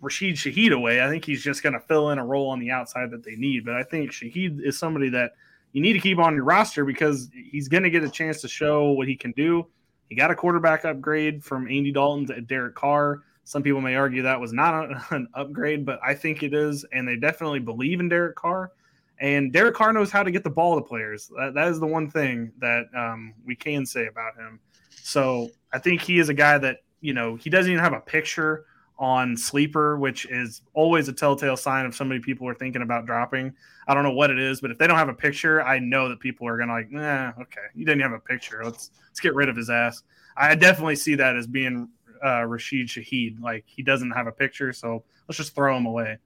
Rashid 0.00 0.34
Shaheed 0.34 0.72
away. 0.72 1.02
I 1.02 1.08
think 1.08 1.24
he's 1.24 1.42
just 1.42 1.62
going 1.62 1.74
to 1.74 1.80
fill 1.80 2.10
in 2.10 2.18
a 2.18 2.26
role 2.26 2.48
on 2.48 2.58
the 2.58 2.70
outside 2.70 3.10
that 3.12 3.24
they 3.24 3.36
need. 3.36 3.64
But 3.64 3.74
I 3.74 3.82
think 3.82 4.10
Shaheed 4.10 4.60
is 4.64 4.78
somebody 4.78 5.08
that 5.10 5.32
you 5.72 5.82
need 5.82 5.92
to 5.92 6.00
keep 6.00 6.18
on 6.18 6.34
your 6.34 6.44
roster 6.44 6.84
because 6.84 7.30
he's 7.32 7.68
going 7.68 7.82
to 7.82 7.90
get 7.90 8.02
a 8.02 8.10
chance 8.10 8.40
to 8.40 8.48
show 8.48 8.90
what 8.90 9.06
he 9.06 9.16
can 9.16 9.32
do. 9.32 9.66
He 10.08 10.14
got 10.14 10.30
a 10.30 10.34
quarterback 10.34 10.84
upgrade 10.84 11.44
from 11.44 11.66
Andy 11.66 11.92
Dalton 11.92 12.26
to 12.26 12.40
Derek 12.40 12.74
Carr. 12.74 13.22
Some 13.46 13.62
people 13.62 13.80
may 13.80 13.94
argue 13.94 14.22
that 14.22 14.40
was 14.40 14.52
not 14.52 14.90
a, 14.90 15.04
an 15.14 15.28
upgrade, 15.34 15.86
but 15.86 16.00
I 16.04 16.14
think 16.14 16.42
it 16.42 16.52
is. 16.52 16.84
And 16.92 17.06
they 17.06 17.14
definitely 17.14 17.60
believe 17.60 18.00
in 18.00 18.08
Derek 18.08 18.34
Carr. 18.34 18.72
And 19.20 19.52
Derek 19.52 19.76
Carr 19.76 19.92
knows 19.92 20.10
how 20.10 20.24
to 20.24 20.32
get 20.32 20.42
the 20.42 20.50
ball 20.50 20.74
to 20.74 20.82
players. 20.82 21.30
that, 21.38 21.54
that 21.54 21.68
is 21.68 21.78
the 21.78 21.86
one 21.86 22.10
thing 22.10 22.52
that 22.58 22.86
um, 22.94 23.32
we 23.46 23.54
can 23.54 23.86
say 23.86 24.08
about 24.08 24.34
him. 24.36 24.58
So 24.90 25.50
I 25.72 25.78
think 25.78 26.02
he 26.02 26.18
is 26.18 26.28
a 26.28 26.34
guy 26.34 26.58
that, 26.58 26.78
you 27.00 27.14
know, 27.14 27.36
he 27.36 27.48
doesn't 27.48 27.70
even 27.70 27.82
have 27.82 27.92
a 27.92 28.00
picture 28.00 28.66
on 28.98 29.36
sleeper, 29.36 29.96
which 29.96 30.26
is 30.26 30.62
always 30.74 31.08
a 31.08 31.12
telltale 31.12 31.56
sign 31.56 31.86
of 31.86 31.94
somebody 31.94 32.18
people 32.18 32.48
are 32.48 32.54
thinking 32.54 32.82
about 32.82 33.06
dropping. 33.06 33.54
I 33.86 33.94
don't 33.94 34.02
know 34.02 34.12
what 34.12 34.30
it 34.30 34.40
is, 34.40 34.60
but 34.60 34.72
if 34.72 34.78
they 34.78 34.88
don't 34.88 34.98
have 34.98 35.08
a 35.08 35.14
picture, 35.14 35.62
I 35.62 35.78
know 35.78 36.08
that 36.08 36.18
people 36.18 36.48
are 36.48 36.58
gonna 36.58 36.72
like, 36.72 36.90
nah, 36.90 37.32
okay, 37.40 37.60
he 37.76 37.84
didn't 37.84 38.00
have 38.00 38.12
a 38.12 38.18
picture. 38.18 38.62
Let's 38.64 38.90
let's 39.06 39.20
get 39.20 39.36
rid 39.36 39.48
of 39.48 39.54
his 39.56 39.70
ass. 39.70 40.02
I 40.36 40.54
definitely 40.56 40.96
see 40.96 41.14
that 41.14 41.36
as 41.36 41.46
being 41.46 41.88
uh, 42.24 42.44
Rashid 42.44 42.88
Shaheed. 42.88 43.40
Like 43.40 43.64
he 43.66 43.82
doesn't 43.82 44.10
have 44.12 44.26
a 44.26 44.32
picture, 44.32 44.72
so 44.72 45.04
let's 45.28 45.36
just 45.38 45.54
throw 45.54 45.76
him 45.76 45.86
away. 45.86 46.18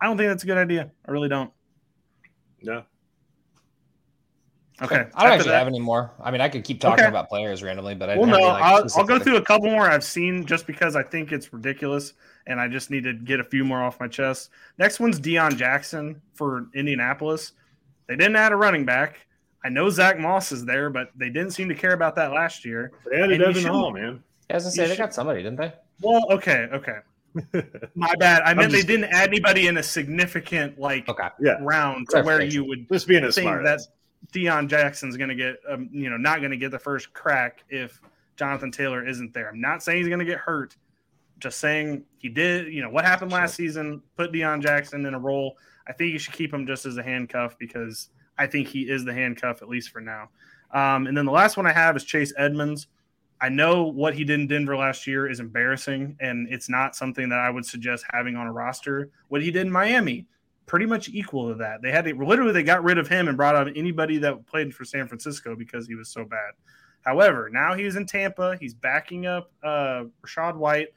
I 0.00 0.06
don't 0.06 0.16
think 0.16 0.28
that's 0.28 0.44
a 0.44 0.46
good 0.46 0.58
idea. 0.58 0.90
I 1.06 1.10
really 1.10 1.28
don't. 1.28 1.50
No. 2.62 2.84
Okay. 4.80 5.06
I 5.14 5.24
don't 5.24 5.32
actually 5.32 5.50
that- 5.50 5.58
have 5.58 5.66
any 5.66 5.80
more. 5.80 6.12
I 6.22 6.30
mean, 6.30 6.40
I 6.40 6.48
could 6.48 6.62
keep 6.62 6.80
talking 6.80 7.00
Okay. 7.04 7.08
about 7.08 7.28
players 7.28 7.64
randomly, 7.64 7.96
but 7.96 8.08
I 8.08 8.16
Well, 8.16 8.26
didn't 8.26 8.40
no, 8.40 8.46
any, 8.50 8.60
like, 8.60 8.62
I'll, 8.62 8.86
I'll 8.96 9.04
go 9.04 9.18
through 9.18 9.36
a 9.36 9.42
couple 9.42 9.70
more 9.70 9.90
I've 9.90 10.04
seen 10.04 10.46
just 10.46 10.68
because 10.68 10.94
I 10.94 11.02
think 11.02 11.32
it's 11.32 11.52
ridiculous, 11.52 12.12
and 12.46 12.60
I 12.60 12.68
just 12.68 12.88
need 12.90 13.02
to 13.04 13.12
get 13.12 13.40
a 13.40 13.44
few 13.44 13.64
more 13.64 13.82
off 13.82 13.98
my 13.98 14.06
chest. 14.06 14.50
Next 14.78 15.00
one's 15.00 15.18
Deon 15.18 15.56
Jackson 15.56 16.22
for 16.34 16.66
Indianapolis. 16.74 17.52
They 18.06 18.14
didn't 18.14 18.36
add 18.36 18.52
a 18.52 18.56
running 18.56 18.84
back. 18.84 19.26
I 19.64 19.68
know 19.68 19.90
Zach 19.90 20.16
Moss 20.20 20.52
is 20.52 20.64
there, 20.64 20.90
but 20.90 21.10
they 21.16 21.28
didn't 21.28 21.50
seem 21.50 21.68
to 21.70 21.74
care 21.74 21.92
about 21.92 22.14
that 22.14 22.30
last 22.32 22.64
year. 22.64 22.92
They 23.10 23.16
added 23.16 23.32
And 23.42 23.54
you 23.56 23.60
Evan 23.60 23.64
Hull, 23.72 23.90
man. 23.90 24.22
I 24.50 24.54
was 24.54 24.64
gonna 24.64 24.72
say 24.72 24.82
You 24.82 24.88
they 24.88 24.94
should- 24.94 25.00
got 25.02 25.14
somebody, 25.14 25.42
didn't 25.42 25.58
they? 25.58 25.72
Well, 26.00 26.24
okay, 26.32 26.68
okay. 26.72 26.98
My 27.94 28.14
bad. 28.16 28.42
I 28.42 28.54
meant 28.54 28.70
they 28.72 28.78
just- 28.78 28.88
didn't 28.88 29.12
add 29.12 29.28
anybody 29.28 29.66
in 29.66 29.76
a 29.76 29.82
significant 29.82 30.78
like 30.78 31.08
Okay. 31.08 31.28
Yeah. 31.40 31.58
round 31.60 32.08
to 32.10 32.22
where 32.22 32.42
you 32.42 32.64
would 32.64 32.88
Just 32.88 33.06
being 33.06 33.24
a 33.24 33.30
think 33.32 33.44
smart. 33.44 33.64
that 33.64 33.80
Deon 34.32 34.68
Jackson's 34.68 35.16
going 35.16 35.28
to 35.28 35.34
get, 35.34 35.56
um, 35.68 35.88
you 35.92 36.10
know, 36.10 36.16
not 36.16 36.38
going 36.38 36.50
to 36.50 36.56
get 36.56 36.70
the 36.70 36.78
first 36.78 37.12
crack 37.12 37.62
if 37.68 38.00
Jonathan 38.36 38.70
Taylor 38.72 39.06
isn't 39.06 39.32
there. 39.34 39.48
I'm 39.50 39.60
not 39.60 39.82
saying 39.82 39.98
he's 39.98 40.08
going 40.08 40.18
to 40.18 40.24
get 40.24 40.38
hurt. 40.38 40.76
Just 41.38 41.58
saying 41.60 42.04
he 42.18 42.28
did. 42.28 42.72
You 42.72 42.82
know 42.82 42.90
what 42.90 43.04
happened 43.04 43.30
last 43.30 43.54
season? 43.54 44.02
Put 44.16 44.32
Deon 44.32 44.60
Jackson 44.62 45.06
in 45.06 45.14
a 45.14 45.18
role. 45.20 45.56
I 45.86 45.92
think 45.92 46.12
you 46.12 46.18
should 46.18 46.34
keep 46.34 46.52
him 46.52 46.66
just 46.66 46.84
as 46.84 46.96
a 46.96 47.02
handcuff 47.02 47.56
because 47.58 48.08
I 48.36 48.46
think 48.46 48.66
he 48.68 48.82
is 48.90 49.04
the 49.04 49.12
handcuff 49.14 49.62
at 49.62 49.68
least 49.68 49.90
for 49.90 50.00
now. 50.00 50.30
Um, 50.72 51.06
and 51.06 51.16
then 51.16 51.24
the 51.24 51.32
last 51.32 51.56
one 51.56 51.66
I 51.66 51.72
have 51.72 51.96
is 51.96 52.04
Chase 52.04 52.32
Edmonds. 52.36 52.88
I 53.40 53.48
know 53.48 53.84
what 53.84 54.14
he 54.14 54.24
did 54.24 54.40
in 54.40 54.46
Denver 54.46 54.76
last 54.76 55.06
year 55.06 55.30
is 55.30 55.40
embarrassing, 55.40 56.16
and 56.20 56.48
it's 56.50 56.68
not 56.68 56.96
something 56.96 57.28
that 57.28 57.38
I 57.38 57.50
would 57.50 57.64
suggest 57.64 58.04
having 58.12 58.36
on 58.36 58.46
a 58.46 58.52
roster. 58.52 59.10
What 59.28 59.42
he 59.42 59.50
did 59.50 59.66
in 59.66 59.72
Miami, 59.72 60.26
pretty 60.66 60.86
much 60.86 61.08
equal 61.08 61.48
to 61.48 61.54
that. 61.56 61.80
They 61.82 61.92
had 61.92 62.04
to, 62.04 62.14
literally 62.14 62.52
they 62.52 62.62
got 62.62 62.82
rid 62.82 62.98
of 62.98 63.08
him 63.08 63.28
and 63.28 63.36
brought 63.36 63.54
out 63.54 63.68
anybody 63.76 64.18
that 64.18 64.46
played 64.46 64.74
for 64.74 64.84
San 64.84 65.06
Francisco 65.06 65.54
because 65.54 65.86
he 65.86 65.94
was 65.94 66.08
so 66.08 66.24
bad. 66.24 66.52
However, 67.02 67.48
now 67.50 67.74
he's 67.74 67.96
in 67.96 68.06
Tampa. 68.06 68.56
He's 68.60 68.74
backing 68.74 69.26
up 69.26 69.50
uh, 69.62 70.04
Rachaad 70.26 70.56
White. 70.56 70.88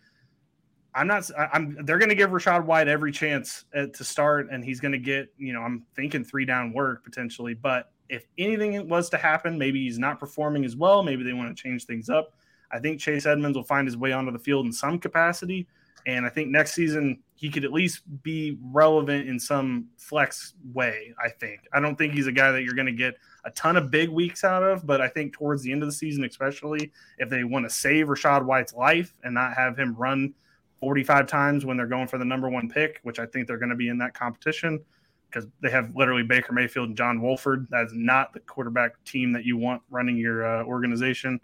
I'm 0.94 1.08
not. 1.08 1.30
I'm. 1.54 1.78
They're 1.86 2.00
going 2.00 2.10
to 2.10 2.16
give 2.16 2.32
Rachaad 2.32 2.66
White 2.66 2.90
every 2.90 3.14
chance 3.14 3.64
uh, 3.74 3.86
to 3.94 4.04
start, 4.04 4.50
and 4.52 4.64
he's 4.66 4.82
going 4.82 4.92
to 4.92 4.98
get. 4.98 5.32
You 5.38 5.54
know, 5.54 5.62
I'm 5.62 5.86
thinking 5.96 6.26
three 6.26 6.44
down 6.44 6.74
work 6.74 7.06
potentially. 7.06 7.54
But 7.54 7.92
if 8.12 8.28
anything 8.38 8.90
was 8.90 9.10
to 9.10 9.18
happen, 9.18 9.58
maybe 9.58 9.82
he's 9.84 9.98
not 9.98 10.20
performing 10.20 10.66
as 10.66 10.76
well. 10.76 11.02
Maybe 11.02 11.24
they 11.24 11.32
want 11.32 11.56
to 11.56 11.64
change 11.64 11.86
things 11.86 12.10
up. 12.10 12.36
I 12.70 12.78
think 12.78 13.00
Chase 13.00 13.26
Edmonds 13.26 13.58
will 13.58 13.64
find 13.64 13.88
his 13.88 13.98
way 13.98 14.12
onto 14.12 14.32
the 14.32 14.40
field 14.40 14.66
in 14.66 14.74
some 14.74 15.00
capacity, 15.00 15.66
and 16.06 16.26
I 16.26 16.30
think 16.30 16.50
next 16.50 16.74
season 16.74 17.20
he 17.36 17.50
could 17.50 17.64
at 17.64 17.72
least 17.72 18.02
be 18.22 18.58
relevant 18.62 19.30
in 19.30 19.40
some 19.40 19.88
flex 19.98 20.54
way. 20.74 21.14
I 21.24 21.30
think. 21.30 21.62
I 21.74 21.80
don't 21.80 21.98
think 21.98 22.14
he's 22.14 22.28
a 22.28 22.32
guy 22.34 22.52
that 22.52 22.64
you're 22.64 22.76
going 22.76 22.86
to 22.86 22.92
get 22.92 23.16
a 23.46 23.52
ton 23.52 23.78
of 23.78 23.90
big 23.90 24.10
weeks 24.10 24.44
out 24.44 24.62
of, 24.62 24.86
but 24.86 25.00
I 25.00 25.08
think 25.08 25.34
towards 25.34 25.64
the 25.64 25.72
end 25.72 25.82
of 25.82 25.88
the 25.88 25.94
season, 25.94 26.26
especially 26.26 26.92
if 27.18 27.30
they 27.30 27.46
want 27.46 27.66
to 27.66 27.70
save 27.70 28.08
Rachaad 28.08 28.44
White's 28.44 28.74
life 28.74 29.14
and 29.24 29.34
not 29.34 29.54
have 29.54 29.78
him 29.78 29.96
run 29.96 30.34
45 30.82 31.28
times 31.28 31.66
when 31.66 31.78
they're 31.78 31.88
going 31.88 32.08
for 32.08 32.18
the 32.18 32.26
number 32.26 32.50
one 32.50 32.70
pick, 32.70 33.00
which 33.04 33.20
I 33.20 33.26
think 33.26 33.48
they're 33.48 33.58
going 33.58 33.70
to 33.70 33.76
be 33.76 33.88
in 33.88 33.98
that 34.00 34.14
competition 34.14 34.84
because 35.32 35.48
they 35.62 35.70
have 35.70 35.96
literally 35.96 36.24
Baker 36.24 36.54
Mayfield 36.54 36.90
and 36.90 36.98
John 36.98 37.22
Wolford. 37.22 37.68
That's 37.70 37.94
not 37.94 38.34
the 38.34 38.40
quarterback 38.42 39.02
team 39.06 39.32
that 39.34 39.46
you 39.46 39.58
want 39.58 39.82
running 39.90 40.18
your 40.18 40.46
uh, 40.46 40.64
organization. 40.64 41.40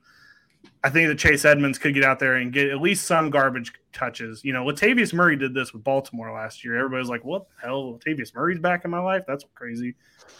I 0.84 0.90
think 0.90 1.08
that 1.08 1.18
Chase 1.18 1.46
Edmonds 1.46 1.78
could 1.78 1.94
get 1.94 2.04
out 2.04 2.20
there 2.20 2.36
and 2.36 2.52
get 2.52 2.70
at 2.70 2.82
least 2.82 3.06
some 3.06 3.30
garbage 3.30 3.74
touches. 3.94 4.44
You 4.44 4.54
know, 4.54 4.66
Latavius 4.66 5.14
Murray 5.14 5.38
did 5.38 5.54
this 5.54 5.72
with 5.72 5.84
Baltimore 5.84 6.32
last 6.32 6.64
year. 6.64 6.78
Everybody's 6.78 7.10
like, 7.10 7.24
"What 7.24 7.48
the 7.48 7.68
hell? 7.68 7.94
Latavius 7.94 8.36
Murray's 8.36 8.60
back 8.60 8.84
in 8.84 8.92
my 8.92 9.00
life? 9.00 9.24
That's 9.28 9.46
crazy." 9.56 9.96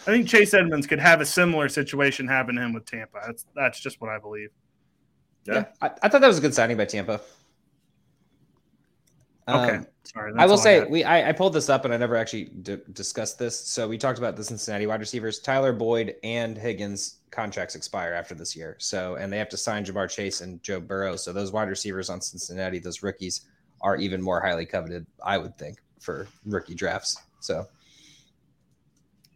I 0.06 0.12
think 0.12 0.28
Chase 0.28 0.54
Edmonds 0.54 0.86
could 0.86 1.00
have 1.00 1.22
a 1.22 1.26
similar 1.26 1.70
situation 1.70 2.28
happen 2.28 2.56
to 2.56 2.62
him 2.62 2.74
with 2.74 2.86
Tampa. 2.86 3.20
That's 3.26 3.46
that's 3.56 3.80
just 3.80 4.02
what 4.02 4.10
I 4.10 4.20
believe. 4.20 4.50
Yeah. 5.46 5.66
I, 5.82 5.92
I 6.04 6.10
thought 6.10 6.22
that 6.22 6.28
was 6.28 6.40
a 6.40 6.42
good 6.42 6.54
signing 6.54 6.76
by 6.78 6.86
Tampa. 6.86 7.22
Okay, 9.50 9.78
Um, 9.78 9.88
sorry. 10.04 10.34
I 10.38 10.46
will 10.46 10.58
say 10.58 10.80
had. 10.80 10.90
we 10.90 11.04
I, 11.06 11.30
I 11.30 11.32
pulled 11.32 11.54
this 11.54 11.70
up 11.70 11.86
and 11.86 11.94
I 11.94 11.98
never 11.98 12.18
actually 12.18 12.46
d- 12.64 12.80
discussed 12.92 13.40
this. 13.40 13.58
So 13.58 13.88
we 13.88 13.98
talked 13.98 14.18
about 14.20 14.36
the 14.36 14.44
Cincinnati 14.44 14.88
wide 14.88 15.00
receivers. 15.00 15.40
Tyler 15.40 15.72
Boyd 15.72 16.16
and 16.24 16.58
Higgins 16.58 17.20
contracts 17.32 17.74
expire 17.76 18.14
after 18.14 18.36
this 18.36 18.56
year. 18.58 18.76
So 18.80 19.16
and 19.16 19.32
they 19.32 19.38
have 19.38 19.48
to 19.50 19.58
sign 19.58 19.86
Ja'Marr 19.86 20.10
Chase 20.10 20.42
and 20.42 20.62
Joe 20.64 20.82
Burrow. 20.82 21.16
So 21.16 21.32
those 21.32 21.54
wide 21.54 21.70
receivers 21.70 22.10
on 22.10 22.20
Cincinnati, 22.20 22.80
those 22.80 23.04
rookies, 23.04 23.48
are 23.80 23.96
even 23.96 24.22
more 24.22 24.42
highly 24.42 24.66
coveted, 24.66 25.06
I 25.24 25.38
would 25.38 25.58
think, 25.58 25.78
for 26.02 26.28
rookie 26.46 26.76
drafts. 26.76 27.18
So 27.40 27.66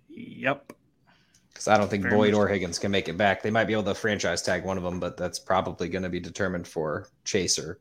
Yep. 0.09 0.73
because 1.53 1.67
I 1.69 1.77
don't 1.77 1.89
think 1.89 2.03
Very 2.03 2.15
Boyd 2.15 2.33
or. 2.33 2.47
Higgins 2.49 2.79
can 2.79 2.91
make 2.91 3.07
it 3.07 3.17
back. 3.17 3.41
They 3.41 3.51
might 3.51 3.65
be 3.65 3.73
able 3.73 3.83
to 3.83 3.95
franchise 3.95 4.41
tag 4.41 4.65
one 4.65 4.77
of 4.77 4.83
them, 4.83 4.99
but 4.99 5.15
that's 5.15 5.39
probably 5.39 5.87
going 5.87 6.03
to 6.03 6.09
be 6.09 6.19
determined 6.19 6.67
for 6.67 7.07
Chase 7.23 7.57
or 7.57 7.79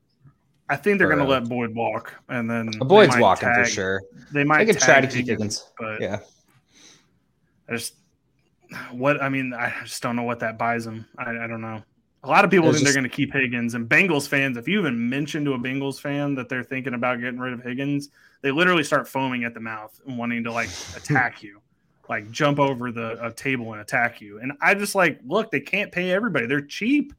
I 0.71 0.77
think 0.77 0.99
they're 0.99 1.09
going 1.09 1.19
to 1.19 1.25
let 1.27 1.49
Boyd 1.49 1.75
walk, 1.75 2.15
and 2.29 2.49
then 2.49 2.71
Boyd's 2.79 3.17
walking 3.19 3.53
for 3.55 3.65
sure. 3.65 4.01
They 4.33 4.45
might 4.45 4.65
They 4.65 4.73
could 4.73 4.81
try 4.81 5.01
to 5.01 5.07
keep 5.07 5.27
Higgins. 5.27 5.69
but 5.79 6.01
Yeah. 6.01 6.21
I 7.69 7.73
just 7.73 7.95
what 8.93 9.21
I 9.21 9.29
mean, 9.29 9.53
I 9.53 9.73
just 9.83 10.03
don't 10.03 10.15
know 10.17 10.23
what 10.23 10.39
that 10.41 10.57
buys 10.59 10.85
them. 10.85 11.07
I, 11.19 11.31
I 11.31 11.47
don't 11.47 11.61
know. 11.61 11.83
A 12.23 12.29
lot 12.29 12.45
of 12.45 12.51
people 12.51 12.67
think 12.67 12.75
just- 12.75 12.85
they're 12.85 12.95
going 12.95 13.09
to 13.11 13.15
keep 13.15 13.33
Higgins, 13.33 13.75
and 13.75 13.89
Bengals 13.89 14.29
fans. 14.29 14.57
If 14.57 14.69
you 14.69 14.79
even 14.79 15.09
mention 15.09 15.45
to 15.47 15.55
a 15.55 15.59
Bengals 15.59 16.01
fan 16.01 16.35
that 16.37 16.49
they're 16.49 16.63
thinking 16.63 16.95
about 16.95 17.19
getting 17.21 17.41
rid 17.41 17.53
of 17.53 17.63
Higgins, 17.63 18.11
they 18.43 18.51
literally 18.51 18.85
start 18.85 19.09
foaming 19.09 19.45
at 19.45 19.55
the 19.55 19.61
mouth 19.61 19.99
and 20.07 20.17
wanting 20.19 20.45
to 20.45 20.53
like 20.53 20.69
attack 20.97 21.43
you, 21.43 21.61
like 22.09 22.31
jump 22.31 22.59
over 22.61 22.93
the 22.93 23.25
a 23.27 23.33
table 23.33 23.73
and 23.73 23.81
attack 23.81 24.21
you. 24.21 24.39
And 24.39 24.53
I 24.61 24.75
just 24.75 24.95
like, 24.95 25.19
look, 25.27 25.51
they 25.51 25.61
can't 25.61 25.91
pay 25.91 26.13
everybody. 26.13 26.47
They're 26.47 26.61
cheap. 26.61 27.13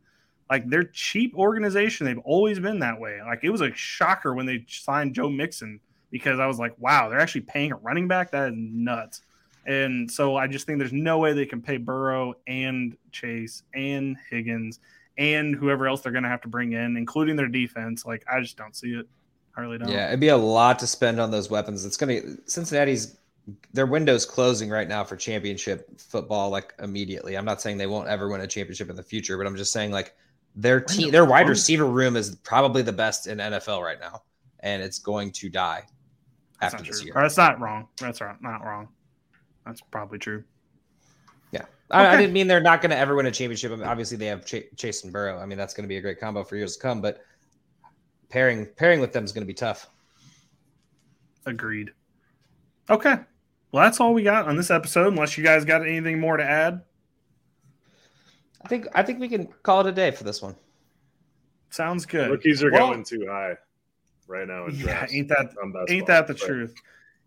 Like 0.51 0.69
they're 0.69 0.83
cheap 0.83 1.33
organization. 1.35 2.05
They've 2.05 2.19
always 2.19 2.59
been 2.59 2.79
that 2.79 2.99
way. 2.99 3.21
Like 3.25 3.39
it 3.43 3.49
was 3.49 3.61
a 3.61 3.73
shocker 3.73 4.33
when 4.33 4.45
they 4.45 4.65
signed 4.67 5.15
Joe 5.15 5.29
Mixon 5.29 5.79
because 6.11 6.41
I 6.41 6.45
was 6.45 6.59
like, 6.59 6.75
wow, 6.77 7.07
they're 7.07 7.21
actually 7.21 7.41
paying 7.41 7.71
a 7.71 7.77
running 7.77 8.09
back. 8.09 8.31
That 8.31 8.49
is 8.49 8.53
nuts. 8.57 9.21
And 9.65 10.11
so 10.11 10.35
I 10.35 10.47
just 10.47 10.65
think 10.65 10.77
there's 10.77 10.91
no 10.91 11.19
way 11.19 11.31
they 11.31 11.45
can 11.45 11.61
pay 11.61 11.77
Burrow 11.77 12.33
and 12.47 12.97
Chase 13.13 13.63
and 13.73 14.17
Higgins 14.29 14.81
and 15.17 15.55
whoever 15.55 15.87
else 15.87 16.01
they're 16.01 16.11
going 16.11 16.25
to 16.25 16.29
have 16.29 16.41
to 16.41 16.49
bring 16.49 16.73
in, 16.73 16.97
including 16.97 17.37
their 17.37 17.47
defense. 17.47 18.05
Like 18.05 18.25
I 18.29 18.41
just 18.41 18.57
don't 18.57 18.75
see 18.75 18.89
it. 18.89 19.07
I 19.55 19.61
really 19.61 19.77
don't. 19.77 19.87
Yeah, 19.87 20.09
it'd 20.09 20.19
be 20.19 20.29
a 20.29 20.37
lot 20.37 20.79
to 20.79 20.87
spend 20.87 21.21
on 21.21 21.31
those 21.31 21.49
weapons. 21.49 21.85
It's 21.85 21.95
gonna 21.95 22.19
Cincinnati's 22.45 23.17
their 23.71 23.85
window's 23.85 24.25
closing 24.25 24.69
right 24.69 24.87
now 24.87 25.05
for 25.05 25.15
championship 25.15 25.97
football, 25.97 26.49
like 26.49 26.73
immediately. 26.79 27.37
I'm 27.37 27.45
not 27.45 27.61
saying 27.61 27.77
they 27.77 27.87
won't 27.87 28.09
ever 28.09 28.27
win 28.27 28.41
a 28.41 28.47
championship 28.47 28.89
in 28.89 28.97
the 28.97 29.03
future, 29.03 29.37
but 29.37 29.47
I'm 29.47 29.55
just 29.55 29.71
saying 29.71 29.91
like 29.91 30.13
their 30.55 30.81
team, 30.81 31.11
their 31.11 31.25
wide 31.25 31.47
receiver 31.47 31.85
room 31.85 32.15
is 32.15 32.35
probably 32.37 32.81
the 32.81 32.93
best 32.93 33.27
in 33.27 33.37
NFL 33.37 33.81
right 33.81 33.99
now, 33.99 34.23
and 34.59 34.81
it's 34.81 34.99
going 34.99 35.31
to 35.31 35.49
die 35.49 35.83
That's 36.59 36.73
after 36.73 36.85
this 36.85 36.99
true. 36.99 37.07
year. 37.07 37.13
Or 37.15 37.21
that's 37.21 37.37
not 37.37 37.59
wrong. 37.59 37.87
That's 37.99 38.21
right. 38.21 38.41
Not 38.41 38.63
wrong. 38.65 38.89
That's 39.65 39.81
probably 39.81 40.19
true. 40.19 40.43
Yeah, 41.51 41.65
I, 41.89 42.07
I 42.07 42.17
didn't 42.17 42.33
mean 42.33 42.47
they're 42.47 42.59
not 42.59 42.81
going 42.81 42.91
to 42.91 42.97
ever 42.97 43.15
win 43.15 43.25
a 43.25 43.31
championship. 43.31 43.71
I 43.71 43.75
mean, 43.75 43.87
obviously, 43.87 44.17
they 44.17 44.25
have 44.27 44.45
Ch- 44.45 44.75
Chase 44.75 45.03
and 45.03 45.13
Burrow. 45.13 45.39
I 45.39 45.45
mean, 45.45 45.57
that's 45.57 45.73
going 45.73 45.83
to 45.83 45.89
be 45.89 45.97
a 45.97 46.01
great 46.01 46.19
combo 46.19 46.43
for 46.43 46.55
years 46.55 46.75
to 46.75 46.81
come. 46.81 47.01
But 47.01 47.23
pairing 48.29 48.65
pairing 48.75 48.99
with 48.99 49.13
them 49.13 49.23
is 49.23 49.31
going 49.31 49.43
to 49.43 49.47
be 49.47 49.53
tough. 49.53 49.89
Agreed. 51.45 51.91
Okay. 52.89 53.15
Well, 53.71 53.83
that's 53.83 53.99
all 53.99 54.13
we 54.13 54.23
got 54.23 54.47
on 54.47 54.57
this 54.57 54.69
episode. 54.69 55.07
Unless 55.07 55.37
you 55.37 55.43
guys 55.43 55.63
got 55.63 55.81
anything 55.87 56.19
more 56.19 56.35
to 56.37 56.43
add, 56.43 56.81
I 58.63 58.67
think 58.67 58.87
I 58.93 59.03
think 59.03 59.19
we 59.19 59.27
can 59.27 59.47
call 59.63 59.81
it 59.81 59.87
a 59.87 59.91
day 59.91 60.11
for 60.11 60.23
this 60.23 60.41
one. 60.41 60.55
sounds 61.69 62.05
good. 62.05 62.29
Rookies 62.29 62.63
are 62.63 62.71
Well, 62.71 62.89
going 62.91 63.03
too 63.03 63.25
high 63.29 63.55
right 64.27 64.47
now. 64.47 64.65
In 64.67 64.75
Yeah, 64.75 65.07
ain't 65.09 65.27
that 65.29 65.53
Ain't 65.89 66.07
that 66.07 66.27
the 66.27 66.33
but- 66.33 66.41
truth? 66.41 66.75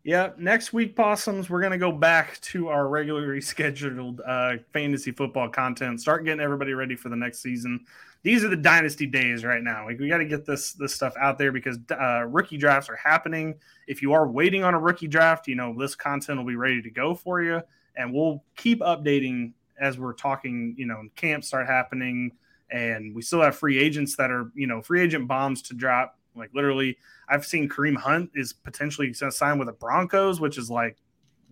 Yeah. 0.06 0.32
Next 0.36 0.74
week, 0.74 0.94
possums, 0.94 1.48
we're 1.48 1.62
gonna 1.62 1.78
go 1.78 1.90
back 1.90 2.38
to 2.42 2.68
our 2.68 2.88
regularly 2.88 3.40
scheduled 3.52 4.20
uh, 4.26 4.58
fantasy 4.72 5.12
football 5.12 5.48
content. 5.48 6.00
Start 6.00 6.24
getting 6.26 6.40
everybody 6.40 6.74
ready 6.74 6.94
for 6.94 7.08
the 7.08 7.16
next 7.16 7.40
season. 7.40 7.86
These 8.22 8.44
are 8.44 8.48
the 8.48 8.56
dynasty 8.56 9.06
days 9.06 9.44
right 9.44 9.62
now. 9.62 9.86
Like 9.86 9.98
we 9.98 10.08
got 10.08 10.18
to 10.18 10.26
get 10.26 10.44
this 10.44 10.72
this 10.74 10.94
stuff 10.94 11.14
out 11.18 11.38
there 11.38 11.52
because 11.52 11.78
uh, 11.90 12.24
rookie 12.28 12.58
drafts 12.58 12.90
are 12.90 12.96
happening. 12.96 13.54
If 13.86 14.02
you 14.02 14.12
are 14.12 14.28
waiting 14.28 14.62
on 14.62 14.74
a 14.74 14.78
rookie 14.78 15.08
draft, 15.08 15.48
you 15.48 15.54
know 15.54 15.74
this 15.78 15.94
content 15.94 16.38
will 16.38 16.46
be 16.46 16.56
ready 16.56 16.82
to 16.82 16.90
go 16.90 17.14
for 17.14 17.42
you, 17.42 17.62
and 17.96 18.12
we'll 18.12 18.44
keep 18.56 18.80
updating 18.80 19.52
as 19.80 19.98
we're 19.98 20.12
talking. 20.12 20.74
You 20.76 20.86
know, 20.86 21.02
camps 21.16 21.48
start 21.48 21.66
happening, 21.66 22.32
and 22.70 23.14
we 23.14 23.22
still 23.22 23.42
have 23.42 23.56
free 23.56 23.78
agents 23.78 24.16
that 24.16 24.30
are 24.30 24.50
you 24.54 24.66
know 24.66 24.82
free 24.82 25.00
agent 25.00 25.28
bombs 25.28 25.62
to 25.62 25.74
drop. 25.74 26.18
Like 26.36 26.50
literally, 26.54 26.98
I've 27.28 27.46
seen 27.46 27.68
Kareem 27.68 27.96
Hunt 27.96 28.30
is 28.34 28.52
potentially 28.52 29.06
going 29.06 29.30
to 29.30 29.32
sign 29.32 29.58
with 29.58 29.68
the 29.68 29.72
Broncos, 29.72 30.40
which 30.40 30.58
is 30.58 30.70
like 30.70 30.96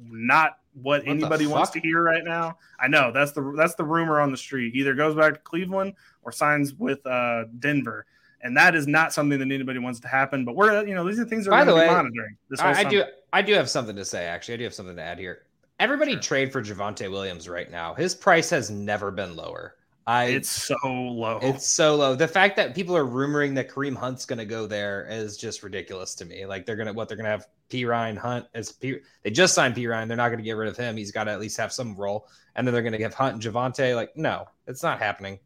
not 0.05 0.59
what, 0.75 1.03
What 1.05 1.09
anybody 1.09 1.47
wants 1.47 1.71
to 1.71 1.81
hear 1.81 2.03
right 2.03 2.25
now. 2.25 2.57
I 2.81 2.89
know 2.89 3.13
that's 3.13 3.33
the 3.33 3.53
that's 3.57 3.75
the 3.75 3.85
rumor 3.85 4.21
on 4.21 4.31
the 4.31 4.37
street. 4.37 4.75
Either 4.75 4.95
goes 4.95 5.15
back 5.15 5.35
to 5.35 5.41
Cleveland 5.41 5.95
or 6.23 6.33
signs 6.33 6.75
with 6.75 7.05
uh, 7.07 7.45
Denver, 7.59 8.07
and 8.43 8.57
that 8.57 8.75
is 8.75 8.87
not 8.87 9.13
something 9.13 9.39
that 9.39 9.53
anybody 9.53 9.79
wants 9.79 10.01
to 10.01 10.09
happen. 10.09 10.45
But 10.45 10.57
we're 10.57 10.87
you 10.87 10.95
know 10.95 11.07
these 11.07 11.21
are 11.21 11.25
things 11.25 11.45
that 11.45 11.51
By 11.51 11.61
we're 11.61 11.67
the 11.67 11.71
going 11.73 11.81
to 11.83 11.87
be 11.87 11.89
way, 11.91 11.95
monitoring. 11.95 12.37
This 12.49 12.61
I, 12.61 12.73
I 12.73 12.85
do 12.85 13.05
I 13.33 13.43
do 13.43 13.53
have 13.55 13.69
something 13.69 13.97
to 13.97 14.05
say. 14.05 14.25
Actually, 14.25 14.55
I 14.55 14.57
do 14.59 14.65
have 14.65 14.75
something 14.75 14.97
to 14.97 15.03
add 15.03 15.19
here. 15.19 15.43
Everybody 15.83 16.17
trade 16.17 16.53
for 16.53 16.63
Javonte 16.63 17.11
Williams 17.11 17.49
right 17.49 17.69
now. 17.69 17.93
His 17.93 18.15
price 18.15 18.49
has 18.51 18.71
never 18.71 19.11
been 19.11 19.35
lower. 19.35 19.75
I 20.07 20.27
It's 20.27 20.49
so 20.49 20.77
low. 20.85 21.41
it's 21.43 21.67
so 21.67 21.97
low. 21.97 22.15
The 22.15 22.29
fact 22.29 22.55
that 22.55 22.73
people 22.73 22.97
are 22.97 23.05
rumoring 23.05 23.57
that 23.57 23.69
Kareem 23.69 23.97
Hunt's 23.97 24.25
going 24.25 24.39
to 24.39 24.45
go 24.45 24.69
there 24.69 25.05
is 25.11 25.37
just 25.37 25.65
ridiculous 25.65 26.15
to 26.15 26.25
me. 26.25 26.47
Like 26.47 26.67
they're 26.67 26.77
gonna 26.77 26.93
what 26.93 27.09
they're 27.09 27.17
gonna 27.17 27.31
have 27.31 27.49
Perine 27.69 28.17
Hunt 28.17 28.47
as 28.55 28.71
P. 28.71 28.99
They 29.25 29.33
just 29.33 29.55
signed 29.55 29.75
Perine. 29.75 30.07
They're 30.07 30.17
not 30.17 30.29
going 30.29 30.39
to 30.39 30.45
get 30.45 30.53
rid 30.53 30.69
of 30.69 30.77
him. 30.77 30.97
He's 30.97 31.11
got 31.11 31.25
to 31.25 31.33
at 31.33 31.41
least 31.41 31.57
have 31.57 31.73
some 31.73 31.97
role. 31.97 32.29
And 32.55 32.65
then 32.65 32.73
they're 32.73 32.83
going 32.85 32.93
to 32.93 32.99
give 32.99 33.13
Hunt 33.13 33.35
and 33.35 33.43
Javonte. 33.43 33.97
Like 33.97 34.17
no, 34.17 34.47
it's 34.69 34.85
not 34.85 35.01
happening. 35.01 35.41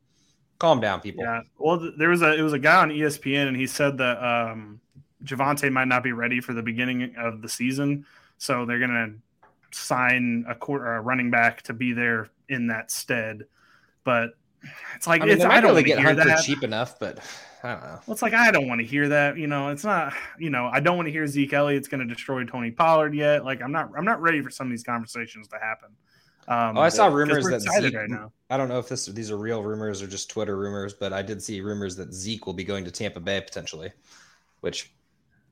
Calm 0.58 0.80
down, 0.80 1.00
people. 1.00 1.24
Yeah. 1.24 1.40
Well, 1.56 1.92
there 1.96 2.10
was 2.10 2.20
a 2.20 2.34
it 2.34 2.42
was 2.42 2.52
a 2.52 2.58
guy 2.58 2.82
on 2.82 2.90
ESPN, 2.90 3.48
and 3.48 3.56
he 3.56 3.66
said 3.66 3.96
that 3.96 4.22
um, 4.22 4.80
Javonte 5.24 5.72
might 5.72 5.88
not 5.88 6.02
be 6.02 6.12
ready 6.12 6.42
for 6.42 6.52
the 6.52 6.62
beginning 6.62 7.14
of 7.16 7.40
the 7.40 7.48
season, 7.48 8.04
so 8.36 8.66
they're 8.66 8.80
gonna 8.80 9.14
sign 9.77 10.44
a, 10.48 10.55
quar- 10.55 10.97
a 10.97 11.01
running 11.01 11.31
back 11.31 11.62
to 11.62 11.73
be 11.73 11.93
there 11.93 12.28
in 12.48 12.69
that 12.69 12.90
stead. 12.90 13.44
But 14.05 14.31
it's 14.94 15.07
like 15.07 15.23
I 15.23 15.27
mean, 15.27 15.35
it's, 15.35 15.44
I 15.44 15.61
don't 15.61 15.74
really 15.74 15.74
want 15.74 15.78
to 15.78 15.89
get 15.90 15.98
hear 15.98 16.07
Hunt 16.15 16.19
that. 16.24 16.44
cheap 16.44 16.62
enough, 16.62 16.98
but 16.98 17.19
I 17.62 17.73
don't 17.73 17.81
know. 17.82 18.01
Well, 18.07 18.12
it's 18.12 18.23
like 18.23 18.35
I 18.35 18.51
don't 18.51 18.69
want 18.69 18.81
to 18.81 18.86
hear 18.86 19.09
that. 19.09 19.36
You 19.36 19.47
know, 19.47 19.69
it's 19.69 19.85
not. 19.85 20.12
You 20.39 20.51
know, 20.51 20.70
I 20.73 20.81
don't 20.81 20.97
want 20.97 21.07
to 21.07 21.12
hear 21.12 21.27
Zeke 21.27 21.53
Elliott's 21.53 21.89
going 21.89 22.07
to 22.07 22.12
destroy 22.12 22.44
Tony 22.44 22.70
Pollard 22.70 23.15
yet. 23.15 23.44
Like 23.44 23.62
I'm 23.62 23.73
not. 23.73 23.90
I'm 23.97 24.05
not 24.05 24.20
ready 24.23 24.40
for 24.43 24.51
some 24.51 24.66
of 24.66 24.70
these 24.70 24.85
conversations 24.85 25.48
to 25.48 25.57
happen. 25.59 25.89
Um, 26.48 26.77
Oh, 26.78 26.81
I 26.81 26.89
saw 26.90 27.07
rumors 27.09 27.44
that 27.48 27.61
Zeke- 27.61 27.94
right 27.94 28.09
now. 28.09 28.31
I 28.51 28.57
don't 28.57 28.69
know 28.69 28.78
if 28.78 28.89
this 28.89 29.07
these 29.07 29.31
are 29.32 29.36
real 29.36 29.62
rumors 29.65 30.01
or 30.01 30.07
just 30.07 30.31
Twitter 30.31 30.57
rumors, 30.57 30.94
but 30.94 31.12
I 31.12 31.20
did 31.23 31.43
see 31.43 31.61
rumors 31.61 31.97
that 31.97 32.15
Zeke 32.15 32.47
will 32.47 32.55
be 32.55 32.62
going 32.65 32.85
to 32.85 32.90
Tampa 32.93 33.19
Bay 33.19 33.40
potentially, 33.40 33.93
which 34.61 34.94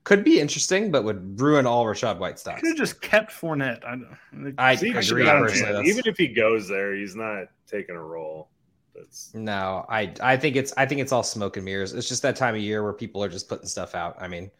could 0.04 0.22
be 0.22 0.38
interesting, 0.38 0.90
but 0.90 1.02
would 1.04 1.40
ruin 1.40 1.66
all 1.66 1.84
Rachaad 1.86 2.18
White 2.18 2.38
stocks. 2.38 2.60
Could 2.60 2.68
have 2.68 2.76
just 2.76 3.00
kept 3.00 3.32
Fournette. 3.32 3.84
I, 3.84 3.96
don't- 3.96 4.54
I 4.58 4.72
agree 4.72 5.02
should 5.02 5.18
not 5.18 5.40
not- 5.40 5.48
personally. 5.48 5.88
even 5.88 6.02
if 6.06 6.16
he 6.18 6.28
goes 6.28 6.68
there, 6.68 6.94
he's 6.94 7.16
not 7.16 7.48
taking 7.66 7.96
a 7.96 8.02
role. 8.02 8.48
That's 8.94 9.34
No, 9.34 9.84
I 9.88 10.12
I 10.20 10.36
think 10.36 10.54
it's 10.54 10.72
I 10.76 10.86
think 10.86 11.00
it's 11.00 11.10
all 11.10 11.24
smoke 11.24 11.56
and 11.56 11.64
mirrors. 11.64 11.94
It's 11.94 12.08
just 12.08 12.22
that 12.22 12.36
time 12.36 12.54
of 12.54 12.60
year 12.60 12.84
where 12.84 12.92
people 12.92 13.24
are 13.24 13.28
just 13.28 13.48
putting 13.48 13.66
stuff 13.66 13.94
out. 13.96 14.14
I 14.20 14.28
mean, 14.28 14.50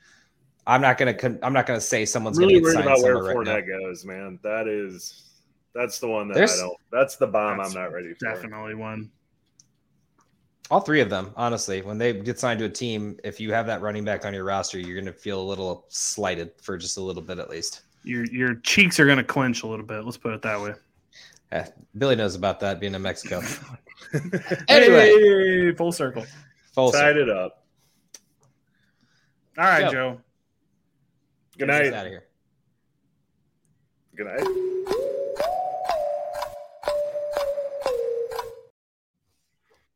I'm 0.66 0.80
not 0.80 0.98
gonna 0.98 1.14
con- 1.14 1.38
I'm 1.42 1.52
not 1.52 1.66
gonna 1.66 1.80
say 1.80 2.04
someone's 2.04 2.38
really 2.38 2.54
gonna 2.54 2.60
get 2.60 2.64
worried 2.64 2.74
signed 2.74 2.86
about 2.86 3.02
where 3.02 3.14
somewhere 3.16 3.34
right 3.36 3.46
now. 3.46 3.52
Fournette 3.58 3.68
goes, 3.84 4.04
man. 4.04 4.38
That 4.42 4.66
is 4.66 5.22
that's 5.72 6.00
the 6.00 6.08
one 6.08 6.26
that 6.28 6.34
There's- 6.34 6.58
I 6.58 6.62
don't. 6.62 6.76
That's 6.90 7.14
the 7.16 7.26
bomb 7.28 7.58
That's 7.58 7.76
I'm 7.76 7.80
not 7.82 7.92
ready 7.92 8.12
for. 8.14 8.34
Definitely 8.34 8.74
one. 8.74 9.10
All 10.70 10.80
three 10.80 11.00
of 11.00 11.10
them, 11.10 11.30
honestly, 11.36 11.82
when 11.82 11.98
they 11.98 12.12
get 12.14 12.38
signed 12.38 12.58
to 12.60 12.64
a 12.64 12.70
team, 12.70 13.18
if 13.22 13.38
you 13.38 13.52
have 13.52 13.66
that 13.66 13.82
running 13.82 14.04
back 14.04 14.24
on 14.24 14.32
your 14.32 14.44
roster, 14.44 14.78
you're 14.78 14.98
gonna 14.98 15.12
feel 15.12 15.40
a 15.40 15.44
little 15.44 15.84
slighted 15.90 16.52
for 16.62 16.78
just 16.78 16.96
a 16.96 17.00
little 17.02 17.22
bit 17.22 17.38
at 17.38 17.50
least. 17.50 17.82
Your 18.02 18.24
your 18.26 18.54
cheeks 18.56 18.98
are 19.00 19.06
going 19.06 19.16
to 19.18 19.24
clench 19.24 19.62
a 19.62 19.66
little 19.66 19.84
bit. 19.86 20.04
Let's 20.04 20.18
put 20.18 20.34
it 20.34 20.42
that 20.42 20.60
way. 20.60 20.74
Eh, 21.52 21.64
Billy 21.96 22.16
knows 22.16 22.34
about 22.34 22.60
that 22.60 22.78
being 22.80 22.94
in 22.94 23.00
Mexico. 23.00 23.40
anyway, 24.68 25.10
Hey, 25.10 25.72
full 25.74 25.90
circle. 25.92 26.26
full 26.74 26.92
Tied 26.92 27.14
circle. 27.14 27.22
it 27.22 27.30
up. 27.30 27.64
All 29.56 29.64
right, 29.64 29.84
Yo. 29.84 29.90
Joe. 29.90 30.20
Good 31.56 31.68
night. 31.68 31.92
out 31.94 32.06
of 32.06 32.12
here. 32.12 32.24
Good 34.16 34.26
night. 34.26 34.70